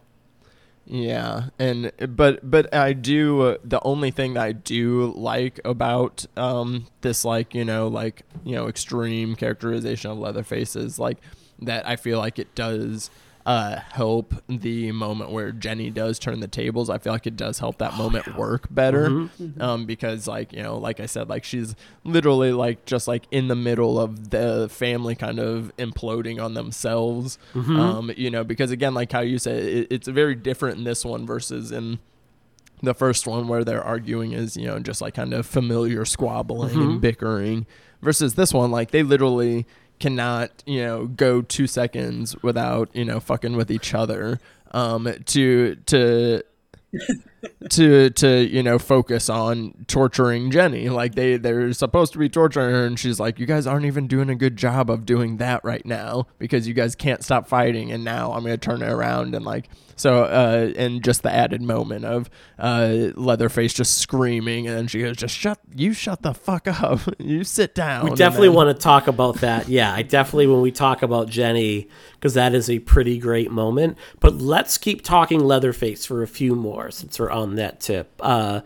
Yeah, 0.87 1.49
and 1.59 1.91
but 2.15 2.49
but 2.49 2.73
I 2.73 2.93
do 2.93 3.41
uh, 3.41 3.57
the 3.63 3.79
only 3.83 4.09
thing 4.09 4.33
that 4.33 4.43
I 4.43 4.51
do 4.53 5.13
like 5.15 5.59
about 5.63 6.25
um 6.35 6.87
this 7.01 7.23
like 7.23 7.53
you 7.53 7.63
know 7.63 7.89
like 7.89 8.23
you 8.43 8.55
know 8.55 8.67
extreme 8.67 9.35
characterization 9.35 10.09
of 10.09 10.17
Leatherface 10.17 10.75
is 10.75 10.97
like 10.97 11.19
that 11.61 11.87
I 11.87 11.95
feel 11.95 12.17
like 12.17 12.39
it 12.39 12.55
does 12.55 13.11
uh, 13.47 13.79
help 13.93 14.35
the 14.49 14.91
moment 14.91 15.31
where 15.31 15.53
Jenny 15.53 15.89
does 15.89 16.19
turn 16.19 16.41
the 16.41 16.49
tables. 16.49 16.89
I 16.89 16.97
feel 16.97 17.13
like 17.13 17.25
it 17.25 17.37
does 17.37 17.59
help 17.59 17.77
that 17.77 17.93
moment 17.93 18.35
work 18.37 18.67
better, 18.69 19.29
um, 19.61 19.85
because 19.85 20.27
like 20.27 20.51
you 20.51 20.61
know, 20.61 20.77
like 20.77 20.99
I 20.99 21.05
said, 21.05 21.29
like 21.29 21.45
she's 21.45 21.73
literally 22.03 22.51
like 22.51 22.83
just 22.85 23.07
like 23.07 23.23
in 23.31 23.47
the 23.47 23.55
middle 23.55 23.99
of 23.99 24.31
the 24.31 24.67
family 24.69 25.15
kind 25.15 25.39
of 25.39 25.71
imploding 25.77 26.43
on 26.43 26.55
themselves. 26.55 27.39
Um, 27.79 28.11
you 28.17 28.29
know, 28.29 28.43
because 28.43 28.69
again, 28.71 28.93
like 28.93 29.13
how 29.13 29.21
you 29.21 29.39
said, 29.39 29.63
it, 29.63 29.87
it's 29.91 30.09
very 30.09 30.35
different 30.35 30.77
in 30.79 30.83
this 30.83 31.05
one 31.05 31.25
versus 31.25 31.71
in 31.71 31.99
the 32.83 32.93
first 32.93 33.25
one 33.27 33.47
where 33.47 33.63
they're 33.63 33.83
arguing 33.83 34.33
is 34.33 34.55
you 34.57 34.67
know 34.67 34.77
just 34.77 35.01
like 35.01 35.13
kind 35.15 35.33
of 35.33 35.45
familiar 35.47 36.05
squabbling 36.05 36.75
and 36.79 37.01
bickering 37.01 37.65
versus 38.03 38.35
this 38.35 38.53
one 38.53 38.69
like 38.69 38.91
they 38.91 39.01
literally 39.01 39.65
cannot 39.99 40.63
you 40.65 40.81
know 40.81 41.07
go 41.07 41.41
two 41.41 41.67
seconds 41.67 42.35
without 42.43 42.89
you 42.93 43.05
know 43.05 43.19
fucking 43.19 43.55
with 43.55 43.71
each 43.71 43.93
other 43.93 44.39
um 44.71 45.11
to 45.25 45.75
to 45.85 46.43
to 47.69 48.09
to 48.09 48.47
you 48.47 48.63
know 48.63 48.79
focus 48.79 49.29
on 49.29 49.73
torturing 49.87 50.49
Jenny 50.49 50.89
like 50.89 51.15
they 51.15 51.37
they're 51.37 51.71
supposed 51.73 52.13
to 52.13 52.19
be 52.19 52.29
torturing 52.29 52.71
her 52.73 52.85
and 52.85 52.97
she's 52.99 53.19
like 53.19 53.39
you 53.39 53.45
guys 53.45 53.67
aren't 53.67 53.85
even 53.85 54.07
doing 54.07 54.29
a 54.29 54.35
good 54.35 54.57
job 54.57 54.89
of 54.89 55.05
doing 55.05 55.37
that 55.37 55.63
right 55.63 55.85
now 55.85 56.25
because 56.39 56.67
you 56.67 56.73
guys 56.73 56.95
can't 56.95 57.23
stop 57.23 57.47
fighting 57.47 57.91
and 57.91 58.03
now 58.03 58.31
I'm 58.33 58.43
going 58.43 58.57
to 58.57 58.57
turn 58.57 58.81
it 58.81 58.89
around 58.89 59.35
and 59.35 59.45
like 59.45 59.69
so 59.95 60.23
uh 60.23 60.71
and 60.77 61.03
just 61.03 61.23
the 61.23 61.31
added 61.31 61.61
moment 61.61 62.05
of 62.05 62.29
uh 62.57 63.09
Leatherface 63.15 63.73
just 63.73 63.97
screaming 63.99 64.67
and 64.67 64.75
then 64.75 64.87
she 64.87 65.01
goes 65.01 65.17
just 65.17 65.35
shut 65.35 65.59
you 65.75 65.93
shut 65.93 66.23
the 66.23 66.33
fuck 66.33 66.67
up 66.67 67.01
you 67.19 67.43
sit 67.43 67.75
down 67.75 68.05
We 68.09 68.15
definitely 68.15 68.47
then- 68.49 68.55
want 68.55 68.75
to 68.75 68.81
talk 68.81 69.07
about 69.07 69.37
that. 69.37 69.67
Yeah, 69.69 69.93
I 69.93 70.01
definitely 70.01 70.47
when 70.47 70.61
we 70.61 70.71
talk 70.71 71.01
about 71.03 71.29
Jenny 71.29 71.87
because 72.13 72.33
that 72.33 72.53
is 72.55 72.69
a 72.69 72.79
pretty 72.79 73.19
great 73.19 73.51
moment. 73.51 73.97
But 74.19 74.35
let's 74.41 74.77
keep 74.77 75.03
talking 75.03 75.39
Leatherface 75.39 76.05
for 76.05 76.23
a 76.23 76.27
few 76.27 76.55
more 76.55 76.89
since 76.91 77.19
we're 77.19 77.26
on 77.31 77.55
that 77.55 77.79
tip. 77.79 78.11
Uh, 78.19 78.61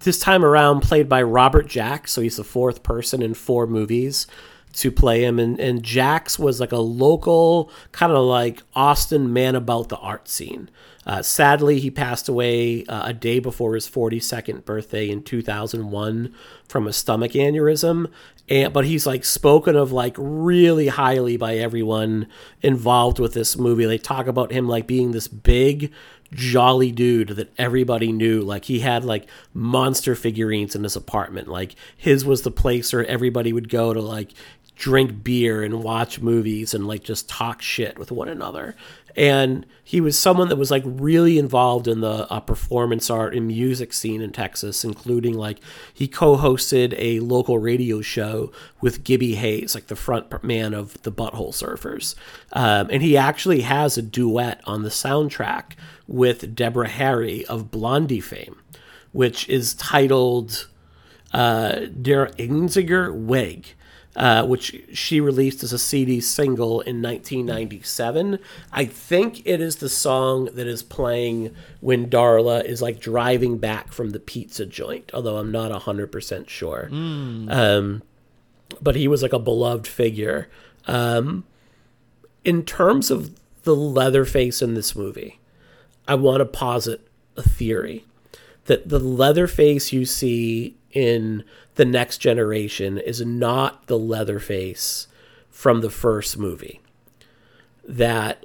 this 0.00 0.18
time 0.18 0.44
around, 0.44 0.80
played 0.80 1.08
by 1.08 1.22
Robert 1.22 1.66
Jacks, 1.66 2.12
so 2.12 2.20
he's 2.20 2.36
the 2.36 2.44
fourth 2.44 2.82
person 2.82 3.22
in 3.22 3.34
four 3.34 3.66
movies 3.66 4.26
to 4.74 4.92
play 4.92 5.24
him, 5.24 5.38
and 5.38 5.58
and 5.58 5.82
Jacks 5.82 6.38
was 6.38 6.60
like 6.60 6.72
a 6.72 6.78
local 6.78 7.70
kind 7.92 8.12
of 8.12 8.24
like 8.24 8.62
Austin 8.74 9.32
man 9.32 9.54
about 9.54 9.88
the 9.88 9.96
art 9.96 10.28
scene. 10.28 10.70
Uh, 11.06 11.22
sadly, 11.22 11.78
he 11.78 11.88
passed 11.88 12.28
away 12.28 12.84
uh, 12.86 13.06
a 13.06 13.12
day 13.14 13.38
before 13.38 13.74
his 13.74 13.88
42nd 13.88 14.64
birthday 14.64 15.08
in 15.08 15.22
2001 15.22 16.34
from 16.68 16.86
a 16.88 16.92
stomach 16.92 17.32
aneurysm. 17.32 18.10
And, 18.48 18.72
but 18.72 18.84
he's 18.84 19.06
like 19.06 19.24
spoken 19.24 19.76
of 19.76 19.92
like 19.92 20.16
really 20.18 20.88
highly 20.88 21.36
by 21.36 21.56
everyone 21.56 22.26
involved 22.60 23.20
with 23.20 23.34
this 23.34 23.56
movie. 23.56 23.86
They 23.86 23.98
talk 23.98 24.26
about 24.26 24.50
him 24.50 24.66
like 24.68 24.88
being 24.88 25.12
this 25.12 25.28
big, 25.28 25.92
jolly 26.32 26.90
dude 26.92 27.28
that 27.28 27.52
everybody 27.58 28.12
knew. 28.12 28.40
Like 28.40 28.64
he 28.66 28.80
had 28.80 29.04
like 29.04 29.26
monster 29.54 30.14
figurines 30.14 30.74
in 30.74 30.82
his 30.82 30.96
apartment. 30.96 31.48
Like 31.48 31.74
his 31.96 32.24
was 32.24 32.42
the 32.42 32.50
place 32.50 32.92
where 32.92 33.06
everybody 33.06 33.52
would 33.52 33.68
go 33.68 33.92
to 33.92 34.00
like 34.00 34.32
drink 34.76 35.24
beer 35.24 35.62
and 35.62 35.82
watch 35.82 36.20
movies 36.20 36.74
and 36.74 36.86
like 36.86 37.02
just 37.02 37.28
talk 37.28 37.62
shit 37.62 37.98
with 37.98 38.12
one 38.12 38.28
another. 38.28 38.76
And 39.16 39.64
he 39.82 40.02
was 40.02 40.18
someone 40.18 40.50
that 40.50 40.56
was 40.56 40.70
like 40.70 40.82
really 40.84 41.38
involved 41.38 41.88
in 41.88 42.02
the 42.02 42.30
uh, 42.30 42.40
performance 42.40 43.08
art 43.08 43.34
and 43.34 43.46
music 43.46 43.94
scene 43.94 44.20
in 44.20 44.30
Texas, 44.30 44.84
including 44.84 45.32
like 45.32 45.60
he 45.94 46.06
co-hosted 46.06 46.94
a 46.98 47.20
local 47.20 47.58
radio 47.58 48.02
show 48.02 48.52
with 48.82 49.04
Gibby 49.04 49.36
Haynes, 49.36 49.74
like 49.74 49.86
the 49.86 49.96
front 49.96 50.44
man 50.44 50.74
of 50.74 51.00
the 51.02 51.10
Butthole 51.10 51.54
Surfers, 51.54 52.14
um, 52.52 52.88
and 52.90 53.02
he 53.02 53.16
actually 53.16 53.62
has 53.62 53.96
a 53.96 54.02
duet 54.02 54.60
on 54.64 54.82
the 54.82 54.90
soundtrack 54.90 55.72
with 56.08 56.54
Deborah 56.54 56.88
Harry 56.88 57.44
of 57.46 57.70
Blondie 57.70 58.20
fame, 58.20 58.56
which 59.12 59.48
is 59.48 59.74
titled 59.74 60.68
uh, 61.32 61.86
Der 62.00 62.28
Einzige 62.38 63.12
Weg, 63.12 63.74
uh, 64.14 64.46
which 64.46 64.82
she 64.92 65.20
released 65.20 65.62
as 65.62 65.72
a 65.72 65.78
CD 65.78 66.20
single 66.20 66.80
in 66.80 67.02
1997. 67.02 68.38
I 68.72 68.84
think 68.86 69.46
it 69.46 69.60
is 69.60 69.76
the 69.76 69.88
song 69.88 70.46
that 70.54 70.66
is 70.66 70.82
playing 70.82 71.54
when 71.80 72.08
Darla 72.08 72.64
is 72.64 72.80
like 72.80 72.98
driving 73.00 73.58
back 73.58 73.92
from 73.92 74.10
the 74.10 74.20
pizza 74.20 74.64
joint, 74.64 75.10
although 75.12 75.36
I'm 75.36 75.52
not 75.52 75.70
100% 75.70 76.48
sure. 76.48 76.88
Um, 77.50 78.02
but 78.80 78.96
he 78.96 79.06
was 79.06 79.22
like 79.22 79.32
a 79.34 79.38
beloved 79.38 79.86
figure. 79.86 80.48
Um, 80.86 81.44
in 82.44 82.64
terms 82.64 83.10
of 83.10 83.34
the 83.64 83.76
Leatherface 83.76 84.62
in 84.62 84.74
this 84.74 84.94
movie, 84.96 85.40
I 86.08 86.14
want 86.14 86.38
to 86.40 86.46
posit 86.46 87.06
a 87.36 87.42
theory 87.42 88.04
that 88.66 88.88
the 88.88 88.98
Leatherface 88.98 89.92
you 89.92 90.04
see 90.04 90.76
in 90.92 91.44
the 91.76 91.84
next 91.84 92.18
generation 92.18 92.98
is 92.98 93.20
not 93.20 93.86
the 93.86 93.98
Leatherface 93.98 95.08
from 95.50 95.80
the 95.80 95.90
first 95.90 96.38
movie. 96.38 96.80
That 97.86 98.44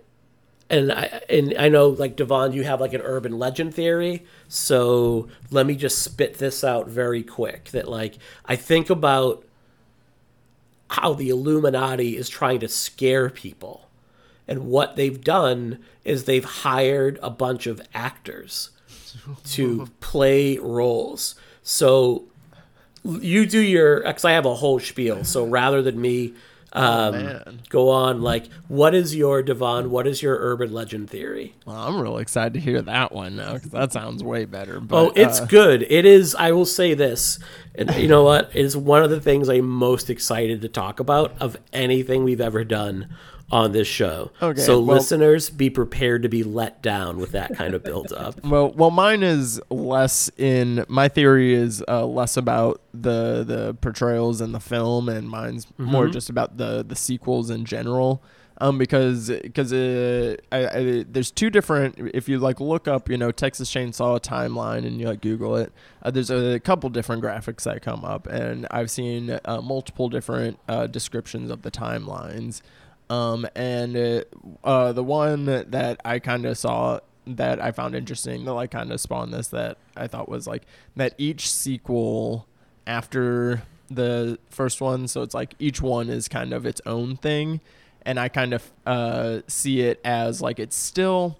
and 0.69 0.91
I 0.91 1.21
and 1.29 1.53
I 1.57 1.67
know 1.67 1.89
like 1.89 2.15
Devon, 2.15 2.53
you 2.53 2.63
have 2.63 2.79
like 2.79 2.93
an 2.93 3.01
urban 3.01 3.37
legend 3.37 3.73
theory. 3.75 4.25
So 4.47 5.27
let 5.49 5.65
me 5.65 5.75
just 5.75 6.01
spit 6.01 6.37
this 6.37 6.63
out 6.63 6.87
very 6.87 7.23
quick. 7.23 7.65
That 7.71 7.87
like 7.87 8.17
I 8.45 8.55
think 8.55 8.89
about 8.89 9.45
how 10.89 11.13
the 11.13 11.29
Illuminati 11.29 12.17
is 12.17 12.29
trying 12.29 12.59
to 12.61 12.67
scare 12.67 13.29
people. 13.29 13.89
And 14.47 14.67
what 14.67 14.95
they've 14.95 15.21
done 15.23 15.79
is 16.03 16.25
they've 16.25 16.43
hired 16.43 17.19
a 17.21 17.29
bunch 17.29 17.67
of 17.67 17.81
actors 17.93 18.71
to 19.51 19.87
play 19.99 20.57
roles. 20.57 21.35
So 21.63 22.25
you 23.03 23.45
do 23.45 23.59
your, 23.59 24.01
because 24.03 24.25
I 24.25 24.31
have 24.31 24.45
a 24.45 24.55
whole 24.55 24.79
spiel. 24.79 25.23
So 25.23 25.45
rather 25.45 25.81
than 25.81 25.99
me 26.01 26.33
um, 26.73 27.59
go 27.69 27.89
on, 27.89 28.21
like, 28.21 28.47
what 28.67 28.95
is 28.95 29.15
your, 29.15 29.43
Devon, 29.43 29.91
what 29.91 30.07
is 30.07 30.21
your 30.21 30.37
urban 30.39 30.71
legend 30.73 31.09
theory? 31.09 31.53
Well, 31.65 31.75
I'm 31.75 31.99
really 31.99 32.21
excited 32.21 32.53
to 32.53 32.59
hear 32.59 32.81
that 32.81 33.11
one 33.11 33.35
now 33.35 33.53
because 33.55 33.71
that 33.71 33.91
sounds 33.91 34.23
way 34.23 34.45
better. 34.45 34.79
But, 34.79 34.95
Oh, 34.97 35.11
it's 35.15 35.41
uh, 35.41 35.45
good. 35.45 35.85
It 35.89 36.05
is. 36.05 36.33
I 36.35 36.51
will 36.51 36.65
say 36.65 36.93
this, 36.93 37.39
and 37.75 37.93
you 37.95 38.07
know 38.07 38.23
what? 38.23 38.51
It 38.53 38.63
is 38.63 38.77
one 38.77 39.03
of 39.03 39.09
the 39.09 39.19
things 39.19 39.49
I'm 39.49 39.67
most 39.67 40.09
excited 40.09 40.61
to 40.61 40.69
talk 40.69 40.99
about 40.99 41.33
of 41.41 41.57
anything 41.73 42.23
we've 42.23 42.41
ever 42.41 42.63
done 42.63 43.09
on 43.51 43.73
this 43.73 43.87
show. 43.87 44.31
Okay, 44.41 44.61
so 44.61 44.79
well- 44.81 44.95
listeners, 44.95 45.49
be 45.49 45.69
prepared 45.69 46.23
to 46.23 46.29
be 46.29 46.43
let 46.43 46.81
down 46.81 47.17
with 47.17 47.31
that 47.33 47.55
kind 47.55 47.73
of 47.73 47.83
build 47.83 48.11
up. 48.13 48.39
Well, 48.51 48.71
well, 48.71 48.91
mine 48.91 49.23
is 49.23 49.61
less 49.69 50.29
in. 50.37 50.83
My 50.87 51.07
theory 51.07 51.53
is 51.53 51.83
uh, 51.87 52.05
less 52.05 52.37
about 52.37 52.81
the 52.93 53.43
the 53.43 53.75
portrayals 53.81 54.41
in 54.41 54.51
the 54.51 54.59
film, 54.59 55.07
and 55.09 55.29
mine's 55.29 55.67
more 55.77 56.07
just 56.07 56.29
about 56.29 56.57
the 56.57 56.83
the 56.83 56.95
sequels 56.95 57.49
in 57.49 57.65
general. 57.65 58.21
Um, 58.57 58.77
because 58.77 59.29
because 59.29 59.73
uh, 59.73 60.35
I, 60.51 60.67
I, 60.67 61.05
there's 61.09 61.31
two 61.31 61.49
different. 61.49 61.95
If 62.13 62.29
you 62.29 62.37
like 62.37 62.59
look 62.59 62.87
up, 62.87 63.09
you 63.09 63.17
know, 63.17 63.31
Texas 63.31 63.73
Chainsaw 63.73 64.19
timeline, 64.19 64.85
and 64.85 64.99
you 64.99 65.07
like 65.07 65.21
Google 65.21 65.55
it, 65.55 65.73
uh, 66.03 66.11
there's 66.11 66.29
a 66.29 66.59
couple 66.59 66.89
different 66.91 67.23
graphics 67.23 67.63
that 67.63 67.81
come 67.81 68.05
up, 68.05 68.27
and 68.27 68.67
I've 68.69 68.91
seen 68.91 69.39
uh, 69.45 69.61
multiple 69.61 70.09
different 70.09 70.59
uh, 70.67 70.85
descriptions 70.87 71.49
of 71.49 71.63
the 71.63 71.71
timelines. 71.71 72.61
Um, 73.11 73.45
and 73.55 73.97
uh, 73.97 74.23
uh, 74.63 74.93
the 74.93 75.03
one 75.03 75.43
that 75.45 75.99
I 76.05 76.19
kind 76.19 76.45
of 76.45 76.57
saw 76.57 77.01
that 77.27 77.61
I 77.61 77.71
found 77.73 77.93
interesting 77.93 78.45
that 78.45 78.53
like 78.53 78.71
kind 78.71 78.89
of 78.89 79.01
spawned 79.01 79.33
this 79.33 79.49
that 79.49 79.77
I 79.97 80.07
thought 80.07 80.29
was 80.29 80.47
like 80.47 80.63
that 80.95 81.13
each 81.17 81.51
sequel 81.51 82.47
after 82.87 83.63
the 83.89 84.39
first 84.49 84.79
one, 84.79 85.09
so 85.09 85.23
it's 85.23 85.35
like 85.35 85.55
each 85.59 85.81
one 85.81 86.07
is 86.09 86.29
kind 86.29 86.53
of 86.53 86.65
its 86.65 86.79
own 86.85 87.17
thing, 87.17 87.59
and 88.05 88.17
I 88.17 88.29
kind 88.29 88.53
of 88.53 88.71
uh, 88.85 89.39
see 89.45 89.81
it 89.81 89.99
as 90.05 90.41
like 90.41 90.57
it's 90.57 90.77
still, 90.77 91.37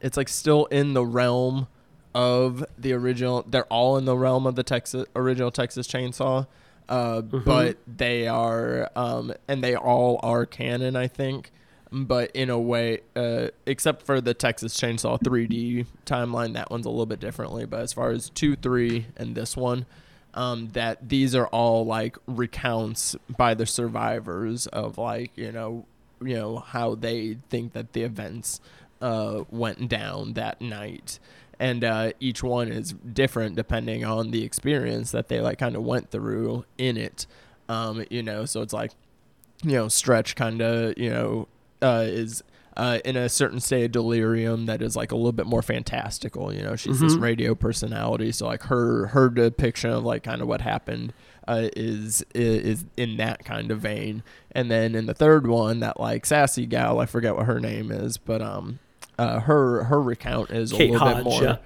it's 0.00 0.16
like 0.16 0.28
still 0.28 0.64
in 0.66 0.94
the 0.94 1.06
realm 1.06 1.68
of 2.16 2.64
the 2.76 2.94
original. 2.94 3.44
They're 3.48 3.64
all 3.66 3.96
in 3.96 4.06
the 4.06 4.18
realm 4.18 4.44
of 4.44 4.56
the 4.56 4.64
Texas 4.64 5.06
original 5.14 5.52
Texas 5.52 5.86
Chainsaw, 5.86 6.48
uh, 6.90 7.22
but 7.22 7.78
they 7.86 8.26
are, 8.26 8.90
um, 8.96 9.32
and 9.46 9.62
they 9.62 9.76
all 9.76 10.18
are 10.22 10.44
canon, 10.44 10.96
I 10.96 11.06
think. 11.06 11.52
But 11.92 12.30
in 12.32 12.50
a 12.50 12.58
way, 12.58 13.00
uh, 13.16 13.48
except 13.66 14.04
for 14.04 14.20
the 14.20 14.34
Texas 14.34 14.76
Chainsaw 14.78 15.20
3D 15.20 15.86
timeline, 16.04 16.54
that 16.54 16.70
one's 16.70 16.86
a 16.86 16.90
little 16.90 17.06
bit 17.06 17.20
differently. 17.20 17.64
But 17.64 17.80
as 17.80 17.92
far 17.92 18.10
as 18.10 18.30
two, 18.30 18.54
three, 18.56 19.06
and 19.16 19.34
this 19.34 19.56
one, 19.56 19.86
um, 20.34 20.68
that 20.70 21.08
these 21.08 21.34
are 21.34 21.46
all 21.48 21.84
like 21.84 22.16
recounts 22.26 23.16
by 23.36 23.54
the 23.54 23.66
survivors 23.66 24.66
of 24.68 24.98
like 24.98 25.32
you 25.36 25.50
know 25.50 25.86
you 26.22 26.36
know 26.36 26.58
how 26.58 26.94
they 26.94 27.38
think 27.48 27.72
that 27.72 27.92
the 27.92 28.02
events 28.02 28.60
uh, 29.00 29.44
went 29.50 29.88
down 29.88 30.34
that 30.34 30.60
night 30.60 31.18
and 31.60 31.84
uh, 31.84 32.10
each 32.18 32.42
one 32.42 32.68
is 32.72 32.94
different 33.12 33.54
depending 33.54 34.04
on 34.04 34.32
the 34.32 34.42
experience 34.42 35.12
that 35.12 35.28
they 35.28 35.40
like 35.40 35.58
kind 35.58 35.76
of 35.76 35.84
went 35.84 36.10
through 36.10 36.64
in 36.78 36.96
it 36.96 37.26
um, 37.68 38.04
you 38.10 38.22
know 38.22 38.44
so 38.44 38.62
it's 38.62 38.72
like 38.72 38.90
you 39.62 39.72
know 39.72 39.86
stretch 39.86 40.34
kind 40.34 40.60
of 40.60 40.98
you 40.98 41.10
know 41.10 41.46
uh, 41.82 42.04
is 42.06 42.42
uh, 42.76 42.98
in 43.04 43.16
a 43.16 43.28
certain 43.28 43.60
state 43.60 43.84
of 43.84 43.92
delirium 43.92 44.66
that 44.66 44.80
is 44.80 44.96
like 44.96 45.12
a 45.12 45.16
little 45.16 45.32
bit 45.32 45.46
more 45.46 45.62
fantastical. 45.62 46.52
You 46.52 46.62
know, 46.62 46.76
she's 46.76 47.00
this 47.00 47.14
radio 47.14 47.54
personality, 47.54 48.32
so 48.32 48.46
like 48.46 48.62
her 48.64 49.08
her 49.08 49.28
depiction 49.28 49.90
of 49.90 50.04
like 50.04 50.22
kind 50.22 50.40
of 50.40 50.48
what 50.48 50.60
happened 50.60 51.12
uh, 51.48 51.68
is 51.76 52.24
is 52.34 52.84
in 52.96 53.16
that 53.16 53.44
kind 53.44 53.70
of 53.70 53.80
vein. 53.80 54.22
And 54.52 54.70
then 54.70 54.94
in 54.94 55.06
the 55.06 55.14
third 55.14 55.46
one, 55.46 55.80
that 55.80 55.98
like 55.98 56.24
sassy 56.24 56.64
gal, 56.64 57.00
I 57.00 57.06
forget 57.06 57.36
what 57.36 57.46
her 57.46 57.60
name 57.60 57.90
is, 57.90 58.16
but 58.16 58.40
um, 58.40 58.78
uh, 59.20 59.40
her 59.40 59.84
her 59.84 60.00
recount 60.02 60.50
is 60.50 60.72
Kate 60.72 60.90
a 60.90 60.92
little 60.92 61.06
Hodge, 61.08 61.16
bit 61.16 61.24
more. 61.24 61.42
yeah. 61.42 61.56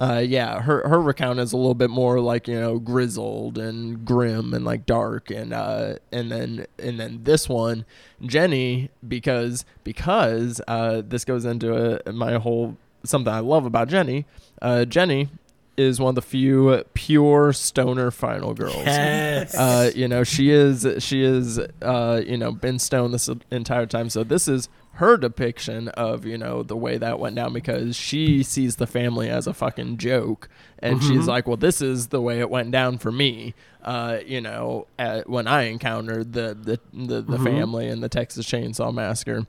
Uh, 0.00 0.18
yeah, 0.18 0.60
her 0.60 0.86
her 0.88 1.00
recount 1.00 1.38
is 1.38 1.52
a 1.52 1.56
little 1.56 1.74
bit 1.74 1.88
more 1.88 2.18
like 2.20 2.48
you 2.48 2.58
know 2.60 2.78
grizzled 2.80 3.56
and 3.56 4.04
grim 4.04 4.52
and 4.52 4.64
like 4.64 4.84
dark 4.86 5.30
and 5.30 5.52
uh 5.54 5.94
and 6.12 6.32
then 6.32 6.66
and 6.80 6.98
then 6.98 7.20
this 7.22 7.48
one 7.48 7.86
Jenny 8.20 8.90
because 9.06 9.64
because 9.84 10.60
uh 10.66 11.00
this 11.06 11.24
goes 11.24 11.44
into 11.44 12.00
a, 12.08 12.12
my 12.12 12.34
whole 12.38 12.76
something 13.04 13.32
I 13.32 13.38
love 13.38 13.66
about 13.66 13.88
Jenny 13.88 14.26
uh 14.60 14.84
Jenny 14.84 15.28
is 15.76 16.00
one 16.00 16.10
of 16.10 16.14
the 16.16 16.22
few 16.22 16.82
pure 16.94 17.52
stoner 17.52 18.10
final 18.10 18.52
girls 18.52 18.74
Yes. 18.76 19.54
uh, 19.56 19.90
you 19.94 20.06
know, 20.08 20.22
she 20.24 20.50
is 20.50 20.86
she 20.98 21.22
is 21.22 21.58
uh, 21.82 22.20
you 22.26 22.36
know, 22.36 22.50
been 22.52 22.78
stoned 22.78 23.12
this 23.14 23.28
entire 23.50 23.86
time. 23.86 24.08
So 24.10 24.22
this 24.22 24.46
is 24.48 24.68
her 24.94 25.16
depiction 25.16 25.88
of, 25.88 26.24
you 26.24 26.38
know, 26.38 26.62
the 26.62 26.76
way 26.76 26.98
that 26.98 27.18
went 27.18 27.36
down 27.36 27.52
because 27.52 27.96
she 27.96 28.42
sees 28.42 28.76
the 28.76 28.86
family 28.86 29.28
as 29.28 29.46
a 29.46 29.54
fucking 29.54 29.96
joke 29.98 30.48
and 30.78 31.02
she's 31.02 31.26
like, 31.26 31.46
"Well, 31.48 31.56
this 31.56 31.80
is 31.80 32.08
the 32.08 32.20
way 32.20 32.40
it 32.40 32.50
went 32.50 32.70
down 32.70 32.98
for 32.98 33.10
me." 33.10 33.54
Uh, 33.82 34.18
you 34.26 34.40
know, 34.40 34.86
at, 34.98 35.28
when 35.28 35.46
I 35.46 35.62
encountered 35.62 36.32
the 36.34 36.54
the 36.54 36.78
the, 36.92 37.22
the 37.22 37.38
family 37.38 37.88
in 37.88 38.00
the 38.00 38.08
Texas 38.08 38.46
Chainsaw 38.46 38.92
Massacre 38.92 39.46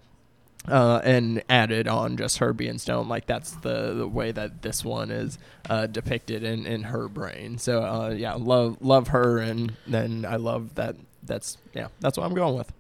uh, 0.68 1.02
and 1.04 1.44
added 1.50 1.88
on 1.88 2.18
just 2.18 2.38
her 2.40 2.54
being 2.54 2.78
stoned. 2.78 3.10
Like 3.10 3.26
that's 3.26 3.52
the, 3.52 3.94
the 3.94 4.08
way 4.08 4.32
that 4.32 4.62
this 4.62 4.84
one 4.84 5.12
is 5.12 5.38
uh, 5.70 5.88
depicted 5.88 6.44
in, 6.44 6.66
in 6.66 6.84
her 6.84 7.08
brain. 7.08 7.58
So 7.58 7.84
uh, 7.84 8.10
yeah, 8.10 8.34
love 8.34 8.78
love 8.82 9.10
her, 9.10 9.40
and 9.40 9.76
then 9.86 10.26
I 10.28 10.38
love 10.38 10.76
that. 10.76 10.96
That's 11.24 11.58
yeah, 11.74 11.88
that's 12.00 12.18
what 12.18 12.26
I'm 12.26 12.34
going 12.36 12.56
with. 12.56 12.72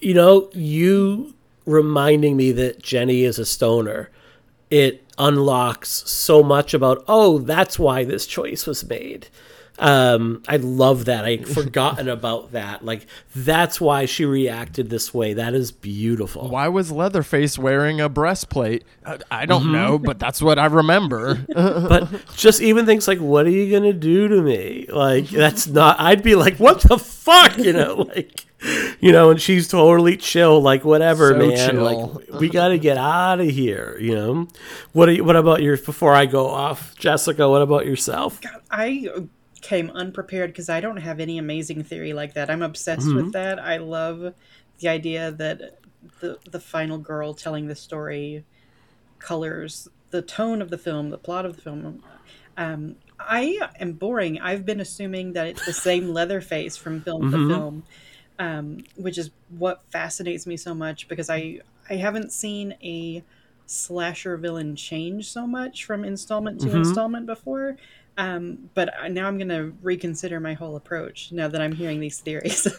you 0.00 0.14
know, 0.14 0.50
you 0.52 1.34
reminding 1.64 2.36
me 2.36 2.52
that 2.52 2.82
Jenny 2.82 3.24
is 3.24 3.38
a 3.38 3.46
stoner, 3.46 4.10
it 4.70 5.04
unlocks 5.18 5.88
so 6.10 6.42
much 6.42 6.74
about, 6.74 7.04
oh, 7.06 7.38
that's 7.38 7.78
why 7.78 8.04
this 8.04 8.26
choice 8.26 8.66
was 8.66 8.88
made. 8.88 9.28
Um, 9.78 10.42
I 10.48 10.56
love 10.58 11.06
that. 11.06 11.24
I'd 11.24 11.48
forgotten 11.48 12.08
about 12.08 12.52
that. 12.52 12.84
Like, 12.84 13.06
that's 13.34 13.80
why 13.80 14.04
she 14.04 14.24
reacted 14.24 14.90
this 14.90 15.12
way. 15.14 15.32
That 15.34 15.54
is 15.54 15.72
beautiful. 15.72 16.48
Why 16.48 16.68
was 16.68 16.92
Leatherface 16.92 17.58
wearing 17.58 18.00
a 18.00 18.08
breastplate? 18.08 18.84
I, 19.04 19.18
I 19.30 19.46
don't 19.46 19.72
know, 19.72 19.98
but 19.98 20.18
that's 20.18 20.42
what 20.42 20.58
I 20.58 20.66
remember. 20.66 21.34
but 21.54 22.08
just 22.36 22.60
even 22.60 22.86
things 22.86 23.08
like, 23.08 23.18
what 23.18 23.46
are 23.46 23.50
you 23.50 23.70
going 23.70 23.82
to 23.84 23.92
do 23.92 24.28
to 24.28 24.42
me? 24.42 24.86
Like, 24.88 25.28
that's 25.28 25.66
not, 25.66 25.98
I'd 25.98 26.22
be 26.22 26.34
like, 26.34 26.58
what 26.58 26.80
the 26.82 26.98
fuck? 26.98 27.56
You 27.58 27.72
know, 27.72 27.94
like, 28.14 28.46
you 29.00 29.10
know, 29.10 29.30
and 29.30 29.40
she's 29.40 29.66
totally 29.68 30.16
chill, 30.16 30.60
like, 30.60 30.84
whatever, 30.84 31.30
So 31.30 31.38
man. 31.38 31.70
chill. 31.70 31.82
Like, 31.82 32.40
we 32.40 32.48
got 32.48 32.68
to 32.68 32.78
get 32.78 32.98
out 32.98 33.40
of 33.40 33.48
here, 33.48 33.96
you 33.98 34.14
know? 34.14 34.48
What 34.92 35.08
are 35.08 35.12
you, 35.12 35.24
what 35.24 35.34
about 35.34 35.62
your, 35.62 35.76
before 35.76 36.14
I 36.14 36.26
go 36.26 36.46
off, 36.48 36.94
Jessica, 36.96 37.48
what 37.48 37.62
about 37.62 37.86
yourself? 37.86 38.38
I 38.70 39.08
came 39.62 39.90
unprepared 39.90 40.50
because 40.50 40.68
I 40.68 40.80
don't 40.80 40.98
have 40.98 41.20
any 41.20 41.38
amazing 41.38 41.84
theory 41.84 42.12
like 42.12 42.34
that. 42.34 42.50
I'm 42.50 42.62
obsessed 42.62 43.14
with 43.14 43.32
that. 43.32 43.58
I 43.58 43.78
love 43.78 44.34
the 44.78 44.88
idea 44.88 45.32
that 45.32 45.78
the 46.20 46.38
the 46.50 46.60
final 46.60 46.98
girl 46.98 47.32
telling 47.32 47.68
the 47.68 47.76
story 47.76 48.44
colors 49.18 49.88
the 50.10 50.22
tone 50.22 50.60
of 50.60 50.70
the 50.70 50.78
film, 50.78 51.10
the 51.10 51.18
plot 51.18 51.46
of 51.46 51.56
the 51.56 51.62
film. 51.62 52.02
Um, 52.56 52.96
I 53.18 53.58
am 53.80 53.92
boring. 53.94 54.40
I've 54.40 54.66
been 54.66 54.80
assuming 54.80 55.32
that 55.32 55.46
it's 55.46 55.64
the 55.64 55.72
same 55.72 56.08
Leatherface 56.12 56.76
from 56.76 57.00
film 57.00 57.30
to 57.30 57.48
film, 57.48 57.82
um, 58.38 58.84
which 58.96 59.16
is 59.16 59.30
what 59.48 59.82
fascinates 59.90 60.46
me 60.46 60.56
so 60.56 60.74
much 60.74 61.08
because 61.08 61.30
I 61.30 61.60
I 61.88 61.94
haven't 61.94 62.32
seen 62.32 62.74
a 62.82 63.24
slasher 63.66 64.36
villain 64.36 64.76
change 64.76 65.30
so 65.30 65.46
much 65.46 65.84
from 65.84 66.04
installment 66.04 66.60
to 66.60 66.76
installment 66.76 67.26
before. 67.26 67.76
Um, 68.18 68.70
but 68.74 68.92
now 69.10 69.26
I'm 69.26 69.38
going 69.38 69.48
to 69.48 69.72
reconsider 69.82 70.38
my 70.38 70.52
whole 70.52 70.76
approach 70.76 71.32
now 71.32 71.48
that 71.48 71.60
I'm 71.60 71.72
hearing 71.72 72.00
these 72.00 72.20
theories. 72.20 72.66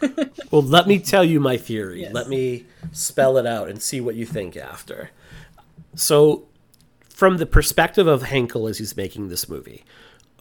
Well, 0.50 0.62
let 0.62 0.86
me 0.86 1.00
tell 1.00 1.24
you 1.24 1.40
my 1.40 1.56
theory. 1.56 2.02
Yes. 2.02 2.12
Let 2.12 2.28
me 2.28 2.66
spell 2.92 3.38
it 3.38 3.46
out 3.46 3.68
and 3.68 3.82
see 3.82 4.00
what 4.00 4.14
you 4.14 4.24
think 4.24 4.56
after. 4.56 5.10
So, 5.96 6.46
from 7.08 7.38
the 7.38 7.46
perspective 7.46 8.06
of 8.06 8.22
Henkel 8.22 8.68
as 8.68 8.78
he's 8.78 8.96
making 8.96 9.28
this 9.28 9.48
movie, 9.48 9.84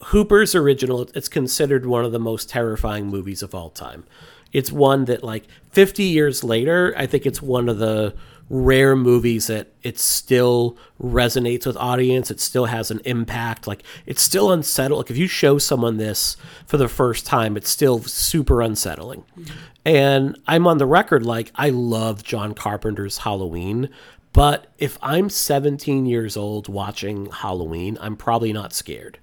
Hooper's 0.07 0.53
original, 0.53 1.09
it's 1.15 1.29
considered 1.29 1.87
one 1.87 2.05
of 2.05 2.11
the 2.11 2.19
most 2.19 2.47
terrifying 2.47 3.07
movies 3.07 3.41
of 3.41 3.55
all 3.55 3.71
time. 3.71 4.03
It's 4.51 4.71
one 4.71 5.05
that, 5.05 5.23
like, 5.23 5.45
50 5.71 6.03
years 6.03 6.43
later, 6.43 6.93
I 6.95 7.07
think 7.07 7.25
it's 7.25 7.41
one 7.41 7.67
of 7.69 7.79
the 7.79 8.13
rare 8.49 8.95
movies 8.95 9.47
that 9.47 9.69
it 9.81 9.97
still 9.97 10.77
resonates 11.01 11.65
with 11.65 11.77
audience. 11.77 12.29
It 12.29 12.39
still 12.39 12.65
has 12.65 12.91
an 12.91 13.01
impact. 13.05 13.67
Like, 13.67 13.83
it's 14.05 14.21
still 14.21 14.51
unsettling. 14.51 14.99
Like, 14.99 15.11
if 15.11 15.17
you 15.17 15.27
show 15.27 15.57
someone 15.57 15.97
this 15.97 16.37
for 16.65 16.77
the 16.77 16.87
first 16.87 17.25
time, 17.25 17.57
it's 17.57 17.69
still 17.69 18.01
super 18.03 18.61
unsettling. 18.61 19.23
Mm-hmm. 19.37 19.53
And 19.85 20.39
I'm 20.47 20.67
on 20.67 20.77
the 20.77 20.85
record, 20.85 21.25
like, 21.25 21.51
I 21.55 21.69
love 21.69 22.23
John 22.23 22.53
Carpenter's 22.53 23.19
Halloween. 23.19 23.89
But 24.33 24.67
if 24.79 24.97
I'm 25.01 25.29
17 25.29 26.05
years 26.05 26.35
old 26.35 26.67
watching 26.67 27.27
Halloween, 27.27 27.97
I'm 28.01 28.15
probably 28.15 28.51
not 28.51 28.73
scared. 28.73 29.19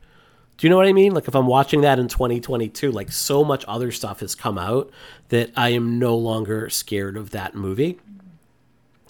Do 0.57 0.67
you 0.67 0.71
know 0.71 0.77
what 0.77 0.87
I 0.87 0.93
mean? 0.93 1.15
Like 1.15 1.27
if 1.27 1.35
I'm 1.35 1.47
watching 1.47 1.81
that 1.81 1.99
in 1.99 2.07
2022, 2.07 2.93
like 2.93 3.11
so 3.11 3.43
much 3.43 3.65
other 3.67 3.91
stuff 3.91 4.21
has 4.21 4.35
come 4.35 4.59
out 4.59 4.91
that 5.31 5.51
I 5.57 5.71
am 5.71 5.99
no 5.99 6.17
longer 6.17 6.69
scared 6.69 7.17
of 7.17 7.31
that 7.31 7.55
movie. 7.55 7.99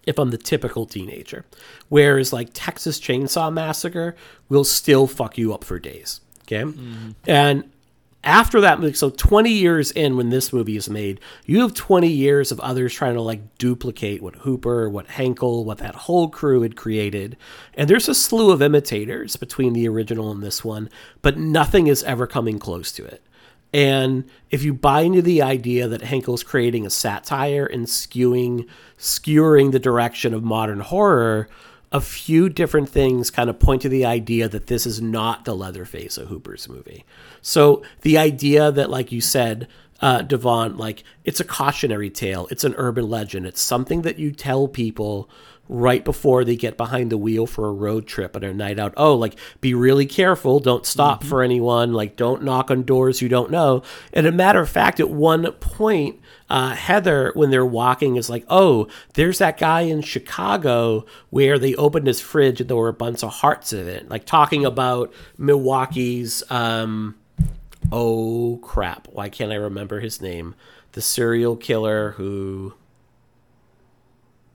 If 0.06 0.18
I'm 0.18 0.30
the 0.30 0.38
typical 0.38 0.86
teenager, 0.86 1.44
whereas 1.88 2.32
like 2.32 2.50
Texas 2.52 2.98
Chainsaw 2.98 3.52
Massacre 3.52 4.16
will 4.48 4.64
still 4.64 5.06
fuck 5.06 5.36
you 5.36 5.52
up 5.52 5.62
for 5.62 5.78
days. 5.78 6.20
Okay, 6.44 6.62
mm-hmm. 6.62 7.10
and 7.26 7.70
after 8.22 8.60
that 8.60 8.80
movie, 8.80 8.92
so 8.92 9.08
20 9.08 9.50
years 9.50 9.90
in 9.92 10.16
when 10.16 10.28
this 10.28 10.52
movie 10.52 10.76
is 10.76 10.90
made, 10.90 11.20
you 11.46 11.60
have 11.60 11.72
20 11.72 12.06
years 12.06 12.52
of 12.52 12.60
others 12.60 12.92
trying 12.92 13.14
to 13.14 13.22
like 13.22 13.56
duplicate 13.56 14.22
what 14.22 14.36
Hooper, 14.36 14.90
what 14.90 15.06
Henkel, 15.06 15.64
what 15.64 15.78
that 15.78 15.94
whole 15.94 16.28
crew 16.28 16.60
had 16.62 16.76
created. 16.76 17.36
And 17.74 17.88
there's 17.88 18.08
a 18.08 18.14
slew 18.14 18.50
of 18.50 18.60
imitators 18.60 19.36
between 19.36 19.72
the 19.72 19.88
original 19.88 20.30
and 20.30 20.42
this 20.42 20.62
one, 20.62 20.90
but 21.22 21.38
nothing 21.38 21.86
is 21.86 22.02
ever 22.02 22.26
coming 22.26 22.58
close 22.58 22.92
to 22.92 23.04
it. 23.04 23.22
And 23.72 24.24
if 24.50 24.62
you 24.64 24.74
buy 24.74 25.02
into 25.02 25.22
the 25.22 25.42
idea 25.42 25.86
that 25.86 26.02
Henkel's 26.02 26.42
creating 26.42 26.84
a 26.84 26.90
satire 26.90 27.66
and 27.66 27.86
skewing, 27.86 28.66
skewering 28.98 29.70
the 29.70 29.78
direction 29.78 30.34
of 30.34 30.42
modern 30.42 30.80
horror, 30.80 31.48
a 31.92 32.00
few 32.00 32.48
different 32.48 32.88
things 32.88 33.30
kind 33.30 33.50
of 33.50 33.58
point 33.58 33.82
to 33.82 33.88
the 33.88 34.04
idea 34.04 34.48
that 34.48 34.66
this 34.66 34.86
is 34.86 35.00
not 35.00 35.44
the 35.44 35.54
Leatherface 35.54 36.18
of 36.18 36.28
Hooper's 36.28 36.68
movie. 36.68 37.04
So 37.42 37.82
the 38.02 38.18
idea 38.18 38.70
that, 38.70 38.90
like 38.90 39.10
you 39.12 39.20
said, 39.20 39.68
uh, 40.00 40.22
Devon, 40.22 40.76
like 40.76 41.04
it's 41.24 41.40
a 41.40 41.44
cautionary 41.44 42.10
tale, 42.10 42.48
it's 42.50 42.64
an 42.64 42.74
urban 42.76 43.08
legend, 43.08 43.46
it's 43.46 43.60
something 43.60 44.02
that 44.02 44.18
you 44.18 44.32
tell 44.32 44.66
people 44.66 45.28
right 45.70 46.04
before 46.04 46.44
they 46.44 46.56
get 46.56 46.76
behind 46.76 47.10
the 47.10 47.16
wheel 47.16 47.46
for 47.46 47.68
a 47.68 47.72
road 47.72 48.04
trip 48.04 48.34
and 48.34 48.44
a 48.44 48.52
night 48.52 48.80
out. 48.80 48.92
Oh, 48.96 49.14
like 49.14 49.36
be 49.60 49.72
really 49.72 50.04
careful, 50.04 50.58
don't 50.58 50.84
stop 50.84 51.22
for 51.22 51.42
anyone, 51.42 51.92
like 51.92 52.16
don't 52.16 52.42
knock 52.42 52.72
on 52.72 52.82
doors 52.82 53.22
you 53.22 53.28
don't 53.28 53.52
know. 53.52 53.84
And 54.12 54.26
a 54.26 54.32
matter 54.32 54.60
of 54.60 54.68
fact, 54.68 54.98
at 54.98 55.10
one 55.10 55.50
point, 55.52 56.18
uh, 56.48 56.74
Heather, 56.74 57.30
when 57.34 57.50
they're 57.50 57.64
walking, 57.64 58.16
is 58.16 58.28
like, 58.28 58.44
"Oh, 58.48 58.88
there's 59.14 59.38
that 59.38 59.58
guy 59.58 59.82
in 59.82 60.02
Chicago 60.02 61.06
where 61.30 61.56
they 61.56 61.76
opened 61.76 62.08
his 62.08 62.20
fridge 62.20 62.60
and 62.60 62.68
there 62.68 62.76
were 62.76 62.88
a 62.88 62.92
bunch 62.92 63.22
of 63.22 63.30
hearts 63.34 63.72
in 63.72 63.86
it." 63.86 64.10
Like 64.10 64.26
talking 64.26 64.64
about 64.64 65.12
Milwaukee's. 65.38 66.42
Um, 66.50 67.14
oh 67.92 68.58
crap! 68.60 69.06
Why 69.12 69.28
can't 69.28 69.52
I 69.52 69.56
remember 69.56 70.00
his 70.00 70.20
name? 70.20 70.56
The 70.92 71.00
serial 71.00 71.54
killer 71.54 72.12
who. 72.12 72.74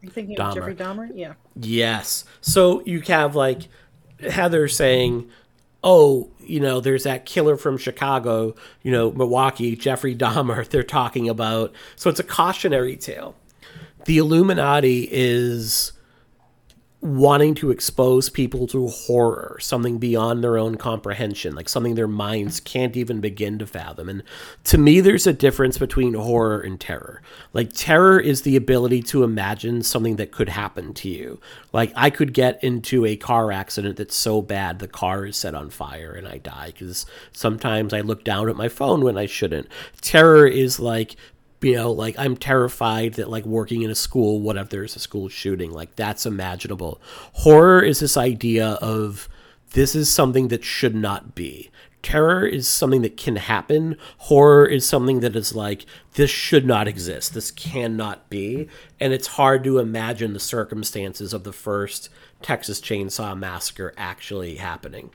You 0.06 0.11
thinking 0.11 0.38
Dahmer. 0.38 0.49
of 0.49 0.56
Jeffrey 0.56 0.76
Dahmer? 0.76 1.10
Yeah. 1.14 1.34
Yes. 1.56 2.26
So 2.41 2.84
you 2.86 3.02
have 3.02 3.36
like 3.36 3.68
Heather 4.19 4.68
saying, 4.68 5.30
"Oh, 5.84 6.30
you 6.40 6.60
know, 6.60 6.80
there's 6.80 7.03
that 7.03 7.26
killer 7.26 7.57
from 7.57 7.77
Chicago, 7.77 8.56
you 8.84 8.91
know, 8.91 9.11
Milwaukee, 9.11 9.76
Jeffrey 9.76 10.15
Dahmer. 10.15 10.65
They're 10.69 10.84
talking 10.84 11.27
about. 11.27 11.73
So 11.95 12.10
it's 12.10 12.19
a 12.19 12.23
cautionary 12.23 12.95
tale. 12.95 13.36
The 14.06 14.19
Illuminati 14.19 15.10
is 15.11 15.91
wanting 17.06 17.53
to 17.53 17.69
expose 17.69 18.30
people 18.30 18.65
to 18.65 18.88
horror, 18.88 19.57
something 19.61 19.99
beyond 19.99 20.44
their 20.44 20.57
own 20.57 20.76
comprehension, 20.76 21.53
like 21.53 21.69
something 21.69 21.94
their 21.94 22.07
minds 22.07 22.60
can't 22.60 22.98
even 22.98 23.22
begin 23.22 23.60
to 23.60 23.68
fathom. 23.68 24.10
And 24.10 24.23
to 24.65 24.80
me, 24.80 25.02
there's 25.02 25.27
a 25.27 25.34
difference 25.34 25.77
between 25.77 26.15
horror 26.15 26.60
and 26.60 26.80
terror. 26.80 27.22
Like, 27.53 27.72
terror 27.73 28.19
is 28.19 28.41
the 28.41 28.56
ability 28.56 29.03
to 29.03 29.23
imagine 29.23 29.84
something 29.84 30.15
that 30.15 30.32
could 30.32 30.49
happen 30.49 30.95
to 30.95 31.10
you. 31.10 31.40
Like, 31.72 31.94
I 31.95 32.10
could 32.10 32.34
get 32.34 32.64
into 32.64 33.06
a 33.06 33.15
car 33.15 33.52
accident 33.52 33.98
that's 33.98 34.15
so 34.15 34.41
bad 34.41 34.80
the 34.80 34.88
car 34.88 35.27
is 35.27 35.38
set 35.38 35.53
on 35.53 35.69
fire 35.69 36.11
and 36.11 36.27
I 36.27 36.40
die 36.40 36.72
because 36.72 37.06
sometimes 37.32 37.94
I 37.94 38.02
look 38.02 38.23
down 38.23 38.49
at 38.49 38.56
my 38.56 38.68
phone 38.68 39.03
when 39.03 39.18
I 39.18 39.27
shouldn't. 39.27 39.68
Terror 40.02 40.48
is 40.48 40.80
like 40.80 41.15
you 41.61 41.76
know 41.76 41.91
like 41.91 42.15
i'm 42.18 42.36
terrified 42.38 43.14
that 43.15 43.30
like 43.30 43.45
working 43.45 43.82
in 43.82 43.90
a 43.90 43.95
school 43.95 44.41
what 44.41 44.57
if 44.57 44.69
there's 44.69 44.95
a 44.95 44.99
school 44.99 45.30
shooting? 45.30 45.72
Like 45.72 45.95
that's 45.95 46.26
imaginable. 46.26 47.02
Horror 47.34 47.82
is 47.82 47.99
this 47.99 48.18
idea 48.18 48.73
of 48.82 49.27
this 49.72 49.95
is 49.95 50.11
something 50.11 50.49
that 50.49 50.64
should 50.64 50.95
not 50.95 51.36
be. 51.36 51.69
Terror 52.02 52.45
is 52.45 52.68
something 52.68 53.02
that 53.02 53.18
can 53.18 53.36
happen. 53.36 53.98
Horror 54.19 54.68
is 54.68 54.86
something 54.86 55.22
that 55.22 55.36
is 55.36 55.56
like 55.56 55.86
this 56.14 56.30
should 56.30 56.65
not 56.65 56.88
exist. 56.88 57.34
This 57.34 57.49
cannot 57.49 58.30
be. 58.30 58.69
And 58.99 59.11
it's 59.11 59.27
hard 59.27 59.64
to 59.64 59.80
imagine 59.80 60.34
the 60.34 60.40
circumstances 60.40 61.34
of 61.34 61.44
the 61.44 61.53
first 61.53 62.10
texas 62.41 62.80
chainsaw 62.80 63.36
massacre 63.36 63.94
actually 63.98 64.56
happening 64.56 65.10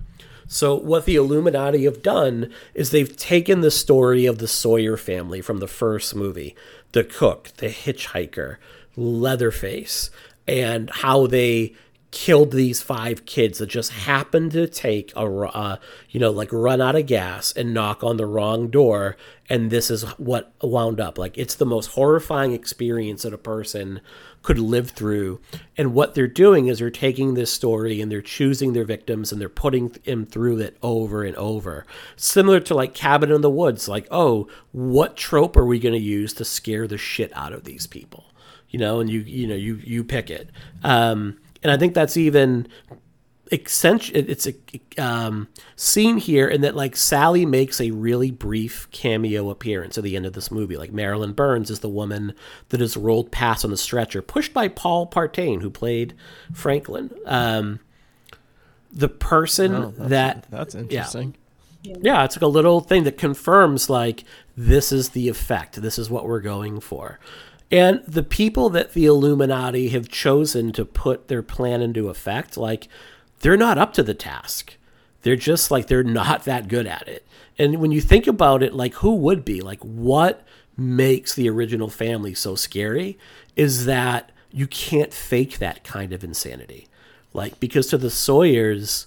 so, 0.53 0.75
what 0.75 1.05
the 1.05 1.15
Illuminati 1.15 1.85
have 1.85 2.03
done 2.03 2.53
is 2.75 2.91
they've 2.91 3.17
taken 3.17 3.61
the 3.61 3.71
story 3.71 4.27
of 4.27 4.39
the 4.39 4.49
Sawyer 4.49 4.97
family 4.97 5.41
from 5.41 5.59
the 5.59 5.69
first 5.69 6.17
movie 6.17 6.57
the 6.91 7.05
cook, 7.05 7.51
the 7.59 7.69
hitchhiker, 7.69 8.57
Leatherface, 8.97 10.11
and 10.49 10.91
how 10.91 11.29
they 11.29 11.73
killed 12.11 12.51
these 12.51 12.83
five 12.83 13.25
kids 13.27 13.59
that 13.59 13.69
just 13.69 13.93
happened 13.93 14.51
to 14.51 14.67
take 14.67 15.13
a 15.15 15.21
uh, 15.21 15.77
you 16.09 16.19
know 16.19 16.33
like 16.33 16.53
run 16.53 16.81
out 16.81 16.97
of 16.97 17.07
gas 17.07 17.53
and 17.53 17.73
knock 17.73 18.03
on 18.03 18.17
the 18.17 18.27
wrong 18.27 18.69
door 18.69 19.17
and 19.49 19.71
this 19.71 19.91
is 19.91 20.03
what 20.19 20.53
wound 20.63 21.01
up. 21.01 21.19
Like 21.19 21.37
it's 21.37 21.57
the 21.57 21.67
most 21.67 21.89
horrifying 21.89 22.53
experience 22.53 23.23
that 23.23 23.33
a 23.33 23.39
person 23.39 24.01
could 24.43 24.59
live 24.59 24.91
through. 24.91 25.41
And 25.77 25.93
what 25.93 26.15
they're 26.15 26.27
doing 26.27 26.67
is 26.67 26.79
they're 26.79 26.91
taking 26.91 27.35
this 27.35 27.53
story 27.53 28.01
and 28.01 28.11
they're 28.11 28.23
choosing 28.23 28.73
their 28.73 28.85
victims 28.85 29.33
and 29.33 29.41
they're 29.41 29.49
putting 29.49 29.89
them 29.89 30.27
through 30.27 30.59
it 30.61 30.77
over 30.83 31.25
and 31.25 31.37
over. 31.37 31.87
Similar 32.17 32.61
to 32.61 32.75
like 32.75 32.95
cabin 32.95 33.31
in 33.31 33.41
the 33.41 33.51
woods 33.51 33.89
like 33.89 34.07
oh 34.11 34.49
what 34.73 35.17
trope 35.17 35.57
are 35.57 35.67
we 35.67 35.79
going 35.79 35.95
to 35.95 36.01
use 36.01 36.33
to 36.35 36.45
scare 36.45 36.87
the 36.87 36.99
shit 36.99 37.33
out 37.37 37.53
of 37.53 37.65
these 37.65 37.87
people? 37.87 38.25
You 38.71 38.79
know 38.79 39.01
and 39.01 39.11
you 39.11 39.21
you 39.21 39.47
know 39.47 39.55
you 39.55 39.77
you 39.77 40.05
pick 40.05 40.31
it. 40.31 40.51
Um 40.83 41.39
and 41.63 41.71
I 41.71 41.77
think 41.77 41.93
that's 41.93 42.17
even 42.17 42.67
essential. 43.53 44.17
It's 44.17 44.47
a 44.47 44.55
um, 44.99 45.49
scene 45.77 46.19
here, 46.19 46.49
and 46.49 46.63
that 46.65 46.77
like 46.77 46.97
Sally 46.97 47.45
makes 47.47 47.81
a 47.81 47.91
really 47.91 48.31
brief 48.31 48.89
cameo 48.91 49.51
appearance 49.51 49.99
at 49.99 50.05
the 50.05 50.17
end 50.17 50.27
of 50.27 50.33
this 50.33 50.51
movie. 50.51 50.77
Like 50.77 50.93
Marilyn 50.93 51.33
Burns 51.33 51.71
is 51.71 51.81
the 51.81 51.89
woman 51.89 52.35
that 52.71 52.81
is 52.81 52.97
rolled 52.97 53.31
past 53.31 53.65
on 53.65 53.71
the 53.71 53.77
stretcher, 53.77 54.23
pushed 54.23 54.53
by 54.53 54.69
Paul 54.69 55.07
Partain, 55.07 55.61
who 55.63 55.71
played 55.71 56.15
Franklin. 56.53 57.11
Um, 57.27 57.81
the 58.93 59.09
person 59.09 59.75
Oh, 59.75 59.95
that's, 59.97 60.11
that 60.11 60.47
that's 60.51 60.75
interesting. 60.75 61.37
yeah, 61.83 62.25
it's 62.25 62.37
like 62.37 62.43
a 62.43 62.47
little 62.47 62.81
thing 62.81 63.05
that 63.05 63.19
confirms 63.19 63.89
like 63.89 64.25
this 64.57 64.93
is 64.93 65.11
the 65.11 65.29
effect. 65.29 65.81
This 65.81 65.99
is 65.99 66.11
what 66.11 66.27
we're 66.27 66.41
going 66.41 66.81
for. 66.81 67.19
And 67.73 68.03
the 68.07 68.25
people 68.25 68.69
that 68.71 68.95
the 68.95 69.07
Illuminati 69.07 69.91
have 69.91 70.09
chosen 70.09 70.73
to 70.73 70.85
put 70.85 71.29
their 71.29 71.43
plan 71.43 71.81
into 71.83 72.09
effect, 72.09 72.57
like 72.57 72.89
they're 73.41 73.57
not 73.57 73.79
up 73.79 73.93
to 73.95 74.03
the 74.03 74.15
task. 74.15 74.77
They're 75.23 75.37
just 75.37 75.71
like 75.71 75.87
they're 75.87 76.03
not 76.03 76.45
that 76.45 76.69
good 76.69 76.87
at 76.87 77.09
it. 77.09 77.27
And 77.59 77.81
when 77.81 77.93
you 77.93 78.01
think 78.01 78.27
about 78.27 78.63
it, 78.63 78.73
like 78.75 78.95
who 78.95 79.15
would 79.17 79.45
be? 79.45 79.61
Like 79.61 79.81
what 79.81 80.43
makes 80.77 81.35
the 81.35 81.49
original 81.51 81.89
family 81.89 82.33
so 82.33 82.55
scary 82.55 83.19
is 83.57 83.85
that 83.85 84.33
you 84.51 84.67
can't 84.67 85.13
fake 85.13 85.59
that 85.59 85.85
kind 85.85 86.13
of 86.13 86.25
insanity. 86.25 86.89
Like 87.33 87.61
because 87.61 87.89
to 87.89 87.99
the 87.99 88.11
Sawyers, 88.11 89.07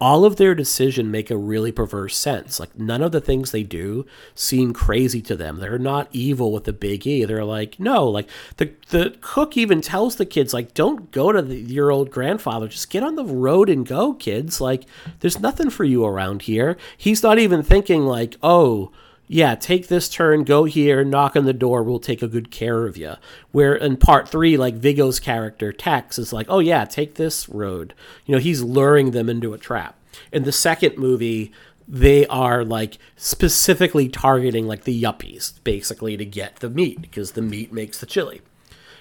all 0.00 0.24
of 0.24 0.36
their 0.36 0.54
decision 0.54 1.10
make 1.10 1.30
a 1.30 1.36
really 1.36 1.72
perverse 1.72 2.16
sense. 2.16 2.60
Like 2.60 2.78
none 2.78 3.02
of 3.02 3.12
the 3.12 3.20
things 3.20 3.50
they 3.50 3.62
do 3.62 4.06
seem 4.34 4.72
crazy 4.72 5.20
to 5.22 5.36
them. 5.36 5.58
They're 5.58 5.78
not 5.78 6.08
evil 6.12 6.52
with 6.52 6.64
the 6.64 6.72
big 6.72 7.06
E. 7.06 7.24
They're 7.24 7.44
like, 7.44 7.80
no, 7.80 8.06
like 8.06 8.28
the 8.56 8.72
the 8.90 9.16
cook 9.20 9.56
even 9.56 9.80
tells 9.80 10.16
the 10.16 10.26
kids 10.26 10.54
like, 10.54 10.74
don't 10.74 11.10
go 11.10 11.32
to 11.32 11.42
the, 11.42 11.56
your 11.56 11.90
old 11.90 12.10
grandfather. 12.10 12.68
Just 12.68 12.90
get 12.90 13.02
on 13.02 13.16
the 13.16 13.24
road 13.24 13.68
and 13.68 13.86
go, 13.86 14.14
kids. 14.14 14.60
Like 14.60 14.84
there's 15.20 15.40
nothing 15.40 15.70
for 15.70 15.84
you 15.84 16.04
around 16.04 16.42
here. 16.42 16.76
He's 16.96 17.22
not 17.22 17.38
even 17.38 17.62
thinking 17.62 18.06
like, 18.06 18.36
oh, 18.42 18.92
yeah, 19.28 19.54
take 19.54 19.88
this 19.88 20.08
turn, 20.08 20.42
go 20.42 20.64
here, 20.64 21.04
knock 21.04 21.36
on 21.36 21.44
the 21.44 21.52
door, 21.52 21.82
we'll 21.82 21.98
take 22.00 22.22
a 22.22 22.28
good 22.28 22.50
care 22.50 22.86
of 22.86 22.96
you. 22.96 23.14
Where 23.52 23.74
in 23.74 23.98
part 23.98 24.28
three, 24.28 24.56
like 24.56 24.74
Viggo's 24.74 25.20
character, 25.20 25.70
Tex, 25.70 26.18
is 26.18 26.32
like, 26.32 26.46
oh 26.48 26.60
yeah, 26.60 26.86
take 26.86 27.14
this 27.14 27.48
road. 27.48 27.94
You 28.24 28.34
know, 28.34 28.40
he's 28.40 28.62
luring 28.62 29.10
them 29.10 29.28
into 29.28 29.52
a 29.52 29.58
trap. 29.58 29.96
In 30.32 30.44
the 30.44 30.52
second 30.52 30.96
movie, 30.96 31.52
they 31.86 32.26
are 32.26 32.64
like 32.64 32.98
specifically 33.16 34.08
targeting 34.08 34.66
like 34.66 34.84
the 34.84 35.02
yuppies, 35.02 35.62
basically 35.62 36.16
to 36.16 36.24
get 36.24 36.56
the 36.56 36.70
meat, 36.70 37.02
because 37.02 37.32
the 37.32 37.42
meat 37.42 37.70
makes 37.70 38.00
the 38.00 38.06
chili. 38.06 38.40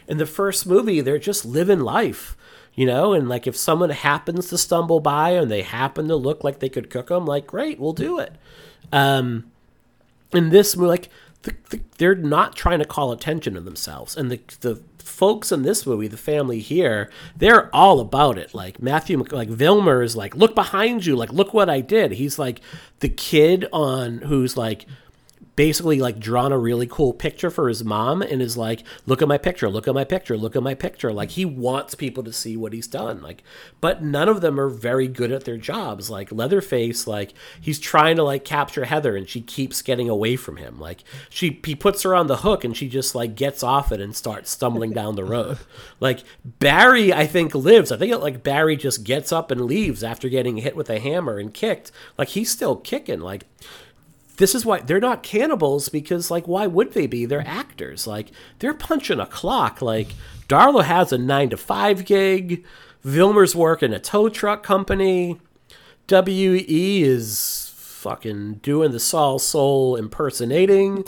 In 0.10 0.18
the 0.18 0.26
first 0.26 0.68
movie, 0.68 1.00
they're 1.00 1.18
just 1.18 1.46
living 1.46 1.80
life. 1.80 2.36
You 2.76 2.86
know, 2.86 3.14
and 3.14 3.28
like 3.28 3.48
if 3.48 3.58
someone 3.58 3.90
happens 3.90 4.50
to 4.50 4.58
stumble 4.58 5.00
by 5.00 5.32
and 5.32 5.50
they 5.50 5.64
happen 5.64 6.08
to 6.10 6.16
look 6.16 6.44
like 6.44 6.60
they 6.60 6.70
could 6.70 6.92
cook 6.92 7.08
them, 7.08 7.26
like 7.26 7.48
great, 7.48 7.80
we'll 7.80 7.94
do 7.94 8.20
it. 8.20 8.36
Um, 8.92 9.52
in 10.34 10.50
this 10.50 10.76
movie, 10.76 10.90
like 10.90 11.10
the, 11.44 11.56
the, 11.70 11.82
they're 11.98 12.16
not 12.16 12.56
trying 12.56 12.80
to 12.80 12.86
call 12.86 13.12
attention 13.12 13.54
to 13.54 13.62
themselves, 13.62 14.16
and 14.16 14.32
the 14.32 14.40
the 14.62 14.82
folks 15.00 15.52
in 15.52 15.64
this 15.64 15.86
movie, 15.86 16.08
the 16.08 16.18
family 16.18 16.60
here, 16.60 17.10
they're 17.36 17.74
all 17.74 18.00
about 18.00 18.38
it. 18.38 18.54
Like 18.54 18.82
Matthew, 18.82 19.18
like 19.32 19.50
Vilmer 19.50 20.04
is 20.04 20.16
like, 20.16 20.36
look 20.36 20.54
behind 20.54 21.06
you, 21.06 21.16
like 21.16 21.32
look 21.32 21.54
what 21.54 21.70
I 21.70 21.82
did. 21.82 22.12
He's 22.12 22.38
like 22.38 22.62
the 23.00 23.10
kid 23.10 23.66
on 23.72 24.20
who's 24.20 24.56
like 24.56 24.86
basically 25.58 26.00
like 26.00 26.20
drawn 26.20 26.52
a 26.52 26.58
really 26.58 26.86
cool 26.86 27.12
picture 27.12 27.50
for 27.50 27.68
his 27.68 27.84
mom 27.84 28.22
and 28.22 28.44
is 28.44 28.56
like 28.56 28.84
look 29.08 29.24
at 29.24 29.28
my 29.28 29.40
picture 29.40 29.68
look 29.68 29.88
at 29.88 29.94
my 29.96 30.04
picture 30.04 30.38
look 30.38 30.56
at 30.56 30.64
my 30.64 30.76
picture. 30.76 31.12
Like 31.12 31.32
he 31.32 31.44
wants 31.44 31.96
people 31.96 32.24
to 32.24 32.32
see 32.32 32.56
what 32.56 32.74
he's 32.74 32.88
done 32.88 33.22
like 33.22 33.44
but 33.82 34.04
none 34.04 34.30
of 34.30 34.40
them 34.42 34.60
are 34.60 34.70
very 34.70 35.08
good 35.08 35.32
at 35.32 35.44
their 35.46 35.58
jobs. 35.58 36.10
Like 36.10 36.32
leatherface 36.32 37.08
like 37.08 37.34
he's 37.60 37.80
trying 37.80 38.16
to 38.18 38.24
like 38.24 38.46
capture 38.46 38.86
heather 38.86 39.18
and 39.18 39.28
she 39.28 39.42
keeps 39.42 39.82
getting 39.82 40.08
away 40.08 40.36
from 40.36 40.58
him. 40.58 40.80
Like 40.80 41.04
she 41.28 41.60
he 41.66 41.74
puts 41.76 42.04
her 42.04 42.14
on 42.14 42.28
the 42.28 42.38
hook 42.38 42.64
and 42.64 42.78
she 42.78 42.88
just 42.88 43.16
like 43.16 43.36
gets 43.36 43.64
off 43.64 43.92
it 43.92 44.00
and 44.00 44.16
starts 44.16 44.52
stumbling 44.52 44.92
down 44.94 45.16
the 45.16 45.26
road. 45.26 45.58
Like 46.00 46.24
barry 46.46 47.12
i 47.12 47.26
think 47.26 47.56
lives. 47.56 47.92
I 47.92 47.98
think 47.98 48.12
it, 48.12 48.20
like 48.20 48.44
barry 48.44 48.76
just 48.76 49.04
gets 49.04 49.32
up 49.32 49.50
and 49.50 49.62
leaves 49.62 50.04
after 50.04 50.30
getting 50.30 50.58
hit 50.58 50.76
with 50.76 50.92
a 50.92 51.00
hammer 51.00 51.40
and 51.40 51.52
kicked. 51.52 51.92
Like 52.20 52.30
he's 52.30 52.52
still 52.52 52.76
kicking. 52.76 53.20
Like 53.20 53.46
this 54.38 54.54
is 54.56 54.66
why 54.66 54.80
they're 54.82 55.00
not 55.00 55.24
cannibals 55.24 55.90
because 55.90 56.30
like 56.32 56.48
why 56.48 56.66
would 56.68 56.94
they 56.94 57.08
be 57.08 57.26
they're 57.26 57.48
actors 57.48 58.08
like 58.08 58.28
they're 58.60 58.74
punching 58.74 59.20
a 59.20 59.26
clock 59.26 59.82
like 59.82 60.10
darla 60.48 60.84
has 60.84 61.12
a 61.12 61.18
nine 61.18 61.50
to 61.50 61.58
five 61.58 62.06
gig 62.06 62.64
vilmer's 63.04 63.56
working 63.56 63.94
a 63.94 64.00
tow 64.00 64.30
truck 64.30 64.64
company 64.64 65.40
we 66.10 67.02
is 67.04 67.74
fucking 67.76 68.54
doing 68.56 68.92
the 68.92 69.00
Saul 69.00 69.40
Soul 69.40 69.96
impersonating 69.98 71.04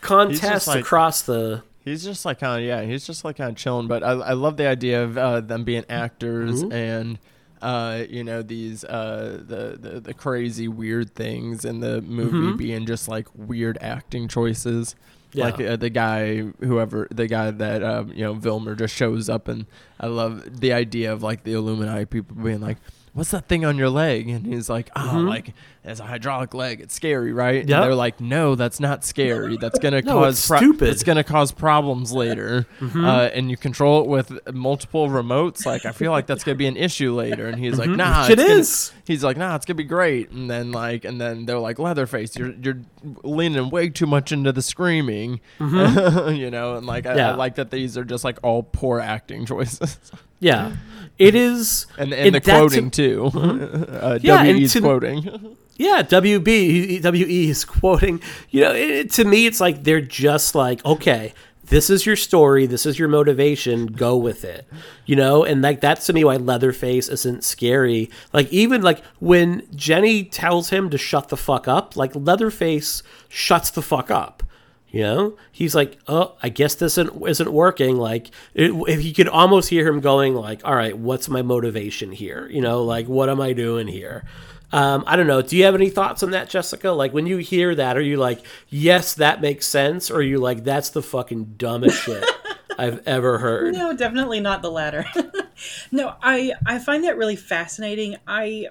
contest 0.00 0.66
like- 0.68 0.80
across 0.80 1.22
the 1.22 1.62
He's 1.84 2.02
just 2.02 2.24
like 2.24 2.40
kind 2.40 2.60
of 2.60 2.66
yeah. 2.66 2.82
He's 2.82 3.06
just 3.06 3.24
like 3.24 3.36
kind 3.36 3.50
of 3.50 3.56
chilling. 3.56 3.86
But 3.86 4.02
I, 4.02 4.10
I 4.10 4.32
love 4.32 4.56
the 4.56 4.66
idea 4.66 5.04
of 5.04 5.16
uh, 5.16 5.40
them 5.40 5.62
being 5.62 5.84
actors 5.88 6.64
Mm-hmm. 6.64 6.72
and 6.72 7.18
uh, 7.62 8.04
you 8.08 8.22
know 8.24 8.42
these 8.42 8.84
uh, 8.84 9.42
the, 9.46 9.78
the 9.80 10.00
the 10.00 10.14
crazy 10.14 10.68
weird 10.68 11.14
things 11.14 11.64
in 11.64 11.80
the 11.80 12.02
movie 12.02 12.56
being 12.56 12.86
just 12.86 13.08
like 13.08 13.26
weird 13.34 13.78
acting 13.80 14.28
choices. 14.28 14.94
Yeah. 15.32 15.44
Like 15.44 15.60
uh, 15.60 15.76
the 15.76 15.90
guy, 15.90 16.38
whoever 16.60 17.08
the 17.10 17.26
guy 17.26 17.50
that 17.50 17.82
um, 17.82 18.12
you 18.12 18.24
know 18.24 18.34
Vilmer 18.34 18.76
just 18.76 18.94
shows 18.94 19.28
up, 19.28 19.48
and 19.48 19.66
I 20.00 20.06
love 20.06 20.60
the 20.60 20.72
idea 20.72 21.12
of 21.12 21.22
like 21.22 21.42
the 21.44 21.52
Illuminati 21.52 22.06
people 22.06 22.36
being 22.36 22.60
like, 22.60 22.78
what's 23.16 23.30
that 23.30 23.48
thing 23.48 23.64
on 23.64 23.76
your 23.78 23.88
leg? 23.88 24.28
And 24.28 24.46
he's 24.46 24.68
like, 24.68 24.90
oh, 24.94 25.24
like 25.26 25.54
it's 25.82 26.00
a 26.00 26.04
hydraulic 26.04 26.52
leg. 26.52 26.80
It's 26.80 26.94
scary, 26.94 27.32
right? 27.32 27.60
And 27.60 27.68
Yep. 27.70 27.82
they're 27.82 27.94
like, 27.94 28.20
no, 28.20 28.56
that's 28.56 28.78
not 28.80 29.04
scary. 29.04 29.56
That's 29.56 29.78
gonna 29.78 30.02
No, 30.04 30.14
cause 30.20 30.34
it's 30.34 30.58
stupid. 30.58 30.88
It's 30.90 31.02
gonna 31.02 31.24
cause 31.24 31.50
problems 31.52 32.12
later. 32.24 32.66
Mm-hmm. 32.80 33.04
Uh, 33.04 33.22
and 33.32 33.50
you 33.50 33.56
control 33.56 34.02
it 34.02 34.06
with 34.08 34.52
multiple 34.52 35.08
remotes. 35.08 35.64
Like 35.64 35.86
I 35.86 35.92
feel 35.92 36.10
like 36.12 36.26
that's 36.26 36.44
gonna 36.44 36.56
be 36.56 36.66
an 36.66 36.76
issue 36.76 37.14
later. 37.14 37.46
And 37.48 37.58
he's 37.58 37.78
like, 37.78 37.88
mm-hmm. 37.88 37.96
nah, 37.96 38.26
it 38.28 38.32
it's 38.32 38.42
gonna- 38.42 38.54
is. 38.60 38.92
He's 39.06 39.24
like, 39.24 39.36
nah, 39.36 39.54
it's 39.56 39.64
gonna 39.64 39.76
be 39.76 39.84
great. 39.84 40.30
And 40.30 40.50
then 40.50 40.72
like, 40.72 41.04
and 41.04 41.20
then 41.20 41.46
they're 41.46 41.58
like, 41.58 41.78
Leatherface, 41.78 42.36
you're 42.36 42.52
you're 42.60 42.80
leaning 43.22 43.70
way 43.70 43.88
too 43.88 44.06
much 44.06 44.32
into 44.32 44.52
the 44.52 44.62
screaming, 44.62 45.40
you 45.60 46.50
know. 46.50 46.74
And 46.76 46.86
like, 46.86 47.06
I, 47.06 47.18
I 47.20 47.34
like 47.34 47.54
that 47.54 47.70
these 47.70 47.96
are 47.96 48.04
just 48.04 48.24
like 48.24 48.38
all 48.42 48.62
poor 48.64 48.98
acting 49.00 49.46
choices, 49.46 49.98
Yeah, 50.40 50.76
it 51.18 51.34
is, 51.34 51.86
and 51.98 52.12
and 52.12 52.34
the 52.34 52.38
it- 52.38 52.44
that 52.44 52.44
to- 52.44 52.50
quoting 52.50 52.90
too. 52.90 53.30
uh, 53.34 54.18
Yeah, 54.22 54.42
and 54.44 54.58
WE's 54.58 54.72
to- 54.74 54.80
quoting. 54.80 55.56
Yeah, 55.78 56.02
WB 56.02 56.46
he- 56.46 57.00
WE 57.02 57.50
is 57.50 57.64
quoting. 57.78 58.20
You 58.50 58.62
know, 58.62 58.72
it, 58.72 59.10
to 59.12 59.24
me, 59.24 59.46
it's 59.46 59.60
like 59.60 59.84
they're 59.84 60.00
just 60.00 60.54
like, 60.54 60.82
okay, 60.86 61.34
this 61.66 61.90
is 61.90 62.06
your 62.06 62.16
story, 62.16 62.64
this 62.66 62.86
is 62.86 62.98
your 62.98 63.08
motivation, 63.08 63.86
go 63.86 64.16
with 64.16 64.42
it. 64.44 64.66
You 65.04 65.16
know, 65.16 65.44
and 65.44 65.60
like 65.62 65.80
that's 65.82 66.06
to 66.06 66.12
me 66.14 66.24
why 66.24 66.36
Leatherface 66.36 67.08
isn't 67.08 67.44
scary. 67.44 68.08
Like 68.32 68.50
even 68.52 68.80
like 68.82 69.04
when 69.18 69.66
Jenny 69.74 70.24
tells 70.24 70.70
him 70.70 70.88
to 70.90 70.96
shut 70.98 71.28
the 71.28 71.36
fuck 71.36 71.68
up, 71.68 71.94
like 71.96 72.12
Leatherface 72.14 73.02
shuts 73.28 73.70
the 73.70 73.82
fuck 73.82 74.10
up. 74.10 74.42
You 74.90 75.02
know, 75.02 75.36
he's 75.52 75.74
like, 75.74 75.98
"Oh, 76.06 76.36
I 76.42 76.48
guess 76.48 76.74
this 76.74 76.96
isn't 76.96 77.26
isn't 77.26 77.52
working." 77.52 77.96
Like, 77.96 78.28
it, 78.54 78.70
if 78.88 79.04
you 79.04 79.12
could 79.12 79.28
almost 79.28 79.68
hear 79.68 79.86
him 79.86 80.00
going, 80.00 80.34
"Like, 80.34 80.64
all 80.64 80.74
right, 80.74 80.96
what's 80.96 81.28
my 81.28 81.42
motivation 81.42 82.12
here? 82.12 82.48
You 82.50 82.60
know, 82.60 82.82
like, 82.84 83.06
what 83.08 83.28
am 83.28 83.40
I 83.40 83.52
doing 83.52 83.88
here?" 83.88 84.24
Um, 84.72 85.04
I 85.06 85.16
don't 85.16 85.26
know. 85.26 85.42
Do 85.42 85.56
you 85.56 85.64
have 85.64 85.74
any 85.74 85.90
thoughts 85.90 86.22
on 86.22 86.32
that, 86.32 86.48
Jessica? 86.48 86.90
Like, 86.90 87.12
when 87.12 87.26
you 87.26 87.38
hear 87.38 87.74
that, 87.74 87.96
are 87.96 88.02
you 88.02 88.16
like, 88.16 88.40
"Yes, 88.68 89.14
that 89.14 89.40
makes 89.40 89.66
sense," 89.66 90.10
or 90.10 90.16
are 90.16 90.22
you 90.22 90.38
like, 90.38 90.64
"That's 90.64 90.90
the 90.90 91.02
fucking 91.02 91.54
dumbest 91.56 92.02
shit 92.02 92.24
I've 92.78 93.06
ever 93.06 93.38
heard"? 93.38 93.74
No, 93.74 93.94
definitely 93.94 94.40
not 94.40 94.62
the 94.62 94.70
latter. 94.70 95.06
no, 95.92 96.14
I 96.22 96.52
I 96.64 96.78
find 96.78 97.04
that 97.04 97.16
really 97.16 97.36
fascinating. 97.36 98.16
I 98.26 98.68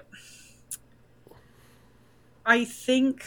I 2.44 2.64
think 2.64 3.24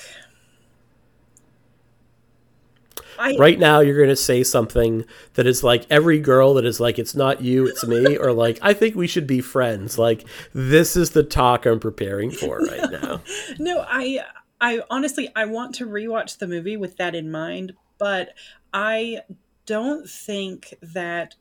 I 3.20 3.36
Right 3.38 3.60
now, 3.60 3.82
you're 3.82 4.00
gonna 4.00 4.16
say 4.16 4.44
something 4.44 5.06
that 5.34 5.46
is 5.46 5.64
like 5.64 5.86
every 5.90 6.20
girl 6.20 6.54
that 6.56 6.66
is 6.66 6.80
like, 6.80 6.98
"It's 6.98 7.16
not 7.16 7.42
you, 7.42 7.68
it's 7.68 7.86
me," 7.86 8.18
or 8.18 8.32
like, 8.32 8.58
"I 8.62 8.74
think 8.74 8.96
we 8.96 9.08
should 9.08 9.28
be 9.28 9.42
friends." 9.42 10.00
Like, 10.00 10.26
this 10.54 10.96
is 10.96 11.12
the 11.12 11.24
talk 11.24 11.66
I'm 11.66 11.80
preparing 11.80 12.32
for 12.32 12.60
right 12.70 12.90
now. 12.92 13.22
No, 13.60 13.86
I 13.88 14.22
I 14.62 14.82
honestly 14.90 15.30
I 15.36 15.46
want 15.46 15.76
to 15.76 15.86
rewatch 15.86 16.38
the 16.38 16.48
movie 16.48 16.78
with 16.78 16.98
that 16.98 17.14
in 17.14 17.30
mind, 17.30 17.74
but 17.98 18.30
I 18.74 19.22
don't 19.66 20.10
think 20.10 20.74
that 20.82 21.36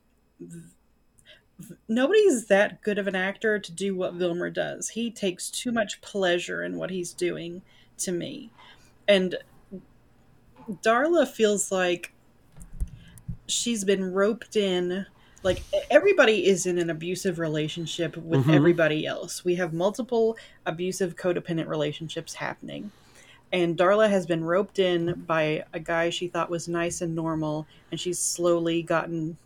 nobody's 1.88 2.46
that 2.46 2.82
good 2.82 2.98
of 2.98 3.06
an 3.06 3.16
actor 3.16 3.58
to 3.58 3.72
do 3.72 3.94
what 3.94 4.16
Vilmer 4.16 4.52
does. 4.52 4.90
He 4.90 5.10
takes 5.10 5.50
too 5.50 5.72
much 5.72 6.00
pleasure 6.00 6.62
in 6.62 6.76
what 6.76 6.90
he's 6.90 7.12
doing 7.12 7.62
to 7.98 8.12
me. 8.12 8.50
And 9.06 9.36
Darla 10.68 11.26
feels 11.26 11.72
like 11.72 12.12
she's 13.46 13.84
been 13.84 14.12
roped 14.12 14.56
in 14.56 15.06
like 15.44 15.62
everybody 15.90 16.46
is 16.46 16.66
in 16.66 16.78
an 16.78 16.90
abusive 16.90 17.38
relationship 17.38 18.16
with 18.16 18.44
Mhm. 18.46 18.54
everybody 18.54 19.06
else. 19.06 19.44
We 19.44 19.54
have 19.54 19.72
multiple 19.72 20.36
abusive 20.66 21.14
codependent 21.16 21.68
relationships 21.68 22.34
happening. 22.34 22.90
And 23.52 23.78
Darla 23.78 24.10
has 24.10 24.26
been 24.26 24.44
roped 24.44 24.78
in 24.78 25.24
by 25.26 25.64
a 25.72 25.78
guy 25.80 26.10
she 26.10 26.26
thought 26.28 26.50
was 26.50 26.68
nice 26.68 27.00
and 27.00 27.14
normal, 27.14 27.66
and 27.90 27.98
she's 28.00 28.18
slowly 28.18 28.82
gotten 28.82 29.38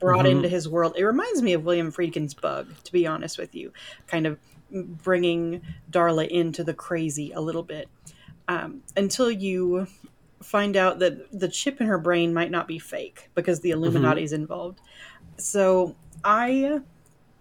brought 0.00 0.24
Mhm. 0.24 0.30
into 0.30 0.48
his 0.48 0.68
world. 0.68 0.94
It 0.96 1.04
reminds 1.04 1.42
me 1.42 1.52
of 1.52 1.64
William 1.64 1.92
Friedkin's 1.92 2.34
Bug, 2.34 2.68
to 2.84 2.92
be 2.92 3.06
honest 3.06 3.38
with 3.38 3.54
you, 3.54 3.72
kind 4.06 4.26
of 4.26 4.38
bringing 4.72 5.60
Darla 5.90 6.26
into 6.26 6.64
the 6.64 6.74
crazy 6.74 7.32
a 7.32 7.40
little 7.40 7.62
bit. 7.62 7.88
Um, 8.48 8.82
until 8.96 9.30
you 9.30 9.86
find 10.46 10.76
out 10.76 11.00
that 11.00 11.38
the 11.38 11.48
chip 11.48 11.80
in 11.80 11.86
her 11.88 11.98
brain 11.98 12.32
might 12.32 12.50
not 12.50 12.68
be 12.68 12.78
fake 12.78 13.28
because 13.34 13.60
the 13.60 13.70
Illuminati 13.72 14.22
is 14.22 14.32
involved. 14.32 14.80
So 15.38 15.96
I 16.24 16.80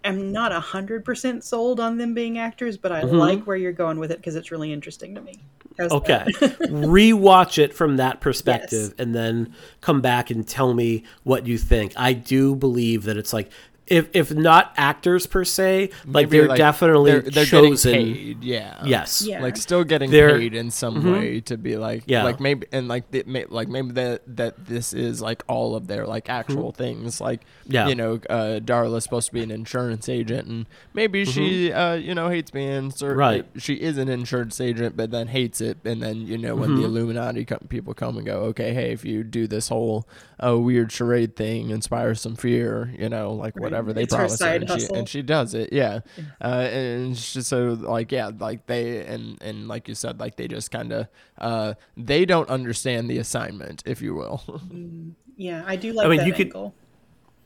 am 0.03 0.31
not 0.31 0.51
a 0.51 0.59
hundred 0.59 1.05
percent 1.05 1.43
sold 1.43 1.79
on 1.79 1.97
them 1.97 2.13
being 2.13 2.37
actors, 2.37 2.77
but 2.77 2.91
I 2.91 3.03
Mhm. 3.03 3.17
like 3.17 3.43
where 3.45 3.57
you're 3.57 3.71
going 3.71 3.99
with 3.99 4.11
it 4.11 4.17
because 4.17 4.35
it's 4.35 4.51
really 4.51 4.73
interesting 4.73 5.15
to 5.15 5.21
me. 5.21 5.33
How's 5.77 5.91
Okay. 5.91 6.25
Rewatch 6.69 7.57
it 7.57 7.73
from 7.73 7.97
that 7.97 8.21
perspective 8.21 8.93
and 8.97 9.13
then 9.13 9.53
come 9.81 10.01
back 10.01 10.31
and 10.31 10.47
tell 10.47 10.73
me 10.73 11.03
what 11.23 11.45
you 11.45 11.57
think. 11.57 11.93
I 11.95 12.13
do 12.13 12.55
believe 12.55 13.03
that 13.03 13.17
it's 13.17 13.33
like 13.33 13.51
if 13.87 14.09
if 14.13 14.31
not 14.33 14.73
actors 14.77 15.27
per 15.27 15.43
se, 15.43 15.89
like 16.05 16.29
Maybe, 16.29 16.45
they're 16.47 16.57
definitely 16.57 17.11
they're, 17.11 17.21
they're 17.21 17.45
chosen. 17.45 17.91
getting 17.91 18.13
paid. 18.15 18.43
Yeah. 18.43 18.81
Yes. 18.83 19.21
Yeah. 19.27 19.41
Like 19.41 19.57
still 19.57 19.83
getting 19.83 20.09
They're- 20.09 20.37
paid 20.37 20.53
in 20.55 20.71
some 20.71 21.03
Mhm. 21.03 21.13
way 21.13 21.39
to 21.41 21.57
be 21.57 21.77
like 21.77 22.03
Yeah. 22.07 22.23
like 22.23 22.39
maybe 22.39 22.65
and 22.71 22.87
like 22.87 23.11
the, 23.11 23.23
may, 23.27 23.45
like 23.47 23.67
maybe 23.67 23.91
that 23.91 24.21
that 24.37 24.65
this 24.65 24.93
is 24.93 25.21
like 25.21 25.43
all 25.47 25.75
of 25.75 25.85
their 25.87 26.07
like 26.07 26.29
actual 26.29 26.71
things 26.71 27.21
like 27.21 27.41
Mm-hmm. 27.41 27.73
Yeah. 27.73 27.87
you 27.87 27.95
know 27.95 28.19
uh 28.29 28.59
Darla's 28.63 29.03
supposed 29.03 29.27
to 29.27 29.33
be 29.33 29.41
an 29.43 29.51
insurance 29.51 30.09
agent 30.09 30.47
and 30.47 30.65
maybe 30.93 31.25
she 31.25 31.71
uh 31.71 31.93
you 31.93 32.15
know 32.15 32.29
hates 32.29 32.49
being 32.51 32.89
cer- 32.91 33.09
Mm-hmm. 33.11 33.19
Right. 33.19 33.45
she 33.57 33.75
is 33.75 33.97
an 33.99 34.09
insurance 34.09 34.59
agent 34.61 34.97
but 34.97 35.11
then 35.11 35.27
hates 35.27 35.61
it 35.61 35.77
and 35.85 36.01
then 36.01 36.25
you 36.25 36.37
know 36.37 36.55
when 36.55 36.69
Mm-hmm. 36.71 36.81
the 36.81 36.87
Illuminati 36.87 37.45
co- 37.45 37.59
people 37.69 37.93
come 37.93 38.17
and 38.17 38.25
go 38.25 38.37
okay 38.45 38.73
hey 38.73 38.91
if 38.91 39.05
you 39.05 39.23
do 39.23 39.45
this 39.47 39.67
whole 39.69 40.07
uh, 40.43 40.57
weird 40.57 40.91
charade 40.91 41.35
thing 41.35 41.69
inspire 41.69 42.15
some 42.15 42.35
fear 42.35 42.93
you 42.97 43.09
know 43.09 43.31
like 43.33 43.55
whatever 43.59 43.74
they 43.83 44.03
It's 44.03 44.13
promise 44.13 44.33
her, 44.33 44.37
side 44.37 44.69
and, 44.69 44.81
she, 44.81 44.87
and 44.93 45.09
she 45.09 45.21
does 45.21 45.53
it 45.53 45.71
yeah 45.73 45.99
uh, 46.41 46.45
and 46.71 47.11
it's 47.11 47.33
just 47.33 47.49
so 47.49 47.77
like 47.79 48.11
yeah 48.11 48.31
like 48.37 48.65
they 48.67 49.05
and 49.05 49.41
and 49.41 49.67
like 49.67 49.87
you 49.87 49.95
said 49.95 50.19
like 50.19 50.35
they 50.35 50.47
just 50.47 50.71
kind 50.71 50.91
of 50.91 51.07
uh 51.37 51.73
they 51.97 52.25
don't 52.25 52.49
understand 52.49 53.09
the 53.09 53.17
assignment 53.17 53.83
if 53.85 54.01
you 54.01 54.13
will 54.15 54.61
yeah, 55.37 55.63
I 55.65 55.75
do 55.75 55.91
like 55.93 56.05
I 56.05 56.09
mean, 56.09 56.17
that 56.19 56.27
you 56.27 56.33
could- 56.33 56.47
angle. 56.47 56.73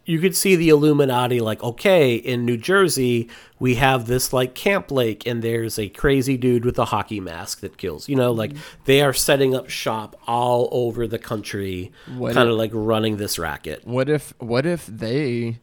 you 0.05 0.19
could 0.19 0.35
see 0.35 0.55
the 0.55 0.69
Illuminati 0.69 1.39
like, 1.39 1.61
okay, 1.63 2.15
in 2.15 2.45
New 2.45 2.57
Jersey, 2.57 3.29
we 3.59 3.75
have 3.75 4.05
this 4.07 4.31
like 4.33 4.53
Camp 4.55 4.91
Lake, 4.91 5.25
and 5.27 5.41
there's 5.43 5.77
a 5.79 5.89
crazy 5.89 6.37
dude 6.37 6.65
with 6.65 6.77
a 6.79 6.85
hockey 6.85 7.19
mask 7.19 7.59
that 7.61 7.77
kills. 7.77 8.07
You 8.09 8.15
know, 8.15 8.31
like 8.31 8.53
they 8.85 9.01
are 9.01 9.13
setting 9.13 9.55
up 9.55 9.69
shop 9.69 10.15
all 10.27 10.67
over 10.71 11.05
the 11.07 11.19
country, 11.19 11.91
kind 12.07 12.37
of 12.37 12.55
like 12.57 12.71
running 12.73 13.17
this 13.17 13.37
racket. 13.39 13.85
what 13.85 14.09
if 14.09 14.33
what 14.39 14.65
if 14.65 14.85
they 14.87 15.59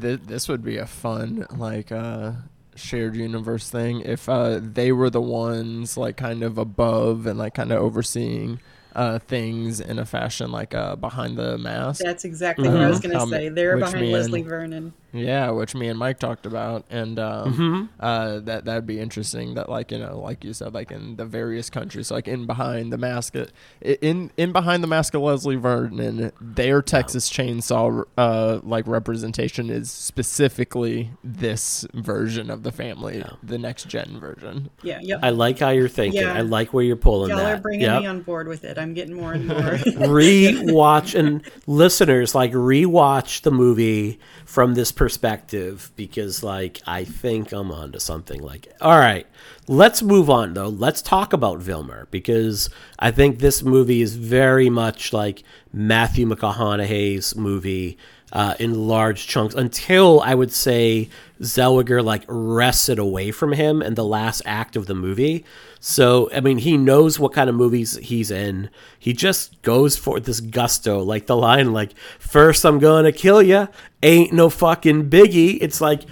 th- 0.00 0.20
this 0.26 0.48
would 0.48 0.62
be 0.64 0.76
a 0.76 0.86
fun 0.86 1.46
like 1.56 1.90
uh 1.92 2.32
shared 2.74 3.16
universe 3.16 3.70
thing 3.70 4.00
if 4.02 4.28
uh 4.28 4.60
they 4.62 4.92
were 4.92 5.10
the 5.10 5.20
ones 5.20 5.96
like 5.96 6.16
kind 6.16 6.42
of 6.42 6.58
above 6.58 7.26
and 7.26 7.38
like 7.38 7.54
kind 7.54 7.72
of 7.72 7.78
overseeing 7.82 8.60
uh 8.94 9.18
things 9.18 9.80
in 9.80 9.98
a 9.98 10.04
fashion 10.06 10.50
like 10.52 10.74
uh 10.74 10.94
behind 10.96 11.36
the 11.36 11.58
mask 11.58 12.02
That's 12.04 12.24
exactly 12.24 12.68
what 12.68 12.80
I 12.80 12.88
was 12.88 13.00
going 13.00 13.12
to 13.14 13.20
Um, 13.20 13.30
say. 13.30 13.48
They're 13.48 13.76
behind 13.76 14.12
Leslie 14.12 14.42
Vernon. 14.42 14.92
Yeah, 15.12 15.50
which 15.50 15.74
me 15.74 15.88
and 15.88 15.98
Mike 15.98 16.18
talked 16.18 16.44
about, 16.44 16.84
and 16.90 17.18
um, 17.18 17.52
Mm-hmm. 17.54 17.84
uh, 17.98 18.40
that 18.40 18.66
that'd 18.66 18.86
be 18.86 19.00
interesting. 19.00 19.54
That 19.54 19.68
like 19.70 19.90
you 19.90 19.98
know, 19.98 20.18
like 20.20 20.44
you 20.44 20.52
said, 20.52 20.74
like 20.74 20.90
in 20.90 21.16
the 21.16 21.24
various 21.24 21.70
countries, 21.70 22.10
like 22.10 22.28
in 22.28 22.44
behind 22.46 22.92
the 22.92 22.98
mask, 22.98 23.34
of- 23.34 23.50
in 23.80 24.30
in 24.36 24.52
behind 24.52 24.82
the 24.82 24.86
mask 24.86 25.14
of 25.14 25.22
Leslie 25.22 25.56
Vernon, 25.56 26.30
their 26.40 26.82
Texas 26.82 27.30
Chainsaw 27.30 28.04
uh, 28.18 28.60
like 28.62 28.86
representation 28.86 29.70
is 29.70 29.90
specifically 29.90 31.10
this 31.24 31.86
version 31.94 32.50
of 32.50 32.62
the 32.62 32.70
family, 32.72 33.24
the 33.42 33.56
next 33.56 33.88
gen 33.88 34.20
version. 34.20 34.68
Yeah, 34.82 35.00
yep. 35.02 35.20
I 35.22 35.30
like 35.30 35.58
how 35.58 35.70
you're 35.70 35.88
thinking. 35.88 36.20
Yeah. 36.20 36.34
I 36.34 36.42
like 36.42 36.74
where 36.74 36.84
you're 36.84 36.96
pulling 36.96 37.30
Y'all 37.30 37.38
that. 37.38 37.58
are 37.58 37.60
bringing 37.62 37.86
Yep. 37.86 38.02
me 38.02 38.06
on 38.08 38.20
board 38.22 38.46
with 38.46 38.62
it. 38.64 38.76
I'm 38.78 38.92
getting 38.92 39.14
more 39.16 39.32
and 39.32 39.46
more. 39.48 39.56
rewatch 39.58 41.18
and 41.18 41.42
listeners 41.66 42.34
like 42.34 42.52
rewatch 42.52 43.42
the 43.42 43.50
movie 43.50 44.18
from 44.44 44.74
this 44.74 44.92
perspective 44.98 45.90
because 45.96 46.42
like 46.42 46.82
I 46.86 47.04
think 47.04 47.52
I'm 47.52 47.70
onto 47.70 48.00
something. 48.00 48.42
Like 48.42 48.70
all 48.80 48.98
right 48.98 49.26
let's 49.68 50.02
move 50.02 50.28
on 50.28 50.54
though. 50.54 50.68
Let's 50.68 51.00
talk 51.00 51.32
about 51.32 51.60
Vilmer 51.60 52.10
because 52.10 52.68
I 52.98 53.10
think 53.10 53.38
this 53.38 53.62
movie 53.62 54.02
is 54.02 54.16
very 54.16 54.68
much 54.68 55.12
like 55.12 55.42
Matthew 55.72 56.26
McConaughey's 56.26 57.36
movie 57.36 57.96
uh, 58.32 58.54
in 58.58 58.88
large 58.88 59.26
chunks 59.26 59.54
until 59.54 60.20
I 60.20 60.34
would 60.34 60.52
say 60.52 61.08
Zellweger 61.40 62.04
like 62.04 62.24
wrested 62.28 62.98
away 62.98 63.30
from 63.30 63.52
him 63.52 63.80
in 63.80 63.94
the 63.94 64.04
last 64.04 64.42
act 64.44 64.76
of 64.76 64.86
the 64.86 64.94
movie. 64.94 65.44
So 65.80 66.30
I 66.32 66.40
mean, 66.40 66.58
he 66.58 66.76
knows 66.76 67.18
what 67.18 67.32
kind 67.32 67.48
of 67.48 67.56
movies 67.56 67.96
he's 67.98 68.30
in. 68.30 68.68
He 68.98 69.12
just 69.12 69.60
goes 69.62 69.96
for 69.96 70.20
this 70.20 70.40
gusto, 70.40 71.00
like 71.00 71.26
the 71.26 71.36
line, 71.36 71.72
like 71.72 71.96
first 72.18 72.64
I'm 72.64 72.78
gonna 72.78 73.12
kill 73.12 73.42
ya, 73.42 73.68
ain't 74.02 74.32
no 74.32 74.50
fucking 74.50 75.08
biggie. 75.08 75.58
It's 75.60 75.80
like 75.80 76.02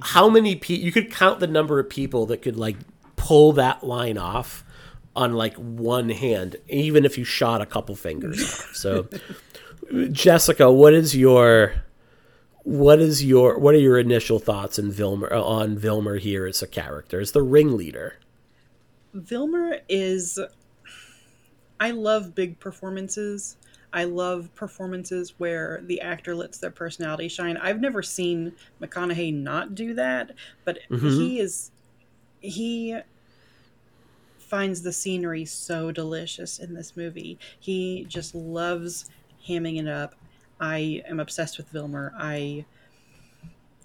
how 0.00 0.28
many 0.28 0.56
people 0.56 0.84
you 0.84 0.92
could 0.92 1.10
count 1.10 1.40
the 1.40 1.46
number 1.46 1.80
of 1.80 1.88
people 1.88 2.26
that 2.26 2.42
could 2.42 2.56
like 2.56 2.76
pull 3.16 3.52
that 3.52 3.82
line 3.82 4.18
off 4.18 4.64
on 5.16 5.32
like 5.32 5.54
one 5.54 6.10
hand, 6.10 6.56
even 6.68 7.04
if 7.04 7.16
you 7.16 7.24
shot 7.24 7.60
a 7.60 7.66
couple 7.66 7.96
fingers 7.96 8.42
off. 8.44 8.74
So. 8.74 9.08
Jessica, 10.12 10.70
what 10.70 10.94
is 10.94 11.16
your 11.16 11.84
what 12.64 12.98
is 12.98 13.24
your 13.24 13.58
what 13.58 13.74
are 13.74 13.78
your 13.78 13.98
initial 13.98 14.38
thoughts 14.38 14.78
in 14.78 14.90
Vilmer 14.90 15.30
uh, 15.30 15.42
on 15.42 15.76
Vilmer 15.76 16.18
here 16.18 16.46
as 16.46 16.62
a 16.62 16.66
character, 16.66 17.20
as 17.20 17.32
the 17.32 17.42
ringleader? 17.42 18.18
Vilmer 19.14 19.80
is. 19.88 20.38
I 21.80 21.90
love 21.90 22.34
big 22.34 22.58
performances. 22.60 23.56
I 23.92 24.04
love 24.04 24.52
performances 24.56 25.34
where 25.38 25.80
the 25.84 26.00
actor 26.00 26.34
lets 26.34 26.58
their 26.58 26.70
personality 26.70 27.28
shine. 27.28 27.56
I've 27.56 27.80
never 27.80 28.02
seen 28.02 28.52
McConaughey 28.80 29.32
not 29.32 29.74
do 29.74 29.94
that, 29.94 30.32
but 30.64 30.78
mm-hmm. 30.90 31.08
he 31.08 31.38
is 31.38 31.70
he 32.40 32.98
finds 34.38 34.82
the 34.82 34.92
scenery 34.92 35.44
so 35.44 35.90
delicious 35.92 36.58
in 36.58 36.74
this 36.74 36.96
movie. 36.96 37.38
He 37.58 38.04
just 38.08 38.34
loves 38.34 39.10
hamming 39.48 39.80
it 39.80 39.88
up. 39.88 40.14
I 40.60 41.02
am 41.08 41.20
obsessed 41.20 41.58
with 41.58 41.72
Vilmer. 41.72 42.12
I 42.16 42.64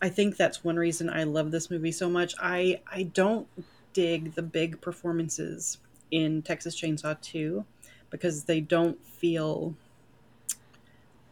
I 0.01 0.09
think 0.09 0.37
that's 0.37 0.63
one 0.63 0.77
reason 0.77 1.09
I 1.09 1.23
love 1.23 1.51
this 1.51 1.69
movie 1.69 1.91
so 1.91 2.09
much. 2.09 2.33
I 2.39 2.81
I 2.91 3.03
don't 3.03 3.47
dig 3.93 4.35
the 4.35 4.41
big 4.41 4.79
performances 4.81 5.79
in 6.11 6.41
Texas 6.41 6.79
Chainsaw 6.79 7.19
2 7.21 7.65
because 8.09 8.45
they 8.45 8.59
don't 8.59 9.03
feel 9.05 9.75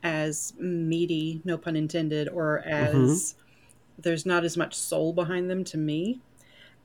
as 0.04 0.54
meaty, 0.60 1.42
no 1.44 1.58
pun 1.58 1.76
intended, 1.76 2.30
or 2.30 2.60
as 2.60 3.36
there's 3.98 4.26
not 4.26 4.44
as 4.44 4.56
much 4.56 4.76
soul 4.76 5.12
behind 5.14 5.50
them 5.50 5.64
to 5.66 5.78
me. 5.78 6.20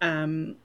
Um, 0.00 0.56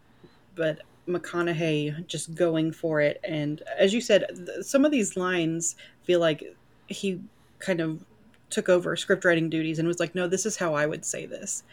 but 0.55 0.81
McConaughey 1.07 2.07
just 2.07 2.35
going 2.35 2.71
for 2.71 3.01
it, 3.01 3.19
and 3.23 3.61
as 3.77 3.93
you 3.93 4.01
said, 4.01 4.25
th- 4.29 4.65
some 4.65 4.85
of 4.85 4.91
these 4.91 5.17
lines 5.17 5.75
feel 6.03 6.19
like 6.19 6.55
he 6.87 7.21
kind 7.59 7.79
of 7.81 8.03
took 8.49 8.69
over 8.69 8.95
script 8.95 9.25
writing 9.25 9.49
duties 9.49 9.79
and 9.79 9.87
was 9.87 9.99
like, 9.99 10.15
"No, 10.15 10.27
this 10.27 10.45
is 10.45 10.57
how 10.57 10.73
I 10.73 10.85
would 10.85 11.05
say 11.05 11.25
this," 11.25 11.63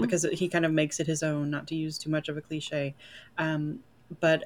because 0.00 0.24
he 0.32 0.48
kind 0.48 0.64
of 0.66 0.72
makes 0.72 1.00
it 1.00 1.06
his 1.06 1.22
own, 1.22 1.50
not 1.50 1.66
to 1.68 1.74
use 1.74 1.98
too 1.98 2.10
much 2.10 2.28
of 2.28 2.36
a 2.36 2.40
cliche. 2.40 2.94
Um, 3.38 3.80
but 4.20 4.44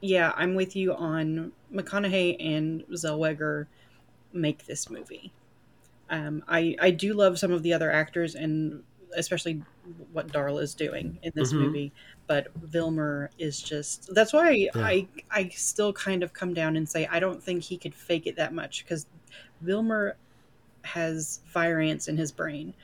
yeah, 0.00 0.32
I'm 0.36 0.54
with 0.54 0.74
you 0.76 0.94
on 0.94 1.52
McConaughey 1.72 2.36
and 2.40 2.82
Zellweger 2.92 3.66
make 4.32 4.66
this 4.66 4.90
movie. 4.90 5.32
Um, 6.10 6.44
I 6.48 6.76
I 6.80 6.90
do 6.90 7.14
love 7.14 7.38
some 7.38 7.52
of 7.52 7.62
the 7.62 7.72
other 7.72 7.90
actors 7.90 8.34
and 8.34 8.82
especially 9.16 9.62
what 10.12 10.28
Darla 10.28 10.62
is 10.62 10.74
doing 10.74 11.18
in 11.22 11.32
this 11.34 11.52
movie. 11.52 11.92
But 12.26 12.48
Vilmer 12.70 13.28
is 13.38 13.60
just 13.60 14.14
that's 14.14 14.32
why 14.32 14.68
I 14.74 15.08
I 15.30 15.48
still 15.48 15.92
kind 15.92 16.22
of 16.22 16.32
come 16.32 16.54
down 16.54 16.76
and 16.76 16.88
say 16.88 17.06
I 17.10 17.20
don't 17.20 17.42
think 17.42 17.62
he 17.62 17.76
could 17.76 17.94
fake 17.94 18.26
it 18.26 18.36
that 18.36 18.54
much 18.54 18.84
because 18.84 19.06
Vilmer 19.64 20.14
has 20.82 21.40
fire 21.46 21.80
ants 21.80 22.08
in 22.08 22.16
his 22.16 22.32
brain. 22.32 22.74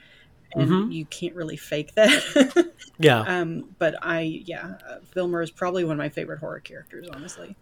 And 0.55 0.93
you 0.95 1.05
can't 1.07 1.35
really 1.35 1.57
fake 1.57 1.95
that. 1.95 2.73
Yeah. 3.01 3.21
um, 3.21 3.77
but 3.79 3.95
I, 4.03 4.43
yeah, 4.45 4.75
uh, 4.89 4.97
Vilmer 5.15 5.41
is 5.45 5.53
probably 5.53 5.85
one 5.85 5.93
of 5.93 5.99
my 5.99 6.09
favorite 6.09 6.41
horror 6.41 6.59
characters, 6.59 7.07
honestly. 7.13 7.55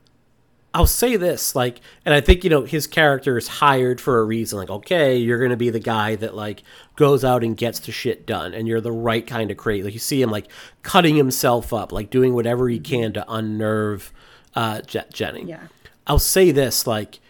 I'll 0.77 0.87
say 0.87 1.17
this, 1.17 1.55
like, 1.55 1.81
and 2.05 2.15
I 2.15 2.21
think 2.21 2.45
you 2.45 2.51
know 2.51 2.65
his 2.65 2.87
character 2.87 3.39
is 3.39 3.49
hired 3.49 3.99
for 3.99 4.19
a 4.19 4.25
reason. 4.25 4.59
Like, 4.59 4.69
okay, 4.69 5.17
you're 5.17 5.41
gonna 5.41 5.57
be 5.57 5.71
the 5.71 5.81
guy 5.81 6.17
that 6.17 6.35
like 6.35 6.63
goes 6.97 7.25
out 7.25 7.43
and 7.43 7.57
gets 7.57 7.79
the 7.79 7.93
shit 7.93 8.27
done, 8.27 8.53
and 8.53 8.69
you're 8.69 8.83
the 8.83 8.93
right 8.93 9.27
kind 9.27 9.51
of 9.51 9.57
crazy. 9.57 9.85
Like, 9.85 9.95
you 9.95 9.99
see 9.99 10.21
him 10.21 10.31
like 10.31 10.49
cutting 10.83 11.17
himself 11.17 11.73
up, 11.73 11.93
like 11.93 12.11
doing 12.11 12.35
whatever 12.35 12.69
he 12.69 12.79
can 12.79 13.15
to 13.15 13.25
unnerve 13.27 14.13
uh, 14.55 14.83
Je- 14.83 15.01
Jenny. 15.15 15.45
Yeah. 15.45 15.63
I'll 16.07 16.19
say 16.19 16.51
this, 16.51 16.87
like, 16.87 17.21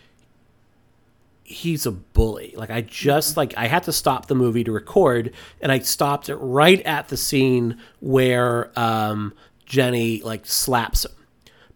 he's 1.44 1.86
a 1.86 1.92
bully. 1.92 2.52
Like, 2.56 2.70
I 2.70 2.80
just 2.80 3.36
like 3.36 3.54
I 3.56 3.68
had 3.68 3.84
to 3.84 3.92
stop 3.92 4.26
the 4.26 4.34
movie 4.34 4.64
to 4.64 4.72
record, 4.72 5.32
and 5.60 5.70
I 5.70 5.78
stopped 5.78 6.28
it 6.28 6.34
right 6.34 6.82
at 6.82 7.06
the 7.06 7.16
scene 7.16 7.78
where 8.00 8.76
um, 8.76 9.34
Jenny 9.66 10.20
like 10.22 10.46
slaps 10.46 11.06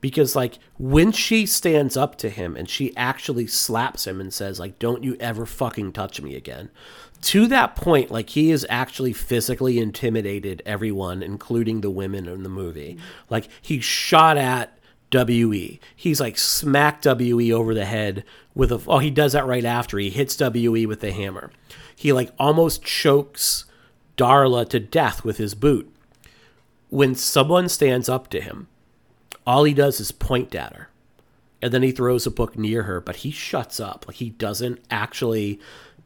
because 0.01 0.35
like 0.35 0.59
when 0.79 1.13
she 1.13 1.47
stands 1.47 1.97
up 1.97 2.17
to 2.17 2.29
him 2.29 2.57
and 2.57 2.69
she 2.69 2.97
actually 2.97 3.47
slaps 3.47 4.07
him 4.07 4.21
and 4.21 4.33
says 4.33 4.59
like 4.59 4.79
don't 4.79 5.05
you 5.05 5.17
ever 5.21 5.47
fucking 5.47 5.93
touch 5.93 6.21
me 6.21 6.35
again 6.35 6.71
to 7.21 7.47
that 7.47 7.77
point 7.77 8.11
like 8.11 8.31
he 8.31 8.51
is 8.51 8.67
actually 8.71 9.13
physically 9.13 9.79
intimidated 9.79 10.63
everyone 10.65 11.23
including 11.23 11.81
the 11.81 11.91
women 11.91 12.27
in 12.27 12.43
the 12.43 12.49
movie 12.49 12.99
like 13.29 13.49
he 13.61 13.81
shot 13.81 14.37
at 14.37 14.77
WE. 15.13 15.81
He's 15.97 16.21
like 16.21 16.39
smacked 16.39 17.07
WE 17.07 17.53
over 17.53 17.75
the 17.75 17.85
head 17.85 18.25
with 18.55 18.71
a 18.73 18.81
oh 18.87 18.99
he 18.99 19.11
does 19.11 19.33
that 19.33 19.47
right 19.47 19.65
after 19.65 19.99
he 19.99 20.11
hits 20.11 20.39
WE 20.41 20.87
with 20.87 21.01
the 21.01 21.13
hammer. 21.13 21.51
He 21.95 22.13
like 22.13 22.33
almost 22.39 22.83
chokes 22.83 23.65
Darla 24.17 24.69
to 24.69 24.81
death 24.81 25.25
with 25.25 25.39
his 25.39 25.55
boot. 25.55 25.93
When 26.89 27.15
someone 27.15 27.69
stands 27.69 28.09
up 28.09 28.29
to 28.31 28.41
him, 28.41 28.69
all 29.51 29.65
he 29.65 29.75
does 29.75 29.99
is 29.99 30.13
point 30.13 30.55
at 30.55 30.77
her 30.77 30.91
and 31.61 31.73
then 31.75 31.83
he 31.83 31.91
throws 31.91 32.25
a 32.25 32.31
book 32.31 32.57
near 32.57 32.85
her 32.85 33.01
but 33.01 33.17
he 33.17 33.33
shuts 33.33 33.81
up. 33.81 34.05
Like 34.07 34.19
he 34.19 34.31
doesn't 34.31 34.79
actually 34.93 35.59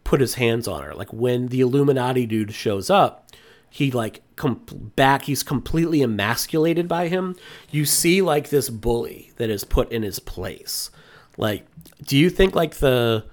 put 0.03 0.23
his 0.23 0.37
hands 0.37 0.67
on 0.67 0.83
her. 0.83 0.95
Like 0.95 1.13
when 1.13 1.49
the 1.49 1.61
illuminati 1.61 2.25
dude 2.25 2.55
shows 2.55 2.89
up 2.89 3.31
he 3.69 3.91
like 3.91 4.23
com- 4.37 4.65
back 4.97 5.25
he's 5.25 5.43
completely 5.43 6.01
emasculated 6.01 6.89
by 6.89 7.09
him. 7.09 7.37
You 7.71 7.85
see 7.85 8.23
like 8.23 8.49
this 8.49 8.71
bully 8.71 9.31
that 9.37 9.51
is 9.51 9.63
put 9.63 9.93
in 9.93 10.03
his 10.03 10.21
place. 10.21 10.91
Like 11.37 11.67
do 12.03 12.17
you 12.17 12.31
think 12.31 12.55
like 12.55 12.77
the 12.77 13.27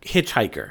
hitchhiker 0.00 0.70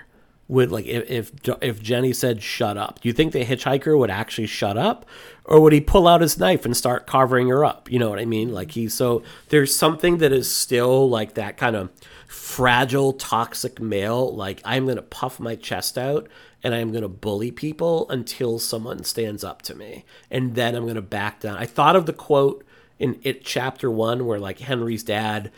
would 0.50 0.72
like 0.72 0.86
if 0.88 1.32
if, 1.62 1.82
Jenny 1.82 2.12
said 2.12 2.42
shut 2.42 2.76
up, 2.76 3.00
do 3.00 3.08
you 3.08 3.14
think 3.14 3.32
the 3.32 3.46
hitchhiker 3.46 3.98
would 3.98 4.10
actually 4.10 4.48
shut 4.48 4.78
up, 4.78 5.06
or 5.46 5.62
would 5.62 5.72
he 5.72 5.80
pull 5.80 6.08
out 6.08 6.22
his 6.22 6.40
knife 6.40 6.66
and 6.66 6.76
start 6.76 7.06
carving 7.06 7.48
her 7.50 7.64
up? 7.64 7.90
You 7.90 8.00
know 8.00 8.10
what 8.10 8.20
I 8.20 8.26
mean? 8.26 8.52
Like 8.52 8.72
he 8.72 8.90
so 8.90 9.22
there's 9.50 9.74
something 9.74 10.18
that 10.18 10.34
is 10.34 10.54
still 10.54 11.08
like 11.08 11.36
that 11.36 11.56
kind 11.56 11.76
of 11.76 11.92
fragile, 12.28 13.14
toxic 13.14 13.80
male. 13.80 14.36
Like 14.36 14.62
I'm 14.66 14.88
gonna 14.88 15.04
puff 15.04 15.40
my 15.40 15.56
chest 15.56 16.00
out 16.00 16.28
and 16.64 16.74
I'm 16.74 16.92
gonna 16.92 17.08
bully 17.08 17.52
people 17.52 18.10
until 18.10 18.58
someone 18.58 19.04
stands 19.04 19.44
up 19.44 19.62
to 19.64 19.76
me, 19.76 20.04
and 20.32 20.56
then 20.56 20.74
I'm 20.74 20.88
gonna 20.88 21.02
back 21.04 21.42
down. 21.42 21.58
I 21.58 21.68
thought 21.68 21.96
of 21.96 22.08
the 22.08 22.14
quote 22.14 22.66
in 22.98 23.20
it 23.24 23.46
chapter 23.46 23.90
one 23.92 24.26
where 24.26 24.40
like 24.40 24.60
Henry's 24.60 25.04
dad 25.04 25.52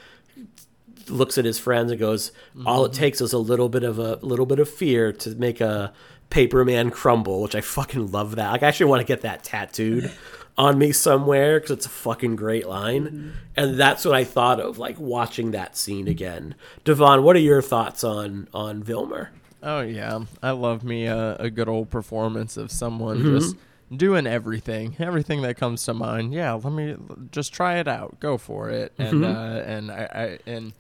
looks 1.09 1.37
at 1.37 1.45
his 1.45 1.59
friends 1.59 1.91
and 1.91 1.99
goes, 1.99 2.31
"All 2.65 2.85
it 2.85 2.89
mm-hmm. 2.89 2.99
takes 2.99 3.21
is 3.21 3.33
a 3.33 3.37
little 3.37 3.69
bit 3.69 3.83
of 3.83 3.99
a 3.99 4.15
little 4.17 4.45
bit 4.45 4.59
of 4.59 4.69
fear 4.69 5.11
to 5.13 5.35
make 5.35 5.61
a 5.61 5.93
paper 6.29 6.63
man 6.65 6.91
crumble," 6.91 7.41
which 7.41 7.55
I 7.55 7.61
fucking 7.61 8.11
love 8.11 8.35
that. 8.35 8.51
Like, 8.51 8.63
I 8.63 8.67
actually 8.67 8.87
want 8.87 9.01
to 9.01 9.07
get 9.07 9.21
that 9.21 9.43
tattooed 9.43 10.11
on 10.57 10.77
me 10.77 10.91
somewhere 10.91 11.59
because 11.59 11.71
it's 11.71 11.85
a 11.85 11.89
fucking 11.89 12.35
great 12.35 12.67
line, 12.67 13.05
mm-hmm. 13.05 13.29
and 13.55 13.79
that's 13.79 14.05
what 14.05 14.15
I 14.15 14.23
thought 14.23 14.59
of 14.59 14.77
like 14.77 14.99
watching 14.99 15.51
that 15.51 15.77
scene 15.77 16.07
again. 16.07 16.55
Devon, 16.83 17.23
what 17.23 17.35
are 17.35 17.39
your 17.39 17.61
thoughts 17.61 18.03
on 18.03 18.47
on 18.53 18.83
Vilmer? 18.83 19.29
Oh 19.63 19.81
yeah, 19.81 20.19
I 20.41 20.51
love 20.51 20.83
me 20.83 21.05
a, 21.05 21.35
a 21.35 21.49
good 21.49 21.69
old 21.69 21.89
performance 21.89 22.57
of 22.57 22.71
someone 22.71 23.19
mm-hmm. 23.19 23.37
just 23.37 23.55
doing 23.95 24.25
everything, 24.25 24.95
everything 24.99 25.41
that 25.41 25.57
comes 25.57 25.83
to 25.85 25.93
mind. 25.93 26.33
Yeah, 26.33 26.53
let 26.53 26.71
me 26.71 26.95
just 27.31 27.53
try 27.53 27.77
it 27.77 27.87
out, 27.87 28.19
go 28.19 28.37
for 28.37 28.69
it, 28.69 28.93
and 28.97 29.25
uh, 29.25 29.63
and 29.65 29.91
I, 29.91 30.39
I 30.45 30.49
and 30.49 30.73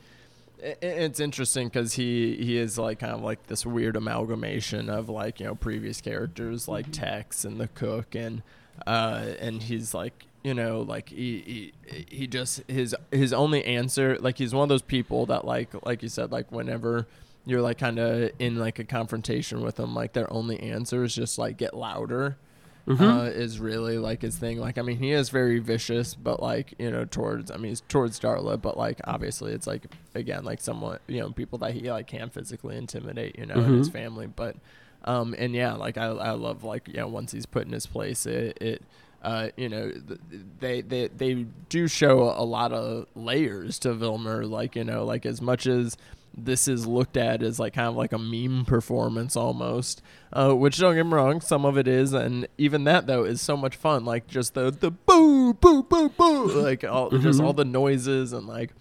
it's 0.61 1.19
interesting 1.19 1.67
because 1.67 1.93
he 1.93 2.35
he 2.35 2.57
is 2.57 2.77
like 2.77 2.99
kind 2.99 3.13
of 3.13 3.21
like 3.21 3.47
this 3.47 3.65
weird 3.65 3.95
amalgamation 3.95 4.89
of 4.89 5.09
like 5.09 5.39
you 5.39 5.45
know 5.45 5.55
previous 5.55 6.01
characters 6.01 6.67
like 6.67 6.91
Tex 6.91 7.43
and 7.45 7.59
the 7.59 7.67
cook 7.69 8.15
and 8.15 8.43
uh 8.85 9.25
and 9.39 9.63
he's 9.63 9.93
like 9.93 10.25
you 10.43 10.53
know 10.53 10.81
like 10.81 11.09
he, 11.09 11.71
he 11.87 12.05
he 12.09 12.27
just 12.27 12.61
his 12.67 12.95
his 13.11 13.33
only 13.33 13.63
answer 13.65 14.17
like 14.19 14.37
he's 14.37 14.53
one 14.53 14.63
of 14.63 14.69
those 14.69 14.81
people 14.81 15.25
that 15.25 15.45
like 15.45 15.69
like 15.85 16.03
you 16.03 16.09
said 16.09 16.31
like 16.31 16.51
whenever 16.51 17.07
you're 17.45 17.61
like 17.61 17.77
kind 17.77 17.97
of 17.99 18.29
in 18.39 18.57
like 18.57 18.77
a 18.79 18.83
confrontation 18.83 19.61
with 19.61 19.75
them 19.75 19.95
like 19.95 20.13
their 20.13 20.31
only 20.31 20.59
answer 20.59 21.03
is 21.03 21.15
just 21.15 21.37
like 21.37 21.57
get 21.57 21.73
louder 21.73 22.37
uh, 22.87 23.29
is 23.33 23.59
really 23.59 23.97
like 23.97 24.21
his 24.21 24.37
thing. 24.37 24.59
Like 24.59 24.77
i 24.77 24.81
mean 24.81 24.97
he 24.97 25.11
is 25.11 25.29
very 25.29 25.59
vicious 25.59 26.15
but 26.15 26.41
like 26.41 26.73
you 26.79 26.91
know 26.91 27.05
towards 27.05 27.51
i 27.51 27.55
mean 27.57 27.69
he's 27.69 27.81
towards 27.81 28.19
darla 28.19 28.59
but 28.61 28.77
like 28.77 28.99
obviously 29.05 29.53
it's 29.53 29.67
like 29.67 29.85
again 30.15 30.43
like 30.43 30.59
somewhat 30.59 31.01
you 31.07 31.19
know 31.19 31.29
people 31.31 31.59
that 31.59 31.73
he 31.73 31.89
like 31.91 32.07
can 32.07 32.29
physically 32.29 32.75
intimidate 32.77 33.37
you 33.37 33.45
know 33.45 33.55
and 33.55 33.77
his 33.77 33.89
family. 33.89 34.27
But 34.27 34.55
Um, 35.03 35.33
and 35.37 35.53
yeah, 35.55 35.73
like 35.73 35.97
I, 35.97 36.05
I 36.05 36.31
love 36.31 36.63
like 36.63 36.87
you 36.87 36.97
know 36.97 37.07
once 37.07 37.31
he's 37.31 37.45
put 37.47 37.65
in 37.65 37.71
his 37.73 37.85
place, 37.87 38.25
it, 38.25 38.57
it 38.61 38.83
uh, 39.23 39.49
you 39.55 39.69
know, 39.69 39.91
th- 39.91 40.19
they, 40.59 40.81
they 40.81 41.07
they 41.07 41.45
do 41.69 41.87
show 41.87 42.33
a 42.35 42.43
lot 42.43 42.71
of 42.71 43.05
layers 43.15 43.79
to 43.79 43.89
Vilmer. 43.93 44.47
Like 44.49 44.75
you 44.75 44.83
know, 44.83 45.05
like 45.05 45.25
as 45.25 45.41
much 45.41 45.65
as 45.67 45.97
this 46.37 46.67
is 46.67 46.87
looked 46.87 47.17
at 47.17 47.43
as 47.43 47.59
like 47.59 47.73
kind 47.73 47.87
of 47.87 47.95
like 47.95 48.13
a 48.13 48.17
meme 48.17 48.65
performance 48.65 49.35
almost. 49.35 50.01
Uh, 50.33 50.53
which 50.53 50.77
don't 50.77 50.95
get 50.95 51.05
me 51.05 51.13
wrong, 51.13 51.41
some 51.41 51.65
of 51.65 51.77
it 51.77 51.87
is, 51.87 52.13
and 52.13 52.47
even 52.57 52.85
that 52.85 53.05
though 53.05 53.23
is 53.23 53.41
so 53.41 53.57
much 53.57 53.75
fun. 53.75 54.05
Like 54.05 54.27
just 54.27 54.53
the 54.53 54.71
the 54.71 54.91
boo 54.91 55.53
boo 55.53 55.83
boo 55.83 56.09
boo, 56.09 56.47
like 56.61 56.83
all 56.83 57.09
just 57.09 57.41
all 57.41 57.53
the 57.53 57.65
noises 57.65 58.31
and 58.31 58.47
like 58.47 58.71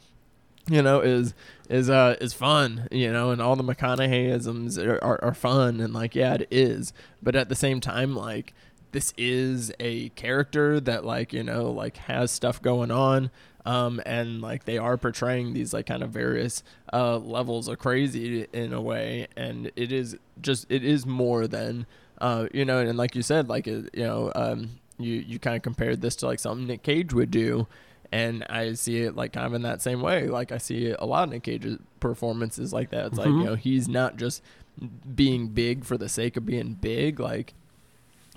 you 0.68 0.82
know 0.82 1.00
is 1.00 1.34
is 1.68 1.90
uh 1.90 2.16
is 2.20 2.32
fun 2.32 2.86
you 2.90 3.10
know 3.12 3.30
and 3.30 3.40
all 3.40 3.56
the 3.56 3.64
mcconaugheyisms 3.64 4.78
are, 4.78 5.02
are, 5.02 5.24
are 5.24 5.34
fun 5.34 5.80
and 5.80 5.92
like 5.92 6.14
yeah 6.14 6.34
it 6.34 6.46
is 6.50 6.92
but 7.22 7.34
at 7.34 7.48
the 7.48 7.54
same 7.54 7.80
time 7.80 8.14
like 8.14 8.52
this 8.92 9.14
is 9.16 9.72
a 9.80 10.10
character 10.10 10.78
that 10.80 11.04
like 11.04 11.32
you 11.32 11.42
know 11.42 11.70
like 11.70 11.96
has 11.96 12.30
stuff 12.30 12.60
going 12.60 12.90
on 12.90 13.30
um 13.66 14.00
and 14.06 14.40
like 14.40 14.64
they 14.64 14.78
are 14.78 14.96
portraying 14.96 15.52
these 15.52 15.72
like 15.72 15.86
kind 15.86 16.02
of 16.02 16.10
various 16.10 16.62
uh 16.92 17.16
levels 17.18 17.68
of 17.68 17.78
crazy 17.78 18.46
in 18.52 18.72
a 18.72 18.80
way 18.80 19.26
and 19.36 19.70
it 19.76 19.92
is 19.92 20.16
just 20.40 20.66
it 20.70 20.84
is 20.84 21.04
more 21.04 21.46
than 21.46 21.86
uh 22.20 22.46
you 22.52 22.64
know 22.64 22.78
and 22.78 22.96
like 22.96 23.14
you 23.14 23.22
said 23.22 23.48
like 23.48 23.66
it, 23.66 23.90
you 23.92 24.04
know 24.04 24.32
um 24.34 24.70
you 24.98 25.14
you 25.14 25.38
kind 25.38 25.56
of 25.56 25.62
compared 25.62 26.00
this 26.00 26.16
to 26.16 26.26
like 26.26 26.38
something 26.38 26.66
Nick 26.66 26.82
Cage 26.82 27.12
would 27.12 27.30
do 27.30 27.66
and 28.12 28.44
I 28.50 28.72
see 28.74 29.02
it 29.02 29.16
like 29.16 29.32
kind 29.32 29.46
of 29.46 29.54
in 29.54 29.62
that 29.62 29.82
same 29.82 30.00
way. 30.00 30.26
Like 30.26 30.52
I 30.52 30.58
see 30.58 30.90
a 30.98 31.04
lot 31.04 31.24
of 31.24 31.30
Nick 31.30 31.44
Cage's 31.44 31.78
performances 32.00 32.72
like 32.72 32.90
that. 32.90 33.06
It's 33.06 33.18
like 33.18 33.28
you 33.28 33.44
know 33.44 33.54
he's 33.54 33.88
not 33.88 34.16
just 34.16 34.42
being 35.14 35.48
big 35.48 35.84
for 35.84 35.96
the 35.96 36.08
sake 36.08 36.36
of 36.36 36.44
being 36.44 36.74
big. 36.74 37.20
Like 37.20 37.54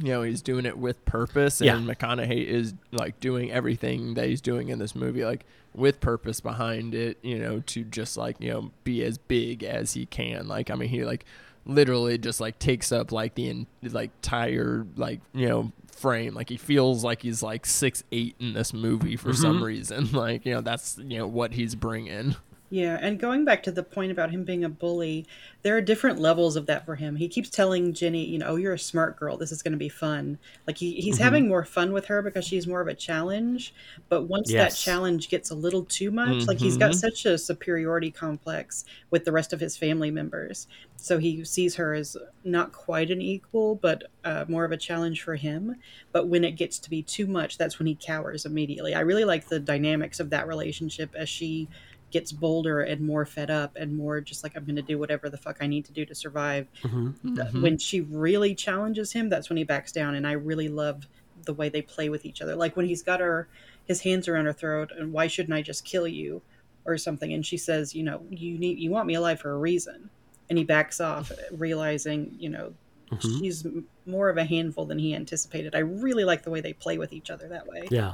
you 0.04 0.10
know 0.10 0.22
he's 0.22 0.42
doing 0.42 0.66
it 0.66 0.78
with 0.78 1.04
purpose, 1.06 1.62
and 1.62 1.88
Yeah. 1.88 1.94
McConaughey 1.94 2.46
is 2.46 2.74
like 2.92 3.22
doing 3.22 3.52
everything 3.52 4.16
that 4.16 4.28
he's 4.28 4.42
doing 4.42 4.68
in 4.68 4.78
this 4.78 4.96
movie 4.96 5.24
like 5.24 5.46
with 5.74 6.02
purpose 6.02 6.42
behind 6.42 6.94
it. 6.94 7.18
You 7.22 7.40
know 7.40 7.62
to 7.68 7.86
just 7.86 8.18
like 8.18 8.36
you 8.42 8.52
know 8.52 8.72
be 8.84 9.02
as 9.04 9.18
big 9.18 9.64
as 9.64 9.94
he 9.94 10.06
can. 10.06 10.50
Like 10.50 10.70
I 10.70 10.76
mean 10.76 10.90
he 10.90 11.06
like 11.06 11.24
literally 11.66 12.18
just 12.18 12.42
like 12.42 12.60
takes 12.60 12.92
up 12.92 13.14
like 13.14 13.36
the 13.36 13.48
in, 13.48 13.68
like 13.82 14.12
entire 14.18 14.86
like 14.98 15.22
you 15.34 15.48
know 15.48 15.72
frame 15.88 16.34
like 16.34 16.50
he 16.50 16.58
feels 16.58 17.04
like 17.04 17.22
he's 17.22 17.42
like 17.42 17.66
six 17.66 18.04
eight 18.12 18.36
in 18.40 18.52
this 18.54 18.74
movie 18.74 19.16
for 19.16 19.32
some 19.32 19.56
mm-hmm. 19.56 19.66
reason 19.66 20.12
like 20.12 20.46
you 20.46 20.54
know 20.54 20.60
that's 20.60 20.98
you 20.98 21.18
know 21.18 21.28
what 21.28 21.54
he's 21.54 21.76
bringing 21.76 22.36
Yeah, 22.74 22.98
and 23.00 23.20
going 23.20 23.46
back 23.46 23.62
to 23.64 23.72
the 23.72 23.84
point 23.84 24.12
about 24.12 24.32
him 24.32 24.46
being 24.46 24.64
a 24.64 24.70
bully, 24.70 25.28
there 25.62 25.78
are 25.78 25.82
different 25.82 26.18
levels 26.18 26.56
of 26.56 26.66
that 26.66 26.88
for 26.88 26.96
him. 26.96 27.16
He 27.16 27.28
keeps 27.28 27.52
telling 27.52 27.94
Jenny, 27.94 28.26
you 28.26 28.40
know, 28.40 28.48
oh, 28.48 28.56
you're 28.56 28.74
a 28.74 28.80
smart 28.80 29.16
girl. 29.16 29.38
This 29.38 29.52
is 29.52 29.62
going 29.62 29.74
to 29.74 29.78
be 29.78 29.90
fun. 29.90 30.40
Like 30.66 30.80
he, 30.80 30.94
he's 30.94 31.20
having 31.20 31.48
more 31.48 31.66
fun 31.66 31.94
with 31.94 32.06
her 32.06 32.24
because 32.24 32.46
she's 32.46 32.66
more 32.66 32.82
of 32.82 32.88
a 32.88 32.96
challenge. 32.96 33.76
But 34.10 34.24
once 34.24 34.52
that 34.52 34.70
challenge 34.70 35.30
gets 35.30 35.52
a 35.52 35.56
little 35.56 35.86
too 35.86 36.10
much, 36.10 36.48
like 36.48 36.58
he's 36.58 36.76
got 36.76 36.96
such 36.96 37.28
a 37.28 37.38
superiority 37.38 38.10
complex 38.10 38.86
with 39.12 39.24
the 39.24 39.32
rest 39.32 39.54
of 39.54 39.60
his 39.60 39.78
family 39.78 40.10
members. 40.10 40.66
So 40.98 41.20
he 41.20 41.46
sees 41.46 41.76
her 41.76 41.94
as 41.94 42.18
not 42.44 42.72
quite 42.72 43.12
an 43.12 43.22
equal, 43.22 43.76
but 43.76 44.06
uh, 44.24 44.46
more 44.48 44.66
of 44.66 44.72
a 44.72 44.78
challenge 44.78 45.22
for 45.22 45.36
him. 45.36 45.76
But 46.12 46.28
when 46.28 46.44
it 46.44 46.54
gets 46.54 46.80
to 46.80 46.90
be 46.90 47.04
too 47.04 47.28
much, 47.28 47.60
that's 47.60 47.78
when 47.78 47.86
he 47.86 47.96
cowers 48.02 48.48
immediately. 48.48 48.96
I 48.96 49.02
really 49.02 49.26
like 49.26 49.48
the 49.48 49.60
dynamics 49.60 50.20
of 50.20 50.32
that 50.32 50.48
relationship 50.48 51.14
as 51.14 51.30
she 51.30 51.68
gets 52.14 52.32
bolder 52.32 52.82
and 52.82 53.02
more 53.02 53.26
fed 53.26 53.50
up 53.50 53.76
and 53.76 53.98
more 53.98 54.22
just 54.22 54.44
like 54.44 54.56
I'm 54.56 54.64
going 54.64 54.78
to 54.78 54.82
do 54.82 54.98
whatever 54.98 55.30
the 55.30 55.38
fuck 55.38 55.58
I 55.60 55.68
need 55.68 55.84
to 55.86 55.92
do 55.92 56.06
to 56.06 56.16
survive. 56.16 56.68
Mm-hmm. 56.84 57.08
Mm-hmm. 57.08 57.36
Th- 57.36 57.64
When 57.64 57.78
she 57.78 58.02
really 58.02 58.56
challenges 58.56 59.12
him, 59.12 59.28
that's 59.28 59.50
when 59.50 59.58
he 59.58 59.66
backs 59.66 59.92
down, 59.92 60.16
and 60.16 60.26
I 60.26 60.34
really 60.34 60.70
love 60.70 61.08
the 61.44 61.54
way 61.54 61.68
they 61.68 61.82
play 61.82 62.08
with 62.08 62.26
each 62.26 62.42
other. 62.42 62.56
Like 62.56 62.78
when 62.78 62.86
he's 62.86 63.04
got 63.04 63.20
her 63.20 63.50
his 63.86 64.02
hands 64.02 64.30
around 64.30 64.46
her 64.46 64.54
throat, 64.54 64.92
and 64.98 65.12
why 65.12 65.28
shouldn't 65.28 65.54
I 65.54 65.62
just 65.62 65.84
kill 65.84 66.08
you 66.08 66.42
or 66.86 66.98
something? 66.98 67.34
And 67.34 67.46
she 67.46 67.58
says, 67.58 67.94
you 67.94 68.04
know, 68.04 68.22
you 68.30 68.58
need 68.58 68.80
you 68.80 68.92
want 68.92 69.08
me 69.08 69.16
alive 69.16 69.42
for 69.42 69.52
a 69.52 69.58
reason, 69.58 70.10
and 70.50 70.58
he 70.58 70.64
backs 70.64 71.02
off, 71.02 71.30
mm-hmm. 71.30 71.58
realizing, 71.58 72.36
you 72.40 72.50
know. 72.50 72.74
She's 73.20 73.64
more 74.08 74.30
of 74.30 74.38
a 74.38 74.44
handful 74.44 74.88
than 74.88 74.98
he 74.98 75.14
anticipated. 75.14 75.76
I 75.76 75.80
really 75.80 76.24
like 76.24 76.42
the 76.42 76.50
way 76.50 76.62
they 76.62 76.74
play 76.74 76.98
with 76.98 77.14
each 77.14 77.30
other 77.30 77.48
that 77.50 77.68
way. 77.68 77.88
Yeah. 77.92 78.14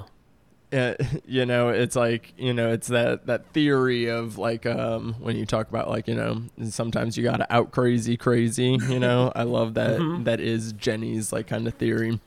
Uh, 0.71 0.93
you 1.25 1.45
know 1.45 1.69
it's 1.69 1.95
like 1.95 2.33
you 2.37 2.53
know 2.53 2.71
it's 2.71 2.87
that 2.87 3.25
that 3.27 3.45
theory 3.53 4.07
of 4.07 4.37
like 4.37 4.65
um 4.65 5.15
when 5.19 5.35
you 5.35 5.45
talk 5.45 5.67
about 5.69 5.89
like 5.89 6.07
you 6.07 6.15
know 6.15 6.41
sometimes 6.69 7.17
you 7.17 7.23
gotta 7.23 7.51
out 7.53 7.71
crazy 7.71 8.15
crazy 8.17 8.77
you 8.87 8.99
know 8.99 9.31
i 9.35 9.43
love 9.43 9.73
that 9.73 9.99
that 10.25 10.39
is 10.39 10.73
jenny's 10.73 11.31
like 11.33 11.47
kind 11.47 11.67
of 11.67 11.73
theory 11.75 12.19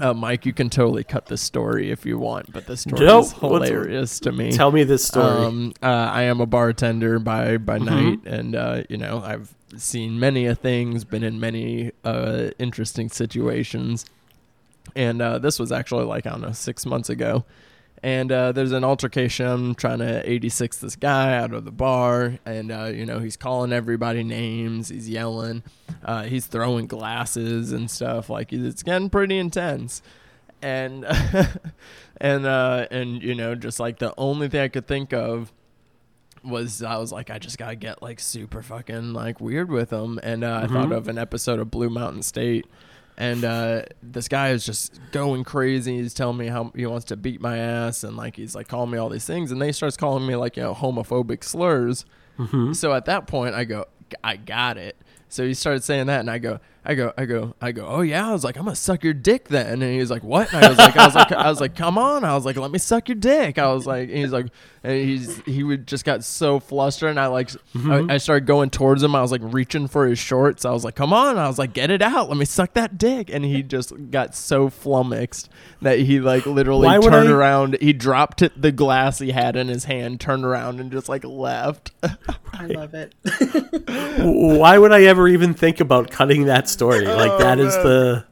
uh, 0.00 0.12
Mike, 0.12 0.44
you 0.44 0.52
can 0.52 0.68
totally 0.70 1.04
cut 1.04 1.26
the 1.26 1.36
story 1.36 1.92
if 1.92 2.04
you 2.04 2.18
want, 2.18 2.52
but 2.52 2.66
the 2.66 2.76
story 2.76 3.06
Nope. 3.06 3.26
is 3.26 3.32
What's- 3.34 3.68
hilarious 3.68 4.18
to 4.18 4.32
me. 4.32 4.50
Tell 4.50 4.72
me 4.72 4.82
this 4.82 5.04
story. 5.04 5.24
Um, 5.44 5.72
uh, 5.80 5.86
I 5.86 6.22
am 6.22 6.40
a 6.40 6.46
bartender 6.46 7.20
by 7.20 7.58
by 7.58 7.78
night, 7.78 8.18
and 8.26 8.56
uh, 8.56 8.82
you 8.88 8.96
know 8.96 9.22
I've 9.24 9.54
seen 9.76 10.18
many 10.18 10.46
a 10.46 10.56
things, 10.56 11.04
been 11.04 11.22
in 11.22 11.38
many 11.38 11.92
uh, 12.02 12.48
interesting 12.58 13.08
situations, 13.08 14.04
and 14.96 15.22
uh, 15.22 15.38
this 15.38 15.60
was 15.60 15.70
actually 15.70 16.06
like 16.06 16.26
I 16.26 16.30
don't 16.30 16.40
know 16.40 16.50
six 16.50 16.84
months 16.84 17.08
ago. 17.08 17.44
And 18.02 18.32
uh, 18.32 18.50
there's 18.50 18.72
an 18.72 18.82
altercation. 18.82 19.46
I'm 19.46 19.74
trying 19.76 20.00
to 20.00 20.28
86 20.28 20.78
this 20.78 20.96
guy 20.96 21.36
out 21.36 21.54
of 21.54 21.64
the 21.64 21.70
bar, 21.70 22.38
and 22.44 22.72
uh, 22.72 22.86
you 22.86 23.06
know 23.06 23.20
he's 23.20 23.36
calling 23.36 23.72
everybody 23.72 24.24
names. 24.24 24.88
He's 24.88 25.08
yelling. 25.08 25.62
Uh, 26.04 26.24
he's 26.24 26.46
throwing 26.46 26.86
glasses 26.86 27.70
and 27.70 27.88
stuff. 27.88 28.28
Like 28.28 28.52
it's 28.52 28.82
getting 28.82 29.08
pretty 29.08 29.38
intense 29.38 30.02
and 30.62 31.04
and 32.20 32.46
uh 32.46 32.86
and 32.90 33.22
you 33.22 33.34
know 33.34 33.54
just 33.54 33.80
like 33.80 33.98
the 33.98 34.14
only 34.16 34.48
thing 34.48 34.60
i 34.60 34.68
could 34.68 34.86
think 34.86 35.12
of 35.12 35.52
was 36.44 36.82
i 36.82 36.96
was 36.96 37.12
like 37.12 37.30
i 37.30 37.38
just 37.38 37.58
gotta 37.58 37.74
get 37.76 38.00
like 38.00 38.20
super 38.20 38.62
fucking 38.62 39.12
like 39.12 39.40
weird 39.40 39.70
with 39.70 39.90
him 39.90 40.18
and 40.22 40.44
uh, 40.44 40.60
i 40.62 40.66
thought 40.66 40.92
of 40.92 41.08
an 41.08 41.18
episode 41.18 41.58
of 41.58 41.70
blue 41.70 41.90
mountain 41.90 42.22
state 42.22 42.66
and 43.22 43.44
uh 43.44 43.82
this 44.02 44.26
guy 44.26 44.50
is 44.50 44.66
just 44.66 44.98
going 45.12 45.44
crazy. 45.44 45.96
He's 45.98 46.12
telling 46.12 46.36
me 46.36 46.48
how 46.48 46.72
he 46.74 46.84
wants 46.86 47.04
to 47.06 47.16
beat 47.16 47.40
my 47.40 47.56
ass 47.56 48.02
and 48.02 48.16
like 48.16 48.34
he's 48.34 48.54
like 48.56 48.66
calling 48.66 48.90
me 48.90 48.98
all 48.98 49.08
these 49.08 49.24
things. 49.24 49.52
And 49.52 49.60
then 49.60 49.68
he 49.68 49.72
starts 49.72 49.96
calling 49.96 50.26
me 50.26 50.34
like 50.34 50.56
you 50.56 50.64
know 50.64 50.74
homophobic 50.74 51.44
slurs. 51.44 52.04
So 52.74 52.92
at 52.92 53.04
that 53.04 53.28
point 53.28 53.54
i 53.54 53.62
go 53.64 53.84
i 54.24 54.36
got 54.36 54.76
it. 54.76 54.96
So 55.28 55.46
he 55.46 55.54
started 55.54 55.84
saying 55.84 56.08
that 56.08 56.20
and 56.20 56.28
i 56.30 56.38
go 56.38 56.58
I 56.84 56.96
go, 56.96 57.12
I 57.16 57.26
go, 57.26 57.54
I 57.60 57.70
go. 57.70 57.86
Oh 57.86 58.00
yeah, 58.00 58.28
I 58.28 58.32
was 58.32 58.42
like, 58.42 58.56
I'm 58.56 58.64
gonna 58.64 58.74
suck 58.74 59.04
your 59.04 59.14
dick 59.14 59.48
then, 59.48 59.82
and 59.82 59.92
he 59.92 59.98
was 59.98 60.10
like, 60.10 60.24
what? 60.24 60.52
And 60.52 60.64
I 60.64 60.68
was 60.68 60.78
like, 60.78 60.96
I 60.96 61.06
was 61.06 61.14
like, 61.14 61.32
I 61.32 61.48
was 61.48 61.60
like, 61.60 61.76
come 61.76 61.96
on. 61.96 62.24
I 62.24 62.34
was 62.34 62.44
like, 62.44 62.56
let 62.56 62.72
me 62.72 62.78
suck 62.78 63.08
your 63.08 63.16
dick. 63.16 63.56
I 63.56 63.72
was 63.72 63.86
like, 63.86 64.08
and 64.08 64.18
he's 64.18 64.32
like, 64.32 64.46
and 64.82 64.92
he's 64.92 65.40
he 65.42 65.62
would 65.62 65.86
just 65.86 66.04
got 66.04 66.24
so 66.24 66.58
flustered, 66.58 67.10
and 67.10 67.20
I 67.20 67.28
like, 67.28 67.50
I, 67.50 67.78
mm-hmm. 67.78 68.10
I 68.10 68.16
started 68.16 68.46
going 68.46 68.70
towards 68.70 69.00
him. 69.00 69.14
I 69.14 69.22
was 69.22 69.30
like 69.30 69.42
reaching 69.44 69.86
for 69.86 70.08
his 70.08 70.18
shorts. 70.18 70.64
I 70.64 70.72
was 70.72 70.84
like, 70.84 70.96
come 70.96 71.12
on. 71.12 71.38
I 71.38 71.46
was 71.46 71.56
like, 71.56 71.72
get 71.72 71.90
it 71.90 72.02
out. 72.02 72.28
Let 72.28 72.36
me 72.36 72.44
suck 72.44 72.74
that 72.74 72.98
dick. 72.98 73.30
And 73.30 73.44
he 73.44 73.62
just 73.62 73.92
got 74.10 74.34
so 74.34 74.68
flummoxed 74.68 75.50
that 75.82 76.00
he 76.00 76.18
like 76.18 76.46
literally 76.46 76.88
Why 76.88 76.98
turned 76.98 77.28
I- 77.28 77.32
around. 77.32 77.76
He 77.80 77.92
dropped 77.92 78.42
it, 78.42 78.60
the 78.60 78.72
glass 78.72 79.20
he 79.20 79.30
had 79.30 79.54
in 79.54 79.68
his 79.68 79.84
hand, 79.84 80.20
turned 80.20 80.44
around, 80.44 80.80
and 80.80 80.90
just 80.90 81.08
like 81.08 81.22
left. 81.22 81.92
I 82.02 82.66
love 82.66 82.94
it. 82.94 83.14
Why 84.18 84.78
would 84.78 84.92
I 84.92 85.04
ever 85.04 85.28
even 85.28 85.54
think 85.54 85.78
about 85.78 86.10
cutting 86.10 86.46
that 86.46 86.68
story? 86.72 87.06
Like 87.12 87.38
that 87.38 87.60
is 87.60 87.74
the 87.74 88.24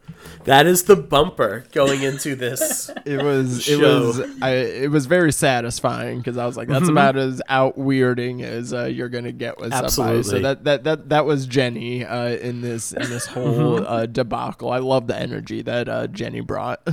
that 0.44 0.66
is 0.66 0.84
the 0.84 0.96
bumper 0.96 1.64
going 1.72 2.02
into 2.02 2.34
this. 2.34 2.90
it 3.04 3.22
was 3.22 3.68
it 3.68 3.78
was 3.78 4.20
I, 4.40 4.50
it 4.54 4.90
was 4.90 5.06
very 5.06 5.32
satisfying 5.32 6.18
because 6.18 6.36
I 6.38 6.46
was 6.46 6.56
like 6.56 6.68
that's 6.68 6.88
about 6.88 7.16
as 7.16 7.42
out 7.48 7.78
weirding 7.78 8.42
as 8.42 8.72
uh, 8.72 8.84
you're 8.84 9.08
gonna 9.08 9.32
get 9.32 9.58
with 9.58 9.72
somebody. 9.72 10.22
So 10.22 10.40
that 10.40 10.64
that 10.64 10.84
that 10.84 11.08
that 11.10 11.24
was 11.26 11.46
Jenny 11.46 12.04
uh, 12.04 12.28
in 12.28 12.62
this 12.62 12.92
in 12.92 13.08
this 13.10 13.26
whole 13.26 13.86
uh, 13.86 14.06
debacle. 14.06 14.70
I 14.70 14.78
love 14.78 15.06
the 15.06 15.16
energy 15.16 15.62
that 15.62 15.88
uh, 15.88 16.06
Jenny 16.06 16.40
brought. 16.40 16.86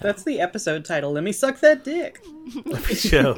That's 0.00 0.24
the 0.24 0.40
episode 0.40 0.84
title. 0.84 1.12
Let 1.12 1.22
me 1.22 1.32
suck 1.32 1.60
that 1.60 1.84
dick. 1.84 2.24
show. 2.94 3.34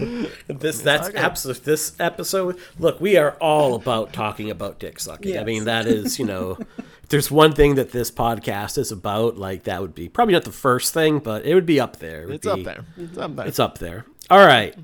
This 0.46 0.80
that's 0.80 1.14
absolute. 1.14 1.64
This 1.64 1.94
episode. 2.00 2.58
Look, 2.78 3.00
we 3.00 3.18
are 3.18 3.32
all 3.40 3.74
about 3.74 4.12
talking 4.12 4.50
about 4.50 4.78
dick 4.78 4.98
sucking. 4.98 5.38
I 5.38 5.44
mean, 5.44 5.64
that 5.64 5.86
is 5.86 6.18
you 6.18 6.24
know, 6.24 6.58
if 7.04 7.10
there's 7.10 7.30
one 7.30 7.52
thing 7.52 7.74
that 7.74 7.92
this 7.92 8.10
podcast 8.10 8.78
is 8.78 8.90
about. 8.90 9.36
Like 9.36 9.64
that 9.64 9.82
would 9.82 9.94
be 9.94 10.08
probably 10.08 10.32
not 10.32 10.44
the 10.44 10.52
first 10.52 10.94
thing, 10.94 11.18
but 11.18 11.44
it 11.44 11.54
would 11.54 11.66
be 11.66 11.78
up 11.78 11.98
there. 11.98 12.22
It 12.22 12.36
It's 12.36 12.46
up 12.46 12.62
there. 12.64 12.84
It's 12.96 13.18
up 13.18 13.36
there. 13.36 13.46
It's 13.46 13.58
up 13.58 13.78
there. 13.78 14.06
All 14.30 14.44
right. 14.44 14.74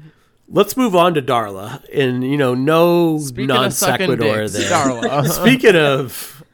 Let's 0.46 0.76
move 0.76 0.94
on 0.94 1.14
to 1.14 1.22
Darla, 1.22 1.82
and 1.94 2.22
you 2.22 2.36
know, 2.36 2.54
no 2.54 3.18
Speaking 3.18 3.46
non 3.46 3.70
sequitur 3.70 4.48
there. 4.48 4.70
Darla. 4.70 5.26
Speaking 5.40 5.76
of, 5.76 6.44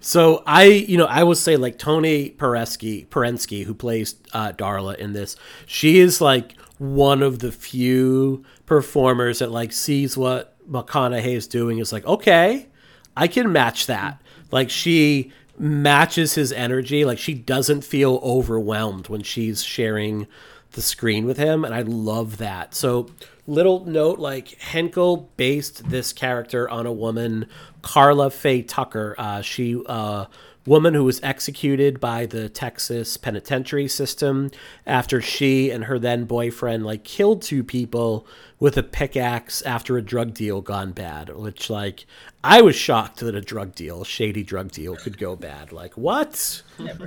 so 0.00 0.42
I, 0.46 0.64
you 0.64 0.96
know, 0.96 1.06
I 1.06 1.24
will 1.24 1.34
say 1.34 1.56
like 1.56 1.76
Tonie 1.76 2.30
Peresky, 2.30 3.06
Perensky, 3.08 3.64
who 3.64 3.74
plays 3.74 4.14
uh, 4.32 4.52
Darla 4.52 4.96
in 4.96 5.12
this, 5.12 5.36
she 5.66 5.98
is 5.98 6.22
like 6.22 6.58
one 6.78 7.22
of 7.22 7.40
the 7.40 7.52
few 7.52 8.44
performers 8.64 9.40
that 9.40 9.50
like 9.50 9.72
sees 9.72 10.16
what 10.16 10.56
McConaughey 10.70 11.34
is 11.34 11.46
doing. 11.48 11.78
Is 11.78 11.92
like, 11.92 12.06
okay, 12.06 12.68
I 13.16 13.28
can 13.28 13.52
match 13.52 13.86
that. 13.86 14.22
Like 14.54 14.70
she 14.70 15.32
matches 15.58 16.36
his 16.36 16.52
energy. 16.52 17.04
Like 17.04 17.18
she 17.18 17.34
doesn't 17.34 17.82
feel 17.82 18.20
overwhelmed 18.22 19.08
when 19.08 19.24
she's 19.24 19.64
sharing 19.64 20.28
the 20.70 20.80
screen 20.80 21.26
with 21.26 21.38
him, 21.38 21.64
and 21.64 21.74
I 21.74 21.82
love 21.82 22.36
that. 22.36 22.72
So, 22.72 23.08
little 23.48 23.84
note 23.84 24.20
like 24.20 24.60
Henkel 24.60 25.28
based 25.36 25.90
this 25.90 26.12
character 26.12 26.70
on 26.70 26.86
a 26.86 26.92
woman, 26.92 27.46
Karla 27.82 28.30
Faye 28.30 28.62
Tucker. 28.62 29.16
Uh, 29.18 29.42
she 29.42 29.82
uh, 29.86 30.26
woman 30.66 30.94
who 30.94 31.04
was 31.04 31.20
executed 31.22 31.98
by 31.98 32.24
the 32.24 32.48
Texas 32.48 33.16
penitentiary 33.16 33.88
system 33.88 34.50
after 34.86 35.20
she 35.20 35.70
and 35.70 35.84
her 35.84 35.98
then 35.98 36.24
boyfriend 36.24 36.86
like 36.86 37.04
killed 37.04 37.42
two 37.42 37.62
people 37.62 38.26
with 38.58 38.76
a 38.78 38.82
pickaxe 38.82 39.60
after 39.62 39.98
a 39.98 40.02
drug 40.02 40.32
deal 40.32 40.62
gone 40.62 40.92
bad 40.92 41.28
which 41.36 41.68
like 41.68 42.06
I 42.44 42.60
was 42.60 42.76
shocked 42.76 43.20
that 43.20 43.34
a 43.34 43.40
drug 43.40 43.74
deal 43.74 44.02
a 44.02 44.04
shady 44.04 44.42
drug 44.42 44.70
deal 44.70 44.96
could 44.96 45.16
go 45.16 45.34
bad. 45.34 45.72
Like 45.72 45.96
what? 45.96 46.62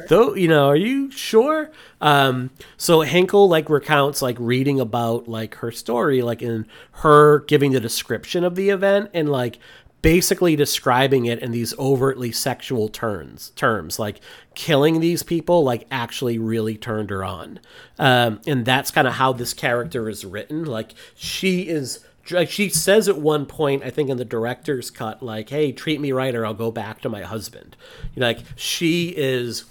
Though 0.09 0.33
you 0.33 0.47
know 0.47 0.69
are 0.69 0.75
you 0.75 1.11
sure? 1.11 1.71
Um 2.01 2.49
so 2.75 3.01
Henkel 3.01 3.47
like 3.47 3.69
recounts 3.69 4.23
like 4.23 4.35
reading 4.39 4.79
about 4.79 5.27
like 5.27 5.53
her 5.55 5.71
story 5.71 6.23
like 6.23 6.41
in 6.41 6.65
her 7.03 7.41
giving 7.41 7.71
the 7.71 7.79
description 7.79 8.43
of 8.43 8.55
the 8.55 8.71
event 8.71 9.11
and 9.13 9.29
like 9.29 9.59
basically 10.01 10.55
describing 10.55 11.25
it 11.25 11.39
in 11.39 11.51
these 11.51 11.77
overtly 11.77 12.31
sexual 12.31 12.87
terms 12.87 13.51
terms 13.51 13.99
like 13.99 14.21
killing 14.55 15.01
these 15.01 15.21
people 15.21 15.63
like 15.63 15.85
actually 15.91 16.39
really 16.39 16.77
turned 16.77 17.11
her 17.11 17.23
on. 17.23 17.59
Um, 17.99 18.41
and 18.47 18.65
that's 18.65 18.89
kind 18.89 19.07
of 19.07 19.13
how 19.13 19.33
this 19.33 19.53
character 19.53 20.09
is 20.09 20.25
written. 20.25 20.65
Like 20.65 20.95
she 21.13 21.67
is 21.67 22.03
she 22.47 22.69
says 22.69 23.07
at 23.07 23.17
one 23.17 23.45
point 23.45 23.83
i 23.83 23.89
think 23.89 24.09
in 24.09 24.17
the 24.17 24.25
director's 24.25 24.91
cut 24.91 25.23
like 25.23 25.49
hey 25.49 25.71
treat 25.71 25.99
me 26.01 26.11
right 26.11 26.35
or 26.35 26.45
i'll 26.45 26.53
go 26.53 26.71
back 26.71 27.01
to 27.01 27.09
my 27.09 27.21
husband. 27.21 27.75
You 28.15 28.21
know, 28.21 28.27
like 28.27 28.39
she 28.55 29.09
is 29.15 29.65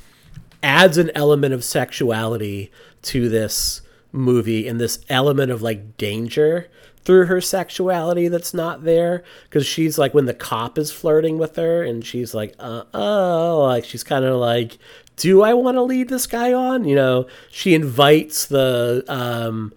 adds 0.62 0.98
an 0.98 1.10
element 1.14 1.54
of 1.54 1.62
sexuality 1.62 2.70
to 3.02 3.28
this 3.28 3.82
movie 4.12 4.66
and 4.66 4.80
this 4.80 4.98
element 5.08 5.50
of 5.52 5.62
like 5.62 5.96
danger 5.96 6.68
through 7.04 7.26
her 7.26 7.40
sexuality 7.40 8.26
that's 8.26 8.52
not 8.52 8.82
there 8.82 9.22
because 9.44 9.64
she's 9.64 9.96
like 9.96 10.12
when 10.12 10.24
the 10.24 10.34
cop 10.34 10.76
is 10.76 10.90
flirting 10.90 11.38
with 11.38 11.54
her 11.54 11.82
and 11.84 12.04
she's 12.04 12.34
like 12.34 12.54
uh 12.58 12.82
oh 12.94 13.64
like 13.68 13.84
she's 13.84 14.02
kind 14.02 14.24
of 14.24 14.34
like 14.40 14.78
do 15.16 15.42
i 15.42 15.54
want 15.54 15.76
to 15.76 15.82
lead 15.82 16.08
this 16.08 16.26
guy 16.26 16.52
on? 16.52 16.84
You 16.84 16.96
know 16.96 17.26
she 17.50 17.74
invites 17.74 18.46
the 18.46 19.04
um 19.08 19.72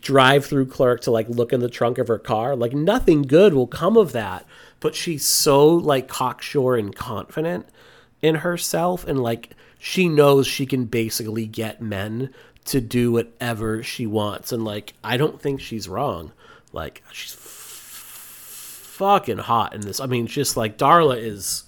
drive 0.00 0.44
through 0.44 0.66
clerk 0.66 1.00
to 1.02 1.10
like 1.10 1.28
look 1.28 1.52
in 1.52 1.60
the 1.60 1.68
trunk 1.68 1.98
of 1.98 2.08
her 2.08 2.18
car 2.18 2.56
like 2.56 2.72
nothing 2.72 3.22
good 3.22 3.54
will 3.54 3.66
come 3.66 3.96
of 3.96 4.12
that. 4.12 4.46
But 4.80 4.94
she's 4.94 5.26
so 5.26 5.68
like 5.68 6.08
cocksure 6.08 6.76
and 6.76 6.94
confident 6.94 7.66
in 8.22 8.36
herself 8.36 9.06
and 9.06 9.22
like 9.22 9.50
she 9.78 10.08
knows 10.08 10.46
she 10.46 10.66
can 10.66 10.86
basically 10.86 11.46
get 11.46 11.82
men 11.82 12.32
to 12.66 12.80
do 12.80 13.12
whatever 13.12 13.82
she 13.82 14.06
wants 14.06 14.52
and 14.52 14.64
like 14.64 14.92
i 15.02 15.16
don't 15.16 15.40
think 15.40 15.60
she's 15.60 15.88
wrong. 15.88 16.32
Like 16.72 17.02
she's 17.12 17.34
f- 17.34 18.92
fucking 18.96 19.38
hot 19.38 19.74
in 19.74 19.80
this. 19.80 20.00
I 20.00 20.06
mean 20.06 20.26
just 20.26 20.56
like 20.56 20.78
darla 20.78 21.18
is 21.18 21.64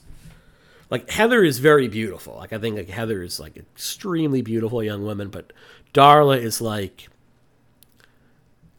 like 0.90 1.10
heather 1.10 1.42
is 1.42 1.58
very 1.58 1.88
beautiful. 1.88 2.36
Like 2.36 2.52
i 2.52 2.58
think 2.58 2.76
like 2.76 2.88
heather 2.88 3.22
is 3.22 3.40
like 3.40 3.56
extremely 3.56 4.42
beautiful 4.42 4.82
young 4.82 5.04
woman 5.04 5.28
but 5.28 5.52
darla 5.92 6.38
is 6.38 6.60
like 6.60 7.08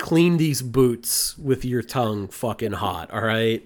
clean 0.03 0.35
these 0.35 0.61
boots 0.61 1.37
with 1.37 1.63
your 1.63 1.81
tongue 1.81 2.27
fucking 2.27 2.73
hot 2.73 3.09
all 3.11 3.21
right 3.21 3.65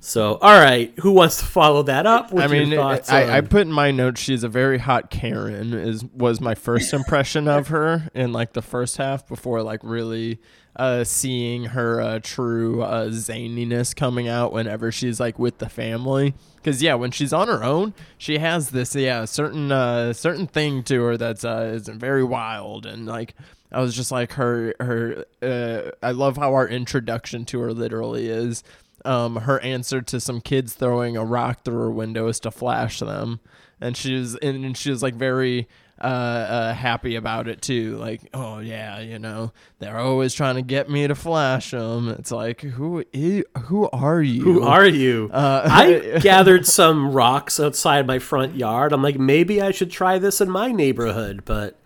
so 0.00 0.38
all 0.40 0.58
right 0.58 0.94
who 1.00 1.10
wants 1.10 1.40
to 1.40 1.44
follow 1.44 1.82
that 1.82 2.06
up 2.06 2.32
with 2.32 2.42
I 2.42 2.46
mean, 2.46 2.68
your 2.68 2.80
thoughts 2.80 3.10
I, 3.10 3.36
I 3.36 3.40
put 3.42 3.60
in 3.60 3.72
my 3.72 3.90
notes 3.90 4.18
she's 4.18 4.44
a 4.44 4.48
very 4.48 4.78
hot 4.78 5.10
Karen. 5.10 5.74
Is 5.74 6.02
was 6.02 6.40
my 6.40 6.54
first 6.54 6.94
impression 6.94 7.48
of 7.48 7.68
her 7.68 8.08
in 8.14 8.32
like 8.32 8.54
the 8.54 8.62
first 8.62 8.96
half 8.96 9.28
before 9.28 9.62
like 9.62 9.80
really 9.82 10.40
uh, 10.76 11.04
seeing 11.04 11.64
her 11.64 12.00
uh, 12.00 12.18
true 12.22 12.82
uh, 12.82 13.08
zaniness 13.08 13.94
coming 13.94 14.26
out 14.26 14.52
whenever 14.52 14.90
she's 14.90 15.20
like 15.20 15.38
with 15.38 15.58
the 15.58 15.68
family. 15.68 16.34
Because 16.56 16.82
yeah, 16.82 16.94
when 16.94 17.10
she's 17.10 17.32
on 17.32 17.48
her 17.48 17.62
own, 17.62 17.94
she 18.18 18.38
has 18.38 18.70
this 18.70 18.94
yeah 18.96 19.26
certain 19.26 19.70
uh, 19.70 20.14
certain 20.14 20.46
thing 20.46 20.82
to 20.84 21.02
her 21.02 21.16
that's 21.18 21.44
uh, 21.44 21.72
is 21.74 21.88
very 21.88 22.24
wild 22.24 22.86
and 22.86 23.06
like. 23.06 23.34
I 23.72 23.80
was 23.80 23.94
just 23.94 24.12
like 24.12 24.32
her 24.34 24.74
her 24.80 25.24
uh, 25.42 25.90
I 26.02 26.12
love 26.12 26.36
how 26.36 26.54
our 26.54 26.68
introduction 26.68 27.44
to 27.46 27.60
her 27.60 27.72
literally 27.72 28.28
is 28.28 28.62
um, 29.04 29.36
her 29.36 29.60
answer 29.60 30.00
to 30.00 30.20
some 30.20 30.40
kids 30.40 30.74
throwing 30.74 31.16
a 31.16 31.24
rock 31.24 31.64
through 31.64 31.78
her 31.78 31.90
window 31.90 32.28
is 32.28 32.40
to 32.40 32.50
flash 32.50 33.00
them, 33.00 33.40
and 33.80 33.96
she 33.96 34.14
was 34.14 34.36
and, 34.36 34.64
and 34.64 34.76
she 34.76 34.90
was 34.90 35.02
like 35.02 35.14
very 35.14 35.68
uh, 36.00 36.06
uh, 36.06 36.74
happy 36.74 37.16
about 37.16 37.48
it 37.48 37.62
too. 37.62 37.96
Like, 37.96 38.20
oh 38.34 38.58
yeah, 38.58 39.00
you 39.00 39.18
know, 39.18 39.52
they're 39.78 39.98
always 39.98 40.34
trying 40.34 40.56
to 40.56 40.62
get 40.62 40.90
me 40.90 41.06
to 41.06 41.14
flash 41.14 41.70
them. 41.70 42.08
It's 42.08 42.30
like, 42.30 42.62
who 42.62 43.04
is, 43.12 43.44
who 43.64 43.88
are 43.90 44.22
you? 44.22 44.42
Who 44.42 44.62
are 44.62 44.86
you? 44.86 45.30
Uh, 45.32 45.62
I 45.70 46.18
gathered 46.20 46.66
some 46.66 47.12
rocks 47.12 47.60
outside 47.60 48.06
my 48.06 48.18
front 48.18 48.56
yard. 48.56 48.92
I'm 48.92 49.02
like, 49.02 49.18
maybe 49.18 49.62
I 49.62 49.70
should 49.70 49.90
try 49.90 50.18
this 50.18 50.40
in 50.40 50.50
my 50.50 50.72
neighborhood, 50.72 51.42
but 51.44 51.78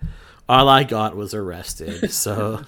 all 0.48 0.68
I 0.68 0.84
got 0.84 1.14
was 1.14 1.34
arrested. 1.34 2.10
So, 2.10 2.64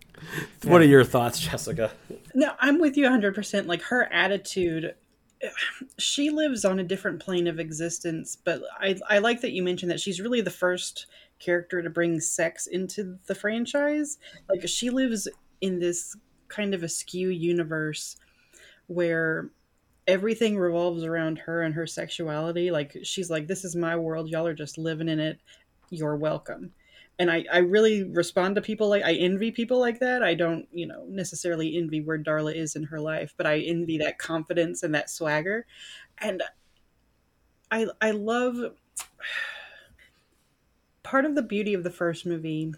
what 0.64 0.80
are 0.80 0.86
your 0.86 1.04
thoughts, 1.04 1.38
Jessica? 1.40 1.92
No, 2.34 2.52
I'm 2.60 2.80
with 2.80 2.96
you 2.96 3.06
100%. 3.06 3.66
Like 3.66 3.82
her 3.82 4.10
attitude, 4.12 4.94
she 5.98 6.30
lives 6.30 6.64
on 6.64 6.78
a 6.78 6.84
different 6.84 7.20
plane 7.20 7.46
of 7.46 7.60
existence, 7.60 8.36
but 8.36 8.62
I, 8.80 8.96
I 9.08 9.18
like 9.18 9.42
that 9.42 9.52
you 9.52 9.62
mentioned 9.62 9.90
that 9.90 10.00
she's 10.00 10.20
really 10.20 10.40
the 10.40 10.50
first 10.50 11.06
character 11.38 11.82
to 11.82 11.90
bring 11.90 12.18
sex 12.20 12.66
into 12.66 13.18
the 13.26 13.34
franchise. 13.34 14.18
Like 14.48 14.66
she 14.66 14.90
lives 14.90 15.28
in 15.60 15.80
this 15.80 16.16
kind 16.48 16.74
of 16.74 16.82
askew 16.82 17.28
universe 17.28 18.16
where 18.86 19.50
everything 20.06 20.56
revolves 20.56 21.04
around 21.04 21.38
her 21.38 21.62
and 21.62 21.74
her 21.74 21.86
sexuality. 21.86 22.70
Like 22.70 22.96
she's 23.02 23.30
like, 23.30 23.46
this 23.46 23.64
is 23.64 23.76
my 23.76 23.96
world. 23.96 24.28
Y'all 24.28 24.46
are 24.46 24.54
just 24.54 24.78
living 24.78 25.08
in 25.08 25.20
it. 25.20 25.40
You're 25.90 26.16
welcome 26.16 26.72
and 27.18 27.30
I, 27.30 27.44
I 27.52 27.58
really 27.58 28.04
respond 28.04 28.56
to 28.56 28.62
people 28.62 28.88
like 28.88 29.04
I 29.04 29.14
envy 29.14 29.50
people 29.50 29.78
like 29.78 30.00
that. 30.00 30.22
I 30.22 30.34
don't, 30.34 30.66
you 30.72 30.86
know, 30.86 31.04
necessarily 31.08 31.76
envy 31.76 32.00
where 32.00 32.18
Darla 32.18 32.54
is 32.54 32.74
in 32.74 32.84
her 32.84 33.00
life, 33.00 33.34
but 33.36 33.46
I 33.46 33.58
envy 33.58 33.98
that 33.98 34.18
confidence 34.18 34.82
and 34.82 34.94
that 34.94 35.10
swagger. 35.10 35.66
And 36.18 36.42
I 37.70 37.86
I 38.00 38.12
love 38.12 38.56
part 41.02 41.24
of 41.24 41.34
the 41.34 41.42
beauty 41.42 41.74
of 41.74 41.84
the 41.84 41.90
first 41.90 42.26
movie 42.26 42.72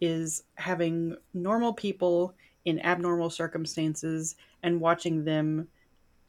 is 0.00 0.44
having 0.56 1.16
normal 1.32 1.72
people 1.72 2.34
in 2.64 2.80
abnormal 2.80 3.30
circumstances 3.30 4.36
and 4.62 4.80
watching 4.80 5.24
them 5.24 5.68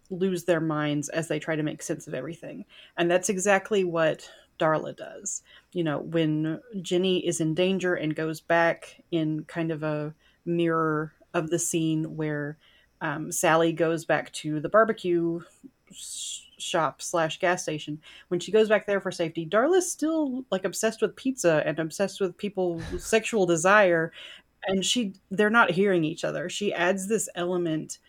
lose 0.09 0.43
their 0.43 0.61
minds 0.61 1.09
as 1.09 1.27
they 1.27 1.39
try 1.39 1.55
to 1.55 1.63
make 1.63 1.81
sense 1.81 2.07
of 2.07 2.13
everything. 2.13 2.65
And 2.97 3.09
that's 3.09 3.29
exactly 3.29 3.83
what 3.83 4.29
Darla 4.59 4.95
does. 4.95 5.41
You 5.71 5.83
know, 5.83 5.99
when 5.99 6.61
Jenny 6.81 7.25
is 7.25 7.39
in 7.39 7.53
danger 7.53 7.95
and 7.95 8.15
goes 8.15 8.41
back 8.41 9.03
in 9.11 9.45
kind 9.45 9.71
of 9.71 9.83
a 9.83 10.13
mirror 10.45 11.13
of 11.33 11.49
the 11.49 11.59
scene 11.59 12.15
where 12.15 12.57
um, 13.01 13.31
Sally 13.31 13.73
goes 13.73 14.05
back 14.05 14.31
to 14.33 14.59
the 14.59 14.69
barbecue 14.69 15.41
shop 16.57 17.01
slash 17.01 17.39
gas 17.39 17.61
station. 17.61 17.99
When 18.29 18.39
she 18.39 18.51
goes 18.51 18.69
back 18.69 18.87
there 18.87 19.01
for 19.01 19.11
safety, 19.11 19.45
Darla's 19.45 19.91
still 19.91 20.45
like 20.51 20.65
obsessed 20.65 21.01
with 21.01 21.15
pizza 21.15 21.61
and 21.65 21.79
obsessed 21.79 22.21
with 22.21 22.37
people's 22.37 22.83
sexual 23.03 23.45
desire, 23.45 24.11
and 24.65 24.85
she 24.85 25.13
they're 25.29 25.49
not 25.49 25.71
hearing 25.71 26.03
each 26.03 26.23
other. 26.23 26.49
She 26.49 26.73
adds 26.73 27.07
this 27.07 27.29
element 27.35 27.99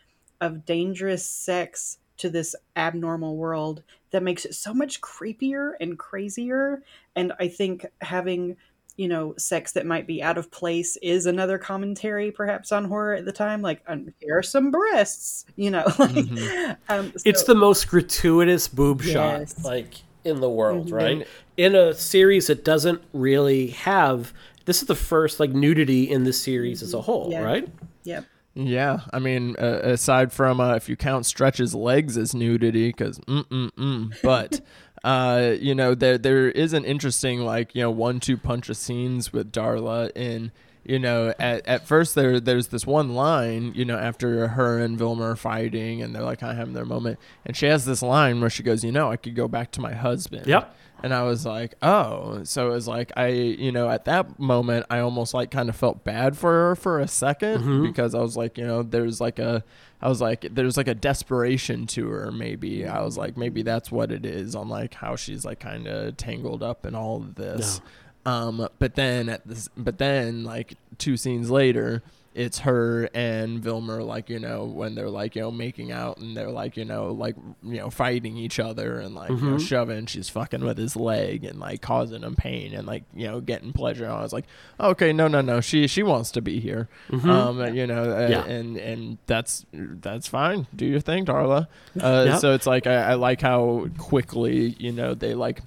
of 0.41 0.65
dangerous 0.65 1.27
sex 1.27 1.99
to 2.19 2.31
this 2.31 2.55
abnormal 2.77 3.37
world 3.37 3.83
that 4.11 4.23
makes 4.23 4.45
it 4.45 4.55
so 4.55 4.73
much 4.73 5.01
creepier 5.01 5.73
and 5.81 5.99
crazier. 5.99 6.83
And 7.17 7.33
I 7.41 7.49
think 7.49 7.85
having, 8.01 8.57
you 8.97 9.09
know, 9.09 9.35
sex 9.37 9.73
that 9.73 9.87
might 9.87 10.07
be 10.07 10.23
out 10.23 10.39
of 10.39 10.51
place 10.51 10.97
is 11.03 11.27
another 11.27 11.59
commentary 11.59 12.31
perhaps 12.31 12.71
on 12.71 12.85
horror 12.85 13.15
at 13.15 13.25
the 13.25 13.33
time. 13.33 13.61
Like, 13.63 13.83
um, 13.89 14.13
here 14.21 14.39
are 14.39 14.43
some 14.43 14.71
breasts, 14.71 15.45
you 15.57 15.71
know. 15.71 15.85
Like, 15.99 16.79
um, 16.89 17.13
It's 17.25 17.45
the 17.45 17.55
most 17.57 17.89
gratuitous 17.89 18.69
boob 18.69 19.03
Yes. 19.03 19.55
shot 19.57 19.65
like 19.65 19.95
in 20.25 20.41
the 20.41 20.51
world, 20.51 20.89
Mhm. 20.89 20.93
right? 20.93 21.27
In 21.57 21.75
a 21.75 21.95
series 21.95 22.47
that 22.47 22.65
doesn't 22.65 23.03
really 23.13 23.69
have 23.69 24.33
this 24.67 24.81
is 24.81 24.89
the 24.89 24.95
first 24.95 25.39
like 25.41 25.51
nudity 25.51 26.09
in 26.11 26.25
the 26.25 26.33
series 26.33 26.83
as 26.83 26.95
a 26.95 27.03
whole, 27.03 27.29
Yeah. 27.31 27.43
right? 27.43 27.69
Yep. 28.05 28.25
Yeah, 28.55 29.01
I 29.13 29.19
mean, 29.19 29.57
uh, 29.59 29.81
aside 29.83 30.33
from 30.33 30.61
uh, 30.61 30.75
if 30.75 30.89
you 30.89 30.97
count 30.97 31.27
Stretch's 31.27 31.75
legs 31.75 32.17
as 32.17 32.35
nudity, 32.35 32.89
because 32.89 33.19
mm 33.21 33.45
mm 33.47 33.71
mm, 33.73 34.17
but 34.23 34.61
uh, 35.05 35.55
you 35.59 35.75
know 35.75 35.95
there 35.95 36.19
there 36.19 36.49
is 36.51 36.73
an 36.73 36.85
interesting 36.85 37.41
like 37.41 37.75
you 37.75 37.83
know 37.83 37.91
one 37.91 38.21
two 38.21 38.37
punch 38.37 38.69
of 38.69 38.77
scenes 38.77 39.33
with 39.33 39.53
Darla 39.53 40.13
in 40.15 40.53
you 40.85 40.99
know, 40.99 41.33
at, 41.39 41.67
at 41.67 41.87
first 41.87 42.15
there 42.15 42.39
there's 42.39 42.69
this 42.69 42.87
one 42.87 43.15
line, 43.15 43.73
you 43.75 43.85
know, 43.85 43.97
after 43.97 44.49
her 44.49 44.79
and 44.79 44.99
Vilmer 44.99 45.33
are 45.33 45.37
fighting 45.37 46.03
and 46.03 46.15
they're 46.15 46.23
like 46.23 46.41
kind 46.41 46.53
of 46.53 46.59
having 46.59 46.75
their 46.75 46.85
moment, 46.85 47.19
and 47.45 47.57
she 47.57 47.67
has 47.67 47.85
this 47.85 48.03
line 48.03 48.41
where 48.41 48.51
she 48.51 48.63
goes, 48.63 48.85
you 48.85 48.93
know, 48.93 49.11
I 49.11 49.17
could 49.17 49.35
go 49.35 49.49
back 49.49 49.71
to 49.73 49.81
my 49.81 49.95
husband. 49.95 50.47
Yep. 50.47 50.77
And 51.05 51.13
I 51.13 51.23
was 51.25 51.45
like, 51.45 51.75
oh, 51.83 52.45
so 52.45 52.69
it 52.69 52.71
was 52.71 52.89
like 52.89 53.13
I, 53.15 53.27
you 53.29 53.71
know, 53.73 53.91
at 53.91 54.07
that 54.07 54.39
moment 54.41 54.87
I 54.89 55.01
almost 55.01 55.35
like 55.35 55.51
kind 55.51 55.69
of 55.69 55.77
felt 55.77 56.03
bad 56.03 56.35
for 56.35 56.51
her 56.51 56.75
for 56.77 56.99
a 56.99 57.05
2nd 57.05 57.59
because 57.83 58.15
I 58.15 58.21
was 58.21 58.39
like, 58.39 58.57
you 58.57 58.67
know, 58.67 58.83
there's 58.83 59.21
like 59.21 59.39
a, 59.39 59.63
I 60.01 60.09
was 60.09 60.23
like, 60.23 60.47
there's 60.51 60.79
like 60.79 60.89
a 60.89 60.95
desperation 60.95 61.87
to 61.89 62.09
her. 62.09 62.33
Maybe 62.33 62.87
I 62.87 63.03
was 63.03 63.19
like, 63.19 63.37
maybe 63.37 63.61
that's 63.63 63.93
what 63.93 64.11
it 64.11 64.25
is 64.25 64.55
on 64.55 64.71
like 64.71 64.95
how 64.95 65.15
she's 65.17 65.45
like 65.45 65.61
kind 65.61 65.87
of 65.87 66.17
tangled 66.17 66.63
up 66.63 66.87
in 66.87 66.95
all 66.95 67.17
of 67.19 67.35
this. 67.35 67.83
Um, 68.27 68.67
but 68.79 68.95
then 68.95 69.29
at 69.29 69.47
this, 69.47 69.69
but 69.77 69.99
then 69.99 70.45
like 70.45 70.75
two 70.97 71.19
scenes 71.19 71.51
later, 71.51 72.03
it's 72.35 72.59
her 72.61 73.09
and 73.15 73.63
Vilmer, 73.63 74.05
like 74.05 74.29
you 74.29 74.41
know, 74.41 74.65
when 74.65 74.95
they're 74.97 75.09
like 75.09 75.37
you 75.37 75.43
know 75.43 75.51
making 75.53 75.93
out 75.93 76.19
and 76.19 76.37
they're 76.37 76.51
like 76.51 76.77
you 76.77 76.85
know 76.85 77.13
like 77.13 77.37
you 77.63 77.77
know 77.77 77.91
fighting 77.91 78.37
each 78.37 78.59
other 78.59 78.99
and 78.99 79.15
like 79.15 79.31
you 79.31 79.37
know 79.37 79.59
shoving. 79.59 80.07
She's 80.07 80.29
fucking 80.29 80.65
with 80.65 80.77
his 80.77 80.97
leg 80.97 81.45
and 81.45 81.61
like 81.61 81.81
causing 81.81 82.23
him 82.23 82.35
pain 82.35 82.75
and 82.75 82.87
like 82.87 83.05
you 83.15 83.27
know 83.29 83.41
getting 83.41 83.73
pleasure. 83.73 84.05
And 84.05 84.13
I 84.15 84.23
was 84.23 84.33
like, 84.33 84.47
okay, 84.81 85.13
no, 85.13 85.29
no, 85.29 85.41
no. 85.43 85.61
She 85.61 85.87
she 85.87 86.03
wants 86.03 86.33
to 86.33 86.43
be 86.43 86.59
here. 86.59 86.89
Um, 87.13 87.75
you 87.75 87.87
know, 87.87 88.03
uh, 88.17 88.27
Yeah. 88.29 88.45
and 88.45 88.77
and 88.77 89.19
that's 89.27 89.65
that's 89.73 90.27
fine. 90.27 90.67
Do 90.75 90.87
your 90.87 91.01
thing, 91.01 91.25
Darla. 91.25 91.69
Uh, 92.01 92.25
Yep. 92.27 92.41
So 92.41 92.53
it's 92.55 92.67
like 92.67 92.87
I, 92.89 93.13
I 93.13 93.15
like 93.15 93.41
how 93.41 93.87
quickly 93.97 94.75
you 94.79 94.91
know 94.93 95.15
they 95.15 95.35
like 95.35 95.63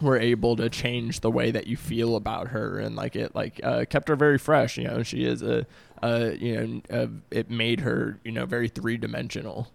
were 0.00 0.18
able 0.18 0.56
to 0.56 0.68
change 0.68 1.20
the 1.20 1.30
way 1.30 1.50
that 1.50 1.66
you 1.66 1.74
feel 1.74 2.16
about 2.16 2.48
her 2.48 2.78
and 2.78 2.94
like 2.96 3.16
it 3.16 3.34
like 3.34 3.58
uh, 3.64 3.82
kept 3.88 4.08
her 4.08 4.14
very 4.16 4.36
fresh 4.36 4.76
you 4.76 4.84
know 4.84 5.02
she 5.02 5.24
is 5.24 5.40
a, 5.40 5.64
a 6.02 6.36
you 6.36 6.56
know 6.56 6.82
uh 6.90 7.06
it 7.30 7.50
made 7.50 7.80
her 7.80 8.18
you 8.24 8.32
know 8.32 8.46
very 8.46 8.68
three-dimensional 8.68 9.68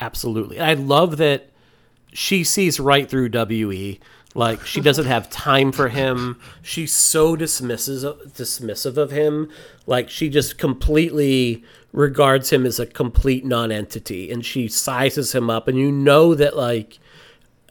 Absolutely. 0.00 0.60
I 0.60 0.74
love 0.74 1.18
that 1.18 1.50
she 2.12 2.44
sees 2.44 2.80
right 2.80 3.08
through 3.08 3.30
WE. 3.30 4.00
Like 4.34 4.64
she 4.64 4.80
doesn't 4.80 5.06
have 5.06 5.28
time 5.28 5.72
for 5.72 5.88
him. 5.88 6.40
She's 6.62 6.92
so 6.92 7.34
dismisses 7.34 8.04
dismissive 8.04 8.96
of 8.96 9.10
him. 9.10 9.50
Like 9.86 10.08
she 10.08 10.28
just 10.28 10.56
completely 10.56 11.64
regards 11.92 12.50
him 12.50 12.64
as 12.64 12.78
a 12.78 12.86
complete 12.86 13.44
non-entity 13.44 14.30
and 14.30 14.46
she 14.46 14.68
sizes 14.68 15.34
him 15.34 15.50
up 15.50 15.66
and 15.66 15.76
you 15.76 15.90
know 15.90 16.36
that 16.36 16.56
like 16.56 17.00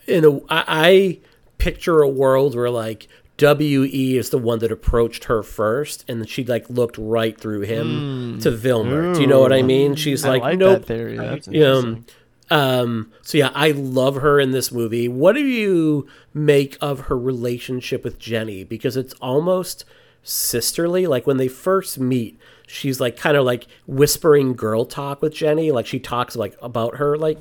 in 0.08 0.26
a 0.26 0.38
I, 0.50 0.64
I 0.68 1.20
picture 1.58 2.02
a 2.02 2.10
world 2.10 2.54
where 2.54 2.70
like 2.70 3.08
WE 3.40 4.18
is 4.18 4.30
the 4.30 4.38
one 4.38 4.60
that 4.60 4.72
approached 4.72 5.26
her 5.26 5.44
first 5.44 6.06
and 6.08 6.28
she 6.28 6.44
like 6.44 6.70
looked 6.70 6.98
right 6.98 7.40
through 7.40 7.62
him 7.62 8.40
to 8.42 8.52
Vilmer. 8.52 9.14
Do 9.16 9.22
you 9.22 9.28
know 9.28 9.40
what 9.40 9.54
I 9.54 9.62
mean? 9.62 9.96
She's 9.96 10.26
I 10.26 10.30
like, 10.30 10.42
like 10.42 10.58
nope. 10.60 10.80
that 10.80 10.86
theory 10.86 11.18
that's 11.18 11.48
Um, 11.48 12.06
um, 12.52 13.12
so 13.22 13.38
yeah, 13.38 13.52
I 13.54 13.72
love 13.72 14.16
her 14.16 14.40
in 14.40 14.52
this 14.52 14.72
movie. 14.72 15.08
What 15.08 15.34
do 15.34 15.42
you 15.42 16.08
make 16.34 16.78
of 16.82 17.02
her 17.02 17.18
relationship 17.18 18.04
with 18.04 18.18
Jenny? 18.20 18.64
Because 18.64 18.98
it's 18.98 19.14
almost 19.16 19.86
sisterly. 20.24 21.08
Like 21.08 21.28
when 21.28 21.38
they 21.38 21.48
first 21.48 22.00
meet, 22.00 22.40
she's 22.68 23.00
like 23.00 23.18
kind 23.18 23.38
of 23.38 23.46
like 23.46 23.68
whispering 23.88 24.54
girl 24.54 24.86
talk 24.86 25.22
with 25.22 25.34
Jenny. 25.34 25.72
Like 25.72 25.86
she 25.86 26.00
talks 26.00 26.36
like 26.36 26.56
about 26.62 26.96
her 26.96 27.18
like 27.18 27.38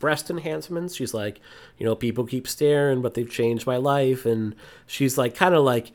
breast 0.00 0.30
enhancements. 0.30 0.96
She's 0.96 1.14
like, 1.14 1.40
you 1.78 1.86
know, 1.86 1.94
people 1.94 2.26
keep 2.26 2.48
staring, 2.48 3.02
but 3.02 3.14
they've 3.14 3.30
changed 3.30 3.66
my 3.66 3.76
life. 3.76 4.26
And 4.26 4.56
she's 4.86 5.16
like 5.16 5.36
kind 5.36 5.54
of 5.54 5.62
like 5.62 5.92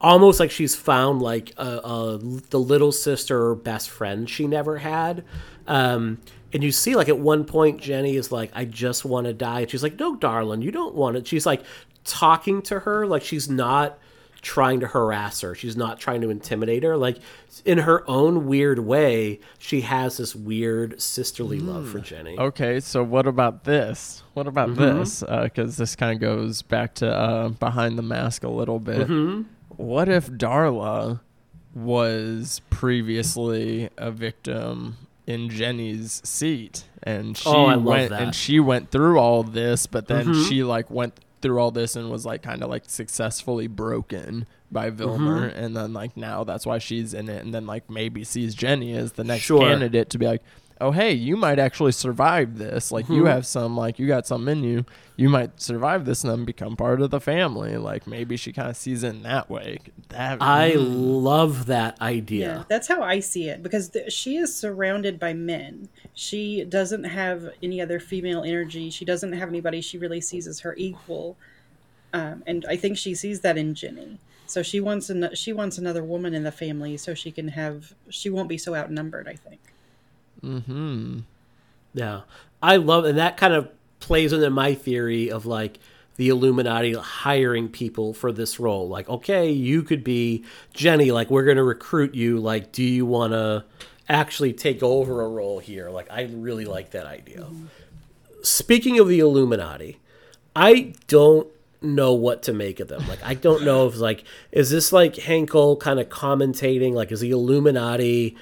almost 0.00 0.40
like 0.40 0.50
she's 0.50 0.74
found 0.74 1.20
like 1.20 1.52
a, 1.58 1.78
a, 1.78 2.18
the 2.18 2.58
little 2.58 2.92
sister 2.92 3.46
or 3.46 3.54
best 3.54 3.90
friend 3.90 4.30
she 4.30 4.46
never 4.46 4.78
had. 4.78 5.24
Um, 5.66 6.20
and 6.52 6.62
you 6.62 6.72
see, 6.72 6.94
like 6.94 7.08
at 7.08 7.18
one 7.18 7.44
point, 7.44 7.80
Jenny 7.80 8.14
is 8.14 8.30
like, 8.30 8.52
"I 8.54 8.64
just 8.64 9.04
want 9.04 9.26
to 9.26 9.32
die," 9.32 9.62
and 9.62 9.70
she's 9.70 9.82
like, 9.82 9.98
"No, 9.98 10.14
darling, 10.14 10.62
you 10.62 10.70
don't 10.70 10.94
want 10.94 11.16
it." 11.16 11.26
She's 11.26 11.44
like 11.44 11.64
talking 12.04 12.62
to 12.62 12.80
her 12.80 13.06
like 13.06 13.22
she's 13.22 13.48
not 13.48 13.98
trying 14.44 14.80
to 14.80 14.86
harass 14.86 15.40
her. 15.40 15.54
She's 15.54 15.76
not 15.76 15.98
trying 15.98 16.20
to 16.20 16.30
intimidate 16.30 16.84
her. 16.84 16.96
Like 16.96 17.18
in 17.64 17.78
her 17.78 18.08
own 18.08 18.46
weird 18.46 18.78
way, 18.78 19.40
she 19.58 19.80
has 19.80 20.18
this 20.18 20.36
weird 20.36 21.00
sisterly 21.00 21.58
love 21.58 21.88
for 21.88 21.98
hmm. 21.98 22.04
Jenny. 22.04 22.38
okay 22.38 22.80
so 22.80 23.02
what 23.02 23.26
about 23.26 23.64
this 23.64 24.22
what 24.34 24.46
about 24.46 24.68
mm-hmm. 24.68 24.98
this 24.98 25.22
uh, 25.22 25.44
because 25.44 25.76
this 25.76 25.96
kind 25.96 26.14
of 26.14 26.20
goes 26.20 26.62
back 26.62 26.94
to 26.96 27.10
uh, 27.10 27.48
behind 27.48 27.96
the 27.98 28.02
mask 28.02 28.44
a 28.44 28.48
little 28.48 28.78
bit 28.78 29.08
mm-hmm. 29.08 29.42
what 29.76 30.08
if 30.08 30.28
darla 30.28 31.20
was 31.74 32.60
previously 32.70 33.88
a 33.96 34.10
victim 34.10 34.96
in 35.26 35.48
jenny's 35.48 36.20
seat 36.24 36.84
and 37.02 37.36
she 37.36 37.48
Oh, 37.48 37.66
I 37.66 37.74
love 37.74 37.84
went 37.84 38.10
that. 38.10 38.22
and 38.22 38.34
she 38.34 38.60
went 38.60 38.90
through 38.90 39.18
all 39.18 39.42
this 39.42 39.86
but 39.86 40.06
then 40.06 40.26
mm-hmm. 40.26 40.48
she 40.48 40.62
like 40.62 40.90
went 40.90 41.18
through 41.44 41.58
all 41.58 41.70
this 41.70 41.94
and 41.94 42.10
was 42.10 42.24
like 42.24 42.42
kind 42.42 42.62
of 42.62 42.70
like 42.70 42.84
successfully 42.86 43.66
broken 43.66 44.46
by 44.72 44.90
Vilmer. 44.90 45.50
Mm-hmm. 45.50 45.62
And 45.62 45.76
then 45.76 45.92
like 45.92 46.16
now 46.16 46.42
that's 46.42 46.64
why 46.64 46.78
she's 46.78 47.12
in 47.12 47.28
it. 47.28 47.44
And 47.44 47.52
then 47.52 47.66
like 47.66 47.90
maybe 47.90 48.24
sees 48.24 48.54
Jenny 48.54 48.96
as 48.96 49.12
the 49.12 49.24
next 49.24 49.44
Sure. 49.44 49.60
candidate 49.60 50.08
to 50.10 50.18
be 50.18 50.26
like 50.26 50.42
oh 50.80 50.90
hey 50.90 51.12
you 51.12 51.36
might 51.36 51.58
actually 51.58 51.92
survive 51.92 52.56
this. 52.56 52.90
Like 52.90 53.10
you 53.10 53.20
hmm. 53.20 53.26
have 53.26 53.44
some 53.44 53.76
like 53.76 53.98
you 53.98 54.06
got 54.08 54.26
some 54.26 54.48
in 54.48 54.64
you. 54.64 54.86
You 55.16 55.28
might 55.28 55.60
survive 55.60 56.06
this 56.06 56.24
and 56.24 56.30
then 56.32 56.46
become 56.46 56.76
part 56.76 57.02
of 57.02 57.10
the 57.10 57.20
family. 57.20 57.76
Like 57.76 58.06
maybe 58.06 58.38
she 58.38 58.50
kind 58.50 58.70
of 58.70 58.76
sees 58.76 59.02
it 59.02 59.10
in 59.10 59.22
that 59.24 59.50
way. 59.50 59.80
That 60.08 60.38
I 60.40 60.72
mm. 60.72 61.22
love 61.22 61.66
that 61.66 61.98
Yeah, 62.00 62.06
idea. 62.06 62.66
that's 62.70 62.88
how 62.88 63.02
I 63.02 63.20
see 63.20 63.50
it. 63.50 63.62
Because 63.62 63.90
th- 63.90 64.10
she 64.10 64.36
is 64.38 64.56
surrounded 64.56 65.20
by 65.20 65.34
men. 65.34 65.90
She 66.14 66.64
doesn't 66.64 67.04
have 67.04 67.50
any 67.62 67.80
other 67.80 67.98
female 67.98 68.42
energy. 68.44 68.90
She 68.90 69.04
doesn't 69.04 69.32
have 69.32 69.48
anybody 69.48 69.80
she 69.80 69.98
really 69.98 70.20
sees 70.20 70.46
as 70.46 70.60
her 70.60 70.74
equal, 70.76 71.36
um, 72.12 72.42
and 72.46 72.64
I 72.68 72.76
think 72.76 72.96
she 72.96 73.14
sees 73.14 73.40
that 73.40 73.58
in 73.58 73.74
Jenny. 73.74 74.18
So 74.46 74.62
she 74.62 74.78
wants 74.80 75.10
an- 75.10 75.34
she 75.34 75.52
wants 75.52 75.78
another 75.78 76.04
woman 76.04 76.34
in 76.34 76.44
the 76.44 76.52
family 76.52 76.96
so 76.96 77.14
she 77.14 77.32
can 77.32 77.48
have 77.48 77.94
she 78.08 78.30
won't 78.30 78.48
be 78.48 78.58
so 78.58 78.74
outnumbered. 78.74 79.26
I 79.26 79.34
think. 79.34 79.60
Hmm. 80.40 81.20
Yeah. 81.94 82.22
I 82.62 82.76
love 82.76 83.04
and 83.04 83.18
that 83.18 83.36
kind 83.36 83.54
of 83.54 83.68
plays 84.00 84.32
into 84.32 84.50
my 84.50 84.74
theory 84.74 85.30
of 85.30 85.46
like 85.46 85.78
the 86.16 86.28
Illuminati 86.28 86.92
hiring 86.92 87.68
people 87.68 88.14
for 88.14 88.30
this 88.30 88.60
role. 88.60 88.88
Like, 88.88 89.08
okay, 89.08 89.50
you 89.50 89.82
could 89.82 90.04
be 90.04 90.44
Jenny, 90.72 91.10
like 91.10 91.30
we're 91.30 91.44
gonna 91.44 91.64
recruit 91.64 92.14
you, 92.14 92.38
like, 92.38 92.70
do 92.70 92.84
you 92.84 93.06
wanna 93.06 93.64
actually 94.08 94.52
take 94.52 94.82
over 94.82 95.22
a 95.22 95.28
role 95.28 95.58
here? 95.58 95.90
Like 95.90 96.10
I 96.10 96.22
really 96.32 96.64
like 96.64 96.90
that 96.90 97.06
idea. 97.06 97.46
Speaking 98.42 98.98
of 98.98 99.08
the 99.08 99.20
Illuminati, 99.20 99.98
I 100.54 100.92
don't 101.06 101.48
know 101.80 102.12
what 102.12 102.42
to 102.44 102.52
make 102.52 102.80
of 102.80 102.88
them. 102.88 103.06
Like 103.08 103.22
I 103.22 103.34
don't 103.34 103.64
know 103.64 103.86
if 103.86 103.96
like 103.96 104.24
is 104.52 104.70
this 104.70 104.92
like 104.92 105.16
Henkel 105.16 105.76
kind 105.76 106.00
of 106.00 106.08
commentating 106.08 106.92
like 106.92 107.12
is 107.12 107.20
the 107.20 107.30
Illuminati 107.30 108.36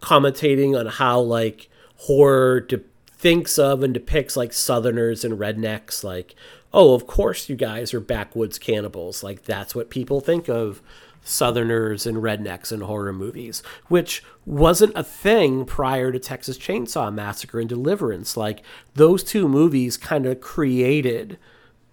commentating 0.00 0.78
on 0.78 0.86
how 0.86 1.18
like 1.20 1.68
horror 1.96 2.60
de- 2.60 2.80
thinks 3.16 3.58
of 3.58 3.82
and 3.82 3.94
depicts 3.94 4.36
like 4.36 4.52
southerners 4.52 5.24
and 5.24 5.38
rednecks 5.38 6.04
like 6.04 6.34
oh 6.74 6.92
of 6.92 7.06
course 7.06 7.48
you 7.48 7.56
guys 7.56 7.94
are 7.94 8.00
backwoods 8.00 8.58
cannibals 8.58 9.22
like 9.22 9.44
that's 9.44 9.74
what 9.74 9.88
people 9.88 10.20
think 10.20 10.46
of 10.46 10.82
southerners 11.24 12.06
and 12.06 12.18
rednecks 12.18 12.70
in 12.70 12.82
horror 12.82 13.12
movies 13.12 13.62
which 13.88 14.22
wasn't 14.46 14.96
a 14.96 15.02
thing 15.02 15.64
prior 15.64 16.12
to 16.12 16.18
Texas 16.18 16.58
Chainsaw 16.58 17.12
Massacre 17.12 17.58
and 17.58 17.68
Deliverance. 17.68 18.36
Like 18.36 18.62
those 18.94 19.24
two 19.24 19.48
movies 19.48 19.96
kind 19.96 20.26
of 20.26 20.40
created 20.40 21.38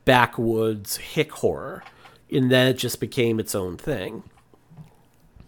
backwoods 0.04 0.98
hick 0.98 1.32
horror 1.32 1.84
and 2.32 2.52
then 2.52 2.68
it 2.68 2.78
just 2.78 3.00
became 3.00 3.40
its 3.40 3.56
own 3.56 3.78
thing. 3.78 4.24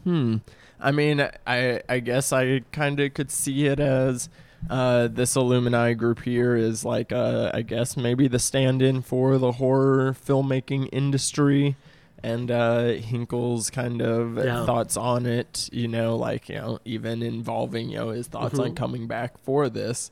Hmm. 0.03 0.37
I 0.79 0.91
mean, 0.91 1.27
I 1.47 1.81
I 1.87 1.99
guess 1.99 2.33
I 2.33 2.61
kind 2.71 2.99
of 2.99 3.13
could 3.13 3.31
see 3.31 3.67
it 3.67 3.79
as 3.79 4.29
uh, 4.69 5.07
this 5.07 5.35
Illuminati 5.35 5.93
group 5.93 6.23
here 6.23 6.55
is 6.55 6.83
like 6.83 7.11
uh, 7.11 7.51
I 7.53 7.61
guess 7.61 7.95
maybe 7.95 8.27
the 8.27 8.39
stand-in 8.39 9.01
for 9.01 9.37
the 9.37 9.53
horror 9.53 10.13
filmmaking 10.13 10.89
industry, 10.91 11.77
and 12.23 12.49
uh, 12.49 12.93
Henkel's 12.93 13.69
kind 13.69 14.01
of 14.01 14.37
Yeah. 14.37 14.65
thoughts 14.65 14.95
on 14.97 15.25
it. 15.25 15.69
You 15.71 15.87
know, 15.87 16.15
like 16.15 16.49
you 16.49 16.55
know, 16.55 16.79
even 16.85 17.21
involving 17.21 17.89
you 17.89 17.97
know 17.97 18.09
his 18.09 18.27
thoughts 18.27 18.57
on 18.59 18.73
coming 18.75 19.07
back 19.07 19.37
for 19.39 19.69
this. 19.69 20.09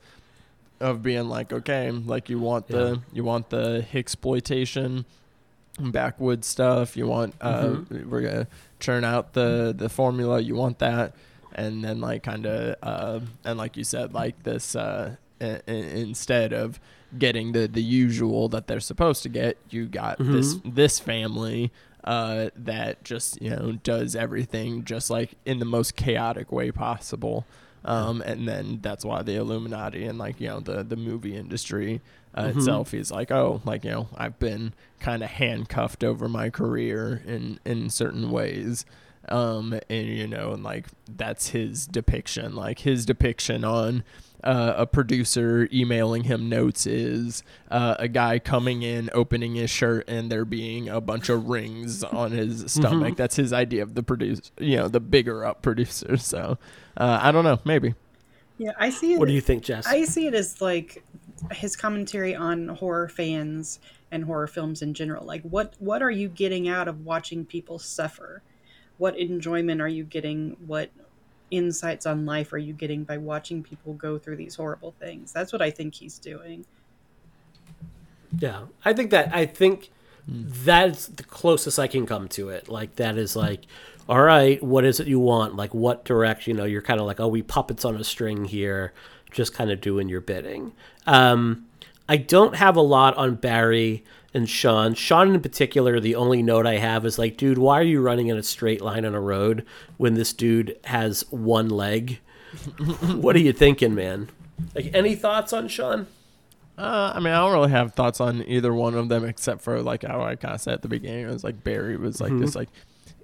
Of 0.80 1.04
being 1.04 1.30
like, 1.30 1.54
okay, 1.54 1.92
like 1.92 2.28
you 2.30 2.40
want 2.40 2.68
the 2.68 3.02
you 3.14 3.24
want 3.24 3.50
the 3.52 3.86
exploitation 3.94 5.06
backwoods 5.80 6.48
stuff. 6.48 6.98
You 6.98 7.08
want 7.08 7.36
uh, 7.42 7.78
we're 8.10 8.22
gonna 8.22 8.48
churn 8.80 9.04
out 9.04 9.34
the 9.34 9.74
the 9.78 9.90
formula. 9.90 10.40
You 10.40 10.56
want 10.56 10.80
that, 10.80 11.14
and 11.54 11.84
then 11.84 12.02
like 12.02 12.24
kind 12.24 12.46
of 12.48 12.76
uh, 12.82 13.20
and 13.46 13.58
like 13.60 13.78
you 13.78 13.84
said, 13.84 14.14
like 14.14 14.42
this 14.44 14.76
uh, 14.76 15.16
i- 15.40 15.62
i- 15.68 15.72
instead 15.72 16.52
of 16.52 16.80
getting 17.18 17.52
the 17.52 17.68
the 17.68 17.82
usual 17.84 18.50
that 18.50 18.68
they're 18.68 18.80
supposed 18.80 19.24
to 19.24 19.30
get, 19.30 19.58
you 19.70 19.86
got 19.88 20.18
this 20.20 20.56
this 20.66 21.00
family 21.00 21.72
uh, 22.04 22.50
that 22.56 23.04
just 23.04 23.42
you 23.42 23.50
know 23.52 23.74
does 23.84 24.16
everything 24.16 24.84
just 24.86 25.10
like 25.10 25.36
in 25.46 25.60
the 25.60 25.66
most 25.66 25.96
chaotic 25.96 26.52
way 26.52 26.72
possible. 26.72 27.46
Um, 27.84 28.22
and 28.22 28.48
then 28.48 28.78
that's 28.84 29.04
why 29.04 29.24
the 29.24 29.36
Illuminati 29.36 30.06
and 30.06 30.18
like 30.20 30.40
you 30.40 30.48
know 30.50 30.60
the 30.60 30.84
the 30.84 30.96
movie 30.96 31.36
industry 31.36 32.02
uh, 32.36 32.44
Mhm. 32.44 32.58
itself 32.58 32.94
is 32.94 33.12
like 33.12 33.32
oh 33.32 33.62
like 33.66 33.84
you 33.84 33.92
know 33.92 34.08
I've 34.16 34.38
been 34.40 34.74
kind 35.00 35.24
of 35.24 35.32
handcuffed 35.32 36.04
over 36.04 36.30
my 36.30 36.50
career 36.52 37.22
in 37.26 37.60
in 37.66 37.90
certain 37.90 38.30
ways 38.30 38.86
um 39.30 39.80
and 39.90 40.08
you 40.08 40.28
know 40.28 40.52
and 40.54 40.64
like 40.64 40.88
that's 41.08 41.50
his 41.50 41.86
depiction 41.88 42.56
like 42.56 42.80
his 42.80 43.06
depiction 43.06 43.64
on 43.64 44.04
uh, 44.44 44.74
a 44.78 44.86
producer 44.86 45.68
emailing 45.74 46.24
him 46.24 46.50
notes 46.50 46.86
is 46.88 47.44
uh, 47.70 47.96
a 48.00 48.08
guy 48.08 48.40
coming 48.40 48.82
in 48.84 49.10
opening 49.14 49.56
his 49.56 49.70
shirt 49.70 50.08
and 50.08 50.32
there 50.32 50.46
being 50.46 50.90
a 50.90 51.00
bunch 51.02 51.30
of 51.30 51.48
rings 51.48 52.04
on 52.04 52.32
his 52.32 52.72
stomach 52.72 53.14
Mhm. 53.14 53.18
that's 53.18 53.36
his 53.36 53.54
idea 53.54 53.84
of 53.84 53.96
the 53.96 54.04
producer 54.04 54.44
you 54.60 54.78
know 54.78 54.88
the 54.88 55.00
bigger 55.00 55.46
up 55.46 55.62
producer 55.62 56.18
so 56.18 56.58
uh, 56.98 57.20
i 57.22 57.32
don't 57.32 57.44
know 57.44 57.60
maybe 57.66 57.94
Yeah, 58.58 58.74
I 58.78 58.92
see 58.92 59.14
it. 59.14 59.20
What 59.20 59.28
do 59.28 59.34
you 59.34 59.42
think, 59.42 59.64
Jess? 59.64 59.88
I 59.88 60.06
see 60.06 60.28
it 60.28 60.36
as 60.36 60.62
like 60.62 61.04
his 61.52 61.76
commentary 61.76 62.36
on 62.36 62.68
horror 62.68 63.10
fans 63.10 63.80
and 64.12 64.24
horror 64.24 64.46
films 64.46 64.84
in 64.84 64.94
general. 64.94 65.26
Like, 65.26 65.42
what 65.42 65.74
what 65.80 66.04
are 66.04 66.12
you 66.12 66.30
getting 66.30 66.68
out 66.70 66.88
of 66.88 67.04
watching 67.04 67.44
people 67.44 67.80
suffer? 67.80 68.44
What 69.00 69.18
enjoyment 69.18 69.82
are 69.82 69.88
you 69.88 70.04
getting? 70.04 70.58
What 70.68 70.92
insights 71.52 72.06
on 72.06 72.26
life 72.26 72.54
are 72.54 72.58
you 72.58 72.74
getting 72.74 73.04
by 73.04 73.18
watching 73.18 73.62
people 73.62 73.94
go 73.94 74.18
through 74.18 74.38
these 74.38 74.56
horrible 74.56 74.94
things? 75.00 75.32
That's 75.32 75.54
what 75.54 75.62
I 75.62 75.70
think 75.70 75.94
he's 75.94 76.18
doing. 76.18 76.66
Yeah, 78.40 78.64
I 78.84 78.94
think 78.94 79.12
that 79.12 79.34
I 79.36 79.46
think 79.46 79.92
that's 80.28 81.08
the 81.08 81.24
closest 81.24 81.78
I 81.78 81.88
can 81.88 82.06
come 82.06 82.28
to 82.30 82.50
it. 82.50 82.70
Like 82.70 82.96
that 82.96 83.18
is 83.18 83.36
like, 83.36 83.62
all 84.08 84.22
right, 84.22 84.62
what 84.64 84.86
is 84.86 85.00
it 85.00 85.08
you 85.08 85.20
want? 85.20 85.56
Like 85.56 85.74
what 85.74 86.06
direction? 86.06 86.52
You 86.52 86.58
know, 86.58 86.66
you're 86.66 86.82
kind 86.82 87.00
of 87.00 87.06
like, 87.06 87.20
oh, 87.20 87.28
we 87.28 87.42
puppets 87.42 87.86
on 87.86 87.96
a 87.96 88.04
string 88.04 88.46
here, 88.46 88.94
just 89.32 89.54
kind 89.54 89.72
of 89.72 89.82
doing 89.82 90.10
your 90.10 90.22
bidding. 90.22 90.72
Um, 91.06 91.68
I 92.08 92.18
don't 92.18 92.56
have 92.56 92.76
a 92.76 92.82
lot 92.82 93.16
on 93.18 93.36
Barry 93.36 94.04
and 94.34 94.50
Sean. 94.50 94.94
Sean 94.94 95.34
in 95.34 95.42
particular, 95.42 96.00
the 96.00 96.16
only 96.16 96.42
note 96.42 96.66
I 96.66 96.78
have 96.78 97.06
is 97.06 97.20
like, 97.20 97.38
dude, 97.38 97.58
why 97.58 97.80
are 97.80 97.84
you 97.84 98.02
running 98.02 98.28
in 98.28 98.38
a 98.38 98.44
straight 98.44 98.82
line 98.82 99.06
on 99.06 99.14
a 99.16 99.20
road 99.22 99.66
when 99.98 100.14
this 100.14 100.32
dude 100.34 100.78
has 100.86 101.26
one 101.32 101.70
leg? 101.70 102.20
what 103.16 103.36
are 103.36 103.40
you 103.40 103.54
thinking, 103.54 103.94
man? 103.96 104.30
Like, 104.76 104.92
any 104.94 105.16
thoughts 105.16 105.54
on 105.54 105.68
Sean? 105.68 106.08
Uh, 106.78 107.12
I 107.16 107.20
mean, 107.20 107.34
I 107.34 107.40
don't 107.40 107.52
really 107.54 107.72
have 107.72 107.94
thoughts 107.94 108.20
on 108.22 108.44
either 108.48 108.74
one 108.74 108.96
of 108.96 109.10
them 109.10 109.26
except 109.26 109.62
for 109.62 109.82
like 109.82 110.04
how 110.04 110.22
I 110.22 110.36
kind 110.36 110.56
of 110.56 110.62
said 110.62 110.76
at 110.76 110.82
the 110.82 110.88
beginning. 110.88 111.26
It 111.28 111.32
was 111.32 111.44
like 111.44 111.64
Barry 111.64 111.98
was 111.98 112.20
like 112.22 112.32
Mhm. 112.32 112.40
this 112.40 112.56
like 112.56 112.70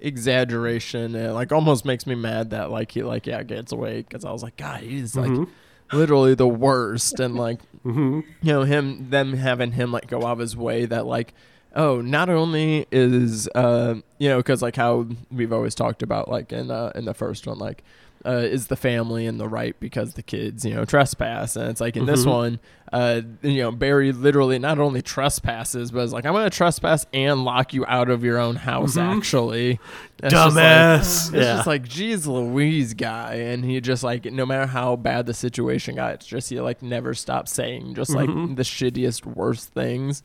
exaggeration 0.00 1.14
and 1.14 1.34
like 1.34 1.52
almost 1.52 1.84
makes 1.84 2.06
me 2.06 2.14
mad 2.14 2.50
that 2.50 2.70
like 2.70 2.90
he 2.92 3.02
like 3.02 3.26
yeah 3.26 3.42
gets 3.42 3.72
away 3.72 4.02
because 4.02 4.24
I 4.24 4.30
was 4.32 4.42
like 4.42 4.56
God 4.56 4.80
he's 4.82 5.16
like 5.16 5.30
Mhm. 5.30 5.48
literally 5.92 6.34
the 6.34 6.46
worst 6.48 7.20
and 7.20 7.34
like 7.34 7.60
Mhm. 7.84 8.24
you 8.42 8.52
know 8.52 8.62
him 8.62 9.10
them 9.10 9.32
having 9.34 9.72
him 9.72 9.92
like 9.92 10.08
go 10.08 10.18
out 10.24 10.32
of 10.32 10.38
his 10.38 10.56
way 10.56 10.84
that 10.86 11.06
like 11.06 11.34
oh 11.76 12.00
not 12.00 12.28
only 12.28 12.86
is 12.90 13.48
uh 13.54 13.94
you 14.18 14.28
know 14.28 14.38
because 14.38 14.62
like 14.62 14.76
how 14.76 15.06
we've 15.30 15.52
always 15.52 15.74
talked 15.74 16.02
about 16.02 16.28
like 16.28 16.52
in 16.52 16.70
uh 16.70 16.92
in 16.94 17.04
the 17.04 17.14
first 17.14 17.46
one 17.46 17.58
like 17.58 17.82
uh, 18.26 18.30
is 18.38 18.66
the 18.66 18.76
family 18.76 19.26
in 19.26 19.38
the 19.38 19.48
right 19.48 19.78
because 19.80 20.14
the 20.14 20.22
kids, 20.22 20.64
you 20.64 20.74
know, 20.74 20.84
trespass. 20.84 21.54
And 21.56 21.68
it's 21.70 21.80
like 21.80 21.96
in 21.96 22.04
this 22.06 22.24
Mhm. 22.24 22.30
one, 22.30 22.60
uh, 22.92 23.20
you 23.42 23.58
know, 23.62 23.70
Barry 23.70 24.10
literally 24.12 24.58
not 24.58 24.78
only 24.78 25.02
trespasses, 25.02 25.90
but 25.92 26.00
is 26.00 26.12
like, 26.12 26.26
I'm 26.26 26.32
going 26.32 26.48
to 26.50 26.56
trespass 26.56 27.06
and 27.12 27.44
lock 27.44 27.72
you 27.72 27.84
out 27.86 28.10
of 28.10 28.24
your 28.24 28.38
own 28.38 28.56
house, 28.56 28.96
Mhm. 28.96 29.16
actually. 29.18 29.78
It's 30.22 30.32
just 30.32 30.56
like- 30.56 30.64
Dumbass. 30.64 31.00
it's 31.00 31.30
Yeah. 31.32 31.40
just 31.56 31.66
like, 31.68 31.88
geez 31.88 32.26
Louise 32.26 32.94
guy. 32.94 33.34
And 33.34 33.64
he 33.64 33.80
just 33.80 34.02
like, 34.02 34.24
no 34.24 34.44
matter 34.44 34.66
how 34.66 34.96
bad 34.96 35.26
the 35.26 35.34
situation 35.34 35.94
got, 35.94 36.14
it's 36.14 36.26
just 36.26 36.50
he 36.50 36.60
like 36.60 36.82
never 36.82 37.14
stopped 37.14 37.48
saying 37.48 37.94
just 37.94 38.10
like 38.14 38.28
Mhm. 38.28 38.56
the 38.56 38.62
shittiest, 38.64 39.24
worst 39.26 39.68
things. 39.74 40.22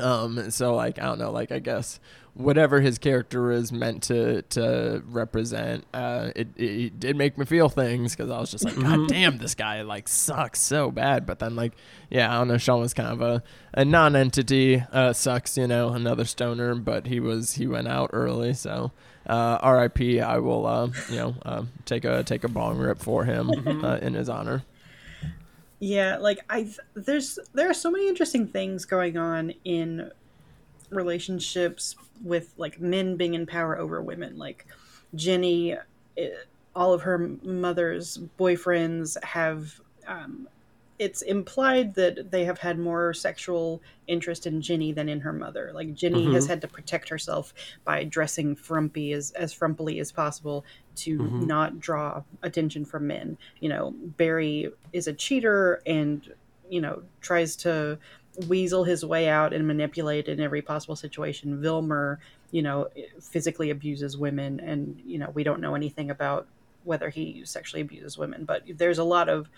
Um, 0.00 0.50
so 0.50 0.74
like 0.74 0.98
I 0.98 1.02
don't 1.04 1.18
know, 1.18 1.30
like 1.30 1.52
I 1.52 1.58
guess 1.58 2.00
whatever 2.34 2.80
his 2.80 2.96
character 2.98 3.50
is 3.52 3.70
meant 3.72 4.02
to 4.04 4.40
to 4.42 5.02
represent, 5.06 5.84
uh, 5.92 6.30
it, 6.34 6.48
it, 6.56 6.64
it 6.64 7.00
did 7.00 7.16
make 7.16 7.36
me 7.36 7.44
feel 7.44 7.68
things 7.68 8.16
because 8.16 8.30
I 8.30 8.40
was 8.40 8.50
just 8.50 8.64
like, 8.64 8.74
God 8.76 9.00
Mhm. 9.00 9.08
damn, 9.08 9.38
this 9.38 9.54
guy 9.54 9.82
like 9.82 10.08
sucks 10.08 10.58
so 10.60 10.90
bad. 10.90 11.26
But 11.26 11.40
then 11.40 11.54
like, 11.56 11.72
yeah, 12.10 12.32
I 12.34 12.38
don't 12.38 12.48
know, 12.48 12.56
Sean 12.58 12.80
was 12.80 12.94
kind 12.94 13.10
of 13.10 13.20
a 13.20 13.42
a 13.74 13.84
non-entity, 13.84 14.82
uh, 14.92 15.12
sucks, 15.12 15.56
you 15.58 15.66
know, 15.66 15.90
another 15.90 16.24
stoner, 16.24 16.74
but 16.74 17.06
he 17.06 17.20
was 17.20 17.52
he 17.54 17.66
went 17.66 17.88
out 17.88 18.10
early, 18.12 18.54
so. 18.54 18.92
Uh, 19.24 19.56
R.I.P. 19.62 20.20
I 20.20 20.38
will, 20.38 20.66
uh, 20.66 20.88
you 21.08 21.14
know, 21.16 21.34
uh, 21.44 21.62
take 21.84 22.04
a 22.04 22.24
take 22.24 22.42
a 22.42 22.48
bong 22.48 22.76
rip 22.78 22.98
for 22.98 23.24
him 23.24 23.50
uh, 23.84 23.98
in 24.02 24.14
his 24.14 24.28
honor. 24.28 24.64
Yeah, 25.78 26.18
like 26.18 26.40
I 26.50 26.68
there's 26.94 27.38
there 27.54 27.70
are 27.70 27.74
so 27.74 27.88
many 27.90 28.08
interesting 28.08 28.48
things 28.48 28.84
going 28.84 29.16
on 29.16 29.52
in 29.64 30.10
relationships 30.92 31.96
with 32.22 32.54
like 32.56 32.80
men 32.80 33.16
being 33.16 33.34
in 33.34 33.46
power 33.46 33.78
over 33.78 34.02
women. 34.02 34.36
Like 34.38 34.66
Jenny, 35.14 35.76
eh, 36.16 36.28
all 36.74 36.92
of 36.92 37.02
her 37.02 37.18
mother's 37.42 38.18
boyfriends 38.38 39.22
have. 39.24 39.80
Um, 40.06 40.48
it's 40.98 41.22
implied 41.22 41.94
that 41.94 42.30
they 42.30 42.44
have 42.44 42.58
had 42.58 42.78
more 42.78 43.12
sexual 43.12 43.82
interest 44.06 44.46
in 44.46 44.60
Ginny 44.62 44.92
than 44.92 45.08
in 45.08 45.20
her 45.20 45.32
mother. 45.32 45.72
Like 45.74 45.94
Ginny 45.94 46.32
has 46.34 46.44
Mhm. 46.44 46.48
had 46.48 46.60
to 46.60 46.68
protect 46.68 47.08
herself 47.08 47.52
by 47.84 48.04
dressing 48.04 48.54
frumpy 48.54 49.12
as 49.12 49.32
as 49.32 49.52
frumpily 49.52 50.00
as 50.00 50.12
possible 50.12 50.64
to 50.96 51.18
Mhm. 51.18 51.46
not 51.46 51.80
draw 51.80 52.22
attention 52.42 52.84
from 52.84 53.08
men. 53.08 53.36
You 53.58 53.70
know, 53.70 53.90
Barry 54.16 54.70
is 54.92 55.08
a 55.08 55.12
cheater 55.12 55.82
and 55.86 56.32
you 56.68 56.80
know 56.80 57.02
tries 57.20 57.56
to 57.56 57.98
weasel 58.48 58.84
his 58.84 59.04
way 59.04 59.28
out 59.28 59.52
and 59.52 59.66
manipulate 59.66 60.28
in 60.28 60.40
every 60.40 60.62
possible 60.62 60.96
situation. 60.96 61.60
Vilmer, 61.62 62.18
you 62.50 62.62
know, 62.62 62.88
physically 63.20 63.70
abuses 63.70 64.16
women, 64.16 64.60
and 64.60 65.00
you 65.04 65.18
know 65.18 65.30
we 65.34 65.42
don't 65.44 65.60
know 65.60 65.74
anything 65.74 66.10
about 66.10 66.46
whether 66.84 67.08
he 67.10 67.42
sexually 67.44 67.82
abuses 67.82 68.18
women, 68.18 68.44
but 68.44 68.62
there's 68.76 68.98
a 68.98 69.04
lot 69.04 69.28
of 69.28 69.48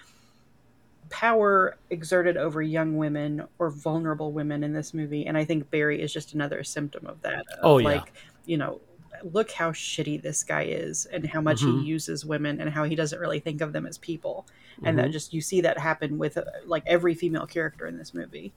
power 1.10 1.76
exerted 1.90 2.36
over 2.36 2.62
young 2.62 2.96
women 2.96 3.44
or 3.58 3.70
vulnerable 3.70 4.32
women 4.32 4.64
in 4.64 4.72
this 4.72 4.94
movie 4.94 5.26
and 5.26 5.36
i 5.36 5.44
think 5.44 5.70
barry 5.70 6.00
is 6.00 6.10
just 6.12 6.32
another 6.32 6.64
symptom 6.64 7.06
of 7.06 7.20
that 7.20 7.40
of, 7.52 7.58
Oh, 7.62 7.78
yeah. 7.78 7.88
like 7.88 8.12
you 8.46 8.56
know 8.56 8.80
look 9.22 9.50
how 9.50 9.70
shitty 9.70 10.20
this 10.22 10.42
guy 10.42 10.62
is 10.62 11.04
and 11.06 11.26
how 11.26 11.42
much 11.42 11.60
Mhm. 11.60 11.82
he 11.82 11.86
uses 11.86 12.24
women 12.24 12.58
and 12.60 12.70
how 12.70 12.84
he 12.84 12.94
doesn't 12.94 13.18
really 13.18 13.38
think 13.38 13.60
of 13.60 13.72
them 13.74 13.84
as 13.86 13.98
people 13.98 14.46
and 14.82 14.98
that 14.98 15.08
Mhm. 15.10 15.12
just 15.12 15.34
you 15.34 15.40
see 15.42 15.60
that 15.60 15.78
happen 15.78 16.16
with 16.18 16.38
uh, 16.38 16.44
like 16.66 16.82
every 16.86 17.14
female 17.14 17.46
character 17.46 17.86
in 17.86 17.98
this 17.98 18.14
movie 18.14 18.52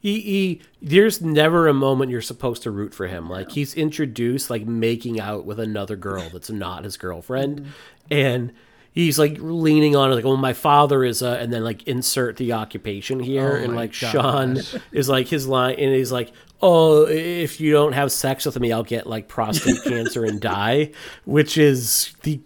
he, 0.00 0.20
he 0.20 0.62
there's 0.80 1.20
never 1.20 1.66
a 1.66 1.74
moment 1.74 2.10
you're 2.10 2.20
supposed 2.20 2.62
to 2.62 2.70
root 2.70 2.94
for 2.94 3.08
him. 3.08 3.28
Like 3.28 3.52
he's 3.52 3.74
introduced 3.74 4.50
like 4.50 4.66
making 4.66 5.20
out 5.20 5.44
with 5.44 5.58
another 5.58 5.96
girl 5.96 6.28
that's 6.32 6.50
not 6.50 6.84
his 6.84 6.96
girlfriend. 6.96 7.60
Mm-hmm. 7.60 7.70
And 8.10 8.52
he's 8.92 9.18
like 9.18 9.36
leaning 9.38 9.94
on 9.94 10.10
it 10.10 10.14
like 10.14 10.24
well 10.24 10.36
my 10.36 10.52
father 10.52 11.04
is 11.04 11.22
a 11.22 11.38
and 11.38 11.52
then 11.52 11.62
like 11.62 11.86
insert 11.86 12.36
the 12.36 12.52
occupation 12.52 13.20
here. 13.20 13.58
Oh 13.60 13.64
and 13.64 13.76
like 13.76 13.92
sean 13.92 14.58
is 14.92 15.08
like 15.08 15.28
his 15.28 15.46
line 15.46 15.76
and 15.78 15.94
he's 15.94 16.12
like 16.12 16.32
oh 16.60 17.06
if 17.06 17.60
you 17.60 17.72
don't 17.72 17.92
have 17.92 18.10
sex 18.10 18.44
with 18.44 18.58
me 18.58 18.72
i'll 18.72 18.82
get 18.82 19.06
like 19.06 19.28
prostate 19.28 19.80
cancer 19.84 20.24
and 20.24 20.40
die 20.40 20.90
which 21.24 21.56
is 21.56 22.14
the 22.24 22.40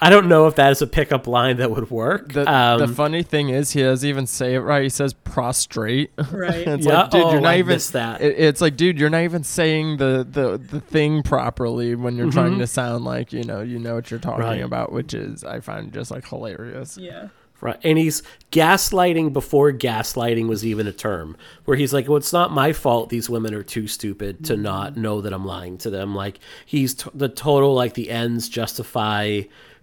I 0.00 0.10
don't 0.10 0.28
know 0.28 0.46
if 0.46 0.56
that 0.56 0.72
is 0.72 0.82
a 0.82 0.86
pickup 0.86 1.26
line 1.26 1.56
that 1.58 1.70
would 1.70 1.90
work. 1.90 2.32
The, 2.32 2.50
um, 2.52 2.78
the 2.80 2.88
funny 2.88 3.22
thing 3.22 3.48
is, 3.50 3.70
he 3.72 3.82
doesn't 3.82 4.08
even 4.08 4.26
say 4.26 4.54
it 4.54 4.60
right. 4.60 4.82
He 4.82 4.88
says 4.88 5.12
prostrate. 5.12 6.10
Right. 6.32 6.66
it's 6.66 6.86
Yeah. 6.86 7.02
like, 7.02 7.10
dude, 7.10 7.22
Oh, 7.22 7.32
you're 7.32 7.40
not 7.40 7.54
I 7.54 7.58
even. 7.58 7.78
that. 7.92 8.20
It, 8.20 8.38
it's 8.38 8.60
like, 8.60 8.76
dude, 8.76 8.98
you're 8.98 9.10
not 9.10 9.22
even 9.22 9.44
saying 9.44 9.98
the 9.98 10.26
the 10.28 10.58
the 10.58 10.80
thing 10.80 11.22
properly 11.22 11.94
when 11.94 12.16
you're 12.16 12.30
trying 12.30 12.54
Mhm. 12.54 12.58
to 12.58 12.66
sound 12.66 13.04
like 13.04 13.32
you 13.32 13.44
know 13.44 13.60
you 13.60 13.78
know 13.78 13.94
what 13.94 14.10
you're 14.10 14.20
talking 14.20 14.44
Right. 14.44 14.60
about, 14.62 14.92
which 14.92 15.14
is 15.14 15.44
I 15.44 15.60
find 15.60 15.92
just 15.92 16.10
like 16.10 16.26
hilarious. 16.28 16.96
yeah 16.98 17.28
Right. 17.60 17.78
And 17.84 17.96
he's 17.96 18.24
gaslighting 18.50 19.32
before 19.32 19.72
gaslighting 19.72 20.48
was 20.48 20.66
even 20.66 20.88
a 20.88 20.92
term, 20.92 21.36
where 21.64 21.76
he's 21.76 21.92
like, 21.92 22.08
well, 22.08 22.16
it's 22.16 22.32
not 22.32 22.50
my 22.50 22.72
fault 22.72 23.08
these 23.08 23.30
women 23.30 23.54
are 23.54 23.62
too 23.62 23.86
stupid 23.86 24.44
to 24.46 24.56
not 24.56 24.96
know 24.96 25.20
that 25.20 25.32
I'm 25.32 25.44
lying 25.44 25.78
to 25.78 25.88
them. 25.90 26.12
Like, 26.12 26.40
he's 26.66 26.94
t- 26.94 27.10
the 27.14 27.28
total, 27.28 27.72
like, 27.72 27.94
the 27.94 28.10
ends 28.10 28.48
justify 28.48 29.42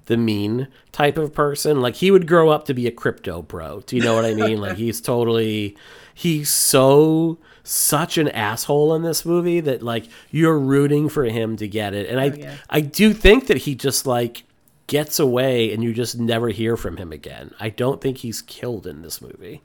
the 0.10 0.18
mean 0.18 0.68
type 0.92 1.18
of 1.20 1.34
person. 1.34 1.82
Like, 1.82 1.96
he 1.96 2.10
would 2.10 2.28
grow 2.28 2.50
up 2.50 2.66
to 2.66 2.74
be 2.74 2.88
a 2.88 2.92
crypto 2.92 3.44
bro. 3.44 3.82
Do 3.86 3.96
you 3.96 4.02
know 4.02 4.16
what 4.16 4.26
I 4.26 4.34
mean? 4.34 4.60
like, 4.62 4.76
he's 4.76 5.00
totally, 5.00 5.78
he's 6.14 6.50
so, 6.50 7.38
such 7.64 8.18
an 8.18 8.28
asshole 8.30 8.96
in 8.96 9.04
this 9.04 9.24
movie 9.24 9.60
that, 9.62 9.84
like, 9.84 10.06
you're 10.32 10.58
rooting 10.58 11.10
for 11.10 11.26
him 11.26 11.56
to 11.58 11.68
get 11.68 11.94
it. 11.94 12.10
And 12.10 12.20
I, 12.20 12.30
Oh, 12.30 12.36
yeah. 12.36 12.56
I 12.72 12.82
do 12.82 13.14
think 13.14 13.46
that 13.48 13.58
he 13.58 13.76
just, 13.76 14.08
like, 14.08 14.46
gets 14.88 15.20
away 15.20 15.72
and 15.72 15.84
you 15.84 15.94
just 15.94 16.18
never 16.18 16.50
hear 16.50 16.76
from 16.76 16.98
him 16.98 17.12
again. 17.12 17.54
I 17.60 17.70
don't 17.70 18.02
think 18.02 18.18
he's 18.18 18.42
killed 18.42 18.88
in 18.88 19.04
this 19.04 19.22
movie. 19.22 19.62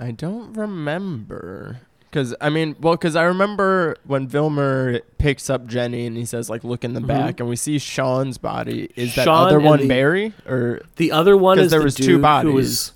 I 0.00 0.10
don't 0.10 0.52
remember 0.54 1.82
Because 2.10 2.34
I 2.40 2.50
mean, 2.50 2.74
well, 2.80 2.94
because 2.94 3.14
I 3.14 3.22
remember 3.22 3.96
when 4.04 4.28
Vilmer 4.28 5.00
picks 5.18 5.48
up 5.48 5.66
Jenny 5.66 6.06
and 6.06 6.16
he 6.16 6.24
says 6.24 6.50
like, 6.50 6.64
"Look 6.64 6.82
in 6.84 6.92
the 6.94 7.00
back," 7.00 7.38
and 7.38 7.48
we 7.48 7.54
see 7.54 7.78
Sean's 7.78 8.36
body. 8.36 8.90
Is 8.96 9.14
that 9.14 9.28
Mm-hmm. 9.28 9.46
Other 9.46 9.60
one 9.60 9.80
the- 9.82 9.88
Barry 9.88 10.32
or? 10.48 10.80
The 10.96 11.12
other 11.12 11.36
one 11.36 11.56
'Cause 11.58 11.66
is 11.66 11.70
there 11.70 11.80
the 11.80 11.84
was 11.84 11.94
two 11.94 12.02
dude 12.02 12.16
who 12.16 12.20
bodies. 12.22 12.52
was, 12.52 12.92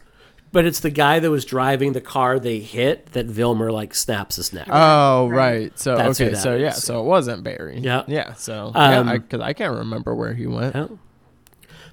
but 0.51 0.65
it's 0.65 0.81
the 0.81 0.91
guy 0.91 1.21
that 1.21 1.31
was 1.31 1.45
driving 1.45 1.93
the 1.93 2.01
car 2.01 2.41
they 2.41 2.59
hit 2.59 3.13
that 3.13 3.29
Vilmer 3.29 3.73
like 3.73 3.95
snaps 3.95 4.35
his 4.37 4.53
neck. 4.53 4.67
Oh 4.71 5.29
right. 5.29 5.79
So 5.79 5.97
That's 5.97 6.19
who 6.19 6.25
okay. 6.25 6.35
that 6.35 6.41
So 6.41 6.57
yeah. 6.57 6.71
So 6.73 7.01
it 7.01 7.05
wasn't 7.05 7.45
Barry. 7.45 7.79
Yeah. 7.79 8.03
Yeah. 8.09 8.33
So 8.35 8.73
Um, 8.75 9.07
yeah, 9.09 9.13
because 9.19 9.41
I, 9.41 9.53
can't 9.53 9.77
remember 9.77 10.15
where 10.17 10.35
he 10.35 10.49
went. 10.49 10.75
Oh. 10.75 10.99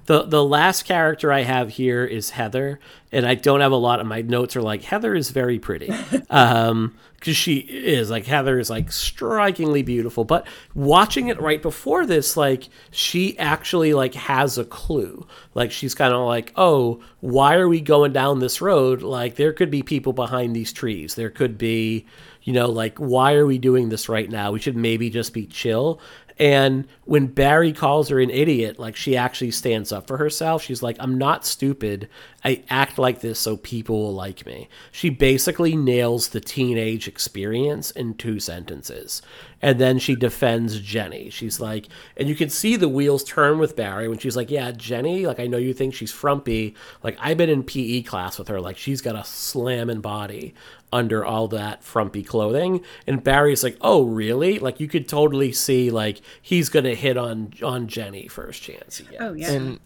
The 0.06 0.22
the 0.24 0.44
last 0.44 0.84
character 0.84 1.32
I 1.32 1.42
have 1.42 1.70
here 1.70 2.04
is 2.04 2.30
Heather, 2.30 2.80
and 3.12 3.24
I 3.24 3.34
don't 3.34 3.60
have 3.60 3.72
a 3.72 3.76
lot 3.76 4.00
of 4.00 4.06
my 4.06 4.20
notes 4.22 4.56
are 4.56 4.62
like 4.62 4.82
Heather 4.82 5.14
is 5.14 5.30
very 5.30 5.58
pretty, 5.60 5.92
um, 6.30 6.96
because 7.14 7.36
she 7.36 7.58
is 7.58 8.10
like 8.10 8.26
Heather 8.26 8.58
is 8.58 8.68
like 8.68 8.90
strikingly 8.90 9.82
beautiful. 9.82 10.24
But 10.24 10.46
watching 10.74 11.28
it 11.28 11.40
right 11.40 11.62
before 11.62 12.04
this, 12.04 12.36
like 12.36 12.68
she 12.90 13.38
actually 13.38 13.94
like 13.94 14.14
has 14.14 14.58
a 14.58 14.64
clue. 14.64 15.24
Like 15.54 15.70
she's 15.70 15.94
kind 15.94 16.12
of 16.12 16.26
like, 16.26 16.52
oh, 16.56 17.00
why 17.20 17.54
are 17.54 17.68
we 17.68 17.80
going 17.80 18.12
down 18.12 18.40
this 18.40 18.60
road? 18.60 19.02
Like 19.02 19.36
there 19.36 19.52
could 19.52 19.70
be 19.70 19.82
people 19.84 20.12
behind 20.12 20.56
these 20.56 20.72
trees. 20.72 21.14
There 21.14 21.30
could 21.30 21.56
be, 21.58 22.06
you 22.42 22.52
know, 22.52 22.68
like 22.68 22.98
why 22.98 23.34
are 23.34 23.46
we 23.46 23.58
doing 23.58 23.88
this 23.88 24.08
right 24.08 24.28
now? 24.28 24.50
We 24.50 24.58
should 24.58 24.76
maybe 24.76 25.10
just 25.10 25.32
be 25.32 25.46
chill. 25.46 26.00
And 26.42 26.88
when 27.04 27.28
Barry 27.28 27.72
calls 27.72 28.08
her 28.08 28.18
an 28.18 28.28
idiot, 28.28 28.76
like 28.76 28.96
she 28.96 29.16
actually 29.16 29.52
stands 29.52 29.92
up 29.92 30.08
for 30.08 30.16
herself. 30.16 30.60
She's 30.60 30.82
like, 30.82 30.96
I'm 30.98 31.16
not 31.16 31.46
stupid. 31.46 32.08
I 32.44 32.64
act 32.68 32.98
like 32.98 33.20
this 33.20 33.38
so 33.38 33.56
people 33.56 34.02
will 34.02 34.12
like 34.12 34.44
me. 34.44 34.68
She 34.90 35.08
basically 35.08 35.76
nails 35.76 36.30
the 36.30 36.40
teenage 36.40 37.06
experience 37.06 37.92
in 37.92 38.14
two 38.14 38.40
sentences. 38.40 39.22
And 39.60 39.78
then 39.78 40.00
she 40.00 40.16
defends 40.16 40.80
Jenny. 40.80 41.30
She's 41.30 41.60
like, 41.60 41.86
and 42.16 42.28
you 42.28 42.34
can 42.34 42.50
see 42.50 42.74
the 42.74 42.88
wheels 42.88 43.22
turn 43.22 43.60
with 43.60 43.76
Barry 43.76 44.08
when 44.08 44.18
she's 44.18 44.36
like, 44.36 44.50
Yeah, 44.50 44.72
Jenny, 44.72 45.26
like 45.26 45.38
I 45.38 45.46
know 45.46 45.58
you 45.58 45.72
think 45.72 45.94
she's 45.94 46.10
frumpy. 46.10 46.74
Like 47.04 47.16
I've 47.20 47.36
been 47.36 47.50
in 47.50 47.62
PE 47.62 48.02
class 48.02 48.36
with 48.36 48.48
her. 48.48 48.60
Like 48.60 48.78
she's 48.78 49.00
got 49.00 49.14
a 49.14 49.22
slamming 49.22 50.00
body 50.00 50.54
under 50.92 51.24
all 51.24 51.48
that 51.48 51.82
frumpy 51.82 52.22
clothing. 52.22 52.82
And 53.06 53.24
Barry's 53.24 53.64
like, 53.64 53.76
"Oh, 53.80 54.04
really?" 54.04 54.58
Like 54.58 54.80
you 54.80 54.88
could 54.88 55.08
totally 55.08 55.52
see 55.52 55.90
like 55.90 56.20
he's 56.40 56.68
gonna 56.68 56.94
hit 56.94 57.16
on 57.16 57.52
on 57.62 57.88
Jenny 57.88 58.28
first 58.28 58.62
chance 58.62 58.98
he 58.98 59.04
gets. 59.04 59.16
Oh 59.20 59.32
yeah. 59.32 59.50
and 59.50 59.80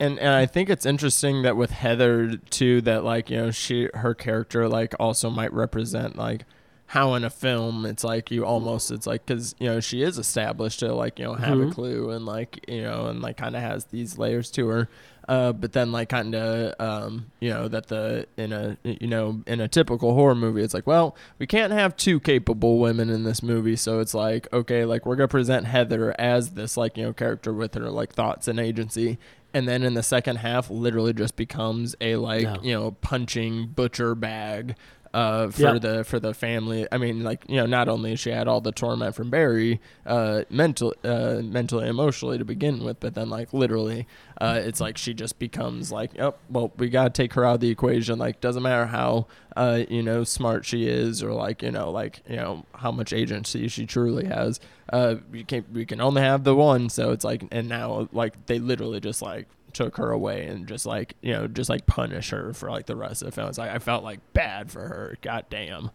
and 0.00 0.18
and 0.18 0.30
I 0.30 0.46
think 0.46 0.70
it's 0.70 0.86
interesting 0.86 1.42
that 1.42 1.56
with 1.56 1.70
Heather 1.70 2.36
too 2.36 2.80
that 2.82 3.04
like 3.04 3.30
you 3.30 3.36
know 3.36 3.50
she 3.50 3.88
her 3.94 4.14
character 4.14 4.68
like 4.68 4.94
also 4.98 5.30
might 5.30 5.52
represent 5.52 6.16
like 6.16 6.44
how 6.86 7.14
in 7.14 7.22
a 7.22 7.30
film 7.30 7.84
it's 7.84 8.02
like 8.02 8.30
you 8.30 8.46
almost 8.46 8.90
it's 8.90 9.06
like 9.06 9.26
because 9.26 9.54
you 9.58 9.66
know 9.66 9.78
she 9.78 10.02
is 10.02 10.16
established 10.16 10.80
to 10.80 10.94
like 10.94 11.18
you 11.18 11.24
know 11.24 11.34
have 11.34 11.58
a 11.58 11.62
mm-hmm. 11.62 11.70
clue 11.70 12.10
and 12.10 12.24
like 12.24 12.64
you 12.66 12.82
know 12.82 13.06
and 13.06 13.20
like 13.20 13.36
kind 13.36 13.54
of 13.54 13.60
has 13.62 13.86
these 13.86 14.16
layers 14.16 14.50
to 14.50 14.68
her 14.68 14.88
uh, 15.28 15.52
but 15.52 15.72
then 15.72 15.92
like 15.92 16.08
kind 16.08 16.34
of 16.34 16.74
um, 16.80 17.30
you 17.40 17.50
know 17.50 17.68
that 17.68 17.86
the 17.88 18.26
in 18.36 18.52
a 18.52 18.76
you 18.82 19.06
know 19.06 19.42
in 19.46 19.60
a 19.60 19.68
typical 19.68 20.14
horror 20.14 20.34
movie 20.34 20.62
it's 20.62 20.74
like 20.74 20.86
well 20.86 21.14
we 21.38 21.46
can't 21.46 21.72
have 21.72 21.96
two 21.96 22.18
capable 22.18 22.78
women 22.78 23.10
in 23.10 23.24
this 23.24 23.42
movie 23.42 23.76
so 23.76 24.00
it's 24.00 24.14
like 24.14 24.50
okay 24.52 24.84
like 24.84 25.04
we're 25.06 25.16
gonna 25.16 25.28
present 25.28 25.66
Heather 25.66 26.14
as 26.18 26.50
this 26.50 26.76
like 26.76 26.96
you 26.96 27.04
know 27.04 27.12
character 27.12 27.52
with 27.52 27.74
her 27.74 27.90
like 27.90 28.12
thoughts 28.12 28.48
and 28.48 28.58
agency 28.58 29.18
and 29.54 29.66
then 29.66 29.82
in 29.82 29.94
the 29.94 30.02
second 30.02 30.36
half 30.36 30.68
literally 30.70 31.12
just 31.14 31.34
becomes 31.36 31.94
a 32.00 32.16
like 32.16 32.42
No. 32.44 32.56
you 32.62 32.72
know 32.74 32.90
punching 32.92 33.68
butcher 33.68 34.14
bag 34.14 34.74
uh, 35.14 35.48
for 35.50 35.62
Yeah. 35.62 35.78
the 35.78 36.04
for 36.04 36.20
the 36.20 36.34
family. 36.34 36.86
I 36.92 36.98
mean, 36.98 37.22
like 37.24 37.44
you 37.48 37.56
know, 37.56 37.66
not 37.66 37.88
only 37.88 38.16
she 38.16 38.30
had 38.30 38.46
all 38.48 38.60
the 38.60 38.72
torment 38.72 39.14
from 39.14 39.30
Barry, 39.30 39.80
uh, 40.06 40.42
mental, 40.50 40.94
uh, 41.04 41.40
mentally, 41.42 41.88
emotionally 41.88 42.38
to 42.38 42.44
begin 42.44 42.84
with, 42.84 43.00
but 43.00 43.14
then 43.14 43.30
like 43.30 43.52
literally, 43.52 44.06
uh, 44.40 44.60
it's 44.62 44.80
like 44.80 44.98
she 44.98 45.14
just 45.14 45.38
becomes 45.38 45.90
like, 45.90 46.18
oh, 46.20 46.34
well, 46.50 46.72
we 46.76 46.88
gotta 46.88 47.10
take 47.10 47.32
her 47.34 47.44
out 47.44 47.54
of 47.56 47.60
the 47.60 47.70
equation. 47.70 48.18
Like, 48.18 48.40
doesn't 48.40 48.62
matter 48.62 48.86
how, 48.86 49.26
uh, 49.56 49.84
you 49.88 50.02
know, 50.02 50.24
smart 50.24 50.64
she 50.64 50.86
is, 50.86 51.22
or 51.22 51.32
like 51.32 51.62
you 51.62 51.70
know, 51.70 51.90
like 51.90 52.20
you 52.28 52.36
know, 52.36 52.64
how 52.74 52.90
much 52.92 53.12
agency 53.12 53.68
she 53.68 53.86
truly 53.86 54.26
has. 54.26 54.60
Uh, 54.92 55.16
we 55.30 55.44
can 55.44 55.64
we 55.72 55.84
can 55.84 56.00
only 56.00 56.22
have 56.22 56.44
the 56.44 56.54
one, 56.54 56.88
so 56.88 57.12
it's 57.12 57.24
like, 57.24 57.44
and 57.50 57.68
now 57.68 58.08
like 58.12 58.46
they 58.46 58.58
literally 58.58 59.00
just 59.00 59.20
like 59.22 59.46
took 59.72 59.96
her 59.96 60.10
away 60.10 60.46
and 60.46 60.66
just 60.66 60.86
like 60.86 61.14
you 61.20 61.32
know 61.32 61.46
just 61.46 61.68
like 61.68 61.86
punish 61.86 62.30
her 62.30 62.52
for 62.52 62.70
like 62.70 62.86
the 62.86 62.96
rest 62.96 63.22
of 63.22 63.26
the 63.26 63.32
film. 63.32 63.48
It's 63.48 63.58
like 63.58 63.70
I 63.70 63.78
felt 63.78 64.04
like 64.04 64.20
bad 64.32 64.70
for 64.70 64.88
her. 64.88 65.16
God 65.22 65.46
damn. 65.50 65.90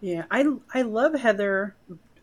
Yeah, 0.00 0.24
I 0.30 0.46
I 0.72 0.82
love 0.82 1.14
Heather. 1.14 1.74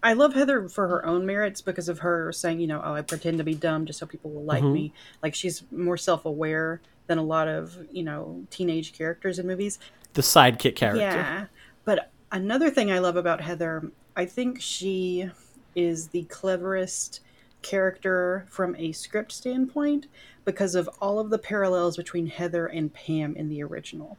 I 0.03 0.13
love 0.13 0.33
Heather 0.33 0.67
for 0.67 0.87
her 0.87 1.05
own 1.05 1.25
merits 1.25 1.61
because 1.61 1.87
of 1.87 1.99
her 1.99 2.31
saying, 2.31 2.59
you 2.59 2.67
know, 2.67 2.81
oh, 2.83 2.93
I 2.93 3.01
pretend 3.01 3.37
to 3.37 3.43
be 3.43 3.53
dumb 3.53 3.85
just 3.85 3.99
so 3.99 4.05
people 4.05 4.31
will 4.31 4.43
like 4.43 4.63
me. 4.63 4.89
Mm-hmm. 4.89 5.17
Like 5.21 5.35
she's 5.35 5.63
more 5.71 5.97
self-aware 5.97 6.81
than 7.05 7.19
a 7.19 7.23
lot 7.23 7.47
of, 7.47 7.77
you 7.91 8.01
know, 8.01 8.43
teenage 8.49 8.93
characters 8.93 9.37
in 9.37 9.45
movies. 9.45 9.77
The 10.13 10.23
sidekick 10.23 10.75
character. 10.75 11.01
Yeah. 11.01 11.45
But 11.85 12.11
another 12.31 12.71
thing 12.71 12.91
I 12.91 12.97
love 12.97 13.15
about 13.15 13.41
Heather, 13.41 13.91
I 14.15 14.25
think 14.25 14.59
she 14.59 15.29
is 15.75 16.07
the 16.07 16.23
cleverest 16.23 17.21
character 17.61 18.45
from 18.49 18.75
a 18.77 18.91
script 18.91 19.31
standpoint 19.31 20.07
because 20.45 20.75
of 20.75 20.89
all 21.01 21.19
of 21.19 21.29
the 21.29 21.37
parallels 21.37 21.97
between 21.97 22.27
Heather 22.27 22.67
and 22.67 22.93
Pam 22.93 23.35
in 23.35 23.49
the 23.49 23.63
original. 23.63 24.17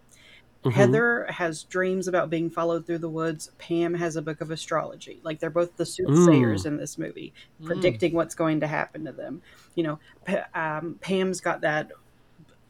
Mm-hmm. 0.65 0.77
Heather 0.77 1.27
has 1.29 1.65
dreams 1.65 2.07
about 2.07 2.31
being 2.31 2.49
followed 2.49 2.87
through 2.87 2.99
the 2.99 3.09
woods. 3.09 3.51
Pam 3.59 3.95
has 3.95 4.15
a 4.15 4.23
book 4.23 4.41
of 4.41 4.53
astrology. 4.53 5.21
Like 5.25 5.41
they're 5.41 5.51
both 5.51 5.77
the 5.77 5.85
soothsayers 5.85 6.67
in 6.67 6.77
this 6.77 6.99
movie, 6.99 7.33
mm. 7.61 7.67
predicting 7.67 8.15
what's 8.15 8.37
going 8.37 8.61
to 8.61 8.69
happen 8.69 9.05
to 9.07 9.13
them. 9.13 9.43
You 9.75 9.83
know, 9.83 9.99
Pa- 10.25 10.47
um, 10.55 10.99
Pam's 11.01 11.41
got 11.41 11.63
that 11.63 11.91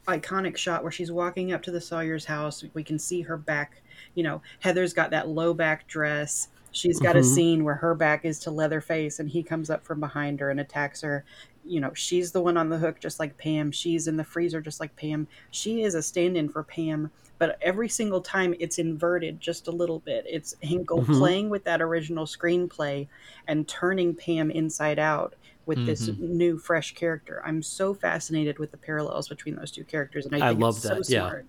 iconic 0.07 0.57
shot 0.57 0.81
where 0.81 0.91
she's 0.91 1.11
walking 1.11 1.53
up 1.53 1.61
to 1.63 1.71
the 1.71 1.79
Sawyer's 1.79 2.25
house. 2.25 2.63
We 2.73 2.83
can 2.83 2.97
see 2.97 3.21
her 3.21 3.37
back. 3.37 3.83
You 4.15 4.23
know, 4.23 4.41
Heather's 4.59 4.93
got 4.93 5.11
that 5.11 5.27
low 5.27 5.53
back 5.53 5.87
dress. 5.87 6.47
She's 6.71 6.99
got 6.99 7.15
a 7.15 7.19
mm-hmm. 7.19 7.35
scene 7.35 7.63
where 7.63 7.75
her 7.75 7.93
back 7.93 8.25
is 8.25 8.39
to 8.39 8.51
Leatherface 8.51 9.19
and 9.19 9.29
he 9.29 9.43
comes 9.43 9.69
up 9.69 9.85
from 9.85 9.99
behind 9.99 10.39
her 10.39 10.49
and 10.49 10.59
attacks 10.59 11.01
her. 11.01 11.23
You 11.65 11.79
know, 11.79 11.93
she's 11.93 12.31
the 12.31 12.41
one 12.41 12.57
on 12.57 12.69
the 12.69 12.77
hook, 12.77 12.99
just 12.99 13.19
like 13.19 13.37
Pam. 13.37 13.71
She's 13.71 14.07
in 14.07 14.17
the 14.17 14.23
freezer, 14.23 14.61
just 14.61 14.79
like 14.79 14.95
Pam. 14.95 15.27
She 15.51 15.83
is 15.83 15.95
a 15.95 16.01
stand 16.01 16.35
in 16.37 16.49
for 16.49 16.63
Pam, 16.63 17.09
but 17.39 17.57
every 17.61 17.89
single 17.89 18.21
time 18.21 18.55
it's 18.59 18.79
inverted 18.79 19.39
just 19.39 19.67
a 19.67 19.71
little 19.71 19.99
bit. 19.99 20.25
It's 20.27 20.55
Henkel 20.61 21.03
playing 21.05 21.49
with 21.49 21.63
that 21.65 21.81
original 21.81 22.25
screenplay 22.25 23.07
and 23.47 23.67
turning 23.67 24.13
Pam 24.15 24.51
inside 24.51 24.99
out 24.99 25.35
with 25.65 25.85
this 25.85 26.09
new, 26.19 26.57
fresh 26.57 26.93
character. 26.93 27.41
I'm 27.45 27.61
so 27.61 27.93
fascinated 27.93 28.59
with 28.59 28.71
the 28.71 28.77
parallels 28.77 29.29
between 29.29 29.55
those 29.55 29.71
two 29.71 29.83
characters, 29.85 30.25
and 30.25 30.35
I, 30.35 30.47
I 30.47 30.51
love 30.51 30.75
it's 30.75 30.83
so 30.83 30.95
that, 30.95 31.09
yeah. 31.09 31.19
smart. 31.21 31.45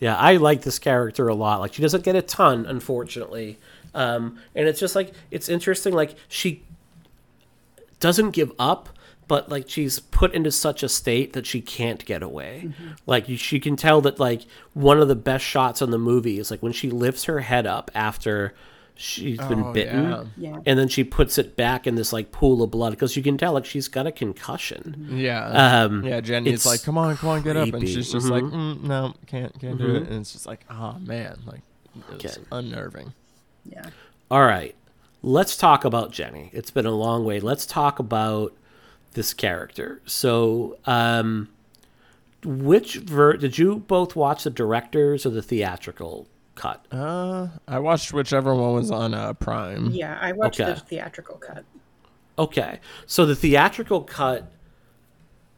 Yeah, 0.00 0.16
I 0.16 0.36
like 0.36 0.62
this 0.62 0.78
character 0.78 1.28
a 1.28 1.34
lot. 1.34 1.60
Like 1.60 1.74
she 1.74 1.82
doesn't 1.82 2.04
get 2.04 2.14
a 2.16 2.22
ton, 2.22 2.66
unfortunately. 2.66 3.58
Um, 3.94 4.38
and 4.54 4.68
it's 4.68 4.78
just 4.78 4.94
like 4.94 5.12
it's 5.30 5.48
interesting. 5.48 5.92
Like 5.92 6.16
she 6.28 6.62
doesn't 8.00 8.30
give 8.30 8.52
up, 8.58 8.88
but 9.26 9.48
like 9.48 9.68
she's 9.68 10.00
put 10.00 10.32
into 10.34 10.50
such 10.50 10.82
a 10.82 10.88
state 10.88 11.32
that 11.34 11.46
she 11.46 11.60
can't 11.60 12.04
get 12.04 12.22
away. 12.22 12.70
Like 13.06 13.26
she 13.36 13.60
can 13.60 13.76
tell 13.76 14.00
that 14.02 14.18
like 14.18 14.42
one 14.74 15.00
of 15.00 15.08
the 15.08 15.16
best 15.16 15.44
shots 15.44 15.82
in 15.82 15.90
the 15.90 15.98
movie 15.98 16.38
is 16.38 16.50
like 16.50 16.62
when 16.62 16.72
she 16.72 16.90
lifts 16.90 17.24
her 17.24 17.40
head 17.40 17.66
up 17.66 17.90
after 17.94 18.54
she's 19.00 19.38
been 19.38 19.62
Oh, 19.62 19.72
bitten, 19.72 20.10
yeah. 20.10 20.24
Yeah. 20.36 20.56
and 20.66 20.76
then 20.78 20.88
she 20.88 21.04
puts 21.04 21.38
it 21.38 21.56
back 21.56 21.86
in 21.86 21.94
this 21.94 22.12
like 22.12 22.32
pool 22.32 22.62
of 22.62 22.70
blood 22.72 22.90
because 22.90 23.16
you 23.16 23.22
can 23.22 23.36
tell 23.38 23.52
like 23.52 23.64
she's 23.64 23.86
got 23.86 24.06
a 24.06 24.12
concussion. 24.12 25.08
Yeah. 25.12 25.82
Um, 25.84 26.04
yeah, 26.04 26.20
Jenny's 26.20 26.54
it's 26.54 26.66
like, 26.66 26.82
"Come 26.82 26.98
on, 26.98 27.16
come 27.16 27.28
on, 27.30 27.42
get 27.42 27.56
up," 27.56 27.72
and 27.74 27.88
she's 27.88 28.10
just 28.10 28.28
like, 28.28 28.42
mm, 28.42 28.82
"No, 28.82 29.14
can't, 29.26 29.56
can't 29.60 29.78
do 29.78 29.94
it." 29.96 30.02
And 30.08 30.20
it's 30.20 30.32
just 30.32 30.46
like, 30.46 30.64
"Oh 30.70 30.96
man, 31.00 31.38
like 31.46 31.60
it's 32.12 32.36
Okay. 32.38 32.46
unnerving." 32.50 33.12
Yeah. 33.64 33.84
All 34.30 34.44
right. 34.44 34.74
Let's 35.22 35.56
talk 35.56 35.84
about 35.84 36.12
Jenny. 36.12 36.50
It's 36.52 36.70
been 36.70 36.86
a 36.86 36.92
long 36.92 37.24
way. 37.24 37.40
Let's 37.40 37.66
talk 37.66 37.98
about 37.98 38.54
this 39.12 39.34
character. 39.34 40.00
So, 40.06 40.78
um, 40.86 41.48
which 42.44 42.96
ver- 42.96 43.36
did 43.36 43.58
you 43.58 43.76
both 43.76 44.14
watch 44.14 44.44
the 44.44 44.50
director's 44.50 45.26
or 45.26 45.30
the 45.30 45.42
theatrical 45.42 46.28
cut? 46.54 46.86
Uh, 46.92 47.48
I 47.66 47.80
watched 47.80 48.12
whichever 48.12 48.54
one 48.54 48.74
was 48.74 48.90
on 48.92 49.12
uh, 49.12 49.32
Prime. 49.32 49.90
Yeah, 49.90 50.16
I 50.20 50.32
watched 50.32 50.60
Okay. 50.60 50.72
the 50.74 50.80
theatrical 50.80 51.36
cut. 51.36 51.64
Okay. 52.38 52.78
So 53.06 53.26
the 53.26 53.34
theatrical 53.34 54.02
cut 54.02 54.50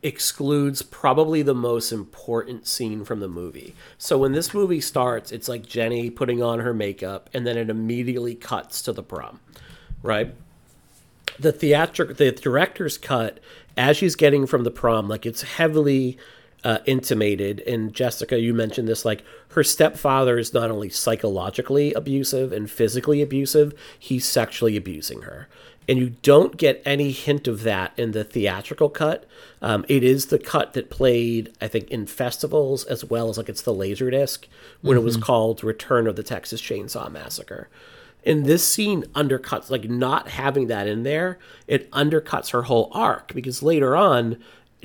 excludes 0.02 0.82
probably 0.82 1.42
the 1.42 1.54
most 1.54 1.92
important 1.92 2.66
scene 2.66 3.04
from 3.04 3.20
the 3.20 3.28
movie. 3.28 3.74
So 3.98 4.18
when 4.18 4.32
this 4.32 4.54
movie 4.54 4.80
starts, 4.80 5.30
it's 5.30 5.48
like 5.48 5.66
Jenny 5.66 6.10
putting 6.10 6.42
on 6.42 6.60
her 6.60 6.72
makeup 6.72 7.28
and 7.34 7.46
then 7.46 7.58
it 7.58 7.68
immediately 7.68 8.34
cuts 8.34 8.80
to 8.82 8.92
the 8.92 9.02
prom. 9.02 9.40
Right? 10.02 10.34
The 11.38 11.52
theatrical 11.52 12.14
the 12.14 12.32
director's 12.32 12.96
cut 12.96 13.40
as 13.76 13.96
she's 13.96 14.16
getting 14.16 14.46
from 14.46 14.64
the 14.64 14.70
prom, 14.70 15.08
like 15.08 15.26
it's 15.26 15.42
heavily 15.42 16.18
uh, 16.64 16.78
intimated. 16.86 17.60
And 17.60 17.92
Jessica, 17.94 18.38
you 18.38 18.52
mentioned 18.54 18.88
this 18.88 19.04
like 19.04 19.22
her 19.50 19.64
stepfather 19.64 20.38
is 20.38 20.54
not 20.54 20.70
only 20.70 20.88
psychologically 20.88 21.92
abusive 21.94 22.52
and 22.52 22.70
physically 22.70 23.22
abusive, 23.22 23.74
he's 23.98 24.24
sexually 24.24 24.76
abusing 24.76 25.22
her. 25.22 25.48
And 25.90 25.98
you 25.98 26.10
don't 26.22 26.56
get 26.56 26.80
any 26.84 27.10
hint 27.10 27.48
of 27.48 27.64
that 27.64 27.92
in 27.96 28.12
the 28.12 28.22
theatrical 28.22 28.90
cut. 28.90 29.26
Um, 29.60 29.84
it 29.88 30.04
is 30.04 30.26
the 30.26 30.38
cut 30.38 30.72
that 30.74 30.88
played, 30.88 31.52
I 31.60 31.66
think, 31.66 31.90
in 31.90 32.06
festivals 32.06 32.84
as 32.84 33.04
well 33.04 33.28
as 33.28 33.36
like 33.36 33.48
it's 33.48 33.62
the 33.62 33.74
Laserdisc 33.74 34.44
when 34.82 34.96
it 34.96 35.02
was 35.02 35.16
called 35.16 35.64
Return 35.64 36.06
of 36.06 36.14
the 36.14 36.22
Texas 36.22 36.62
Chainsaw 36.62 37.10
Massacre. 37.10 37.68
And 38.24 38.46
this 38.46 38.66
scene 38.66 39.02
undercuts, 39.16 39.68
like 39.68 39.90
not 39.90 40.28
having 40.28 40.68
that 40.68 40.86
in 40.86 41.02
there, 41.02 41.40
it 41.66 41.90
undercuts 41.90 42.52
her 42.52 42.62
whole 42.62 42.88
arc 42.92 43.34
because 43.34 43.60
later 43.60 43.96
on, 43.96 44.36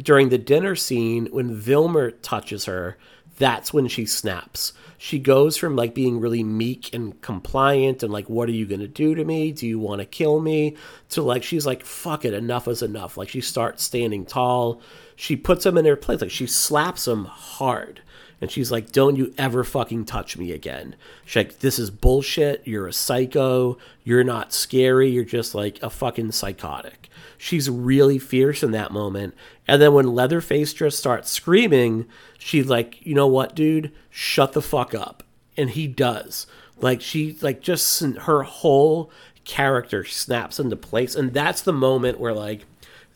during 0.01 0.29
the 0.29 0.39
dinner 0.39 0.75
scene, 0.75 1.27
when 1.27 1.55
Vilmer 1.55 2.15
touches 2.23 2.65
her, 2.65 2.97
that's 3.37 3.71
when 3.71 3.87
she 3.87 4.07
snaps. 4.07 4.73
She 4.97 5.19
goes 5.19 5.57
from 5.57 5.75
like 5.75 5.93
being 5.93 6.19
really 6.19 6.43
meek 6.43 6.93
and 6.93 7.19
compliant 7.21 8.01
and 8.01 8.11
like, 8.11 8.29
what 8.29 8.49
are 8.49 8.53
you 8.53 8.65
going 8.65 8.79
to 8.79 8.87
do 8.87 9.15
to 9.15 9.25
me? 9.25 9.51
Do 9.51 9.67
you 9.67 9.79
want 9.79 9.99
to 9.99 10.05
kill 10.05 10.39
me? 10.39 10.75
To 11.09 11.21
like, 11.21 11.43
she's 11.43 11.65
like, 11.65 11.85
fuck 11.85 12.25
it, 12.25 12.33
enough 12.33 12.67
is 12.67 12.81
enough. 12.81 13.17
Like, 13.17 13.29
she 13.29 13.41
starts 13.41 13.83
standing 13.83 14.25
tall. 14.25 14.81
She 15.15 15.35
puts 15.35 15.65
him 15.65 15.77
in 15.77 15.83
their 15.83 15.95
place. 15.95 16.21
Like, 16.21 16.31
she 16.31 16.47
slaps 16.47 17.07
him 17.07 17.25
hard. 17.25 18.01
And 18.41 18.51
she's 18.51 18.71
like, 18.71 18.91
Don't 18.91 19.15
you 19.15 19.33
ever 19.37 19.63
fucking 19.63 20.05
touch 20.05 20.37
me 20.37 20.51
again. 20.51 20.95
She's 21.25 21.35
like, 21.35 21.59
This 21.59 21.79
is 21.79 21.89
bullshit. 21.89 22.61
You're 22.65 22.87
a 22.87 22.93
psycho. 22.93 23.77
You're 24.03 24.23
not 24.23 24.53
scary. 24.53 25.09
You're 25.09 25.23
just 25.23 25.55
like 25.55 25.81
a 25.81 25.89
fucking 25.89 26.31
psychotic. 26.31 27.09
She's 27.37 27.69
really 27.69 28.19
fierce 28.19 28.63
in 28.63 28.71
that 28.71 28.91
moment. 28.91 29.35
And 29.67 29.81
then 29.81 29.93
when 29.93 30.13
Leatherface 30.13 30.73
just 30.73 30.99
starts 30.99 31.29
screaming, 31.29 32.05
she's 32.37 32.67
like, 32.67 33.05
You 33.05 33.15
know 33.15 33.27
what, 33.27 33.55
dude? 33.55 33.91
Shut 34.09 34.53
the 34.53 34.61
fuck 34.61 34.93
up. 34.93 35.23
And 35.57 35.71
he 35.71 35.87
does. 35.87 36.47
Like, 36.77 37.01
she, 37.01 37.37
like, 37.41 37.61
just 37.61 38.01
her 38.03 38.43
whole 38.43 39.09
character 39.45 40.03
snaps 40.03 40.59
into 40.59 40.75
place. 40.75 41.15
And 41.15 41.33
that's 41.33 41.61
the 41.61 41.71
moment 41.71 42.19
where, 42.19 42.33
like, 42.33 42.65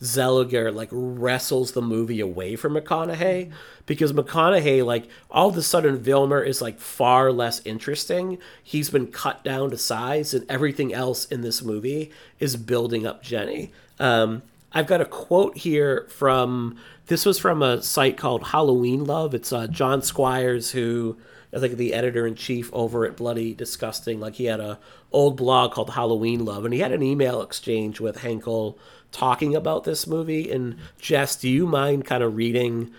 Zellweger 0.02 0.74
like 0.74 0.88
wrestles 0.92 1.72
the 1.72 1.82
movie 1.82 2.20
away 2.20 2.56
from 2.56 2.74
McConaughey 2.74 3.52
because 3.84 4.12
McConaughey 4.12 4.84
like 4.84 5.08
all 5.30 5.50
of 5.50 5.56
a 5.56 5.62
sudden 5.62 5.98
Vilmer 5.98 6.46
is 6.46 6.62
like 6.62 6.80
far 6.80 7.30
less 7.30 7.60
interesting. 7.66 8.38
He's 8.62 8.88
been 8.88 9.08
cut 9.08 9.44
down 9.44 9.70
to 9.70 9.78
size, 9.78 10.32
and 10.32 10.50
everything 10.50 10.94
else 10.94 11.26
in 11.26 11.42
this 11.42 11.62
movie 11.62 12.10
is 12.38 12.56
building 12.56 13.06
up 13.06 13.22
Jenny. 13.22 13.72
Um, 13.98 14.42
I've 14.72 14.86
got 14.86 15.00
a 15.00 15.06
quote 15.06 15.58
here 15.58 16.06
from 16.08 16.78
this 17.08 17.26
was 17.26 17.38
from 17.38 17.62
a 17.62 17.82
site 17.82 18.16
called 18.16 18.44
Halloween 18.44 19.04
Love. 19.04 19.34
It's 19.34 19.52
uh, 19.52 19.66
John 19.66 20.00
Squires 20.00 20.70
who 20.70 21.18
I 21.52 21.58
think 21.58 21.76
the 21.76 21.92
editor 21.92 22.26
in 22.26 22.36
chief 22.36 22.70
over 22.72 23.04
at 23.04 23.16
Bloody 23.16 23.52
Disgusting. 23.52 24.20
Like 24.20 24.36
he 24.36 24.44
had 24.44 24.60
a 24.60 24.78
old 25.12 25.36
blog 25.36 25.72
called 25.72 25.90
Halloween 25.90 26.44
Love, 26.44 26.64
and 26.64 26.72
he 26.72 26.80
had 26.80 26.92
an 26.92 27.02
email 27.02 27.42
exchange 27.42 28.00
with 28.00 28.18
Henkel 28.18 28.78
talking 29.12 29.54
about 29.54 29.84
this 29.84 30.06
movie. 30.06 30.50
And 30.50 30.76
Jess, 30.98 31.36
do 31.36 31.48
you 31.48 31.66
mind 31.66 32.04
kind 32.04 32.22
of 32.22 32.36
reading 32.36 32.92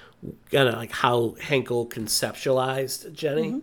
kind 0.51 0.69
of 0.69 0.75
like 0.75 0.91
how 0.91 1.35
Henkel 1.41 1.87
conceptualized 1.87 3.13
Jenny? 3.13 3.49
Mm-hmm. 3.49 3.59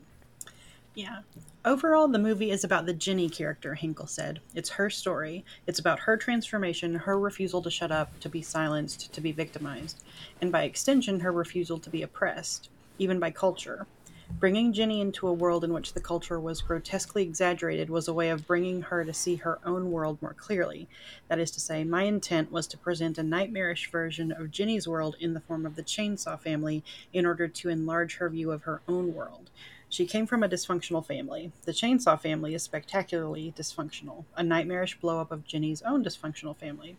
Yeah. 0.94 1.18
Overall, 1.64 2.08
the 2.08 2.18
movie 2.18 2.50
is 2.50 2.64
about 2.64 2.86
the 2.86 2.94
Jenny 2.94 3.28
character, 3.28 3.74
Henkel 3.74 4.06
said. 4.06 4.40
It's 4.54 4.70
her 4.70 4.88
story. 4.88 5.44
It's 5.66 5.78
about 5.78 5.98
her 6.00 6.16
transformation, 6.16 6.94
her 6.94 7.18
refusal 7.18 7.60
to 7.62 7.70
shut 7.70 7.92
up, 7.92 8.18
to 8.20 8.28
be 8.28 8.42
silenced, 8.42 9.12
to 9.12 9.20
be 9.20 9.32
victimized, 9.32 10.02
and 10.40 10.50
by 10.50 10.62
extension, 10.62 11.20
her 11.20 11.32
refusal 11.32 11.78
to 11.80 11.90
be 11.90 12.02
oppressed, 12.02 12.70
even 12.98 13.18
by 13.18 13.30
culture. 13.32 13.86
Bringing 14.30 14.72
Jenny 14.72 15.00
into 15.00 15.26
a 15.26 15.32
world 15.32 15.64
in 15.64 15.72
which 15.72 15.94
the 15.94 16.00
culture 16.00 16.38
was 16.38 16.62
grotesquely 16.62 17.24
exaggerated 17.24 17.90
was 17.90 18.06
a 18.06 18.14
way 18.14 18.28
of 18.28 18.46
bringing 18.46 18.82
her 18.82 19.04
to 19.04 19.12
see 19.12 19.36
her 19.36 19.58
own 19.64 19.90
world 19.90 20.22
more 20.22 20.34
clearly. 20.34 20.86
That 21.26 21.40
is 21.40 21.50
to 21.52 21.60
say, 21.60 21.82
my 21.82 22.04
intent 22.04 22.52
was 22.52 22.68
to 22.68 22.78
present 22.78 23.18
a 23.18 23.24
nightmarish 23.24 23.90
version 23.90 24.30
of 24.30 24.52
Jenny's 24.52 24.86
world 24.86 25.16
in 25.18 25.34
the 25.34 25.40
form 25.40 25.66
of 25.66 25.74
the 25.74 25.82
Chainsaw 25.82 26.38
family 26.38 26.84
in 27.12 27.26
order 27.26 27.48
to 27.48 27.68
enlarge 27.68 28.18
her 28.18 28.28
view 28.28 28.52
of 28.52 28.62
her 28.62 28.80
own 28.86 29.12
world. 29.12 29.50
She 29.88 30.06
came 30.06 30.26
from 30.26 30.44
a 30.44 30.48
dysfunctional 30.48 31.04
family. 31.04 31.50
The 31.64 31.72
Chainsaw 31.72 32.20
family 32.20 32.54
is 32.54 32.62
spectacularly 32.62 33.54
dysfunctional, 33.56 34.24
a 34.36 34.44
nightmarish 34.44 35.00
blowup 35.00 35.32
of 35.32 35.46
Jenny's 35.46 35.82
own 35.82 36.04
dysfunctional 36.04 36.56
family. 36.56 36.96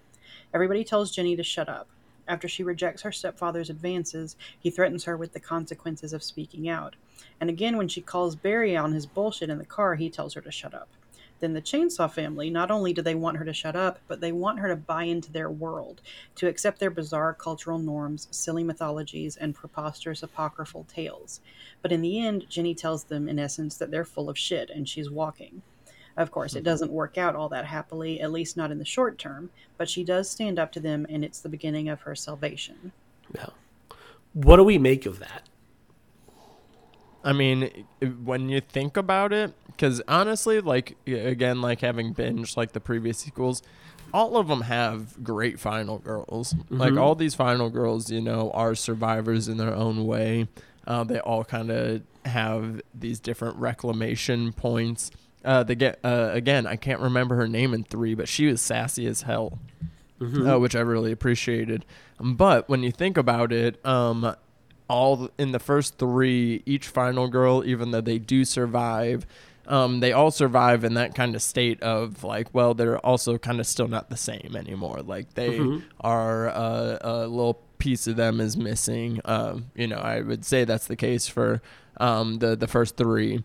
Everybody 0.53 0.83
tells 0.83 1.11
Jenny 1.11 1.35
to 1.37 1.43
shut 1.43 1.69
up. 1.69 1.87
After 2.29 2.47
she 2.47 2.63
rejects 2.63 3.01
her 3.01 3.11
stepfather's 3.11 3.71
advances, 3.71 4.35
he 4.59 4.69
threatens 4.69 5.05
her 5.05 5.17
with 5.17 5.33
the 5.33 5.39
consequences 5.39 6.13
of 6.13 6.23
speaking 6.23 6.69
out. 6.69 6.95
And 7.41 7.49
again, 7.49 7.75
when 7.75 7.87
she 7.87 8.01
calls 8.01 8.35
Barry 8.35 8.77
on 8.77 8.93
his 8.93 9.07
bullshit 9.07 9.49
in 9.49 9.57
the 9.57 9.65
car, 9.65 9.95
he 9.95 10.11
tells 10.11 10.35
her 10.35 10.41
to 10.41 10.51
shut 10.51 10.75
up. 10.75 10.89
Then 11.39 11.53
the 11.53 11.61
Chainsaw 11.61 12.11
family, 12.11 12.51
not 12.51 12.69
only 12.69 12.93
do 12.93 13.01
they 13.01 13.15
want 13.15 13.37
her 13.37 13.45
to 13.45 13.53
shut 13.53 13.75
up, 13.75 13.97
but 14.07 14.21
they 14.21 14.31
want 14.31 14.59
her 14.59 14.67
to 14.67 14.75
buy 14.75 15.05
into 15.05 15.31
their 15.31 15.49
world, 15.49 16.01
to 16.35 16.47
accept 16.47 16.79
their 16.79 16.91
bizarre 16.91 17.33
cultural 17.33 17.79
norms, 17.79 18.27
silly 18.29 18.63
mythologies, 18.63 19.35
and 19.35 19.55
preposterous 19.55 20.21
apocryphal 20.21 20.83
tales. 20.83 21.39
But 21.81 21.91
in 21.91 22.01
the 22.01 22.19
end, 22.19 22.45
Jenny 22.47 22.75
tells 22.75 23.05
them, 23.05 23.27
in 23.27 23.39
essence, 23.39 23.75
that 23.77 23.89
they're 23.89 24.05
full 24.05 24.29
of 24.29 24.37
shit 24.37 24.69
and 24.69 24.87
she's 24.87 25.09
walking. 25.09 25.63
Of 26.19 26.31
course, 26.31 26.53
it 26.53 26.65
doesn't 26.65 26.91
work 26.91 27.17
out 27.17 27.33
all 27.33 27.47
that 27.47 27.63
happily, 27.63 28.19
at 28.19 28.29
least 28.29 28.57
not 28.57 28.71
in 28.71 28.77
the 28.77 28.83
short 28.83 29.17
term, 29.17 29.51
but 29.77 29.89
she 29.89 30.03
does 30.03 30.29
stand 30.29 30.59
up 30.59 30.69
to 30.73 30.81
them, 30.81 31.05
and 31.09 31.23
it's 31.23 31.39
the 31.39 31.47
beginning 31.47 31.87
of 31.87 32.01
her 32.01 32.13
salvation. 32.13 32.91
Yeah. 33.33 33.47
What 34.33 34.57
do 34.57 34.65
we 34.65 34.77
make 34.77 35.05
of 35.05 35.19
that? 35.19 35.43
I 37.23 37.31
mean, 37.31 37.85
when 38.23 38.49
you 38.49 38.59
think 38.59 38.97
about 38.97 39.31
it, 39.31 39.53
because 39.67 40.01
honestly, 40.09 40.59
like 40.59 40.97
again, 41.07 41.61
like 41.61 41.79
having 41.79 42.13
binged 42.13 42.57
like 42.57 42.73
the 42.73 42.81
previous 42.81 43.19
sequels, 43.19 43.61
all 44.13 44.35
of 44.35 44.49
them 44.49 44.61
have 44.61 45.23
great 45.23 45.57
final 45.57 45.99
girls. 45.99 46.53
Like 46.69 46.97
all 46.97 47.15
these 47.15 47.33
final 47.33 47.69
girls, 47.69 48.11
you 48.11 48.19
know, 48.19 48.51
are 48.51 48.75
survivors 48.75 49.47
in 49.47 49.55
their 49.55 49.73
own 49.73 50.05
way. 50.05 50.49
Uh, 50.85 51.05
they 51.05 51.19
all 51.19 51.45
kind 51.45 51.71
of 51.71 52.01
have 52.25 52.81
these 52.93 53.21
different 53.21 53.55
reclamation 53.55 54.51
points. 54.51 55.11
Uh, 55.45 55.63
they 55.63 55.75
get 55.75 55.99
uh, 56.03 56.29
again. 56.33 56.67
I 56.67 56.75
can't 56.75 56.99
remember 56.99 57.35
her 57.35 57.47
name 57.47 57.73
in 57.73 57.83
three, 57.83 58.13
but 58.13 58.27
she 58.27 58.47
was 58.47 58.61
sassy 58.61 59.05
as 59.07 59.21
hell, 59.23 59.57
uh, 60.21 60.59
which 60.59 60.75
I 60.75 60.81
really 60.81 61.11
appreciated. 61.13 61.85
But 62.19 62.67
when 62.67 62.83
you 62.83 62.91
think 62.91 63.17
about 63.17 63.53
it, 63.53 63.83
um, 63.85 64.35
all 64.89 65.29
in 65.37 65.51
the 65.53 65.59
first 65.59 65.97
three, 65.97 66.61
each 66.65 66.87
final 66.87 67.27
girl, 67.29 67.63
even 67.65 67.91
though 67.91 68.01
they 68.01 68.19
do 68.19 68.43
survive, 68.43 69.25
um, 69.67 69.99
they 70.01 70.11
all 70.11 70.31
survive 70.31 70.83
in 70.83 70.95
that 70.95 71.15
kind 71.15 71.35
of 71.35 71.41
state 71.41 71.81
of 71.83 72.23
like, 72.23 72.53
well, 72.53 72.73
they're 72.73 72.97
also 72.97 73.37
kind 73.37 73.59
of 73.59 73.67
still 73.67 73.87
not 73.87 74.09
the 74.09 74.17
same 74.17 74.55
anymore. 74.57 75.01
Like 75.03 75.35
they 75.35 75.59
are 76.01 76.49
uh, 76.49 76.97
a 77.01 77.27
little 77.27 77.61
piece 77.77 78.07
of 78.07 78.15
them 78.17 78.41
is 78.41 78.57
missing. 78.57 79.21
Um, 79.23 79.67
you 79.75 79.87
know, 79.87 79.99
I 79.99 80.21
would 80.21 80.43
say 80.43 80.65
that's 80.65 80.87
the 80.87 80.95
case 80.97 81.27
for 81.27 81.61
um, 81.97 82.39
the 82.39 82.55
the 82.57 82.67
first 82.67 82.97
three. 82.97 83.43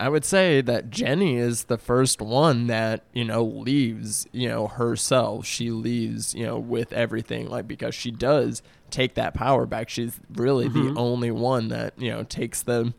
I 0.00 0.08
would 0.08 0.24
say 0.24 0.60
that 0.60 0.90
Jenny 0.90 1.36
is 1.36 1.64
the 1.64 1.78
first 1.78 2.20
one 2.20 2.66
that, 2.66 3.04
you 3.12 3.24
know, 3.24 3.44
leaves, 3.44 4.26
you 4.32 4.48
know, 4.48 4.66
herself. 4.66 5.46
She 5.46 5.70
leaves, 5.70 6.34
you 6.34 6.44
know, 6.44 6.58
with 6.58 6.92
everything, 6.92 7.48
like, 7.48 7.68
because 7.68 7.94
she 7.94 8.10
does 8.10 8.62
take 8.90 9.14
that 9.14 9.34
power 9.34 9.66
back. 9.66 9.88
She's 9.88 10.20
really 10.32 10.68
the 10.68 10.94
only 10.96 11.30
one 11.30 11.68
that, 11.68 11.94
you 11.98 12.10
know, 12.10 12.22
takes 12.22 12.62
the, 12.62 12.94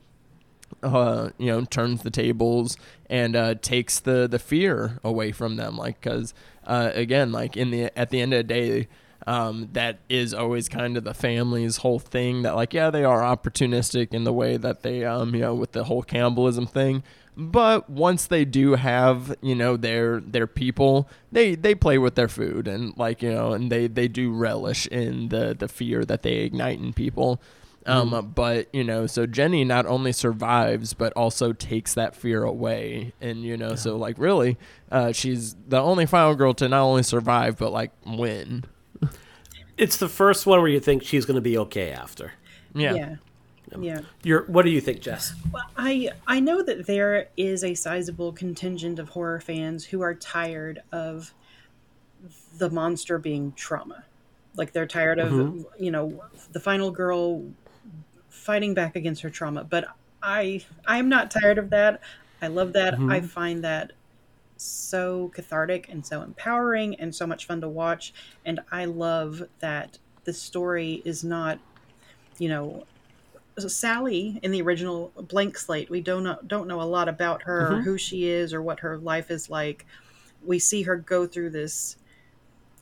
uh, 0.83 1.29
you 1.37 1.47
know, 1.47 1.65
turns 1.65 2.03
the 2.03 2.09
tables 2.09 2.77
and 3.09 3.35
uh, 3.35 3.55
takes 3.55 3.99
the, 3.99 4.27
the 4.27 4.39
fear 4.39 4.99
away 5.03 5.31
from 5.31 5.55
them. 5.55 5.77
Like, 5.77 6.01
because, 6.01 6.33
uh, 6.65 6.91
again, 6.93 7.31
like, 7.31 7.55
in 7.55 7.71
the, 7.71 7.97
at 7.97 8.09
the 8.09 8.21
end 8.21 8.33
of 8.33 8.39
the 8.39 8.43
day, 8.43 8.87
um, 9.27 9.69
that 9.73 9.99
is 10.07 10.33
always 10.33 10.69
kind 10.69 10.97
of 10.97 11.03
the 11.03 11.13
family's 11.13 11.77
whole 11.77 11.99
thing 11.99 12.43
that 12.43 12.55
like 12.55 12.73
yeah 12.73 12.89
they 12.89 13.03
are 13.03 13.21
opportunistic 13.21 14.13
in 14.13 14.23
the 14.23 14.33
way 14.33 14.57
that 14.57 14.83
they 14.83 15.03
um 15.03 15.33
you 15.33 15.41
know 15.41 15.55
with 15.55 15.71
the 15.71 15.85
whole 15.85 16.03
cannibalism 16.03 16.67
thing. 16.67 17.03
But 17.37 17.89
once 17.89 18.27
they 18.27 18.45
do 18.45 18.75
have 18.75 19.35
you 19.41 19.55
know 19.55 19.77
their 19.77 20.21
their 20.21 20.47
people 20.47 21.09
they 21.31 21.55
they 21.55 21.75
play 21.75 21.97
with 21.97 22.15
their 22.15 22.29
food 22.29 22.67
and 22.67 22.95
like 22.97 23.21
you 23.21 23.31
know 23.31 23.53
and 23.53 23.71
they 23.71 23.87
they 23.87 24.07
do 24.07 24.31
relish 24.31 24.87
in 24.87 25.29
the 25.29 25.55
the 25.57 25.67
fear 25.67 26.05
that 26.05 26.21
they 26.21 26.37
ignite 26.37 26.79
in 26.79 26.93
people. 26.93 27.41
Um, 27.87 28.31
but 28.33 28.67
you 28.73 28.83
know, 28.83 29.05
so 29.05 29.27
Jenny 29.27 29.63
not 29.63 29.85
only 29.85 30.11
survives 30.11 30.93
but 30.93 31.13
also 31.13 31.53
takes 31.53 31.93
that 31.93 32.15
fear 32.15 32.43
away, 32.43 33.13
and 33.21 33.43
you 33.43 33.57
know, 33.57 33.75
so 33.75 33.95
like 33.95 34.17
really, 34.17 34.57
uh, 34.91 35.11
she's 35.11 35.55
the 35.67 35.79
only 35.79 36.07
final 36.07 36.33
girl 36.33 36.55
to 36.55 36.67
not 36.67 36.81
only 36.81 37.03
survive 37.03 37.57
but 37.57 37.71
like 37.71 37.91
win. 38.05 38.63
It's 39.77 39.97
the 39.97 40.09
first 40.09 40.45
one 40.45 40.59
where 40.59 40.69
you 40.69 40.79
think 40.79 41.03
she's 41.03 41.25
going 41.25 41.35
to 41.35 41.41
be 41.41 41.57
okay 41.57 41.91
after. 41.91 42.33
Yeah. 42.73 42.93
Yeah. 42.93 43.15
Yeah. 43.79 44.01
You're, 44.23 44.43
what 44.43 44.63
do 44.63 44.71
you 44.71 44.79
think, 44.79 45.01
Jess? 45.01 45.33
Well, 45.51 45.63
I 45.75 46.11
I 46.27 46.39
know 46.39 46.61
that 46.61 46.85
there 46.85 47.29
is 47.35 47.63
a 47.63 47.73
sizable 47.73 48.31
contingent 48.31 48.99
of 48.99 49.09
horror 49.09 49.41
fans 49.41 49.85
who 49.85 50.01
are 50.01 50.13
tired 50.13 50.81
of 50.91 51.33
the 52.57 52.69
monster 52.69 53.17
being 53.17 53.53
trauma. 53.53 54.05
Like 54.55 54.71
they're 54.71 54.87
tired 54.87 55.19
of 55.19 55.31
mm-hmm. 55.31 55.83
you 55.83 55.91
know 55.91 56.23
the 56.51 56.59
final 56.59 56.91
girl 56.91 57.43
fighting 58.29 58.73
back 58.73 58.95
against 58.95 59.21
her 59.23 59.29
trauma. 59.29 59.63
But 59.63 59.85
I 60.21 60.63
I 60.85 60.97
am 60.97 61.09
not 61.09 61.31
tired 61.31 61.57
of 61.57 61.71
that. 61.71 62.01
I 62.41 62.47
love 62.47 62.73
that. 62.73 62.93
I 62.93 62.97
mm-hmm. 62.97 63.25
find 63.25 63.63
that 63.63 63.91
so 64.57 65.29
cathartic 65.33 65.87
and 65.89 66.05
so 66.05 66.21
empowering 66.21 66.95
and 66.95 67.13
so 67.13 67.27
much 67.27 67.45
fun 67.45 67.61
to 67.61 67.69
watch. 67.69 68.13
And 68.45 68.59
I 68.71 68.85
love 68.85 69.43
that 69.59 69.97
the 70.23 70.33
story 70.33 71.01
is 71.05 71.23
not, 71.23 71.59
you 72.37 72.49
know, 72.49 72.85
Sally 73.57 74.39
in 74.43 74.51
the 74.51 74.61
original 74.61 75.11
Blank 75.15 75.57
Slate. 75.57 75.89
We 75.89 76.01
don't 76.01 76.23
know, 76.23 76.37
don't 76.45 76.67
know 76.67 76.81
a 76.81 76.83
lot 76.83 77.07
about 77.07 77.43
her, 77.43 77.75
or 77.75 77.81
who 77.81 77.97
she 77.97 78.27
is, 78.27 78.53
or 78.53 78.61
what 78.61 78.81
her 78.81 78.97
life 78.97 79.31
is 79.31 79.49
like. 79.49 79.85
We 80.43 80.59
see 80.59 80.81
her 80.83 80.97
go 80.97 81.25
through 81.25 81.51
this 81.51 81.95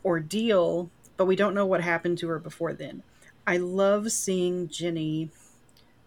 ordeal, 0.04 0.90
but 1.16 1.26
we 1.26 1.36
don't 1.36 1.54
know 1.54 1.66
what 1.66 1.82
happened 1.82 2.18
to 2.20 2.28
her 2.30 2.40
before 2.40 2.74
then. 2.74 3.04
I 3.46 3.58
love 3.58 4.12
seeing 4.12 4.68
Jenny 4.68 5.30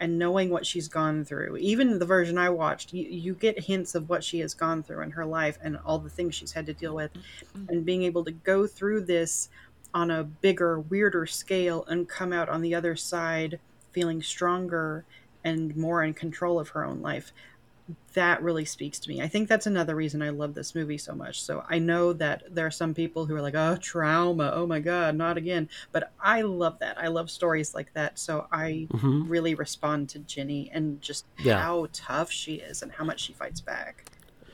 and 0.01 0.19
knowing 0.19 0.51
what 0.51 0.67
she's 0.67 0.89
gone 0.89 1.25
through. 1.25 1.57
Even 1.57 1.99
the 1.99 2.05
version 2.05 2.37
I 2.37 2.51
watched, 2.51 2.93
you, 2.93 3.05
you 3.05 3.35
get 3.35 3.59
hints 3.59 3.95
of 3.95 4.09
what 4.09 4.23
she 4.23 4.41
has 4.41 4.55
gone 4.55 4.83
through 4.83 5.03
in 5.03 5.11
her 5.13 5.25
life 5.25 5.59
and 5.63 5.79
all 5.85 5.99
the 5.99 6.11
things 6.11 6.35
she's 6.35 6.53
had 6.53 6.67
to 6.67 6.75
deal 6.75 6.95
with. 6.95 7.13
Mm-hmm. 7.15 7.69
And 7.69 7.85
being 7.87 8.03
able 8.03 8.25
to 8.25 8.33
go 8.33 8.67
through 8.67 9.03
this 9.03 9.49
on 9.95 10.11
a 10.11 10.25
bigger, 10.25 10.81
weirder 10.81 11.27
scale 11.27 11.85
and 11.87 12.09
come 12.09 12.33
out 12.33 12.49
on 12.49 12.61
the 12.61 12.75
other 12.75 12.97
side 12.97 13.59
feeling 13.93 14.23
stronger 14.23 15.05
and 15.43 15.75
more 15.77 16.05
in 16.05 16.13
control 16.13 16.59
of 16.59 16.69
her 16.71 16.85
own 16.85 17.01
life. 17.01 17.33
That 18.15 18.43
really 18.43 18.65
speaks 18.65 18.99
to 19.01 19.09
me. 19.11 19.21
I 19.23 19.29
think 19.29 19.49
that's 19.49 19.67
another 19.67 19.95
reason 19.95 20.23
I 20.23 20.31
love 20.31 20.55
this 20.55 20.75
movie 20.75 20.99
so 20.99 21.15
much. 21.15 21.43
So 21.43 21.65
I 21.69 21.79
know 21.79 22.13
that 22.15 22.43
there 22.53 22.67
are 22.67 22.71
some 22.71 22.95
people 22.95 23.27
who 23.27 23.35
are 23.37 23.43
like, 23.43 23.55
oh, 23.55 23.77
trauma. 23.77 24.51
Oh 24.55 24.67
my 24.67 24.81
God, 24.81 25.15
not 25.17 25.37
again. 25.37 25.69
But 25.93 26.13
I 26.21 26.43
love 26.43 26.79
that. 26.81 26.99
I 26.99 27.09
love 27.09 27.31
stories 27.31 27.75
like 27.75 27.93
that. 27.95 28.19
So 28.19 28.47
I 28.51 28.89
really 28.93 29.55
respond 29.55 30.09
to 30.11 30.19
Jenny 30.21 30.71
and 30.73 31.01
just 31.03 31.27
Yeah. 31.39 31.61
how 31.63 31.89
tough 31.93 32.31
she 32.31 32.55
is 32.55 32.83
and 32.83 32.91
how 32.91 33.05
much 33.05 33.21
she 33.21 33.33
fights 33.35 33.61
back. 33.61 34.05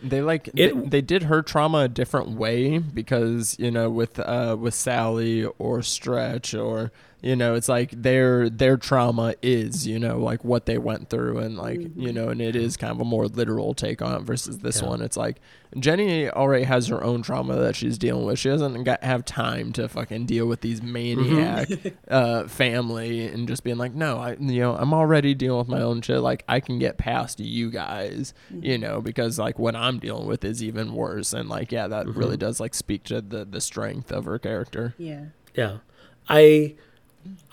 They 0.03 0.21
like 0.21 0.49
It- 0.57 0.75
they, 0.75 0.89
they 0.89 1.01
did 1.01 1.23
her 1.25 1.41
trauma 1.43 1.79
a 1.85 1.89
different 1.89 2.31
way 2.31 2.79
because 2.79 3.57
you 3.61 3.71
know 3.71 3.89
with 3.89 4.19
uh 4.19 4.57
with 4.59 4.75
Sally 4.75 5.45
or 5.61 5.81
Stretch 5.83 6.53
or 6.55 6.91
you 7.23 7.37
know 7.37 7.55
it's 7.55 7.69
like 7.69 7.91
their 7.93 8.51
their 8.51 8.77
trauma 8.77 9.35
is 9.43 9.87
you 9.87 9.99
know 9.99 10.19
like 10.19 10.45
what 10.45 10.67
they 10.67 10.77
went 10.77 11.09
through 11.09 11.39
and 11.39 11.57
like 11.57 11.81
you 11.81 11.89
mm-hmm. 11.89 12.11
know 12.11 12.29
and 12.29 12.41
it 12.41 12.57
is 12.57 12.77
kind 12.77 12.91
of 12.91 13.01
a 13.01 13.05
more 13.05 13.29
literal 13.29 13.75
take 13.75 14.03
on 14.03 14.21
it 14.21 14.23
versus 14.25 14.59
this 14.59 14.83
Yeah. 14.83 14.89
one. 14.89 15.03
It's 15.03 15.17
like 15.17 15.41
Jenny 15.79 16.29
already 16.29 16.65
has 16.65 16.89
her 16.89 17.03
own 17.03 17.23
trauma 17.23 17.57
that 17.57 17.77
she's 17.77 17.97
dealing 17.97 18.27
with. 18.27 18.39
She 18.39 18.49
doesn't 18.49 18.83
got 18.83 19.03
have 19.05 19.25
time 19.25 19.73
to 19.75 19.89
fucking 19.89 20.27
deal 20.27 20.47
with 20.47 20.61
these 20.61 20.83
maniac 20.83 21.69
mm-hmm. 21.69 21.89
uh 22.09 22.49
family 22.49 23.29
and 23.29 23.47
just 23.47 23.63
being 23.63 23.79
like 23.79 23.95
no 23.95 24.19
I 24.19 24.33
you 24.41 24.61
know 24.61 24.75
I'm 24.75 24.93
already 24.93 25.35
dealing 25.35 25.59
with 25.59 25.69
my 25.69 25.81
own 25.81 26.03
shit. 26.03 26.21
Like 26.21 26.45
I 26.49 26.59
can 26.59 26.81
get 26.81 26.99
past 26.99 27.39
you 27.39 27.71
guys 27.71 28.35
mm-hmm. 28.53 28.65
you 28.65 28.79
know 28.79 29.01
because 29.01 29.39
like 29.39 29.61
what 29.61 29.77
I'm 29.77 30.01
dealing 30.01 30.27
with 30.27 30.45
is 30.45 30.61
even 30.63 30.93
worse. 30.93 31.33
And 31.33 31.49
like 31.49 31.71
yeah 31.71 31.87
that 31.87 32.09
really 32.09 32.37
does 32.37 32.59
like 32.59 32.75
speak 32.75 33.05
to 33.05 33.21
the 33.21 33.45
the 33.45 33.61
strength 33.61 34.11
of 34.11 34.25
her 34.25 34.41
character. 34.41 34.95
Yeah. 34.99 35.27
Yeah. 35.55 35.79
I 36.29 36.75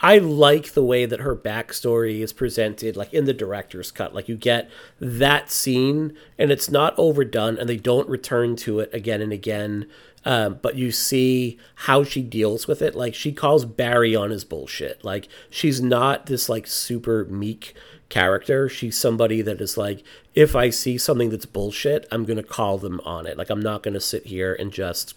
I 0.02 0.18
like 0.18 0.72
the 0.72 0.84
way 0.84 1.06
that 1.06 1.20
her 1.20 1.36
backstory 1.36 2.22
is 2.22 2.32
presented, 2.32 2.96
like 2.96 3.14
in 3.14 3.26
the 3.26 3.34
director's 3.34 3.92
cut. 3.92 4.16
Like 4.16 4.30
you 4.30 4.36
get 4.36 4.70
that 5.00 5.52
scene, 5.52 6.16
and 6.38 6.52
it's 6.52 6.70
not 6.70 6.98
overdone, 6.98 7.58
and 7.58 7.68
they 7.68 7.78
don't 7.78 8.08
return 8.08 8.56
to 8.58 8.80
it 8.80 8.94
again 8.94 9.22
and 9.22 9.34
again. 9.34 9.88
Um, 10.26 10.60
but 10.62 10.76
you 10.76 10.92
see 10.92 11.58
how 11.76 12.04
she 12.04 12.22
deals 12.22 12.68
with 12.68 12.82
it. 12.82 12.96
Like 12.96 13.14
she 13.14 13.32
calls 13.32 13.66
Barry 13.66 14.16
on 14.16 14.32
his 14.32 14.44
bullshit. 14.44 15.04
Like 15.04 15.28
she's 15.50 15.82
not 15.82 16.26
this 16.26 16.50
like 16.50 16.68
super 16.68 17.26
meek 17.26 17.74
character. 18.10 18.68
She's 18.68 18.98
somebody 18.98 19.42
that 19.42 19.62
is 19.62 19.78
like, 19.78 20.04
if 20.36 20.56
I 20.56 20.70
see 20.70 20.98
something 20.98 21.30
that's 21.30 21.46
bullshit, 21.46 22.08
I'm 22.12 22.26
gonna 22.26 22.44
call 22.44 22.78
them 22.78 23.00
on 23.06 23.26
it. 23.26 23.38
Like 23.38 23.50
I'm 23.50 23.62
not 23.62 23.84
gonna 23.84 24.00
sit 24.00 24.26
here 24.26 24.54
and 24.54 24.72
just 24.72 25.16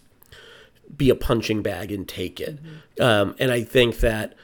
be 0.97 1.11
a 1.11 1.15
punching 1.15 1.63
bag 1.63 1.91
and 1.93 2.09
take 2.09 2.41
it. 2.41 2.59
Um, 3.01 3.35
and 3.39 3.51
I 3.51 3.63
think 3.63 3.99
that 4.01 4.35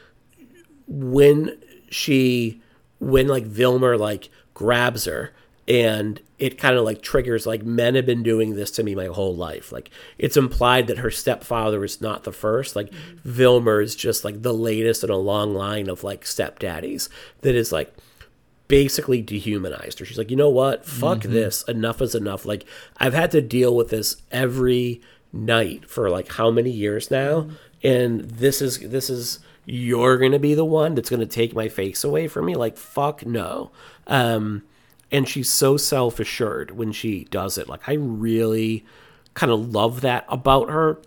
when 0.86 1.58
she, 1.90 2.62
when 2.98 3.28
like 3.28 3.44
Vilmer 3.44 3.98
like 3.98 4.28
grabs 4.54 5.04
her 5.04 5.32
and 5.66 6.20
it 6.38 6.56
kind 6.56 6.76
of 6.76 6.84
like 6.84 7.02
triggers 7.02 7.46
like 7.46 7.62
men 7.62 7.94
have 7.94 8.06
been 8.06 8.22
doing 8.22 8.54
this 8.54 8.70
to 8.70 8.82
me 8.82 8.94
my 8.94 9.06
whole 9.06 9.36
life. 9.36 9.70
Like 9.72 9.90
it's 10.16 10.36
implied 10.36 10.86
that 10.86 10.98
her 10.98 11.10
stepfather 11.10 11.84
is 11.84 12.00
not 12.00 12.24
the 12.24 12.32
first. 12.32 12.74
Like 12.74 12.90
Vilmer 13.26 13.82
is 13.82 13.94
just 13.94 14.24
like 14.24 14.42
the 14.42 14.54
latest 14.54 15.04
in 15.04 15.10
a 15.10 15.16
long 15.16 15.54
line 15.54 15.88
of 15.88 16.04
like 16.04 16.24
stepdaddies 16.24 17.08
that 17.42 17.54
is 17.54 17.72
like 17.72 17.94
basically 18.68 19.20
dehumanized 19.20 19.98
her. 19.98 20.04
She's 20.04 20.18
like, 20.18 20.30
you 20.30 20.36
know 20.36 20.48
what? 20.50 20.86
Fuck 20.86 21.22
this. 21.22 21.62
Enough 21.64 22.00
is 22.02 22.14
enough. 22.14 22.46
Like 22.46 22.64
I've 22.98 23.14
had 23.14 23.30
to 23.32 23.42
deal 23.42 23.74
with 23.74 23.90
this 23.90 24.22
every 24.30 25.00
night 25.32 25.88
for 25.88 26.10
like 26.10 26.32
how 26.32 26.50
many 26.50 26.70
years 26.70 27.10
now, 27.10 27.48
and 27.82 28.22
this 28.22 28.60
is 28.62 28.78
this 28.80 29.10
is 29.10 29.38
you're 29.64 30.18
gonna 30.18 30.38
be 30.38 30.54
the 30.54 30.64
one 30.64 30.94
that's 30.94 31.10
gonna 31.10 31.26
take 31.26 31.54
my 31.54 31.68
face 31.68 32.04
away 32.04 32.28
from 32.28 32.46
me. 32.46 32.54
Like 32.54 32.76
fuck 32.76 33.26
no. 33.26 33.70
Um, 34.06 34.62
and 35.10 35.28
she's 35.28 35.50
so 35.50 35.76
self 35.76 36.20
assured 36.20 36.70
when 36.72 36.92
she 36.92 37.24
does 37.24 37.58
it. 37.58 37.68
Like 37.68 37.88
I 37.88 37.94
really 37.94 38.84
kind 39.34 39.52
of 39.52 39.72
love 39.72 40.00
that 40.00 40.24
about 40.28 40.70
her, 40.70 40.98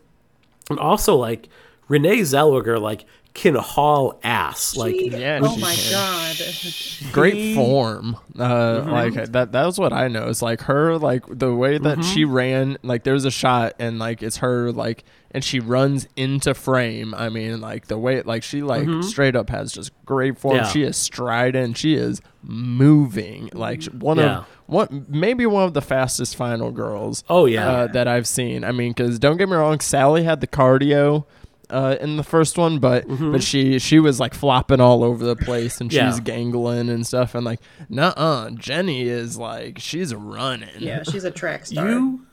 and 0.69 0.79
also 0.79 1.15
like 1.15 1.49
Renee 1.87 2.21
Zellweger 2.21 2.79
like 2.79 3.05
can 3.33 3.55
haul 3.55 4.19
ass. 4.23 4.75
Like 4.75 4.93
She- 4.95 5.09
yeah, 5.09 5.39
oh 5.41 5.55
she 5.55 5.61
my 5.61 5.75
god. 5.89 7.13
great 7.13 7.55
form 7.55 8.17
uh 8.37 8.83
like 8.87 9.13
that 9.31 9.51
that 9.53 9.65
was 9.65 9.77
what 9.79 9.91
i 9.93 10.07
noticed 10.07 10.41
like 10.41 10.61
her 10.61 10.97
like 10.97 11.23
the 11.27 11.53
way 11.53 11.77
that 11.77 12.03
she 12.03 12.23
ran 12.25 12.77
like 12.83 13.03
there's 13.03 13.25
a 13.25 13.31
shot 13.31 13.73
and 13.79 13.99
like 13.99 14.21
it's 14.21 14.37
her 14.37 14.71
like 14.71 15.03
and 15.31 15.43
she 15.43 15.59
runs 15.59 16.07
into 16.15 16.53
frame 16.53 17.13
i 17.15 17.27
mean 17.29 17.59
like 17.61 17.87
the 17.87 17.97
way 17.97 18.21
like 18.21 18.43
she 18.43 18.61
like 18.61 18.87
straight 19.03 19.35
up 19.35 19.49
has 19.49 19.71
just 19.73 19.91
great 20.05 20.37
form 20.37 20.57
Yeah. 20.57 20.63
she 20.67 20.83
is 20.83 20.95
striding. 20.97 21.73
she 21.73 21.95
is 21.95 22.21
moving 22.43 23.49
like 23.53 23.83
one 23.85 24.17
Yeah. 24.17 24.39
of 24.39 24.45
one 24.67 25.05
maybe 25.09 25.45
one 25.45 25.63
of 25.63 25.73
the 25.73 25.81
fastest 25.81 26.35
final 26.35 26.71
girls 26.71 27.23
Oh, 27.29 27.45
yeah. 27.45 27.67
uh, 27.69 27.87
that 27.87 28.07
i've 28.07 28.27
seen 28.27 28.63
i 28.63 28.71
mean 28.71 28.91
because 28.91 29.19
don't 29.19 29.37
get 29.37 29.49
me 29.49 29.55
wrong 29.55 29.79
sally 29.79 30.23
had 30.23 30.39
the 30.41 30.47
cardio 30.47 31.25
uh, 31.71 31.95
in 32.01 32.17
the 32.17 32.23
first 32.23 32.57
one, 32.57 32.79
but 32.79 33.05
but 33.07 33.41
she 33.41 33.79
she 33.79 33.99
was 33.99 34.19
like 34.19 34.33
flopping 34.33 34.79
all 34.81 35.03
over 35.03 35.25
the 35.25 35.35
place 35.35 35.79
and 35.81 35.91
she's 35.91 35.97
Yeah. 35.99 36.19
gangling 36.23 36.89
and 36.89 37.05
stuff 37.07 37.33
and 37.35 37.43
like 37.45 37.59
nuh-uh 37.89 38.51
jenny 38.51 39.03
is 39.07 39.37
like 39.37 39.79
she's 39.79 40.13
running 40.13 40.69
Yeah, 40.79 41.03
she's 41.03 41.23
a 41.23 41.31
track 41.31 41.65
star. 41.65 41.87
you 41.89 42.25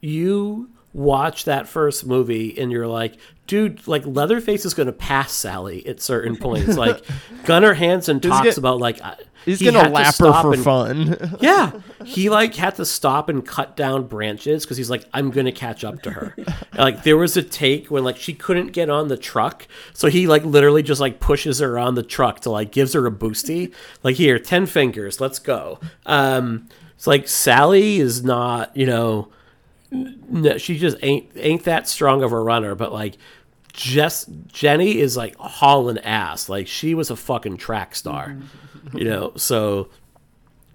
you 0.00 0.70
watch 0.92 1.44
that 1.44 1.68
first 1.68 2.06
movie 2.06 2.58
and 2.58 2.72
you're 2.72 2.86
like 2.86 3.16
dude 3.46 3.86
like 3.86 4.04
leatherface 4.06 4.64
is 4.64 4.74
gonna 4.74 4.92
pass 4.92 5.32
sally 5.32 5.86
at 5.86 6.00
certain 6.00 6.36
points. 6.36 6.76
Like 6.76 7.04
gunnar 7.44 7.74
hansen 7.74 8.20
talks 8.20 8.44
get- 8.44 8.58
about 8.58 8.78
like 8.78 9.00
he's 9.44 9.60
he 9.60 9.66
gonna 9.70 9.88
lap 9.88 10.14
her 10.18 10.32
for 10.42 10.54
and- 10.54 10.64
fun. 10.64 11.36
Yeah. 11.40 11.72
He 12.04 12.28
like 12.30 12.54
had 12.54 12.74
to 12.76 12.84
stop 12.84 13.28
and 13.28 13.44
cut 13.46 13.76
down 13.76 14.06
branches 14.06 14.64
because 14.64 14.76
he's 14.76 14.90
like 14.90 15.04
i'm 15.14 15.30
gonna 15.30 15.52
catch 15.52 15.84
up 15.84 16.02
to 16.02 16.10
her. 16.10 16.34
Like 16.76 17.04
there 17.04 17.16
was 17.16 17.36
a 17.36 17.42
take 17.42 17.90
when 17.90 18.04
like 18.04 18.16
she 18.18 18.34
couldn't 18.34 18.68
get 18.72 18.90
on 18.90 19.08
the 19.08 19.16
truck 19.16 19.66
so 19.94 20.08
he 20.08 20.26
like 20.26 20.44
literally 20.44 20.82
just 20.82 21.00
like 21.00 21.20
pushes 21.20 21.60
her 21.60 21.78
on 21.78 21.94
the 21.94 22.02
truck 22.02 22.40
to 22.40 22.50
like 22.50 22.70
gives 22.72 22.92
her 22.92 23.06
a 23.06 23.10
boosty. 23.10 23.72
Like 24.02 24.16
here 24.16 24.38
10 24.38 24.66
fingers 24.66 25.20
let's 25.20 25.38
go. 25.38 25.80
Um 26.04 26.68
it's 26.96 27.06
like 27.06 27.28
sally 27.28 27.96
is 27.98 28.22
not 28.24 28.76
you 28.76 28.86
know 28.86 29.28
no, 29.90 30.58
she 30.58 30.76
just 30.78 30.96
ain't 31.02 31.30
ain't 31.36 31.62
that 31.64 31.88
strong 31.88 32.22
of 32.22 32.32
a 32.32 32.40
runner 32.40 32.74
but 32.74 32.92
like 32.92 33.16
just 33.76 34.28
jenny 34.48 34.98
is 34.98 35.16
like 35.16 35.36
hauling 35.36 35.98
ass. 35.98 36.48
Like 36.48 36.66
she 36.66 36.94
was 36.94 37.10
a 37.10 37.16
fucking 37.16 37.56
track 37.58 37.94
star 37.94 38.36
you 38.94 39.04
know? 39.04 39.32
So 39.36 39.88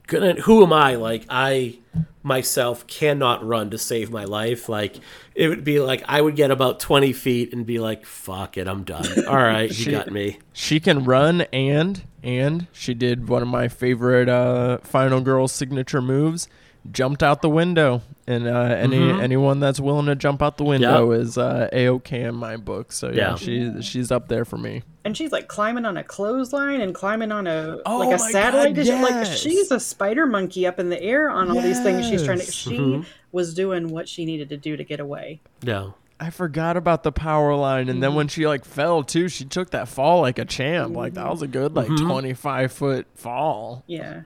who 0.09 0.63
am 0.63 0.73
i? 0.73 0.95
Like 0.95 1.25
i 1.29 1.77
myself 2.23 2.85
cannot 2.85 3.43
run 3.45 3.71
to 3.71 3.77
save 3.77 4.11
my 4.11 4.25
life. 4.25 4.69
Like 4.69 4.97
it 5.33 5.47
would 5.47 5.63
be 5.63 5.79
like 5.79 6.03
i 6.07 6.21
would 6.21 6.35
get 6.35 6.51
about 6.51 6.79
20 6.79 7.13
feet 7.13 7.53
and 7.53 7.65
be 7.65 7.79
like 7.79 8.05
fuck 8.05 8.57
it 8.57 8.67
i'm 8.67 8.83
done. 8.83 9.07
All 9.27 9.35
right 9.35 9.69
you 9.69 9.73
She- 9.75 9.91
got 9.91 10.11
me. 10.11 10.39
she 10.53 10.79
can 10.79 11.03
run 11.05 11.41
and 11.53 12.03
and 12.23 12.67
she 12.71 12.93
did 12.93 13.27
one 13.29 13.41
of 13.41 13.47
my 13.47 13.67
favorite 13.67 14.29
uh 14.29 14.77
final 14.79 15.21
girl 15.21 15.47
signature 15.47 16.01
moves 16.01 16.47
jumped 16.91 17.21
out 17.21 17.41
the 17.41 17.49
window 17.49 18.01
and 18.25 18.47
uh 18.47 18.61
any 18.77 18.97
Mm-hmm. 18.97 19.19
anyone 19.21 19.59
that's 19.59 19.79
willing 19.79 20.07
to 20.07 20.15
jump 20.15 20.41
out 20.41 20.57
the 20.57 20.63
window 20.63 21.11
is 21.11 21.37
uh 21.37 21.69
a-ok 21.71 22.21
in 22.21 22.35
my 22.35 22.57
book 22.57 22.91
so 22.91 23.09
yeah, 23.09 23.31
Yeah. 23.31 23.35
she 23.35 23.81
she's 23.81 24.11
up 24.11 24.27
there 24.29 24.45
for 24.45 24.57
me 24.57 24.81
and 25.05 25.15
she's 25.15 25.31
like 25.31 25.47
climbing 25.47 25.85
on 25.85 25.97
a 25.97 26.03
clothesline 26.03 26.81
and 26.81 26.93
climbing 26.95 27.31
on 27.31 27.45
a 27.47 27.77
Oh 27.85 27.99
like 27.99 28.15
a 28.15 28.19
satellite 28.19 28.75
God, 28.75 28.83
dish. 28.83 28.89
Like 28.89 29.25
she's 29.27 29.69
a 29.71 29.79
spider 29.79 30.25
monkey 30.25 30.65
up 30.65 30.79
in 30.79 30.89
the 30.89 31.01
air 31.01 31.29
on 31.29 31.49
all 31.51 31.61
these 31.61 31.81
things. 31.81 32.07
She's 32.07 32.23
trying 32.23 32.39
to. 32.39 32.51
She 32.51 32.77
Mm-hmm. 32.77 33.03
was 33.31 33.53
doing 33.53 33.89
what 33.89 34.07
she 34.09 34.25
needed 34.25 34.49
to 34.49 34.57
do 34.57 34.75
to 34.77 34.83
get 34.83 34.99
away. 34.99 35.41
yeah 35.61 35.91
I 36.19 36.29
forgot 36.29 36.77
about 36.77 37.01
the 37.01 37.11
power 37.11 37.55
line, 37.55 37.81
and 37.81 37.89
Mm-hmm. 37.93 37.99
then 38.01 38.13
when 38.15 38.27
she 38.27 38.45
like 38.47 38.63
fell 38.63 39.01
too, 39.03 39.27
she 39.27 39.43
took 39.43 39.71
that 39.71 39.87
fall 39.87 40.21
like 40.21 40.37
a 40.37 40.45
champ. 40.45 40.95
Like 40.95 41.15
that 41.15 41.27
was 41.29 41.41
a 41.41 41.47
good 41.47 41.75
like 41.75 41.87
Mm-hmm. 41.87 42.07
twenty 42.07 42.33
five 42.35 42.71
foot 42.71 43.07
fall. 43.15 43.83
Yeah. 43.87 44.21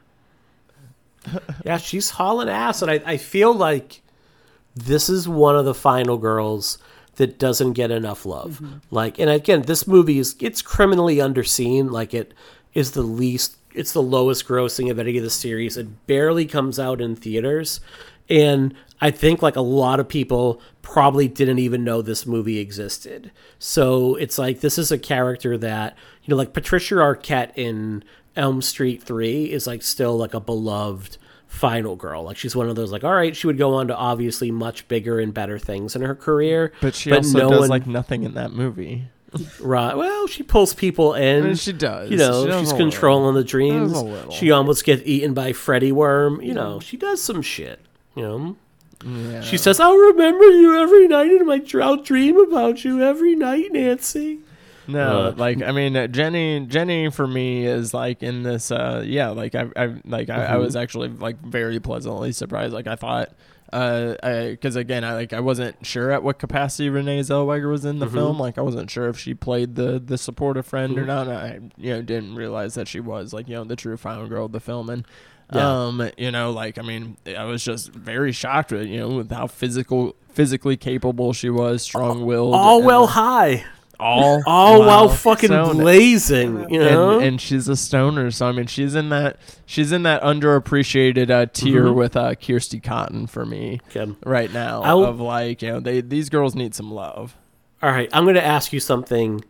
Yeah, 1.65 1.77
she's 1.77 2.11
hauling 2.11 2.49
ass, 2.49 2.81
and 2.81 2.91
I, 2.91 3.01
I 3.05 3.17
feel 3.17 3.53
like 3.53 4.01
this 4.75 5.09
is 5.09 5.27
one 5.27 5.55
of 5.55 5.65
the 5.65 5.73
final 5.73 6.17
girls 6.17 6.77
that 7.15 7.39
doesn't 7.39 7.73
get 7.73 7.91
enough 7.91 8.25
love. 8.25 8.59
Mm-hmm. 8.61 8.77
Like, 8.91 9.19
and 9.19 9.29
again, 9.29 9.63
this 9.63 9.87
movie 9.87 10.19
is 10.19 10.35
it's 10.39 10.61
criminally 10.61 11.17
underseen. 11.17 11.89
Like, 11.89 12.13
it 12.13 12.33
is 12.73 12.91
the 12.91 13.01
least, 13.01 13.57
it's 13.73 13.93
the 13.93 14.01
lowest 14.01 14.47
grossing 14.47 14.91
of 14.91 14.99
any 14.99 15.17
of 15.17 15.23
the 15.23 15.29
series. 15.29 15.77
It 15.77 16.05
barely 16.07 16.45
comes 16.45 16.79
out 16.79 17.01
in 17.01 17.15
theaters, 17.15 17.79
and 18.29 18.75
I 19.01 19.11
think 19.11 19.41
like 19.41 19.55
a 19.55 19.61
lot 19.61 19.99
of 19.99 20.07
people 20.07 20.61
probably 20.81 21.27
didn't 21.27 21.59
even 21.59 21.83
know 21.83 22.01
this 22.01 22.25
movie 22.25 22.59
existed. 22.59 23.31
So 23.59 24.15
it's 24.15 24.37
like 24.37 24.59
this 24.59 24.77
is 24.77 24.91
a 24.91 24.97
character 24.97 25.57
that 25.57 25.97
you 26.23 26.31
know, 26.31 26.37
like 26.37 26.53
Patricia 26.53 26.95
Arquette 26.95 27.51
in 27.55 28.03
Elm 28.35 28.61
Street 28.61 29.01
Three 29.03 29.45
is 29.51 29.65
like 29.67 29.81
still 29.81 30.17
like 30.17 30.33
a 30.33 30.39
beloved 30.39 31.17
final 31.47 31.95
girl. 31.95 32.23
Like 32.23 32.37
she's 32.37 32.55
one 32.55 32.69
of 32.69 32.75
those 32.75 32.91
like, 32.91 33.03
all 33.03 33.13
right, 33.13 33.35
she 33.35 33.47
would 33.47 33.57
go 33.57 33.75
on 33.75 33.87
to 33.87 33.95
obviously 33.95 34.51
much 34.51 34.87
bigger 34.87 35.19
and 35.19 35.33
better 35.33 35.57
things 35.59 35.95
in 35.95 36.01
her 36.01 36.15
career. 36.15 36.73
But 36.81 36.95
she 36.95 37.11
also 37.11 37.37
no 37.37 37.49
does 37.49 37.59
one- 37.61 37.69
like 37.69 37.87
nothing 37.87 38.23
in 38.23 38.33
that 38.33 38.51
movie. 38.51 39.07
right. 39.59 39.95
Well, 39.97 40.27
she 40.27 40.43
pulls 40.43 40.73
people 40.73 41.13
in. 41.13 41.43
I 41.43 41.47
mean, 41.47 41.55
she 41.55 41.73
does. 41.73 42.09
You 42.09 42.17
know, 42.17 42.45
She 42.45 42.51
she's 42.51 42.69
a 42.69 42.73
little. 42.73 42.77
controlling 42.77 43.35
the 43.35 43.43
dreams. 43.43 43.91
Does 43.91 44.01
a 44.01 44.05
little. 44.05 44.31
She 44.31 44.51
almost 44.51 44.85
gets 44.85 45.01
eaten 45.05 45.33
by 45.33 45.51
Freddy 45.51 45.91
Worm. 45.91 46.41
You 46.41 46.53
know, 46.53 46.79
she 46.79 46.95
does 46.97 47.21
some 47.21 47.41
shit. 47.41 47.79
You 48.15 48.23
know. 48.23 48.55
Yeah. 49.05 49.41
She 49.41 49.57
says, 49.57 49.79
"I'll 49.81 49.97
remember 49.97 50.45
you 50.51 50.77
every 50.81 51.07
night 51.09 51.29
in 51.31 51.45
my 51.45 51.61
I'll 51.81 51.97
dream 51.97 52.37
about 52.37 52.85
you 52.85 53.03
every 53.03 53.35
night, 53.35 53.73
Nancy." 53.73 54.39
No, 54.87 55.27
Uh, 55.27 55.33
like 55.37 55.61
I 55.61 55.71
mean, 55.71 55.95
uh, 55.95 56.07
Jenny. 56.07 56.65
Jenny 56.65 57.09
for 57.09 57.27
me 57.27 57.65
is 57.65 57.93
like 57.93 58.21
in 58.23 58.43
this. 58.43 58.71
uh 58.71 59.03
Yeah, 59.05 59.29
like 59.29 59.55
I, 59.55 59.67
I 59.75 59.85
like 60.05 60.29
I, 60.29 60.37
Mm-hmm. 60.39 60.53
I 60.53 60.57
was 60.57 60.75
actually 60.75 61.09
like 61.09 61.41
very 61.41 61.79
pleasantly 61.79 62.31
surprised. 62.31 62.73
Like 62.73 62.87
I 62.87 62.95
thought, 62.95 63.29
uh, 63.73 64.15
because 64.49 64.75
again, 64.75 65.03
I 65.03 65.13
like 65.13 65.33
I 65.33 65.39
wasn't 65.39 65.85
sure 65.85 66.11
at 66.11 66.23
what 66.23 66.39
capacity 66.39 66.89
Renee 66.89 67.21
Zellweger 67.21 67.69
was 67.69 67.83
in 67.85 67.99
the 67.99 68.05
Mm-hmm. 68.05 68.15
film. 68.15 68.39
Like 68.39 68.57
I 68.57 68.61
wasn't 68.61 68.89
sure 68.91 69.07
if 69.09 69.17
she 69.17 69.33
played 69.33 69.75
the 69.75 69.99
the 69.99 70.17
supportive 70.17 70.65
friend 70.65 70.97
or 70.97 71.05
not. 71.05 71.27
I 71.27 71.59
you 71.77 71.93
know 71.93 72.01
didn't 72.01 72.35
realize 72.35 72.75
that 72.75 72.87
she 72.87 72.99
was 72.99 73.33
like 73.33 73.47
you 73.47 73.55
know 73.55 73.63
the 73.63 73.75
true 73.75 73.97
final 73.97 74.27
girl 74.27 74.45
of 74.45 74.51
the 74.51 74.59
film 74.59 74.89
and. 74.89 75.05
Yeah. 75.53 75.83
Um, 75.85 76.09
you 76.17 76.31
know, 76.31 76.49
like 76.49 76.79
I 76.79 76.81
mean, 76.81 77.17
I 77.37 77.43
was 77.43 77.63
just 77.63 77.91
very 77.93 78.31
shocked 78.31 78.71
with 78.71 78.87
you 78.87 78.97
know 78.97 79.09
with 79.09 79.29
how 79.31 79.45
physical, 79.45 80.15
physically 80.33 80.75
capable 80.75 81.33
she 81.33 81.51
was, 81.51 81.83
strong 81.83 82.25
willed, 82.25 82.55
All 82.55 82.81
well 82.81 83.05
high, 83.05 83.63
all 83.99 84.41
all 84.45 84.79
while 84.79 84.87
while 84.87 85.09
fucking 85.09 85.47
stoned. 85.49 85.79
blazing. 85.79 86.69
You 86.69 86.79
know. 86.79 87.15
and, 87.19 87.25
and 87.27 87.41
she's 87.41 87.67
a 87.67 87.75
stoner. 87.75 88.31
So 88.31 88.47
I 88.47 88.51
mean, 88.51 88.67
she's 88.67 88.95
in 88.95 89.09
that 89.09 89.37
she's 89.65 89.91
in 89.91 90.03
that 90.03 90.21
underappreciated 90.21 91.29
uh, 91.29 91.45
tier 91.51 91.83
Mm-hmm. 91.85 91.95
with 91.97 92.15
uh, 92.15 92.35
Kirsty 92.35 92.79
Cotton 92.79 93.27
for 93.27 93.45
me 93.45 93.79
Okay. 93.95 94.13
right 94.25 94.51
now. 94.53 94.81
I'll- 94.83 95.03
of 95.05 95.19
like 95.19 95.61
you 95.61 95.69
know, 95.73 95.79
they 95.79 96.01
these 96.01 96.29
girls 96.29 96.55
need 96.55 96.73
some 96.75 96.91
love. 96.91 97.35
All 97.83 97.91
right, 97.91 98.09
I'm 98.13 98.23
going 98.23 98.35
to 98.35 98.43
ask 98.43 98.73
you 98.73 98.79
something, 98.79 99.43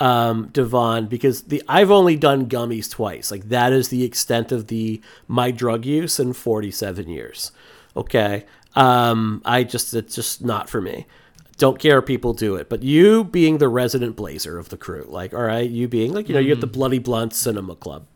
um, 0.00 0.48
Devon, 0.52 1.06
because 1.06 1.42
the 1.42 1.62
I've 1.68 1.90
only 1.90 2.16
done 2.16 2.46
gummies 2.48 2.90
twice. 2.90 3.30
Like 3.30 3.48
that 3.50 3.72
is 3.72 3.88
the 3.88 4.04
extent 4.04 4.52
of 4.52 4.68
the 4.68 5.00
my 5.28 5.50
drug 5.50 5.84
use 5.84 6.18
in 6.18 6.32
47 6.32 7.08
years. 7.08 7.52
Okay, 7.96 8.44
um, 8.74 9.42
I 9.44 9.64
just 9.64 9.92
it's 9.94 10.14
just 10.14 10.42
not 10.44 10.68
for 10.70 10.80
me. 10.80 11.06
Don't 11.56 11.78
care 11.78 12.02
people 12.02 12.32
do 12.32 12.56
it, 12.56 12.68
but 12.68 12.82
you 12.82 13.24
being 13.24 13.58
the 13.58 13.68
resident 13.68 14.16
blazer 14.16 14.58
of 14.58 14.70
the 14.70 14.76
crew, 14.76 15.06
like 15.08 15.32
all 15.32 15.42
right, 15.42 15.68
you 15.70 15.86
being 15.88 16.12
like 16.12 16.28
you 16.28 16.34
know 16.34 16.40
you're 16.40 16.56
at 16.56 16.60
the 16.60 16.66
Bloody 16.66 16.98
Blunt 16.98 17.32
Cinema 17.32 17.76
Club. 17.76 18.06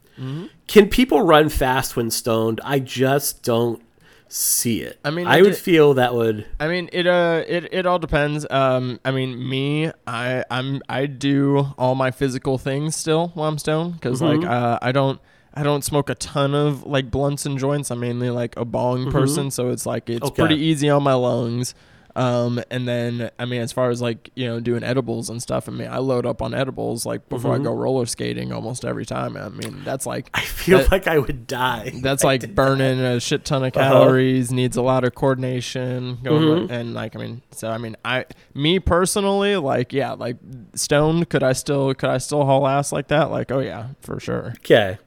Can 0.66 0.88
people 0.88 1.22
run 1.22 1.48
fast 1.48 1.94
when 1.96 2.10
stoned? 2.10 2.60
I 2.64 2.80
just 2.80 3.44
don't 3.44 3.80
see 4.26 4.82
it. 4.82 4.98
I 5.04 5.10
mean, 5.10 5.28
I 5.28 5.40
would 5.42 5.56
feel 5.56 5.94
that 5.94 6.12
would. 6.14 6.44
I 6.58 6.66
mean, 6.66 6.90
it 6.92 7.06
uh, 7.06 7.44
it, 7.46 7.68
it 7.72 7.86
all 7.86 8.00
depends. 8.00 8.44
Um, 8.50 8.98
I 9.04 9.12
mean, 9.12 9.48
me, 9.48 9.92
I 10.08 10.44
I'm 10.50 10.82
I 10.88 11.06
do 11.06 11.68
all 11.78 11.94
my 11.94 12.10
physical 12.10 12.58
things 12.58 12.96
still 12.96 13.28
while 13.34 13.48
I'm 13.48 13.58
stoned 13.58 13.94
because 13.94 14.20
like 14.20 14.44
uh, 14.44 14.78
I 14.82 14.90
don't. 14.92 15.20
I 15.54 15.62
don't 15.64 15.82
smoke 15.82 16.08
a 16.08 16.14
ton 16.14 16.54
of 16.54 16.84
like 16.84 17.10
blunts 17.10 17.44
and 17.46 17.58
joints. 17.58 17.90
I'm 17.90 17.98
mainly 18.00 18.30
like 18.30 18.56
a 18.56 18.64
bong 18.64 19.10
person, 19.10 19.50
so 19.50 19.70
it's 19.70 19.86
like 19.86 20.08
it's 20.10 20.24
Okay. 20.26 20.42
pretty 20.42 20.60
easy 20.60 20.88
on 20.88 21.02
my 21.02 21.14
lungs. 21.14 21.74
Um, 22.18 22.60
and 22.70 22.88
then 22.88 23.30
I 23.38 23.44
mean, 23.44 23.60
as 23.60 23.70
far 23.70 23.90
as 23.90 24.02
like 24.02 24.30
you 24.34 24.46
know, 24.46 24.58
doing 24.58 24.82
edibles 24.82 25.30
and 25.30 25.40
stuff, 25.40 25.68
I 25.68 25.72
mean, 25.72 25.88
I 25.88 25.98
load 25.98 26.26
up 26.26 26.42
on 26.42 26.52
edibles 26.52 27.06
like 27.06 27.28
before 27.28 27.54
I 27.54 27.58
go 27.58 27.72
roller 27.72 28.06
skating 28.06 28.52
almost 28.52 28.84
every 28.84 29.06
time. 29.06 29.36
I 29.36 29.50
mean, 29.50 29.82
that's 29.84 30.04
like 30.04 30.28
I 30.34 30.40
feel 30.40 30.78
that- 30.78 30.90
like 30.90 31.06
I 31.06 31.18
would 31.18 31.46
die. 31.46 31.92
that's 32.02 32.24
like 32.24 32.54
burning 32.54 32.98
a 32.98 33.20
shit 33.20 33.44
ton 33.44 33.62
of 33.62 33.76
Uh-huh. 33.76 33.88
calories 33.90 34.50
needs 34.50 34.76
a 34.76 34.82
lot 34.82 35.04
of 35.04 35.14
coordination 35.14 36.18
going 36.24 36.42
Mm-hmm. 36.66 36.72
and 36.72 36.94
like 36.94 37.14
i 37.14 37.18
mean 37.18 37.42
so 37.52 37.68
i 37.68 37.78
mean 37.78 37.96
i 38.04 38.24
me 38.54 38.78
personally 38.78 39.56
like 39.56 39.92
yeah 39.92 40.12
like 40.12 40.36
stoned 40.74 41.28
could 41.28 41.42
i 41.42 41.52
still 41.52 41.94
could 41.94 42.08
i 42.10 42.18
still 42.18 42.44
haul 42.44 42.66
ass 42.66 42.92
like 42.92 43.08
that 43.08 43.30
like 43.30 43.50
oh 43.52 43.58
yeah 43.60 43.88
for 44.00 44.18
sure 44.20 44.54
Okay. 44.58 44.98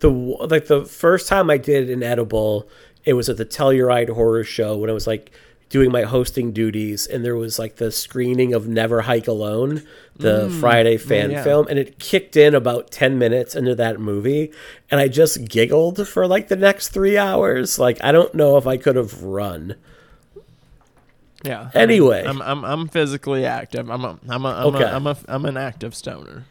The 0.00 0.08
like 0.08 0.66
the 0.66 0.84
first 0.84 1.28
time 1.28 1.50
I 1.50 1.58
did 1.58 1.90
an 1.90 2.02
edible, 2.02 2.68
it 3.04 3.12
was 3.14 3.28
at 3.28 3.36
the 3.36 3.44
Telluride 3.44 4.08
Horror 4.10 4.44
Show 4.44 4.76
when 4.78 4.88
I 4.88 4.92
was 4.94 5.06
like 5.06 5.30
doing 5.70 5.90
my 5.90 6.02
hosting 6.02 6.52
duties, 6.52 7.06
and 7.06 7.24
there 7.24 7.36
was 7.36 7.58
like 7.58 7.76
the 7.76 7.90
screening 7.90 8.52
of 8.52 8.68
Never 8.68 9.02
Hike 9.02 9.26
Alone, 9.26 9.82
the 10.16 10.48
mm. 10.48 10.60
Friday 10.60 10.96
oh, 10.96 10.98
fan 10.98 11.30
yeah. 11.30 11.42
film, 11.42 11.66
and 11.68 11.78
it 11.78 11.98
kicked 11.98 12.36
in 12.36 12.54
about 12.54 12.90
ten 12.90 13.18
minutes 13.18 13.56
into 13.56 13.74
that 13.76 13.98
movie, 13.98 14.52
and 14.90 15.00
I 15.00 15.08
just 15.08 15.48
giggled 15.48 16.06
for 16.06 16.26
like 16.26 16.48
the 16.48 16.56
next 16.56 16.88
three 16.88 17.16
hours. 17.16 17.78
Like 17.78 18.02
I 18.04 18.12
don't 18.12 18.34
know 18.34 18.58
if 18.58 18.66
I 18.66 18.76
could 18.76 18.96
have 18.96 19.22
run. 19.22 19.76
yeah 21.42 21.70
Anyway. 21.74 22.22
i'm 22.26 22.42
i'm, 22.42 22.64
I'm 22.66 22.86
physically 22.88 23.46
active 23.46 23.88
i'm 23.88 24.04
a 24.04 24.18
i'm 24.28 24.44
a 24.44 24.48
i'm, 24.48 24.66
Okay. 24.74 24.84
a, 24.84 24.94
I'm, 24.94 25.06
a, 25.06 25.16
I'm 25.26 25.44
an 25.46 25.56
active 25.56 25.94
stoner 25.94 26.44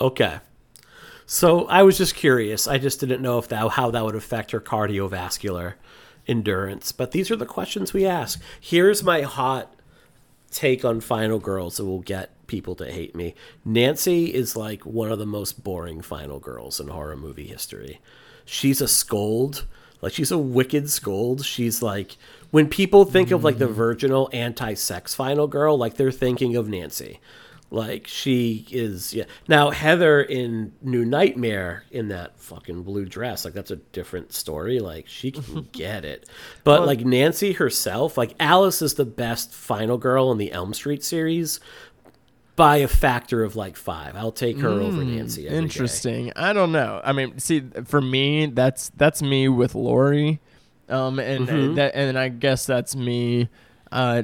Okay. 0.00 0.40
So 1.24 1.66
I 1.66 1.82
was 1.82 1.98
just 1.98 2.14
curious. 2.14 2.68
I 2.68 2.78
just 2.78 3.00
didn't 3.00 3.22
know 3.22 3.38
if 3.38 3.48
that 3.48 3.68
how 3.70 3.90
that 3.90 4.04
would 4.04 4.14
affect 4.14 4.50
her 4.52 4.60
cardiovascular 4.60 5.74
endurance. 6.26 6.92
But 6.92 7.12
these 7.12 7.30
are 7.30 7.36
the 7.36 7.46
questions 7.46 7.92
we 7.92 8.06
ask. 8.06 8.40
Here's 8.60 9.02
my 9.02 9.22
hot 9.22 9.74
take 10.50 10.84
on 10.84 11.00
Final 11.00 11.38
Girls 11.38 11.76
that 11.76 11.84
will 11.84 12.00
get 12.00 12.30
people 12.46 12.74
to 12.76 12.90
hate 12.90 13.14
me. 13.14 13.34
Nancy 13.64 14.32
is 14.32 14.56
like 14.56 14.86
one 14.86 15.10
of 15.10 15.18
the 15.18 15.26
most 15.26 15.62
boring 15.64 16.00
Final 16.00 16.38
Girls 16.38 16.80
in 16.80 16.88
horror 16.88 17.16
movie 17.16 17.46
history. 17.46 18.00
She's 18.44 18.80
a 18.80 18.88
scold. 18.88 19.66
Like 20.00 20.12
she's 20.12 20.30
a 20.30 20.38
wicked 20.38 20.90
scold. 20.90 21.44
She's 21.44 21.82
like 21.82 22.16
when 22.50 22.68
people 22.68 23.04
think 23.04 23.30
of 23.30 23.42
like 23.42 23.58
the 23.58 23.66
virginal 23.66 24.30
anti-sex 24.32 25.14
Final 25.14 25.46
Girl, 25.46 25.76
like 25.76 25.94
they're 25.94 26.12
thinking 26.12 26.56
of 26.56 26.68
Nancy. 26.68 27.20
Like 27.70 28.06
she 28.06 28.64
is, 28.70 29.12
yeah. 29.12 29.24
Now 29.48 29.70
Heather 29.70 30.22
in 30.22 30.72
New 30.82 31.04
Nightmare 31.04 31.82
in 31.90 32.08
that 32.08 32.38
fucking 32.38 32.84
blue 32.84 33.04
dress, 33.06 33.44
like 33.44 33.54
that's 33.54 33.72
a 33.72 33.76
different 33.76 34.32
story. 34.32 34.78
Like 34.78 35.08
she 35.08 35.32
can 35.32 35.68
get 35.72 36.04
it, 36.04 36.28
but 36.62 36.86
like 36.86 37.00
Nancy 37.00 37.52
herself, 37.54 38.16
like 38.16 38.34
Alice 38.38 38.82
is 38.82 38.94
the 38.94 39.04
best 39.04 39.52
final 39.52 39.98
girl 39.98 40.30
in 40.30 40.38
the 40.38 40.52
Elm 40.52 40.74
Street 40.74 41.02
series 41.02 41.58
by 42.54 42.76
a 42.78 42.88
factor 42.88 43.42
of 43.42 43.56
like 43.56 43.76
five. 43.76 44.14
I'll 44.16 44.32
take 44.32 44.58
her 44.60 44.68
over 44.70 45.04
Nancy. 45.04 45.46
every 45.46 45.58
day. 45.58 45.62
Interesting. 45.64 46.32
I 46.36 46.52
don't 46.52 46.72
know. 46.72 47.00
I 47.04 47.12
mean, 47.12 47.38
see, 47.38 47.64
for 47.84 48.00
me, 48.00 48.46
that's 48.46 48.90
that's 48.96 49.20
me 49.22 49.48
with 49.48 49.74
Laurie, 49.74 50.40
um, 50.88 51.18
and 51.18 51.48
Mm-hmm. 51.48 51.74
that, 51.74 51.96
and 51.96 52.16
I 52.16 52.28
guess 52.28 52.64
that's 52.64 52.94
me. 52.94 53.48
Uh, 53.90 54.22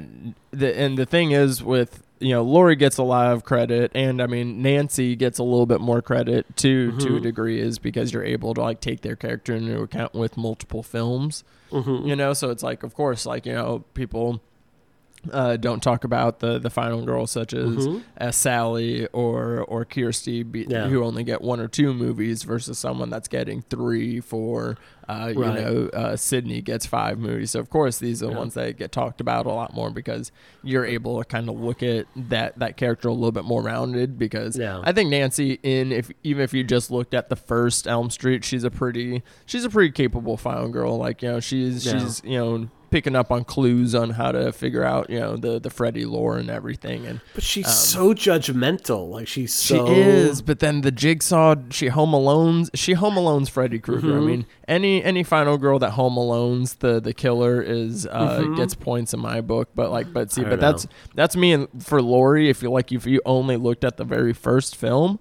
the 0.52 0.78
and 0.78 0.97
the 0.97 1.06
thing 1.06 1.32
is 1.32 1.62
with 1.62 2.02
you 2.23 2.31
know 2.31 2.43
Laurie 2.43 2.77
gets 2.77 2.99
a 2.99 3.03
lot 3.03 3.32
of 3.32 3.44
credit, 3.44 3.90
and 3.94 4.23
I 4.23 4.27
mean 4.27 4.62
Nancy 4.62 5.16
gets 5.16 5.39
a 5.39 5.43
little 5.43 5.66
bit 5.66 5.81
more 5.81 6.01
credit 6.01 6.47
to 6.59 6.93
to 6.93 6.97
a 6.97 7.11
Mm-hmm. 7.11 7.23
degree, 7.23 7.61
is 7.61 7.78
because 7.78 8.12
you're 8.12 8.24
able 8.24 8.55
to 8.55 8.61
like 8.62 8.81
take 8.81 9.01
their 9.03 9.16
character 9.16 9.55
into 9.55 9.81
account 9.82 10.15
with 10.15 10.36
multiple 10.36 10.82
films. 10.82 11.44
Mm-hmm. 11.70 12.07
You 12.09 12.16
know, 12.16 12.32
so 12.35 12.51
it's 12.51 12.62
like, 12.62 12.82
of 12.82 12.94
course, 12.94 13.24
like 13.27 13.47
you 13.47 13.53
know, 13.55 13.85
people 13.94 14.40
uh, 15.31 15.57
don't 15.57 15.82
talk 15.82 16.05
about 16.05 16.40
the 16.40 16.59
the 16.59 16.70
final 16.70 17.05
girls 17.05 17.31
such 17.31 17.55
as 17.55 17.86
as 18.16 18.35
Sally 18.36 19.07
or 19.09 19.61
or 19.69 19.85
Kirsty, 19.85 20.43
be, 20.43 20.62
Mm-hmm. 20.62 20.70
Yeah. 20.70 20.89
who 20.89 21.05
only 21.05 21.23
get 21.24 21.43
one 21.43 21.61
or 21.61 21.69
two 21.69 21.93
movies 21.94 22.43
versus 22.44 22.78
someone 22.78 23.11
that's 23.11 23.28
getting 23.28 23.62
three, 23.62 24.20
four. 24.20 24.77
Uh, 25.09 25.27
you 25.35 25.40
know, 25.40 25.90
uh, 25.93 26.16
Sydney 26.16 26.62
gets 26.62 26.86
five 26.86 27.19
movies. 27.19 27.51
So 27.51 27.61
of 27.61 27.69
course, 27.69 27.99
these 27.99 28.23
are 28.23 28.28
the 28.31 28.36
ones 28.39 28.55
that 28.55 28.78
get 28.78 28.93
talked 28.93 29.20
about 29.20 29.47
a 29.47 29.51
lot 29.53 29.74
more 29.74 29.90
because 29.90 30.31
you're 30.62 30.86
able 30.86 31.19
to 31.19 31.24
kind 31.24 31.49
of 31.49 31.59
look 31.61 31.82
at 31.82 32.07
that 32.16 32.59
that 32.61 32.77
character 32.77 33.09
a 33.09 33.12
little 33.12 33.32
bit 33.32 33.44
more 33.44 33.62
rounded. 33.62 34.19
Because 34.19 34.57
Yeah. 34.57 34.81
I 34.85 34.93
think 34.93 35.11
Nancy, 35.11 35.59
in 35.62 35.93
if 35.93 36.11
even 36.23 36.43
if 36.43 36.55
you 36.55 36.65
just 36.65 36.90
looked 36.90 37.15
at 37.15 37.28
the 37.28 37.36
first 37.36 37.86
Elm 37.86 38.11
Street, 38.11 38.44
she's 38.44 38.65
a 38.65 38.70
pretty 38.70 39.23
she's 39.44 39.65
a 39.65 39.70
pretty 39.70 39.90
capable 39.90 40.36
final 40.36 40.69
girl. 40.69 40.97
Like 40.97 41.20
you 41.23 41.28
know, 41.32 41.40
she's 41.40 41.85
Yeah. 41.85 41.99
she's 41.99 42.23
you 42.24 42.39
know 42.39 42.69
picking 42.93 43.16
up 43.16 43.32
on 43.32 43.43
clues 43.44 43.94
on 43.94 44.10
how 44.10 44.31
to 44.31 44.52
figure 44.52 44.85
out 44.85 45.09
you 45.09 45.19
know 45.19 45.36
the 45.36 45.59
the 45.59 45.70
Freddy 45.70 46.05
lore 46.05 46.36
and 46.36 46.51
everything. 46.51 47.06
And 47.06 47.20
But 47.35 47.43
she's 47.43 47.73
so 47.73 48.14
judgmental. 48.14 49.09
Like 49.09 49.27
she's 49.27 49.62
she 49.62 49.78
is, 49.78 50.43
but 50.43 50.60
then 50.60 50.82
the 50.82 50.93
jigsaw, 50.93 51.56
she 51.70 51.89
home 51.89 52.12
alones. 52.12 52.69
She 52.74 52.93
home 52.93 53.14
alones 53.14 53.48
Freddy 53.48 53.78
Krueger. 53.78 54.09
Mm-hmm. 54.09 54.23
I 54.23 54.27
mean, 54.27 54.47
any 54.69 55.02
any 55.02 55.23
final 55.24 55.56
girl 55.59 55.78
that 55.81 55.93
home 55.93 56.14
alones 56.14 56.78
the 56.78 57.01
the 57.01 57.14
killer 57.14 57.62
is 57.62 58.06
uh 58.06 58.43
gets 58.56 58.74
points 58.74 59.14
in 59.14 59.20
my 59.20 59.40
book. 59.40 59.70
But 59.74 59.90
like, 59.90 60.12
but 60.12 60.31
see, 60.31 60.43
Mm-hmm. 60.43 60.51
But 60.51 60.60
don't 60.60 60.73
that's 60.73 60.86
that's 61.14 61.36
me 61.36 61.52
and 61.52 61.69
for 61.82 62.02
Laurie. 62.02 62.51
If 62.51 62.62
you 62.62 62.70
like, 62.70 62.93
if 62.93 63.06
you 63.06 63.20
only 63.24 63.56
looked 63.56 63.85
at 63.85 63.97
the 63.97 64.05
very 64.05 64.32
first 64.32 64.77
film. 64.77 65.19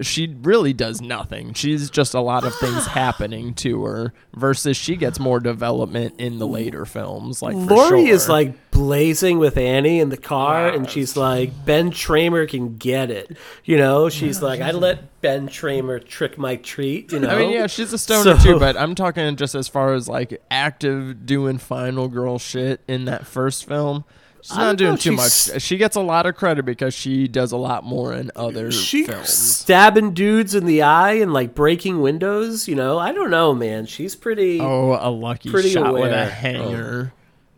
She 0.00 0.34
really 0.42 0.72
does 0.72 1.00
nothing. 1.00 1.52
She's 1.54 1.90
just 1.90 2.14
a 2.14 2.20
lot 2.20 2.44
of 2.44 2.54
things 2.54 2.86
happening 2.86 3.54
to 3.54 3.84
her 3.84 4.12
versus 4.34 4.76
she 4.76 4.96
gets 4.96 5.18
more 5.20 5.40
development 5.40 6.14
in 6.18 6.38
the 6.38 6.46
later 6.46 6.84
films. 6.86 7.42
Like 7.42 7.54
for 7.54 7.74
Laurie 7.74 8.06
sure. 8.06 8.14
is 8.14 8.28
like 8.28 8.70
blazing 8.70 9.38
with 9.38 9.56
Annie 9.56 10.00
in 10.00 10.08
the 10.08 10.16
car, 10.16 10.68
and 10.68 10.88
she's 10.88 11.16
like, 11.16 11.50
Ben 11.66 11.90
Tramer 11.90 12.48
can 12.48 12.76
get 12.78 13.10
it. 13.10 13.36
You 13.64 13.76
know, 13.76 14.08
she's 14.08 14.40
like, 14.42 14.60
I 14.60 14.70
let 14.70 15.20
Ben 15.20 15.48
Tramer 15.48 16.02
trick 16.04 16.38
my 16.38 16.56
treat. 16.56 17.12
You 17.12 17.20
know, 17.20 17.28
I 17.28 17.38
mean, 17.38 17.50
yeah, 17.50 17.66
she's 17.66 17.92
a 17.92 17.98
stoner 17.98 18.38
So- 18.38 18.52
too, 18.52 18.58
but 18.58 18.76
I'm 18.76 18.94
talking 18.94 19.36
just 19.36 19.54
as 19.54 19.68
far 19.68 19.92
as 19.94 20.08
like 20.08 20.40
active 20.50 21.26
doing 21.26 21.58
final 21.58 22.08
girl 22.08 22.38
shit 22.38 22.80
in 22.88 23.04
that 23.04 23.26
first 23.26 23.66
film. 23.66 24.04
She's 24.42 24.56
not 24.56 24.76
doing 24.76 24.92
know, 24.92 24.96
too 24.96 25.16
she's- 25.16 25.50
much. 25.52 25.62
She 25.62 25.76
gets 25.76 25.96
a 25.96 26.00
lot 26.00 26.24
of 26.26 26.34
credit 26.34 26.64
because 26.64 26.94
she 26.94 27.28
does 27.28 27.52
a 27.52 27.56
lot 27.56 27.84
more 27.84 28.12
in 28.14 28.30
other 28.34 28.70
she 28.72 29.04
films. 29.04 29.28
stabbing 29.28 30.12
dudes 30.14 30.54
in 30.54 30.64
the 30.66 30.82
eye 30.82 31.12
and 31.12 31.32
like 31.32 31.54
breaking 31.54 32.00
windows. 32.00 32.66
You 32.66 32.74
know, 32.74 32.98
I 32.98 33.12
don't 33.12 33.30
know, 33.30 33.54
man. 33.54 33.86
She's 33.86 34.16
pretty. 34.16 34.60
Oh, 34.60 34.98
a 35.00 35.10
lucky 35.10 35.50
Pretty 35.50 35.70
shot 35.70 35.92
with 35.94 36.12
a 36.12 36.24
hanger. 36.26 37.12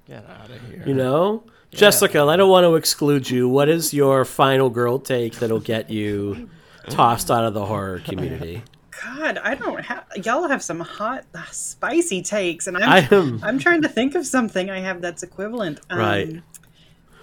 Get 0.08 0.26
out 0.28 0.50
of 0.50 0.60
here. 0.68 0.82
You 0.86 0.94
know, 0.94 1.44
Jessica, 1.70 2.22
I 2.24 2.36
don't 2.36 2.50
want 2.50 2.64
to 2.64 2.74
exclude 2.74 3.30
you. 3.30 3.48
What 3.48 3.68
is 3.68 3.94
your 3.94 4.24
final 4.24 4.68
girl 4.68 4.98
take 4.98 5.34
that'll 5.36 5.60
get 5.60 5.88
you 5.90 6.48
tossed 6.90 7.30
out 7.30 7.44
of 7.44 7.54
the 7.54 7.64
horror 7.64 8.00
community? 8.00 8.62
God, 9.04 9.38
I 9.38 9.54
don't 9.54 9.84
have. 9.84 10.04
Y'all 10.24 10.48
have 10.48 10.62
some 10.62 10.80
hot, 10.80 11.24
uh, 11.34 11.42
spicy 11.50 12.22
takes, 12.22 12.66
and 12.66 12.76
I'm 12.76 12.82
I 12.88 13.08
am- 13.10 13.40
I'm 13.42 13.58
trying 13.58 13.82
to 13.82 13.88
think 13.88 14.14
of 14.14 14.26
something 14.26 14.68
I 14.70 14.80
have 14.80 15.00
that's 15.00 15.22
equivalent. 15.22 15.80
Um, 15.90 15.98
Right. 15.98 16.42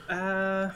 Uh, 0.10 0.72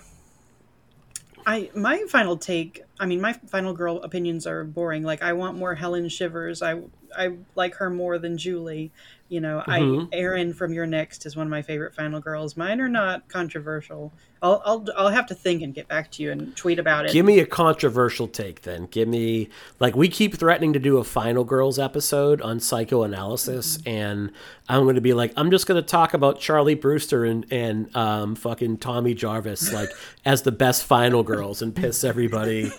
I 1.46 1.70
my 1.76 2.06
final 2.08 2.38
take. 2.38 2.84
I 3.00 3.06
mean, 3.06 3.22
my 3.22 3.34
final 3.34 3.74
girl 3.74 4.02
opinions 4.02 4.46
are 4.46 4.64
boring. 4.64 5.04
Like, 5.04 5.24
I 5.24 5.34
want 5.34 5.58
more 5.58 5.76
Helen 5.76 6.10
Shivers. 6.10 6.62
I 6.62 6.82
I 7.16 7.34
like 7.56 7.76
her 7.76 7.90
more 7.90 8.18
than 8.18 8.38
Julie. 8.38 8.92
You 9.30 9.42
know, 9.42 9.64
Mm-hmm. 9.66 10.14
I 10.14 10.16
Erin 10.16 10.54
from 10.54 10.74
You're 10.74 10.86
Next 10.86 11.26
is 11.26 11.36
one 11.36 11.48
of 11.48 11.52
my 11.52 11.64
favorite 11.64 11.96
final 11.96 12.20
girls. 12.20 12.56
Mine 12.56 12.80
are 12.82 12.90
not 12.90 13.28
controversial. 13.30 14.14
I'll 14.44 14.62
I'll 14.66 14.86
I'll 14.96 15.10
have 15.10 15.26
to 15.28 15.36
think 15.36 15.64
and 15.64 15.74
get 15.74 15.88
back 15.88 16.12
to 16.12 16.24
you 16.24 16.32
and 16.32 16.56
tweet 16.56 16.78
about 16.78 17.06
it. 17.06 17.14
Give 17.14 17.26
me 17.26 17.40
a 17.40 17.46
controversial 17.46 18.28
take 18.28 18.62
then. 18.62 18.86
Give 18.88 19.08
me 19.08 19.50
like 19.80 19.96
we 19.96 20.08
keep 20.08 20.36
threatening 20.36 20.74
to 20.74 20.80
do 20.80 20.98
a 20.98 21.04
Final 21.04 21.44
Girls 21.46 21.80
episode 21.80 22.42
on 22.42 22.60
psychoanalysis, 22.60 23.80
and 23.86 24.32
I'm 24.70 24.84
going 24.84 24.96
to 24.96 25.02
be 25.02 25.14
like, 25.14 25.34
I'm 25.36 25.50
just 25.50 25.66
going 25.66 25.82
to 25.82 25.88
talk 25.88 26.14
about 26.14 26.40
Charlie 26.40 26.76
Brewster 26.76 27.26
and 27.26 27.46
and 27.52 27.96
um, 27.96 28.36
fucking 28.36 28.78
Tommy 28.78 29.14
Jarvis 29.14 29.72
like 29.74 29.90
as 30.26 30.44
the 30.44 30.52
best 30.52 30.84
Final 30.84 31.24
Girls 31.24 31.62
and 31.62 31.74
piss 31.76 32.04
everybody 32.04 32.72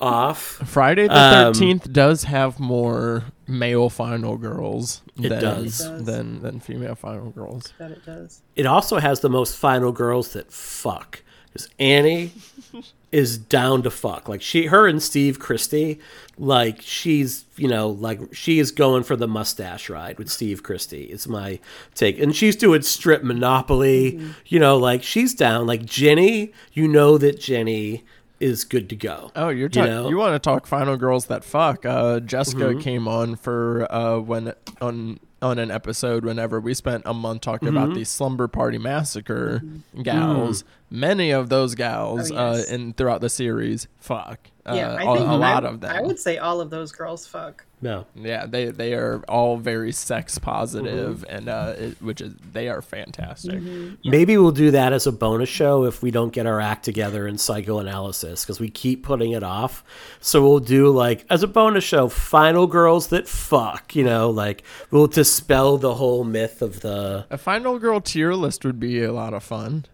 off. 0.00 0.40
Friday 0.66 1.06
the 1.08 1.14
Um, 1.18 1.52
Thirteenth 1.54 1.92
does 1.92 2.24
have 2.24 2.58
more 2.60 3.24
male 3.46 3.90
final 3.90 4.36
girls 4.36 5.02
It 5.20 5.28
than, 5.28 5.40
does. 5.42 5.78
Than 6.04 6.40
than 6.42 6.60
female 6.60 6.94
final 6.94 7.30
girls. 7.30 7.72
that 7.78 7.90
it 7.90 8.04
does. 8.04 8.42
It 8.56 8.66
also 8.66 8.98
has 8.98 9.20
the 9.20 9.30
most 9.30 9.56
Final 9.56 9.92
Girls 9.92 10.32
that 10.32 10.52
fuck 10.52 11.22
because 11.46 11.68
Annie 11.80 12.32
is 13.12 13.36
down 13.36 13.82
to 13.82 13.90
fuck. 13.90 14.28
Like 14.28 14.40
she, 14.40 14.66
her 14.66 14.86
and 14.86 15.02
Steve 15.02 15.38
Christy, 15.40 15.98
like 16.38 16.80
she's 16.80 17.44
you 17.56 17.66
know 17.68 17.88
like 17.88 18.20
she 18.32 18.58
is 18.60 18.70
going 18.70 19.02
for 19.02 19.16
the 19.16 19.26
mustache 19.26 19.90
ride 19.90 20.16
with 20.18 20.28
Steve 20.30 20.62
Christy. 20.62 21.04
It's 21.04 21.26
my 21.26 21.58
take, 21.94 22.20
and 22.20 22.34
she's 22.36 22.54
doing 22.56 22.82
strip 22.82 23.24
Monopoly. 23.24 24.20
You 24.46 24.60
know, 24.60 24.76
like 24.78 25.02
she's 25.02 25.34
down. 25.34 25.66
Like 25.66 25.84
Jenny, 25.84 26.52
you 26.72 26.86
know 26.86 27.18
that 27.18 27.40
Jenny 27.40 28.04
is 28.40 28.64
good 28.64 28.88
to 28.88 28.96
go. 28.96 29.30
Oh, 29.36 29.50
you're 29.50 29.68
talking. 29.68 29.90
know? 29.90 30.08
You, 30.08 30.16
want 30.16 30.34
to 30.34 30.38
talk 30.38 30.66
final 30.66 30.96
girls 30.96 31.26
that 31.26 31.44
fuck? 31.44 31.84
Uh, 31.86 32.20
Jessica 32.20 32.64
Mm-hmm. 32.64 32.80
came 32.80 33.06
on 33.08 33.36
for 33.36 33.86
uh, 33.92 34.18
when 34.18 34.52
on 34.80 35.20
on 35.42 35.58
an 35.58 35.70
episode 35.70 36.22
whenever 36.24 36.60
we 36.60 36.74
spent 36.74 37.02
a 37.06 37.14
month 37.14 37.40
talking 37.42 37.68
Mm-hmm. 37.68 37.76
about 37.76 37.94
the 37.94 38.04
slumber 38.04 38.46
party 38.48 38.76
massacre 38.78 39.62
gals. 40.02 40.64
Many 40.90 41.30
of 41.30 41.48
those 41.48 41.74
gals 41.74 42.30
Mm. 42.30 42.36
Oh, 42.38 42.52
yes. 42.56 42.70
uh, 42.70 42.74
in 42.74 42.92
throughout 42.94 43.20
the 43.20 43.30
series 43.30 43.88
fuck. 43.98 44.50
Uh, 44.66 44.74
Yeah, 44.74 44.94
I 44.94 45.02
a, 45.04 45.14
think 45.16 45.28
a 45.28 45.34
lot 45.36 45.64
I, 45.64 45.68
of 45.68 45.80
them. 45.80 45.96
I 45.96 46.00
would 46.02 46.18
say 46.18 46.38
all 46.38 46.60
of 46.60 46.70
those 46.70 46.92
girls 46.92 47.26
fuck. 47.26 47.64
No, 47.82 48.04
Yeah, 48.14 48.44
they 48.44 48.66
they 48.66 48.92
are 48.92 49.24
all 49.26 49.56
very 49.56 49.90
sex 49.90 50.36
positive, 50.38 51.20
Mm-hmm. 51.20 51.34
and 51.36 51.48
uh, 51.48 51.74
it, 51.78 52.02
which 52.02 52.20
is 52.20 52.34
they 52.52 52.68
are 52.68 52.82
fantastic. 52.82 53.58
Mm-hmm. 53.58 54.10
Maybe 54.10 54.36
we'll 54.36 54.52
do 54.52 54.70
that 54.72 54.92
as 54.92 55.06
a 55.06 55.12
bonus 55.12 55.48
show 55.48 55.84
if 55.84 56.02
we 56.02 56.10
don't 56.10 56.30
get 56.30 56.44
our 56.46 56.60
act 56.60 56.84
together 56.84 57.26
in 57.26 57.38
psychoanalysis 57.38 58.44
because 58.44 58.60
we 58.60 58.68
keep 58.68 59.02
putting 59.02 59.32
it 59.32 59.42
off. 59.42 59.82
So 60.20 60.42
we'll 60.42 60.58
do 60.60 60.90
like 60.90 61.24
as 61.30 61.42
a 61.42 61.46
bonus 61.48 61.84
show, 61.84 62.08
final 62.10 62.66
girls 62.66 63.08
that 63.08 63.26
fuck. 63.26 63.96
You 63.96 64.04
know, 64.04 64.28
like 64.28 64.62
we'll 64.90 65.06
dispel 65.06 65.78
the 65.78 65.94
whole 65.94 66.22
myth 66.24 66.60
of 66.60 66.80
the. 66.80 67.24
A 67.30 67.38
final 67.38 67.78
girl 67.78 68.02
tier 68.02 68.34
list 68.34 68.62
would 68.66 68.78
be 68.78 69.02
a 69.02 69.12
lot 69.12 69.32
of 69.32 69.42
fun, 69.42 69.86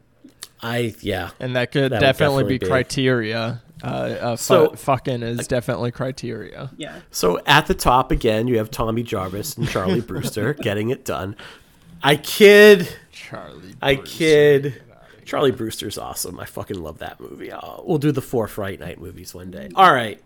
I 0.61 0.95
yeah. 1.03 1.31
and 1.39 1.55
that 1.55 1.71
could 1.71 1.93
That 1.93 2.01
definitely, 2.01 2.43
definitely 2.43 2.55
be, 2.55 2.59
be. 2.59 2.67
criteria. 2.67 3.63
Uh, 3.83 3.87
uh, 3.87 4.37
fu- 4.37 4.43
So- 4.43 4.69
fucking 4.71 5.23
is 5.23 5.47
definitely 5.47 5.91
criteria. 5.91 6.71
Yeah. 6.77 7.01
So 7.11 7.41
at 7.47 7.67
the 7.67 7.75
top 7.75 8.11
again, 8.11 8.49
you 8.49 8.59
have 8.59 8.71
Tommy 8.71 9.03
Jarvis 9.03 9.57
and 9.57 9.69
Charlie 9.69 10.01
Brewster 10.07 10.55
getting 10.55 10.91
it 10.91 11.05
done. 11.05 11.37
I 12.03 12.17
kid. 12.17 12.89
Charlie, 13.13 13.75
I 13.83 13.97
kid. 13.97 14.83
Charlie 15.25 15.51
Brewster's 15.51 15.99
awesome. 15.99 16.39
I 16.39 16.45
fucking 16.45 16.79
love 16.81 16.99
that 16.99 17.19
movie. 17.21 17.53
Oh, 17.53 17.83
we'll 17.87 17.99
do 17.99 18.13
the 18.13 18.23
four 18.23 18.47
Fright 18.47 18.79
Night 18.79 19.01
movies 19.01 19.35
one 19.35 19.51
day. 19.51 19.69
All 19.75 19.93
right. 19.93 20.23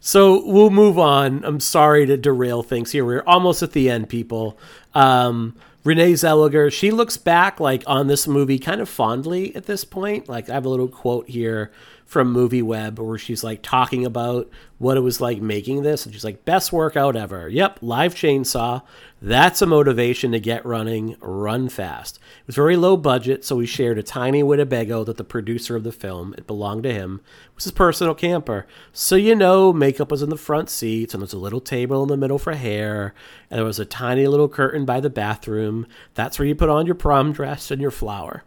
So 0.00 0.44
we'll 0.46 0.70
move 0.70 0.98
on. 0.98 1.44
I'm 1.44 1.60
sorry 1.60 2.06
to 2.06 2.16
derail 2.16 2.62
things 2.62 2.92
here. 2.92 3.04
We're 3.04 3.22
almost 3.26 3.62
at 3.62 3.72
the 3.72 3.90
end, 3.90 4.08
people. 4.08 4.58
Um, 4.94 5.54
Renee 5.84 6.12
Zellweger, 6.14 6.72
she 6.72 6.90
looks 6.90 7.16
back 7.16 7.60
like 7.60 7.82
on 7.86 8.06
this 8.06 8.26
movie 8.26 8.58
kind 8.58 8.80
of 8.80 8.88
fondly 8.88 9.54
at 9.54 9.66
this 9.66 9.84
point. 9.84 10.28
Like 10.28 10.48
I 10.48 10.54
have 10.54 10.64
a 10.64 10.68
little 10.68 10.88
quote 10.88 11.28
here 11.28 11.70
from 12.06 12.32
Movie 12.32 12.62
Web 12.62 13.00
where 13.00 13.18
she's 13.18 13.42
like 13.42 13.60
talking 13.62 14.06
about 14.06 14.48
what 14.78 14.96
it 14.96 15.00
was 15.00 15.20
like 15.20 15.40
making 15.42 15.82
this, 15.82 16.04
and 16.04 16.14
she's 16.14 16.24
like, 16.24 16.44
"Best 16.44 16.72
workout 16.72 17.16
ever." 17.16 17.48
Yep, 17.48 17.80
live 17.82 18.14
chainsaw. 18.14 18.82
That's 19.20 19.60
a 19.60 19.66
motivation 19.66 20.30
to 20.32 20.38
get 20.38 20.64
running. 20.64 21.16
Run 21.20 21.68
fast. 21.68 22.16
It 22.16 22.46
was 22.46 22.56
very 22.56 22.76
low 22.76 22.96
budget, 22.96 23.44
so 23.44 23.56
we 23.56 23.66
shared 23.66 23.98
a 23.98 24.02
tiny 24.04 24.42
Winnebago 24.42 25.02
that 25.04 25.16
the 25.16 25.24
producer 25.24 25.74
of 25.74 25.82
the 25.82 25.92
film, 25.92 26.34
it 26.38 26.46
belonged 26.46 26.84
to 26.84 26.92
him, 26.92 27.22
was 27.54 27.64
his 27.64 27.72
personal 27.72 28.14
camper. 28.14 28.66
So 28.92 29.16
you 29.16 29.34
know, 29.34 29.72
makeup 29.72 30.10
was 30.10 30.22
in 30.22 30.30
the 30.30 30.36
front 30.36 30.70
seats, 30.70 31.12
and 31.12 31.20
there 31.20 31.24
was 31.24 31.32
a 31.32 31.38
little 31.38 31.60
table 31.60 32.02
in 32.04 32.08
the 32.08 32.16
middle 32.16 32.38
for 32.38 32.54
hair, 32.54 33.14
and 33.50 33.58
there 33.58 33.64
was 33.64 33.80
a 33.80 33.84
tiny 33.84 34.28
little 34.28 34.48
curtain 34.48 34.84
by 34.84 35.00
the 35.00 35.10
bathroom. 35.10 35.86
That's 36.14 36.38
where 36.38 36.46
you 36.46 36.54
put 36.54 36.68
on 36.68 36.86
your 36.86 36.94
prom 36.94 37.32
dress 37.32 37.72
and 37.72 37.82
your 37.82 37.90
flower. 37.90 38.44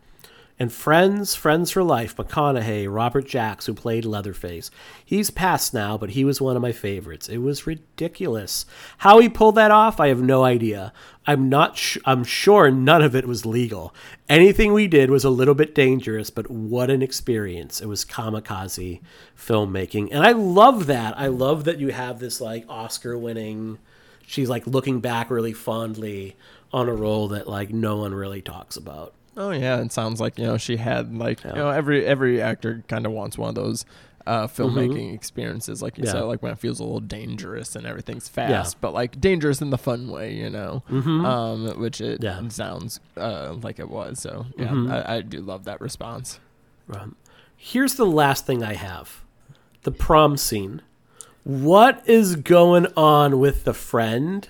And 0.59 0.73
friends, 0.73 1.35
friends 1.35 1.71
for 1.71 1.83
life, 1.83 2.17
McConaughey, 2.17 2.93
Robert 2.93 3.25
Jacks, 3.25 3.65
who 3.65 3.73
played 3.73 4.03
Leatherface. 4.03 4.69
He's 5.05 5.29
passed 5.29 5.73
now, 5.73 5.97
but 5.97 6.09
he 6.09 6.25
was 6.25 6.41
one 6.41 6.57
of 6.57 6.61
my 6.61 6.73
favorites. 6.73 7.29
It 7.29 7.37
was 7.37 7.65
ridiculous. 7.65 8.65
How 8.99 9.19
he 9.19 9.29
pulled 9.29 9.55
that 9.55 9.71
off, 9.71 10.01
I 10.01 10.09
have 10.09 10.21
no 10.21 10.43
idea. 10.43 10.91
I'm 11.25 11.47
not 11.47 11.77
sh- 11.77 11.97
I'm 12.03 12.25
sure 12.25 12.69
none 12.69 13.01
of 13.01 13.15
it 13.15 13.25
was 13.25 13.45
legal. 13.45 13.95
Anything 14.27 14.73
we 14.73 14.87
did 14.87 15.09
was 15.09 15.23
a 15.23 15.29
little 15.29 15.55
bit 15.55 15.73
dangerous, 15.73 16.29
but 16.29 16.51
what 16.51 16.89
an 16.89 17.01
experience. 17.01 17.79
It 17.79 17.87
was 17.87 18.03
kamikaze 18.03 18.99
filmmaking. 19.37 20.09
And 20.11 20.25
I 20.25 20.33
love 20.33 20.87
that. 20.87 21.17
I 21.17 21.27
love 21.27 21.63
that 21.63 21.79
you 21.79 21.93
have 21.93 22.19
this 22.19 22.41
like 22.41 22.65
Oscar 22.67 23.17
winning 23.17 23.79
she's 24.29 24.49
like 24.49 24.67
looking 24.67 24.99
back 24.99 25.31
really 25.31 25.53
fondly 25.53 26.35
on 26.71 26.87
a 26.87 26.93
role 26.93 27.29
that 27.29 27.47
like 27.47 27.71
no 27.71 27.97
one 27.97 28.13
really 28.13 28.41
talks 28.41 28.77
about. 28.77 29.13
Oh 29.39 29.51
yeah, 29.51 29.79
it 29.81 29.91
sounds 29.91 30.19
like 30.21 30.37
you 30.37 30.45
know 30.45 30.57
she 30.57 30.77
had 30.77 31.15
like 31.15 31.43
you 31.43 31.53
know 31.53 31.69
every 31.69 32.05
every 32.05 32.41
actor 32.41 32.83
kind 32.87 33.05
of 33.05 33.11
wants 33.13 33.37
one 33.37 33.49
of 33.49 33.55
those 33.55 33.85
uh, 34.27 34.45
filmmaking 34.47 35.13
experiences, 35.15 35.81
like 35.81 35.97
you 35.97 36.03
Mm-hmm. 36.03 36.15
Yeah. 36.15 36.21
said, 36.21 36.27
like 36.27 36.43
when 36.43 36.51
it 36.51 36.59
feels 36.59 36.79
a 36.79 36.83
little 36.83 36.99
dangerous 36.99 37.75
and 37.75 37.87
everything's 37.87 38.27
fast, 38.27 38.79
but 38.81 38.93
like 38.93 39.19
dangerous 39.19 39.59
in 39.61 39.71
the 39.71 39.77
fun 39.77 40.07
way, 40.09 40.33
you 40.35 40.49
know, 40.51 40.83
um, 40.89 41.79
which 41.79 41.99
it 42.01 42.21
Mm-hmm. 42.21 42.43
Yeah. 42.43 42.49
sounds 42.49 42.99
uh, 43.17 43.55
like 43.63 43.79
it 43.79 43.89
was. 43.89 44.19
So 44.19 44.45
yeah, 44.57 44.67
Mm-hmm. 44.67 44.91
I, 44.91 45.15
I 45.15 45.21
do 45.21 45.39
love 45.39 45.63
that 45.63 45.81
response. 45.81 46.39
Here's 47.55 47.95
the 47.95 48.05
last 48.05 48.45
thing 48.45 48.63
I 48.63 48.73
have 48.73 49.21
the 49.83 49.91
prom 49.91 50.37
scene. 50.37 50.81
What 51.43 52.03
is 52.07 52.35
going 52.35 52.87
on 52.97 53.39
with 53.39 53.63
the 53.63 53.73
friend 53.73 54.47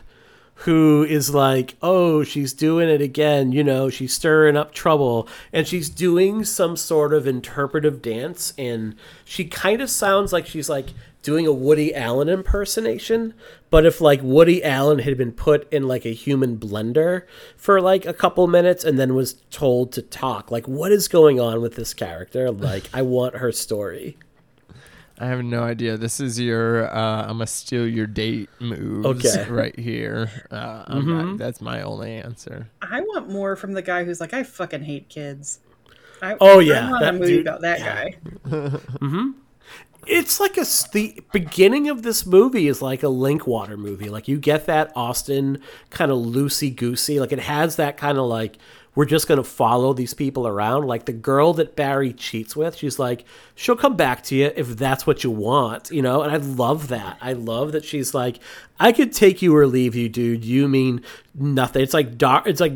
who 0.64 1.06
is 1.08 1.34
like, 1.34 1.76
oh, 1.82 2.22
she's 2.24 2.52
doing 2.52 2.90
it 2.90 3.02
again. 3.02 3.54
You 3.54 3.64
know, 3.64 3.90
she's 3.90 4.14
stirring 4.14 4.58
up 4.58 4.74
trouble. 4.74 5.26
And 5.54 5.66
she's 5.66 5.90
doing 5.90 6.44
some 6.44 6.76
sort 6.76 7.14
of 7.14 7.26
interpretive 7.26 8.02
dance. 8.02 8.54
And 8.58 8.96
she 9.24 9.46
kind 9.46 9.82
of 9.82 9.90
sounds 9.90 10.34
like 10.34 10.46
she's 10.46 10.70
like 10.70 10.88
doing 11.22 11.48
a 11.48 11.54
Woody 11.54 11.96
Allen 11.96 12.28
impersonation. 12.28 13.36
But 13.70 13.86
if 13.86 14.02
like 14.02 14.20
Woody 14.22 14.62
Allen 14.62 15.00
had 15.00 15.18
been 15.18 15.32
put 15.32 15.72
in 15.72 15.88
like 15.88 16.06
a 16.06 16.14
human 16.14 16.58
blender 16.58 17.24
for 17.56 17.80
like 17.80 18.06
a 18.06 18.14
couple 18.14 18.46
minutes 18.48 18.84
and 18.84 19.00
then 19.00 19.16
was 19.16 19.36
told 19.52 19.94
to 19.94 20.02
talk, 20.02 20.52
like, 20.52 20.68
what 20.68 20.92
is 20.92 21.08
going 21.08 21.40
on 21.40 21.62
with 21.62 21.76
this 21.76 21.94
character? 21.94 22.52
Like, 22.52 22.84
I 22.94 23.02
want 23.02 23.38
her 23.38 23.54
story. 23.54 24.18
I 25.20 25.26
have 25.28 25.44
no 25.44 25.64
idea. 25.64 25.98
This 25.98 26.20
is 26.22 26.40
your 26.40 26.90
uh, 26.96 27.24
I'm 27.24 27.34
gonna 27.40 27.48
steal 27.48 27.86
your 27.88 28.08
date 28.08 28.50
moves 28.60 29.06
Okay. 29.06 29.50
right 29.50 29.78
here. 29.78 30.30
Uh, 30.50 30.84
I'm 30.88 31.08
not- 31.08 31.38
that's 31.38 31.60
my 31.62 31.82
only 31.82 32.14
answer. 32.14 32.70
I 32.82 33.02
want 33.02 33.30
more 33.30 33.56
from 33.56 33.74
the 33.74 33.82
guy 33.82 34.04
who's 34.06 34.22
like, 34.22 34.34
I 34.34 34.44
fucking 34.44 34.84
hate 34.84 35.10
kids. 35.10 35.60
I, 36.22 36.36
Oh, 36.40 36.60
yeah, 36.60 36.88
I 36.88 36.92
want 36.92 37.02
a 37.04 37.06
that 37.06 37.14
movie 37.16 37.28
dude- 37.38 37.48
about 37.48 37.62
that 37.62 37.80
guy. 37.80 38.16
it's 40.08 40.40
like 40.40 40.58
a 40.58 40.66
the 40.94 41.22
beginning 41.32 41.90
of 41.90 42.04
this 42.04 42.26
movie 42.26 42.68
is 42.68 42.82
like 42.82 43.04
a 43.04 43.10
Linklater 43.10 43.78
movie. 43.78 44.10
Like 44.10 44.28
you 44.28 44.38
get 44.40 44.66
that 44.68 44.92
Austin 44.96 45.62
kind 45.90 46.12
of 46.12 46.20
loosey 46.20 46.76
goosey. 46.76 47.20
Like 47.20 47.32
it 47.32 47.40
has 47.40 47.76
that 47.76 47.98
kind 47.98 48.18
of 48.18 48.26
like 48.26 48.58
we're 48.96 49.06
just 49.06 49.28
gonna 49.28 49.44
follow 49.44 49.94
these 49.94 50.14
people 50.14 50.48
around. 50.48 50.86
Like 50.86 51.06
the 51.06 51.14
girl 51.14 51.54
that 51.54 51.76
Barry 51.76 52.14
cheats 52.14 52.56
with, 52.56 52.76
she's 52.76 53.00
like 53.00 53.26
she'll 53.56 53.76
come 53.76 53.96
back 53.96 54.24
to 54.24 54.36
you 54.36 54.52
if 54.56 54.70
that's 54.78 55.08
what 55.08 55.24
you 55.24 55.32
want, 55.32 55.90
you 55.92 56.02
know. 56.02 56.22
And 56.22 56.32
I 56.32 56.38
love 56.38 56.88
that. 56.90 57.18
I 57.22 57.34
love 57.34 57.72
that 57.72 57.86
she's 57.86 58.14
like 58.14 58.40
I 58.80 58.92
could 58.92 59.14
take 59.14 59.42
you 59.42 59.56
or 59.56 59.68
leave 59.68 59.96
you, 59.96 60.10
dude. 60.10 60.44
You 60.46 60.68
mean 60.68 61.04
nothing. 61.36 61.82
It's 61.82 61.94
like 61.94 62.18
Dar. 62.18 62.44
It's 62.46 62.62
like 62.62 62.74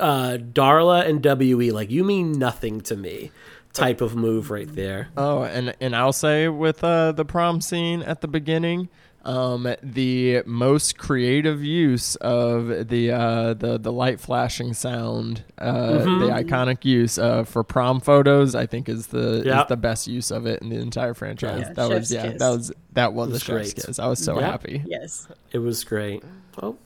uh, 0.00 0.38
Darla 0.40 1.06
and 1.06 1.24
We. 1.24 1.70
Like 1.70 1.90
you 1.90 2.04
mean 2.04 2.32
nothing 2.32 2.80
to 2.82 2.96
me. 2.96 3.30
Type 3.72 4.02
of 4.02 4.14
move 4.14 4.50
right 4.50 4.68
there. 4.70 5.08
Oh, 5.16 5.44
and 5.44 5.74
and 5.80 5.96
I'll 5.96 6.12
say 6.12 6.46
with 6.48 6.84
uh, 6.84 7.12
the 7.12 7.24
prom 7.24 7.62
scene 7.62 8.02
at 8.02 8.20
the 8.20 8.28
beginning, 8.28 8.90
um, 9.24 9.74
the 9.82 10.42
most 10.46 10.98
creative 10.98 11.62
use 11.62 12.16
of 12.16 12.88
the 12.88 13.10
uh, 13.12 13.54
the 13.54 13.78
the 13.78 13.92
light 13.92 14.20
flashing 14.20 14.74
sound, 14.74 15.44
uh, 15.58 15.98
the 15.98 16.28
iconic 16.32 16.84
use 16.84 17.18
uh, 17.18 17.44
for 17.44 17.62
prom 17.62 18.00
photos, 18.00 18.54
I 18.54 18.66
think 18.66 18.88
is 18.88 19.08
the 19.08 19.40
is 19.40 19.68
the 19.68 19.76
best 19.76 20.06
use 20.06 20.30
of 20.30 20.46
it 20.46 20.60
in 20.62 20.68
the 20.70 20.76
entire 20.78 21.14
franchise. 21.14 21.64
Yeah, 21.68 21.72
that 21.74 21.88
was 21.88 22.12
yeah, 22.12 22.22
kiss. 22.30 22.38
that 22.40 22.48
was 22.50 22.72
that 22.92 23.12
was, 23.12 23.28
was 23.30 23.36
a 23.36 23.44
chef's 23.44 23.72
great. 23.74 23.86
kiss. 23.86 23.98
I 23.98 24.06
was 24.06 24.18
so 24.22 24.34
Yep. 24.40 24.42
happy. 24.50 24.82
Yes. 24.86 25.28
It 25.52 25.58
was 25.58 25.84
great. 25.84 26.22
Well, 26.60 26.76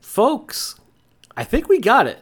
folks, 0.00 0.74
I 1.36 1.44
think 1.44 1.68
we 1.68 1.78
got 1.80 2.06
it. 2.06 2.18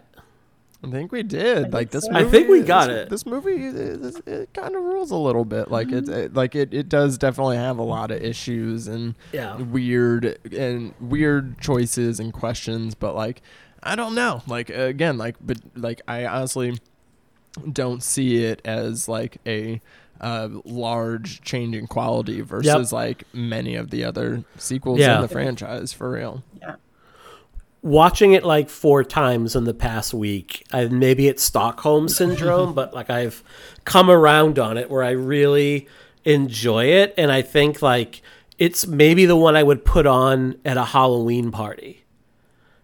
I 0.86 0.90
think 0.90 1.12
we 1.12 1.22
did. 1.22 1.72
Like 1.72 1.90
this. 1.90 2.08
Movie, 2.08 2.24
I 2.24 2.28
think 2.30 2.48
we 2.48 2.60
got 2.62 2.88
this, 2.88 2.96
it. 3.06 3.08
This 3.10 3.26
movie, 3.26 3.66
it, 3.66 3.76
it, 3.76 4.28
it 4.28 4.54
kind 4.54 4.74
of 4.76 4.82
rules 4.82 5.10
a 5.10 5.16
little 5.16 5.44
bit. 5.44 5.70
Like 5.70 5.90
it, 5.92 6.08
it, 6.08 6.34
like 6.34 6.54
it, 6.54 6.72
it 6.74 6.88
does 6.88 7.18
definitely 7.18 7.56
have 7.56 7.78
a 7.78 7.82
lot 7.82 8.10
of 8.10 8.22
issues 8.22 8.86
and 8.86 9.14
Yeah. 9.32 9.56
weird 9.56 10.38
and 10.52 10.94
weird 11.00 11.60
choices 11.60 12.20
and 12.20 12.32
questions. 12.32 12.94
But 12.94 13.14
like, 13.14 13.42
I 13.82 13.96
don't 13.96 14.14
know. 14.14 14.42
Like 14.46 14.70
again, 14.70 15.18
like 15.18 15.36
but 15.40 15.58
like 15.74 16.02
I 16.08 16.26
honestly 16.26 16.78
don't 17.72 18.02
see 18.02 18.44
it 18.44 18.60
as 18.64 19.08
like 19.08 19.38
a 19.46 19.80
uh, 20.20 20.48
large 20.64 21.40
change 21.42 21.76
in 21.76 21.86
quality 21.86 22.40
versus 22.40 22.92
like 22.92 23.24
many 23.32 23.74
of 23.74 23.90
the 23.90 24.04
other 24.04 24.44
sequels 24.56 24.98
Yeah. 25.00 25.16
in 25.16 25.22
the 25.22 25.28
franchise 25.28 25.92
for 25.92 26.10
real. 26.10 26.42
Yeah. 26.60 26.76
Watching 27.84 28.32
it 28.32 28.44
like 28.44 28.70
four 28.70 29.04
times 29.04 29.54
in 29.54 29.64
the 29.64 29.74
past 29.74 30.14
week, 30.14 30.64
I, 30.72 30.86
maybe 30.86 31.28
it's 31.28 31.42
Stockholm 31.42 32.08
syndrome, 32.20 32.72
but 32.72 32.94
like 32.94 33.10
I've 33.10 33.44
come 33.84 34.10
around 34.10 34.58
on 34.58 34.78
it 34.78 34.90
where 34.90 35.04
I 35.04 35.10
really 35.10 35.86
enjoy 36.24 36.86
it, 36.86 37.12
and 37.18 37.30
I 37.30 37.42
think 37.42 37.82
like 37.82 38.22
it's 38.58 38.86
maybe 38.86 39.26
the 39.26 39.36
one 39.36 39.54
I 39.54 39.62
would 39.62 39.84
put 39.84 40.06
on 40.06 40.56
at 40.64 40.78
a 40.78 40.84
Halloween 40.84 41.50
party 41.50 42.04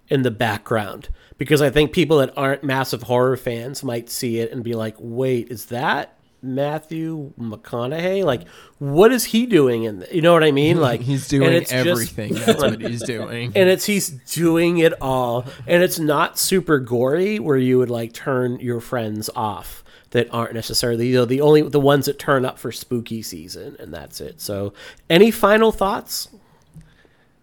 in 0.09 0.21
the 0.21 0.31
background 0.31 1.09
because 1.39 1.63
I 1.63 1.71
think 1.71 1.93
people 1.93 2.19
that 2.19 2.37
aren't 2.37 2.63
massive 2.63 3.05
horror 3.05 3.39
fans 3.39 3.83
might 3.83 4.11
see 4.11 4.39
it 4.39 4.53
and 4.53 4.63
be 4.63 4.75
like, 4.75 4.97
"Wait, 4.99 5.51
is 5.51 5.67
that 5.67 6.20
Matthew 6.43 7.33
McConaughey? 7.39 8.25
Like, 8.25 8.47
what 8.79 9.13
is 9.13 9.25
he 9.25 9.47
doing 9.47 9.85
in? 9.85 10.01
The, 10.01 10.15
you 10.15 10.23
know 10.23 10.33
what 10.33 10.45
I 10.45 10.51
mean? 10.53 10.79
Like, 10.81 11.01
He's 11.01 11.29
doing 11.29 11.53
it's 11.53 11.71
just- 11.71 11.87
everything. 11.87 12.35
That's 12.35 12.61
what 12.61 12.81
he's 12.81 13.03
doing. 13.03 13.53
and 13.57 13.69
it's 13.69 13.85
he's 13.85 14.09
doing 14.09 14.79
it 14.79 14.95
all 15.03 15.45
and 15.67 15.83
it's 15.83 15.99
not 15.99 16.39
super 16.39 16.79
gory 16.79 17.39
where 17.39 17.57
you 17.59 17.79
would 17.79 17.91
like 17.91 18.13
turn 18.13 18.59
your 18.61 18.81
friends 18.81 19.29
off 19.37 19.85
that 20.11 20.29
aren't 20.33 20.55
necessarily 20.55 21.09
you 21.09 21.15
know 21.17 21.25
the 21.25 21.41
only 21.41 21.63
the 21.63 21.79
ones 21.81 22.07
that 22.07 22.19
turn 22.19 22.45
up 22.45 22.59
for 22.59 22.73
spooky 22.73 23.23
season 23.23 23.77
and 23.79 23.93
that's 23.95 24.21
it 24.21 24.41
so 24.41 24.73
any 25.09 25.31
final 25.31 25.71
thoughts 25.71 26.29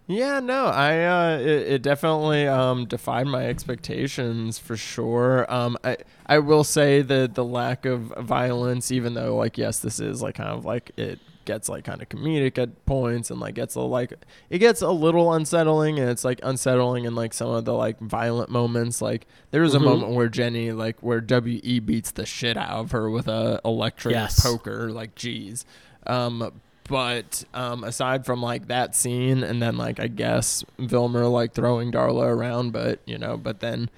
Yeah, 0.09 0.39
no, 0.39 0.67
I 0.67 1.03
uh, 1.03 1.37
it, 1.39 1.47
it 1.67 1.81
definitely 1.81 2.47
um, 2.47 2.85
defied 2.85 3.27
my 3.27 3.45
expectations 3.47 4.57
for 4.57 4.77
sure. 4.77 5.51
Um, 5.53 5.77
I 5.83 5.97
I 6.25 6.39
will 6.39 6.63
say 6.63 7.01
that 7.01 7.35
the 7.35 7.43
lack 7.43 7.85
of 7.85 8.13
violence, 8.19 8.89
even 8.89 9.15
though 9.15 9.35
like 9.35 9.57
yes, 9.57 9.79
this 9.79 9.99
is 9.99 10.21
like 10.21 10.35
kind 10.35 10.49
of 10.49 10.63
like 10.63 10.91
it 10.95 11.19
gets 11.43 11.67
like 11.69 11.83
kind 11.85 12.01
of 12.01 12.09
comedic 12.09 12.57
at 12.57 12.85
points 12.85 13.31
and 13.31 13.39
like 13.39 13.55
gets 13.55 13.75
a 13.75 13.79
like 13.81 14.13
it 14.49 14.59
gets 14.59 14.81
a 14.81 14.91
little 14.91 15.31
unsettling 15.33 15.97
and 15.99 16.09
it's 16.09 16.25
like 16.25 16.39
unsettling 16.43 17.05
in 17.05 17.15
like 17.15 17.33
some 17.33 17.49
of 17.49 17.63
the 17.63 17.73
like 17.73 17.97
violent 18.01 18.49
moments 18.49 19.01
like 19.01 19.25
there 19.51 19.61
was 19.61 19.73
a 19.73 19.79
moment 19.79 20.11
where 20.11 20.27
jenny 20.27 20.73
like 20.73 20.99
where 21.01 21.23
we 21.41 21.79
beats 21.79 22.11
the 22.11 22.25
shit 22.25 22.57
out 22.57 22.71
of 22.71 22.91
her 22.91 23.09
with 23.09 23.29
a 23.29 23.61
electric 23.63 24.11
Yes. 24.11 24.41
poker 24.43 24.91
like 24.91 25.15
geez 25.15 25.63
um 26.05 26.51
but 26.87 27.43
um 27.53 27.83
aside 27.83 28.25
from 28.25 28.41
like 28.41 28.67
that 28.67 28.95
scene 28.95 29.43
and 29.43 29.61
then 29.61 29.77
like 29.77 29.99
i 29.99 30.07
guess 30.07 30.63
vilmer 30.79 31.31
like 31.31 31.53
throwing 31.53 31.91
darla 31.91 32.25
around 32.25 32.71
but 32.71 32.99
you 33.05 33.17
know 33.17 33.37
but 33.37 33.59
then 33.59 33.89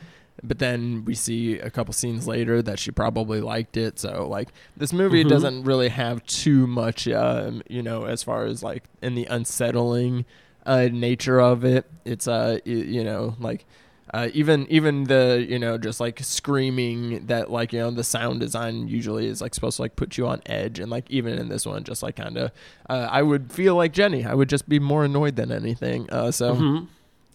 but 0.44 0.60
then 0.60 1.04
we 1.06 1.16
see 1.16 1.60
a 1.60 1.70
couple 1.70 1.94
scenes 1.94 2.28
later 2.28 2.62
that 2.62 2.80
she 2.80 2.92
probably 2.92 3.42
liked 3.42 3.78
it. 3.78 4.00
So 4.00 4.28
like 4.28 4.50
this 4.78 4.94
movie 4.94 5.24
doesn't 5.24 5.64
really 5.64 5.90
have 5.90 6.26
too 6.26 6.68
much 6.68 7.08
um 7.08 7.62
you 7.70 7.82
know 7.82 8.06
as 8.06 8.24
far 8.24 8.46
as 8.46 8.64
like 8.64 8.84
in 9.02 9.16
the 9.16 9.26
unsettling 9.26 10.26
uh 10.66 10.88
nature 10.92 11.40
of 11.40 11.66
it. 11.66 11.86
It's 12.06 12.28
uh 12.28 12.60
you 12.66 13.04
know 13.04 13.36
like 13.40 13.66
uh, 14.14 14.30
even 14.34 14.66
even 14.70 15.04
the 15.06 15.46
you 15.48 15.60
know 15.60 15.78
just 15.78 16.00
like 16.00 16.20
screaming 16.22 17.26
that 17.28 17.52
like 17.52 17.74
you 17.74 17.80
know 17.80 17.92
the 17.92 18.04
sound 18.04 18.40
design 18.40 18.88
usually 18.88 19.28
is 19.28 19.42
like 19.42 19.54
supposed 19.54 19.76
to 19.78 19.84
like 19.84 19.96
put 19.96 20.18
you 20.18 20.28
on 20.28 20.42
edge. 20.46 20.80
And 20.80 20.90
like 20.90 21.10
even 21.10 21.38
in 21.38 21.50
this 21.50 21.66
one 21.66 21.84
just 21.84 22.02
like 22.02 22.16
kind 22.16 22.38
of 22.38 22.52
uh, 22.90 23.08
I 23.12 23.22
would 23.22 23.52
feel 23.52 23.76
like 23.76 23.94
Jenny. 23.94 24.26
I 24.26 24.34
would 24.34 24.50
just 24.50 24.68
be 24.68 24.80
more 24.80 25.06
annoyed 25.06 25.36
than 25.36 25.52
anything. 25.52 26.10
Uh, 26.10 26.32
so 26.32 26.56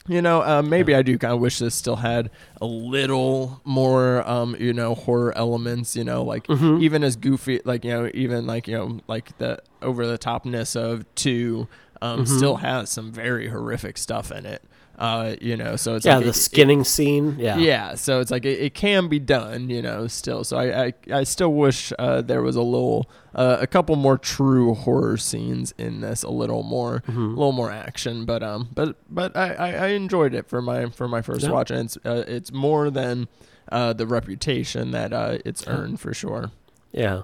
you 0.06 0.20
know 0.20 0.42
uh, 0.42 0.62
maybe 0.62 0.94
I 0.94 1.01
do 1.02 1.16
kind 1.16 1.32
of 1.32 1.40
wish 1.40 1.59
this 1.60 1.74
still 1.74 1.96
had 1.96 2.30
a 2.60 2.66
little 2.66 3.60
more 3.64 4.28
um 4.28 4.55
you 4.60 4.72
know 4.74 4.94
horror 4.94 5.32
elements 5.34 5.96
you 5.96 6.05
know 6.05 6.22
like 6.22 6.46
even 6.82 7.02
as 7.02 7.16
goofy 7.16 7.60
like 7.64 7.84
you 7.86 7.90
know 7.90 8.10
even 8.12 8.46
like 8.46 8.68
you 8.68 8.76
know 8.76 9.01
like 9.06 9.38
the 9.38 9.62
over 9.80 10.06
the 10.06 10.18
topness 10.18 10.76
of 10.76 11.06
two 11.14 11.68
um 12.02 12.26
still 12.26 12.56
has 12.56 12.90
some 12.90 13.12
very 13.12 13.48
horrific 13.48 13.96
stuff 13.96 14.30
in 14.30 14.44
it 14.44 14.62
uh 14.98 15.34
you 15.40 15.56
know 15.56 15.74
so 15.76 15.94
it's 15.96 16.06
yeah 16.06 16.16
like 16.16 16.24
the 16.24 16.30
it- 16.30 16.34
skinning 16.34 16.84
scene 16.84 17.36
yeah 17.38 17.58
yeah, 17.58 17.94
so 17.94 18.20
it's 18.20 18.30
like 18.30 18.44
it, 18.44 18.60
it 18.60 18.74
can 18.74 19.08
be 19.08 19.18
done, 19.18 19.68
you 19.70 19.82
know, 19.82 20.06
still. 20.06 20.44
So 20.44 20.56
I 20.56 20.84
I, 20.86 20.92
I 21.12 21.24
still 21.24 21.52
wish 21.52 21.92
uh, 21.98 22.20
there 22.22 22.42
was 22.42 22.56
a 22.56 22.62
little 22.62 23.10
uh, 23.34 23.56
a 23.60 23.66
couple 23.66 23.96
more 23.96 24.16
true 24.18 24.74
horror 24.74 25.16
scenes 25.16 25.72
in 25.78 26.00
this, 26.00 26.22
a 26.22 26.30
little 26.30 26.62
more 26.62 27.02
a 27.08 27.10
little 27.12 27.52
more 27.52 27.70
action, 27.70 28.24
but 28.24 28.42
um 28.42 28.68
but 28.74 28.97
but 29.10 29.36
I, 29.36 29.55
I, 29.55 29.70
I 29.73 29.86
enjoyed 29.89 30.34
it 30.34 30.48
for 30.48 30.62
my 30.62 30.90
for 30.90 31.08
my 31.08 31.23
first 31.23 31.42
Yeah. 31.47 31.50
watch 31.50 31.70
and 31.70 31.81
it's 31.86 31.97
uh, 32.05 32.24
it's 32.28 32.52
more 32.52 32.90
than 32.90 33.28
uh, 33.73 33.92
the 33.94 34.06
reputation 34.06 34.90
that 34.92 35.12
uh, 35.12 35.39
it's 35.44 35.66
earned 35.66 35.98
for 36.00 36.12
sure. 36.14 36.50
yeah 36.92 37.23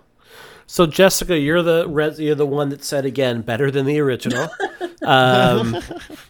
so 0.71 0.87
Jessica, 0.87 1.37
you're 1.37 1.63
the 1.63 1.89
res- 1.89 2.21
you're 2.21 2.37
the 2.37 2.47
one 2.47 2.69
that 2.69 2.85
said 2.85 3.05
again 3.05 3.43
better 3.43 3.73
than 3.73 3.87
the 3.87 3.99
original. 3.99 4.49
um, 5.03 5.77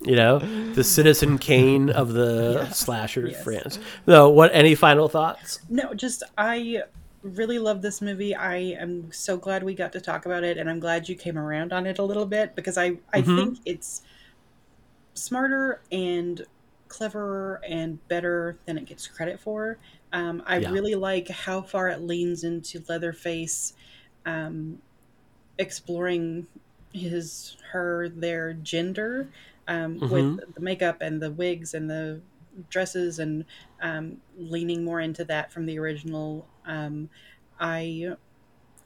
you 0.00 0.16
know, 0.16 0.38
the 0.72 0.82
Citizen 0.82 1.36
Kane 1.36 1.90
of 1.90 2.14
the 2.14 2.70
slasher 2.70 3.26
Yes. 3.28 3.44
France. 3.44 3.78
No, 4.06 4.30
what? 4.30 4.50
Any 4.54 4.74
final 4.74 5.08
thoughts? 5.10 5.60
No, 5.68 5.92
just 5.92 6.22
I 6.38 6.84
really 7.22 7.58
love 7.58 7.82
this 7.82 8.00
movie. 8.00 8.34
I 8.34 8.56
am 8.56 9.12
so 9.12 9.36
glad 9.36 9.62
we 9.62 9.74
got 9.74 9.92
to 9.92 10.00
talk 10.00 10.24
about 10.24 10.42
it, 10.42 10.56
and 10.56 10.70
I'm 10.70 10.80
glad 10.80 11.06
you 11.06 11.16
came 11.16 11.36
around 11.36 11.74
on 11.74 11.84
it 11.86 11.98
a 11.98 12.02
little 12.02 12.24
bit 12.26 12.54
because 12.56 12.78
I 12.78 12.96
I 13.12 13.20
think 13.20 13.58
it's 13.66 14.00
smarter 15.12 15.82
and 15.92 16.46
cleverer 16.88 17.60
and 17.68 17.98
better 18.08 18.56
than 18.64 18.78
it 18.78 18.86
gets 18.86 19.06
credit 19.06 19.38
for. 19.38 19.76
Um, 20.12 20.42
I 20.46 20.56
Yeah. 20.58 20.70
really 20.70 20.94
like 20.94 21.28
how 21.28 21.60
far 21.62 21.88
it 21.88 22.00
leans 22.00 22.42
into 22.42 22.82
Leatherface, 22.88 23.74
um, 24.26 24.80
exploring 25.58 26.46
his 26.92 27.56
her 27.72 28.08
their 28.08 28.52
gender 28.54 29.28
um, 29.68 30.00
Mm-hmm. 30.00 30.12
with 30.12 30.54
the 30.54 30.60
makeup 30.60 31.00
and 31.00 31.22
the 31.22 31.30
wigs 31.30 31.74
and 31.74 31.88
the 31.88 32.20
dresses 32.68 33.20
and 33.20 33.44
um, 33.80 34.16
leaning 34.36 34.82
more 34.84 35.00
into 35.00 35.24
that 35.26 35.52
from 35.52 35.66
the 35.66 35.78
original. 35.78 36.46
Um, 36.66 37.08
I, 37.60 38.14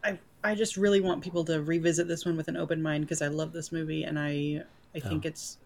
I, 0.04 0.18
I 0.42 0.54
just 0.54 0.76
really 0.76 1.00
want 1.00 1.22
people 1.22 1.44
to 1.46 1.62
revisit 1.62 2.06
this 2.08 2.26
one 2.26 2.36
with 2.36 2.48
an 2.48 2.56
open 2.56 2.82
mind 2.82 3.04
because 3.04 3.22
I 3.22 3.28
love 3.28 3.52
this 3.52 3.72
movie 3.72 4.04
and 4.04 4.18
I, 4.18 4.62
I 4.94 5.00
think 5.00 5.24
it's 5.24 5.58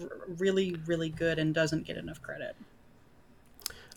r- 0.00 0.08
really, 0.38 0.76
really 0.86 1.10
good 1.10 1.38
and 1.38 1.54
doesn't 1.54 1.84
get 1.84 1.96
enough 1.98 2.22
credit. 2.22 2.56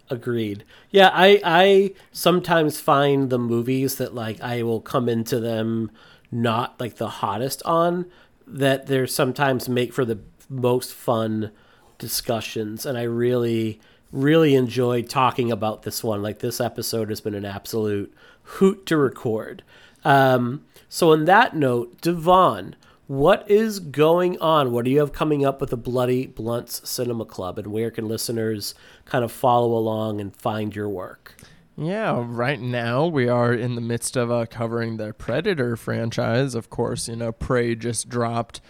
Agreed. 0.09 0.63
Yeah, 0.91 1.09
I 1.13 1.41
I 1.43 1.93
sometimes 2.11 2.79
find 2.79 3.29
the 3.29 3.39
movies 3.39 3.95
that 3.95 4.13
like 4.13 4.39
I 4.41 4.61
will 4.61 4.81
come 4.81 5.09
into 5.09 5.39
them 5.39 5.89
not 6.31 6.79
like 6.79 6.97
the 6.97 7.09
hottest 7.09 7.63
on 7.63 8.05
that 8.45 8.85
they're 8.85 9.07
sometimes 9.07 9.67
make 9.67 9.93
for 9.93 10.05
the 10.05 10.19
most 10.47 10.93
fun 10.93 11.51
discussions 11.97 12.85
and 12.85 12.97
I 12.97 13.03
really 13.03 13.79
really 14.11 14.53
enjoyed 14.53 15.09
talking 15.09 15.51
about 15.51 15.81
this 15.83 16.03
one. 16.03 16.21
Like 16.21 16.39
this 16.39 16.61
episode 16.61 17.09
has 17.09 17.19
been 17.21 17.33
an 17.35 17.45
absolute 17.45 18.13
hoot 18.43 18.85
to 18.85 18.97
record. 18.97 19.63
Um 20.03 20.65
so 20.87 21.11
on 21.11 21.25
that 21.25 21.55
note, 21.55 21.99
Devon, 22.01 22.75
what 23.07 23.49
is 23.49 23.79
going 23.79 24.39
on? 24.39 24.71
What 24.71 24.85
do 24.85 24.91
you 24.91 24.99
have 24.99 25.13
coming 25.13 25.45
up 25.45 25.61
with 25.61 25.69
the 25.69 25.77
Bloody 25.77 26.25
Blunts 26.27 26.87
Cinema 26.89 27.25
Club, 27.25 27.57
and 27.57 27.67
where 27.67 27.91
can 27.91 28.07
listeners 28.07 28.73
kind 29.05 29.23
of 29.23 29.31
follow 29.31 29.77
along 29.77 30.19
and 30.19 30.35
find 30.35 30.75
your 30.75 30.89
work? 30.89 31.35
Yeah, 31.77 32.23
right 32.25 32.59
now 32.59 33.05
we 33.05 33.27
are 33.27 33.53
in 33.53 33.75
the 33.75 33.81
midst 33.81 34.15
of 34.15 34.31
uh, 34.31 34.45
covering 34.45 34.97
the 34.97 35.13
Predator 35.13 35.75
franchise. 35.75 36.55
Of 36.55 36.69
course, 36.69 37.07
you 37.07 37.17
know, 37.17 37.31
Prey 37.31 37.75
just 37.75 38.07
dropped. 38.09 38.61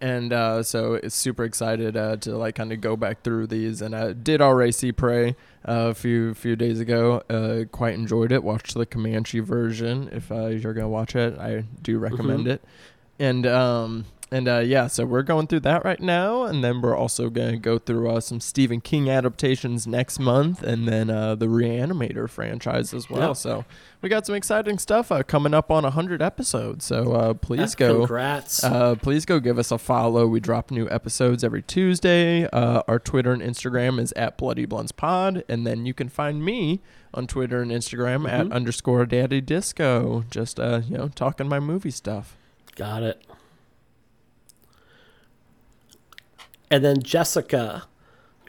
And 0.00 0.32
uh, 0.32 0.62
so 0.62 0.94
it's 0.94 1.14
super 1.14 1.44
excited 1.44 1.96
uh, 1.96 2.16
to 2.16 2.36
like 2.36 2.56
kind 2.56 2.72
of 2.72 2.80
go 2.80 2.96
back 2.96 3.22
through 3.22 3.46
these, 3.46 3.80
and 3.80 3.94
I 3.94 4.12
did 4.12 4.42
already 4.42 4.72
see 4.72 4.92
Prey 4.92 5.30
uh, 5.66 5.88
a 5.90 5.94
few 5.94 6.34
few 6.34 6.56
days 6.56 6.78
ago. 6.80 7.22
Uh, 7.30 7.64
quite 7.70 7.94
enjoyed 7.94 8.32
it. 8.32 8.42
Watched 8.42 8.74
the 8.74 8.84
Comanche 8.84 9.40
version. 9.40 10.10
If 10.12 10.30
uh, 10.30 10.48
you're 10.48 10.74
gonna 10.74 10.88
watch 10.88 11.16
it, 11.16 11.38
I 11.38 11.64
do 11.80 11.98
recommend 11.98 12.48
it. 12.48 12.62
And 13.18 13.46
um 13.46 14.06
and 14.34 14.48
uh, 14.48 14.58
yeah, 14.58 14.88
so 14.88 15.04
we're 15.04 15.22
going 15.22 15.46
through 15.46 15.60
that 15.60 15.84
right 15.84 16.00
now, 16.00 16.42
and 16.42 16.64
then 16.64 16.80
we're 16.80 16.96
also 16.96 17.30
gonna 17.30 17.56
go 17.56 17.78
through 17.78 18.10
uh, 18.10 18.20
some 18.20 18.40
Stephen 18.40 18.80
King 18.80 19.08
adaptations 19.08 19.86
next 19.86 20.18
month, 20.18 20.60
and 20.60 20.88
then 20.88 21.08
uh, 21.08 21.36
the 21.36 21.46
Reanimator 21.46 22.28
franchise 22.28 22.92
as 22.92 23.08
well. 23.08 23.28
Yeah. 23.28 23.32
So 23.34 23.64
we 24.02 24.08
got 24.08 24.26
some 24.26 24.34
exciting 24.34 24.78
stuff 24.78 25.12
uh, 25.12 25.22
coming 25.22 25.54
up 25.54 25.70
on 25.70 25.84
hundred 25.84 26.20
episodes. 26.20 26.84
So 26.84 27.12
uh, 27.12 27.34
please 27.34 27.76
go, 27.76 27.98
Congrats. 27.98 28.64
uh, 28.64 28.96
please 28.96 29.24
go 29.24 29.38
give 29.38 29.56
us 29.56 29.70
a 29.70 29.78
follow. 29.78 30.26
We 30.26 30.40
drop 30.40 30.72
new 30.72 30.90
episodes 30.90 31.44
every 31.44 31.62
Tuesday. 31.62 32.48
Uh, 32.48 32.82
our 32.88 32.98
Twitter 32.98 33.32
and 33.32 33.40
Instagram 33.40 34.00
is 34.00 34.12
at 34.16 34.36
Bloody 34.36 34.66
Blunts 34.66 34.90
Pod, 34.90 35.44
and 35.48 35.64
then 35.64 35.86
you 35.86 35.94
can 35.94 36.08
find 36.08 36.44
me 36.44 36.80
on 37.12 37.28
Twitter 37.28 37.62
and 37.62 37.70
Instagram 37.70 38.28
at 38.28 38.50
underscore 38.50 39.06
Daddy 39.06 39.40
Disco. 39.40 40.24
Just 40.28 40.58
uh, 40.58 40.80
you 40.88 40.98
know, 40.98 41.06
talking 41.06 41.46
my 41.46 41.60
movie 41.60 41.92
stuff. 41.92 42.36
Got 42.76 43.02
it. 43.02 43.22
And 46.70 46.84
then 46.84 47.02
Jessica, 47.02 47.84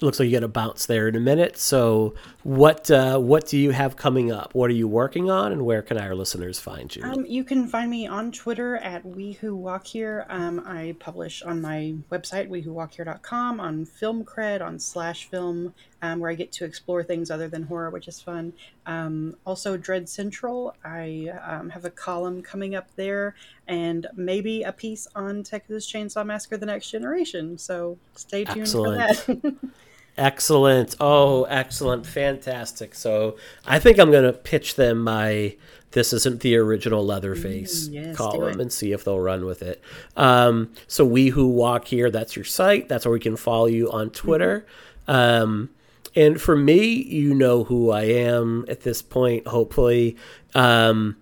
looks 0.01 0.19
like 0.19 0.25
you 0.25 0.31
get 0.31 0.43
a 0.43 0.47
bounce 0.47 0.85
there 0.85 1.07
in 1.07 1.15
a 1.15 1.19
minute. 1.19 1.57
So, 1.57 2.15
what 2.43 2.89
uh, 2.91 3.19
what 3.19 3.47
do 3.47 3.57
you 3.57 3.71
have 3.71 3.95
coming 3.95 4.31
up? 4.31 4.53
What 4.53 4.69
are 4.69 4.73
you 4.73 4.87
working 4.87 5.29
on, 5.29 5.51
and 5.51 5.65
where 5.65 5.81
can 5.81 5.97
our 5.97 6.15
listeners 6.15 6.59
find 6.59 6.93
you? 6.95 7.03
Um, 7.03 7.25
you 7.25 7.43
can 7.43 7.67
find 7.67 7.89
me 7.89 8.07
on 8.07 8.31
Twitter 8.31 8.77
at 8.77 9.05
We 9.05 9.33
Who 9.33 9.55
Walk 9.55 9.85
Here. 9.85 10.25
Um, 10.29 10.61
I 10.65 10.95
publish 10.99 11.41
on 11.41 11.61
my 11.61 11.95
website, 12.11 12.49
WeWhoWalkHere.com, 12.49 13.59
on 13.59 13.85
Film 13.85 14.23
Cred, 14.25 14.61
on 14.61 14.79
Slash 14.79 15.25
Film, 15.29 15.73
um, 16.05 16.19
where 16.19 16.29
I 16.29 16.35
get 16.35 16.51
to 16.53 16.65
explore 16.65 17.03
things 17.03 17.31
other 17.31 17.47
than 17.47 17.63
horror, 17.63 17.89
which 17.89 18.07
is 18.07 18.21
fun. 18.21 18.53
Um, 18.85 19.35
also, 19.45 19.77
Dread 19.77 20.07
Central, 20.07 20.75
I 20.83 21.31
um, 21.45 21.69
have 21.69 21.85
a 21.85 21.89
column 21.89 22.41
coming 22.41 22.75
up 22.75 22.87
there, 22.95 23.35
and 23.67 24.07
maybe 24.15 24.63
a 24.63 24.71
piece 24.71 25.07
on 25.15 25.43
Texas 25.43 25.91
Chainsaw 25.91 26.25
Massacre: 26.25 26.57
The 26.57 26.65
Next 26.65 26.91
Generation. 26.91 27.57
So 27.57 27.97
stay 28.15 28.45
tuned 28.45 28.61
Excellent. 28.61 29.17
for 29.17 29.33
that. 29.33 29.55
Excellent. 30.17 30.95
Oh, 31.01 31.43
excellent. 31.43 32.05
Fantastic. 32.05 32.95
So 32.95 33.35
I 33.65 33.79
think 33.79 33.99
I'm 33.99 34.11
going 34.11 34.23
to 34.23 34.31
pitch 34.31 34.75
them 34.75 35.01
my 35.01 35.57
This 35.91 36.13
Isn't 36.13 36.39
the 36.39 36.55
Original 36.55 37.05
Leatherface 37.05 37.89
Mm, 37.89 37.93
yes, 37.93 38.15
column 38.15 38.61
and 38.61 38.71
see 38.71 38.93
if 38.93 39.03
they'll 39.03 39.19
run 39.19 39.45
with 39.45 39.61
it. 39.61 39.81
Um, 40.15 40.71
so 40.87 41.03
We 41.03 41.29
Who 41.29 41.49
Walk 41.49 41.87
Here, 41.87 42.09
that's 42.09 42.33
your 42.33 42.45
site. 42.45 42.87
That's 42.87 43.05
where 43.05 43.11
we 43.11 43.19
can 43.19 43.35
follow 43.35 43.65
you 43.65 43.91
on 43.91 44.09
Twitter. 44.09 44.65
Um, 45.05 45.69
and 46.15 46.39
for 46.41 46.55
me, 46.55 46.85
you 46.85 47.33
know 47.33 47.63
who 47.63 47.91
I 47.91 48.03
am 48.03 48.65
at 48.67 48.81
this 48.81 49.01
point, 49.01 49.47
hopefully. 49.47 50.15
Um, 50.53 51.17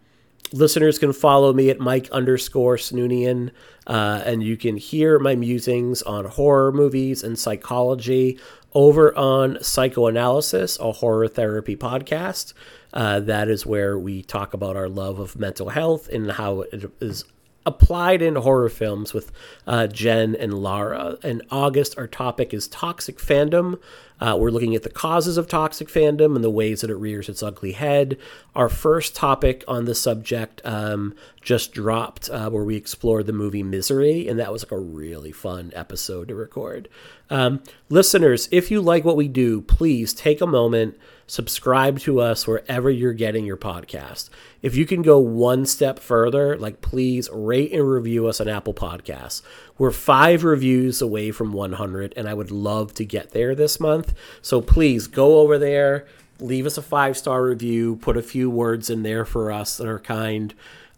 listeners 0.52 1.00
can 1.00 1.14
follow 1.14 1.52
me 1.52 1.70
at 1.70 1.80
Mike 1.80 2.10
underscore 2.12 2.78
Snoonian, 2.78 3.52
uh, 3.88 4.22
and 4.24 4.44
you 4.44 4.56
can 4.56 4.78
hear 4.78 5.18
my 5.20 5.36
musings 5.36 6.02
on 6.04 6.26
horror 6.26 6.72
movies 6.72 7.24
and 7.24 7.38
psychology 7.38 8.40
over 8.74 9.16
on 9.18 9.62
Psychoanalysis, 9.62 10.80
a 10.80 10.92
horror 10.94 11.28
therapy 11.28 11.76
podcast. 11.76 12.54
Uh, 12.92 13.20
that 13.20 13.50
is 13.50 13.66
where 13.66 13.98
we 13.98 14.22
talk 14.22 14.54
about 14.54 14.76
our 14.76 14.90
love 14.90 15.20
of 15.20 15.36
mental 15.36 15.70
health 15.70 16.08
and 16.10 16.32
how 16.32 16.62
it 16.62 16.92
is 17.00 17.26
applied 17.66 18.22
in 18.22 18.36
horror 18.36 18.70
films 18.70 19.14
with 19.14 19.32
uh, 19.66 19.88
Jen 19.88 20.36
and 20.36 20.62
Lara. 20.62 21.18
In 21.24 21.42
August, 21.50 21.98
our 21.98 22.08
topic 22.08 22.54
is 22.54 22.68
toxic 22.68 23.18
fandom. 23.18 23.80
Uh, 24.20 24.38
we're 24.40 24.52
looking 24.52 24.76
at 24.76 24.84
the 24.84 24.90
causes 24.90 25.38
of 25.38 25.48
toxic 25.48 25.88
fandom 25.88 26.36
and 26.36 26.44
the 26.44 26.50
ways 26.50 26.82
that 26.82 26.90
it 26.90 26.96
rears 26.96 27.28
its 27.28 27.44
ugly 27.44 27.74
head. 27.74 28.18
Our 28.56 28.70
first 28.70 29.16
topic 29.16 29.64
on 29.68 29.86
the 29.86 29.96
subject 29.96 30.62
um, 30.64 31.14
just 31.42 31.74
dropped, 31.74 32.30
uh, 32.30 32.50
where 32.50 32.64
we 32.64 32.76
explored 32.76 33.26
the 33.26 33.34
movie 33.34 33.64
Misery, 33.64 34.28
and 34.28 34.40
that 34.40 34.52
was 34.52 34.64
like 34.64 34.72
a 34.72 34.80
really 34.80 35.32
fun 35.32 35.72
episode 35.76 36.30
to 36.30 36.36
record. 36.36 36.88
Um, 37.30 37.64
listeners, 37.90 38.48
if 38.52 38.72
you 38.72 38.80
like 38.80 39.04
what 39.04 39.18
we 39.18 39.28
do, 39.28 39.62
please 39.62 40.14
take 40.14 40.40
a 40.40 40.48
moment 40.48 40.98
subscribe 41.28 42.00
to 42.00 42.20
us 42.20 42.48
wherever 42.48 42.90
you're 42.90 43.14
getting 43.14 43.46
your 43.46 43.58
podcast. 43.58 44.30
If 44.62 44.76
you 44.76 44.86
can 44.86 45.02
go 45.02 45.20
one 45.20 45.66
step 45.66 46.00
further, 46.00 46.58
like 46.58 46.82
please 46.82 47.30
rate 47.32 47.72
and 47.72 47.90
review 47.90 48.28
us 48.28 48.42
on 48.42 48.48
Apple 48.48 48.74
Podcasts. 48.74 49.42
We're 49.78 49.92
five 49.92 50.44
reviews 50.44 51.02
away 51.02 51.32
from 51.32 51.54
100, 51.54 52.14
and 52.16 52.28
I 52.28 52.34
would 52.34 52.52
love 52.52 52.94
to 52.96 53.06
get 53.06 53.32
there 53.32 53.56
this 53.56 53.80
month. 53.80 54.14
So 54.42 54.62
please 54.62 55.08
go 55.08 55.40
over 55.40 55.58
there, 55.58 56.08
leave 56.40 56.66
us 56.66 56.78
a 56.78 56.82
five 56.82 57.18
star 57.18 57.44
review, 57.44 57.98
put 57.98 58.18
a 58.18 58.22
few 58.22 58.50
words 58.50 58.90
in 58.90 59.04
there 59.04 59.26
for 59.26 59.52
us 59.52 59.78
that 59.78 59.88
are 59.88 60.00
kind. 60.00 60.54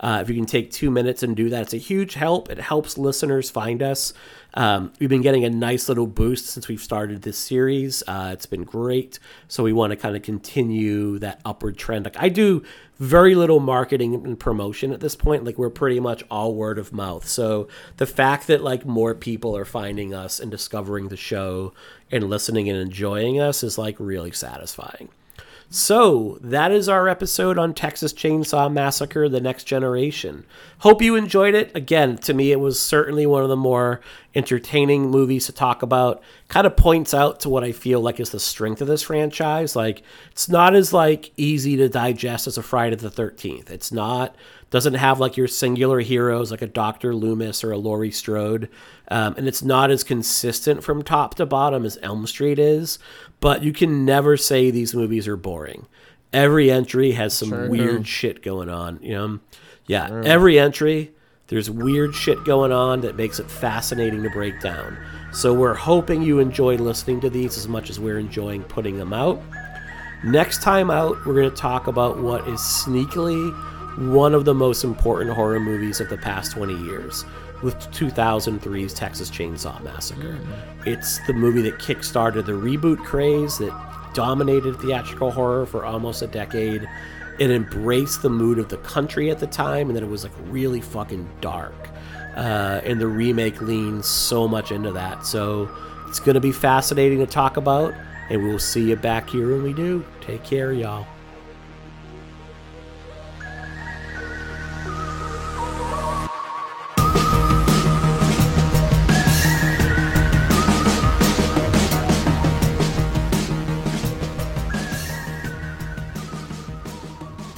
Uh, 0.06 0.20
if 0.22 0.30
you 0.30 0.36
can 0.36 0.46
take 0.46 0.70
two 0.70 0.92
minutes 0.92 1.24
and 1.24 1.36
do 1.36 1.50
that, 1.50 1.64
it's 1.64 1.74
a 1.74 1.78
huge 1.78 2.14
help. 2.14 2.52
It 2.52 2.60
helps 2.60 2.96
listeners 2.96 3.50
find 3.50 3.82
us. 3.82 4.14
Um, 4.54 4.94
we've 5.00 5.10
been 5.10 5.24
getting 5.24 5.46
a 5.46 5.50
nice 5.50 5.90
little 5.90 6.06
boost 6.06 6.46
since 6.46 6.68
we've 6.68 6.80
started 6.80 7.24
this 7.24 7.40
series. 7.40 8.04
Uh, 8.06 8.30
it's 8.32 8.46
been 8.46 8.66
great. 8.66 9.18
So 9.48 9.64
we 9.64 9.74
want 9.74 9.90
to 9.90 9.96
kind 9.96 10.16
of 10.16 10.22
continue 10.22 11.18
that 11.20 11.42
upward 11.44 11.80
trend. 11.80 12.06
Like 12.06 12.18
I 12.20 12.30
do 12.30 12.62
very 13.00 13.34
little 13.34 13.60
marketing 13.60 14.14
and 14.14 14.40
promotion 14.40 14.94
at 14.94 15.00
this 15.00 15.16
point. 15.16 15.44
Like 15.44 15.58
we're 15.58 15.72
pretty 15.72 16.00
much 16.00 16.24
all 16.30 16.54
word 16.54 16.78
of 16.78 16.94
mouth. 16.94 17.28
So 17.28 17.68
the 17.98 18.06
fact 18.06 18.46
that 18.46 18.62
like 18.62 18.86
more 18.86 19.16
people 19.16 19.58
are 19.58 19.66
finding 19.66 20.14
us 20.14 20.40
and 20.40 20.52
discovering 20.52 21.08
the 21.08 21.18
show 21.18 21.74
and 22.12 22.30
listening 22.30 22.70
and 22.70 22.78
enjoying 22.78 23.40
us 23.40 23.64
is 23.64 23.80
like 23.80 23.96
really 24.00 24.32
satisfying. 24.32 25.10
So, 25.78 26.38
that 26.40 26.72
is 26.72 26.88
our 26.88 27.10
episode 27.10 27.58
on 27.58 27.74
Texas 27.74 28.14
Chainsaw 28.14 28.72
Massacre 28.72 29.28
The 29.28 29.42
Next 29.42 29.66
Generation. 29.66 30.46
Hope 30.80 31.02
you 31.02 31.18
enjoyed 31.18 31.54
it. 31.54 31.76
Again, 31.76 32.18
to 32.20 32.34
me, 32.34 32.54
it 32.54 32.62
was 32.62 32.80
certainly 32.80 33.26
one 33.26 33.44
of 33.44 33.50
the 33.50 33.58
more 33.58 34.00
entertaining 34.34 35.12
movies 35.12 35.48
to 35.48 35.52
talk 35.52 35.82
about. 35.82 36.24
Kind 36.48 36.66
of 36.66 36.78
points 36.78 37.14
out 37.14 37.42
to 37.42 37.50
what 37.50 37.66
I 37.66 37.74
feel 37.74 38.00
like 38.00 38.22
is 38.22 38.30
the 38.30 38.40
strength 38.40 38.82
of 38.82 38.88
this 38.88 39.02
franchise. 39.02 39.76
Like, 39.76 40.02
it's 40.32 40.48
not 40.48 40.76
as 40.76 40.94
like 40.94 41.34
easy 41.36 41.76
to 41.76 41.90
digest 41.90 42.48
as 42.48 42.58
a 42.58 42.64
Friday 42.64 42.96
the 42.96 43.12
13th. 43.12 43.70
It's 43.70 43.92
not 43.92 44.34
doesn't 44.76 44.96
have 44.96 45.22
like 45.22 45.38
your 45.38 45.48
singular 45.48 46.02
heroes 46.02 46.52
like 46.52 46.62
a 46.62 46.68
Dr. 46.68 47.16
Loomis 47.16 47.64
or 47.64 47.72
a 47.72 47.78
Laurie 47.78 48.12
Strode. 48.12 48.70
Um, 49.08 49.34
and 49.38 49.48
it's 49.48 49.64
not 49.64 49.90
as 49.90 50.04
consistent 50.04 50.84
from 50.84 51.02
top 51.02 51.36
to 51.36 51.46
bottom 51.46 51.86
as 51.86 51.98
Elm 52.02 52.28
Street 52.28 52.60
is, 52.60 53.00
but 53.40 53.64
you 53.64 53.72
can 53.72 54.04
never 54.04 54.36
say 54.36 54.70
these 54.72 54.94
movies 54.94 55.30
are 55.30 55.38
boring. 55.38 55.88
Every 56.34 56.70
entry 56.70 57.12
has 57.14 57.34
some 57.34 57.50
Sure. 57.50 57.70
weird 57.70 58.06
shit 58.06 58.44
going 58.44 58.68
on, 58.68 59.00
you 59.02 59.14
know? 59.14 59.40
Yeah, 59.88 60.22
every 60.26 60.60
entry 60.60 61.14
there's 61.48 61.70
weird 61.70 62.14
shit 62.14 62.44
going 62.44 62.72
on 62.72 63.02
that 63.02 63.16
makes 63.16 63.40
it 63.40 63.50
fascinating 63.50 64.24
to 64.24 64.30
break 64.32 64.60
down. 64.60 64.98
So 65.32 65.54
we're 65.54 65.76
hoping 65.76 66.22
you 66.22 66.40
enjoy 66.40 66.76
listening 66.76 67.22
to 67.22 67.30
these 67.30 67.58
as 67.58 67.68
much 67.68 67.90
as 67.90 67.98
we're 68.00 68.18
enjoying 68.18 68.64
putting 68.64 68.98
them 68.98 69.14
out. 69.14 69.40
Next 70.24 70.62
time 70.62 70.90
out, 70.90 71.24
we're 71.26 71.36
going 71.36 71.50
to 71.50 71.56
talk 71.56 71.88
about 71.88 72.18
what 72.18 72.48
is 72.48 72.60
sneakily 72.60 73.54
one 73.98 74.34
of 74.34 74.46
the 74.46 74.54
most 74.54 74.84
important 74.84 75.32
horror 75.32 75.60
movies 75.60 76.00
of 76.02 76.10
the 76.10 76.18
past 76.18 76.52
20 76.54 76.76
years. 76.86 77.26
with 77.64 77.80
2003's 77.92 78.94
Texas 78.94 79.32
Chainsaw 79.32 79.82
Massacre. 79.82 80.38
It's 80.86 81.26
the 81.26 81.34
movie 81.34 81.62
that 81.62 81.80
kickstarted 81.80 82.46
the 82.46 82.52
reboot 82.52 82.98
craze 82.98 83.58
that 83.60 83.74
dominated 84.14 84.76
theatrical 84.80 85.32
horror 85.32 85.66
for 85.66 85.86
almost 85.86 86.22
a 86.22 86.28
decade. 86.28 86.88
It 87.40 87.52
embraced 87.52 88.22
the 88.22 88.30
mood 88.30 88.60
of 88.60 88.70
the 88.70 88.78
country 88.78 89.32
at 89.32 89.40
the 89.40 89.48
time, 89.48 89.88
and 89.88 89.96
then 89.96 90.04
it 90.04 90.10
was 90.10 90.24
like 90.24 90.34
really 90.48 90.82
fucking 90.82 91.28
dark. 91.42 91.74
Uh, 92.36 92.82
and 92.84 93.00
the 93.00 93.08
remake 93.08 93.62
leans 93.62 94.06
so 94.06 94.48
much 94.48 94.72
into 94.72 94.92
that. 94.92 95.26
So 95.26 95.70
it's 96.08 96.20
going 96.20 96.36
to 96.36 96.42
be 96.42 96.52
fascinating 96.52 97.20
to 97.20 97.26
talk 97.26 97.58
about, 97.58 97.94
and 98.30 98.44
we'll 98.44 98.60
see 98.60 98.90
you 98.90 98.98
back 98.98 99.30
here 99.30 99.50
when 99.52 99.64
we 99.64 99.74
do. 99.74 100.06
Take 100.22 100.44
care, 100.44 100.74
y'all. 100.74 101.08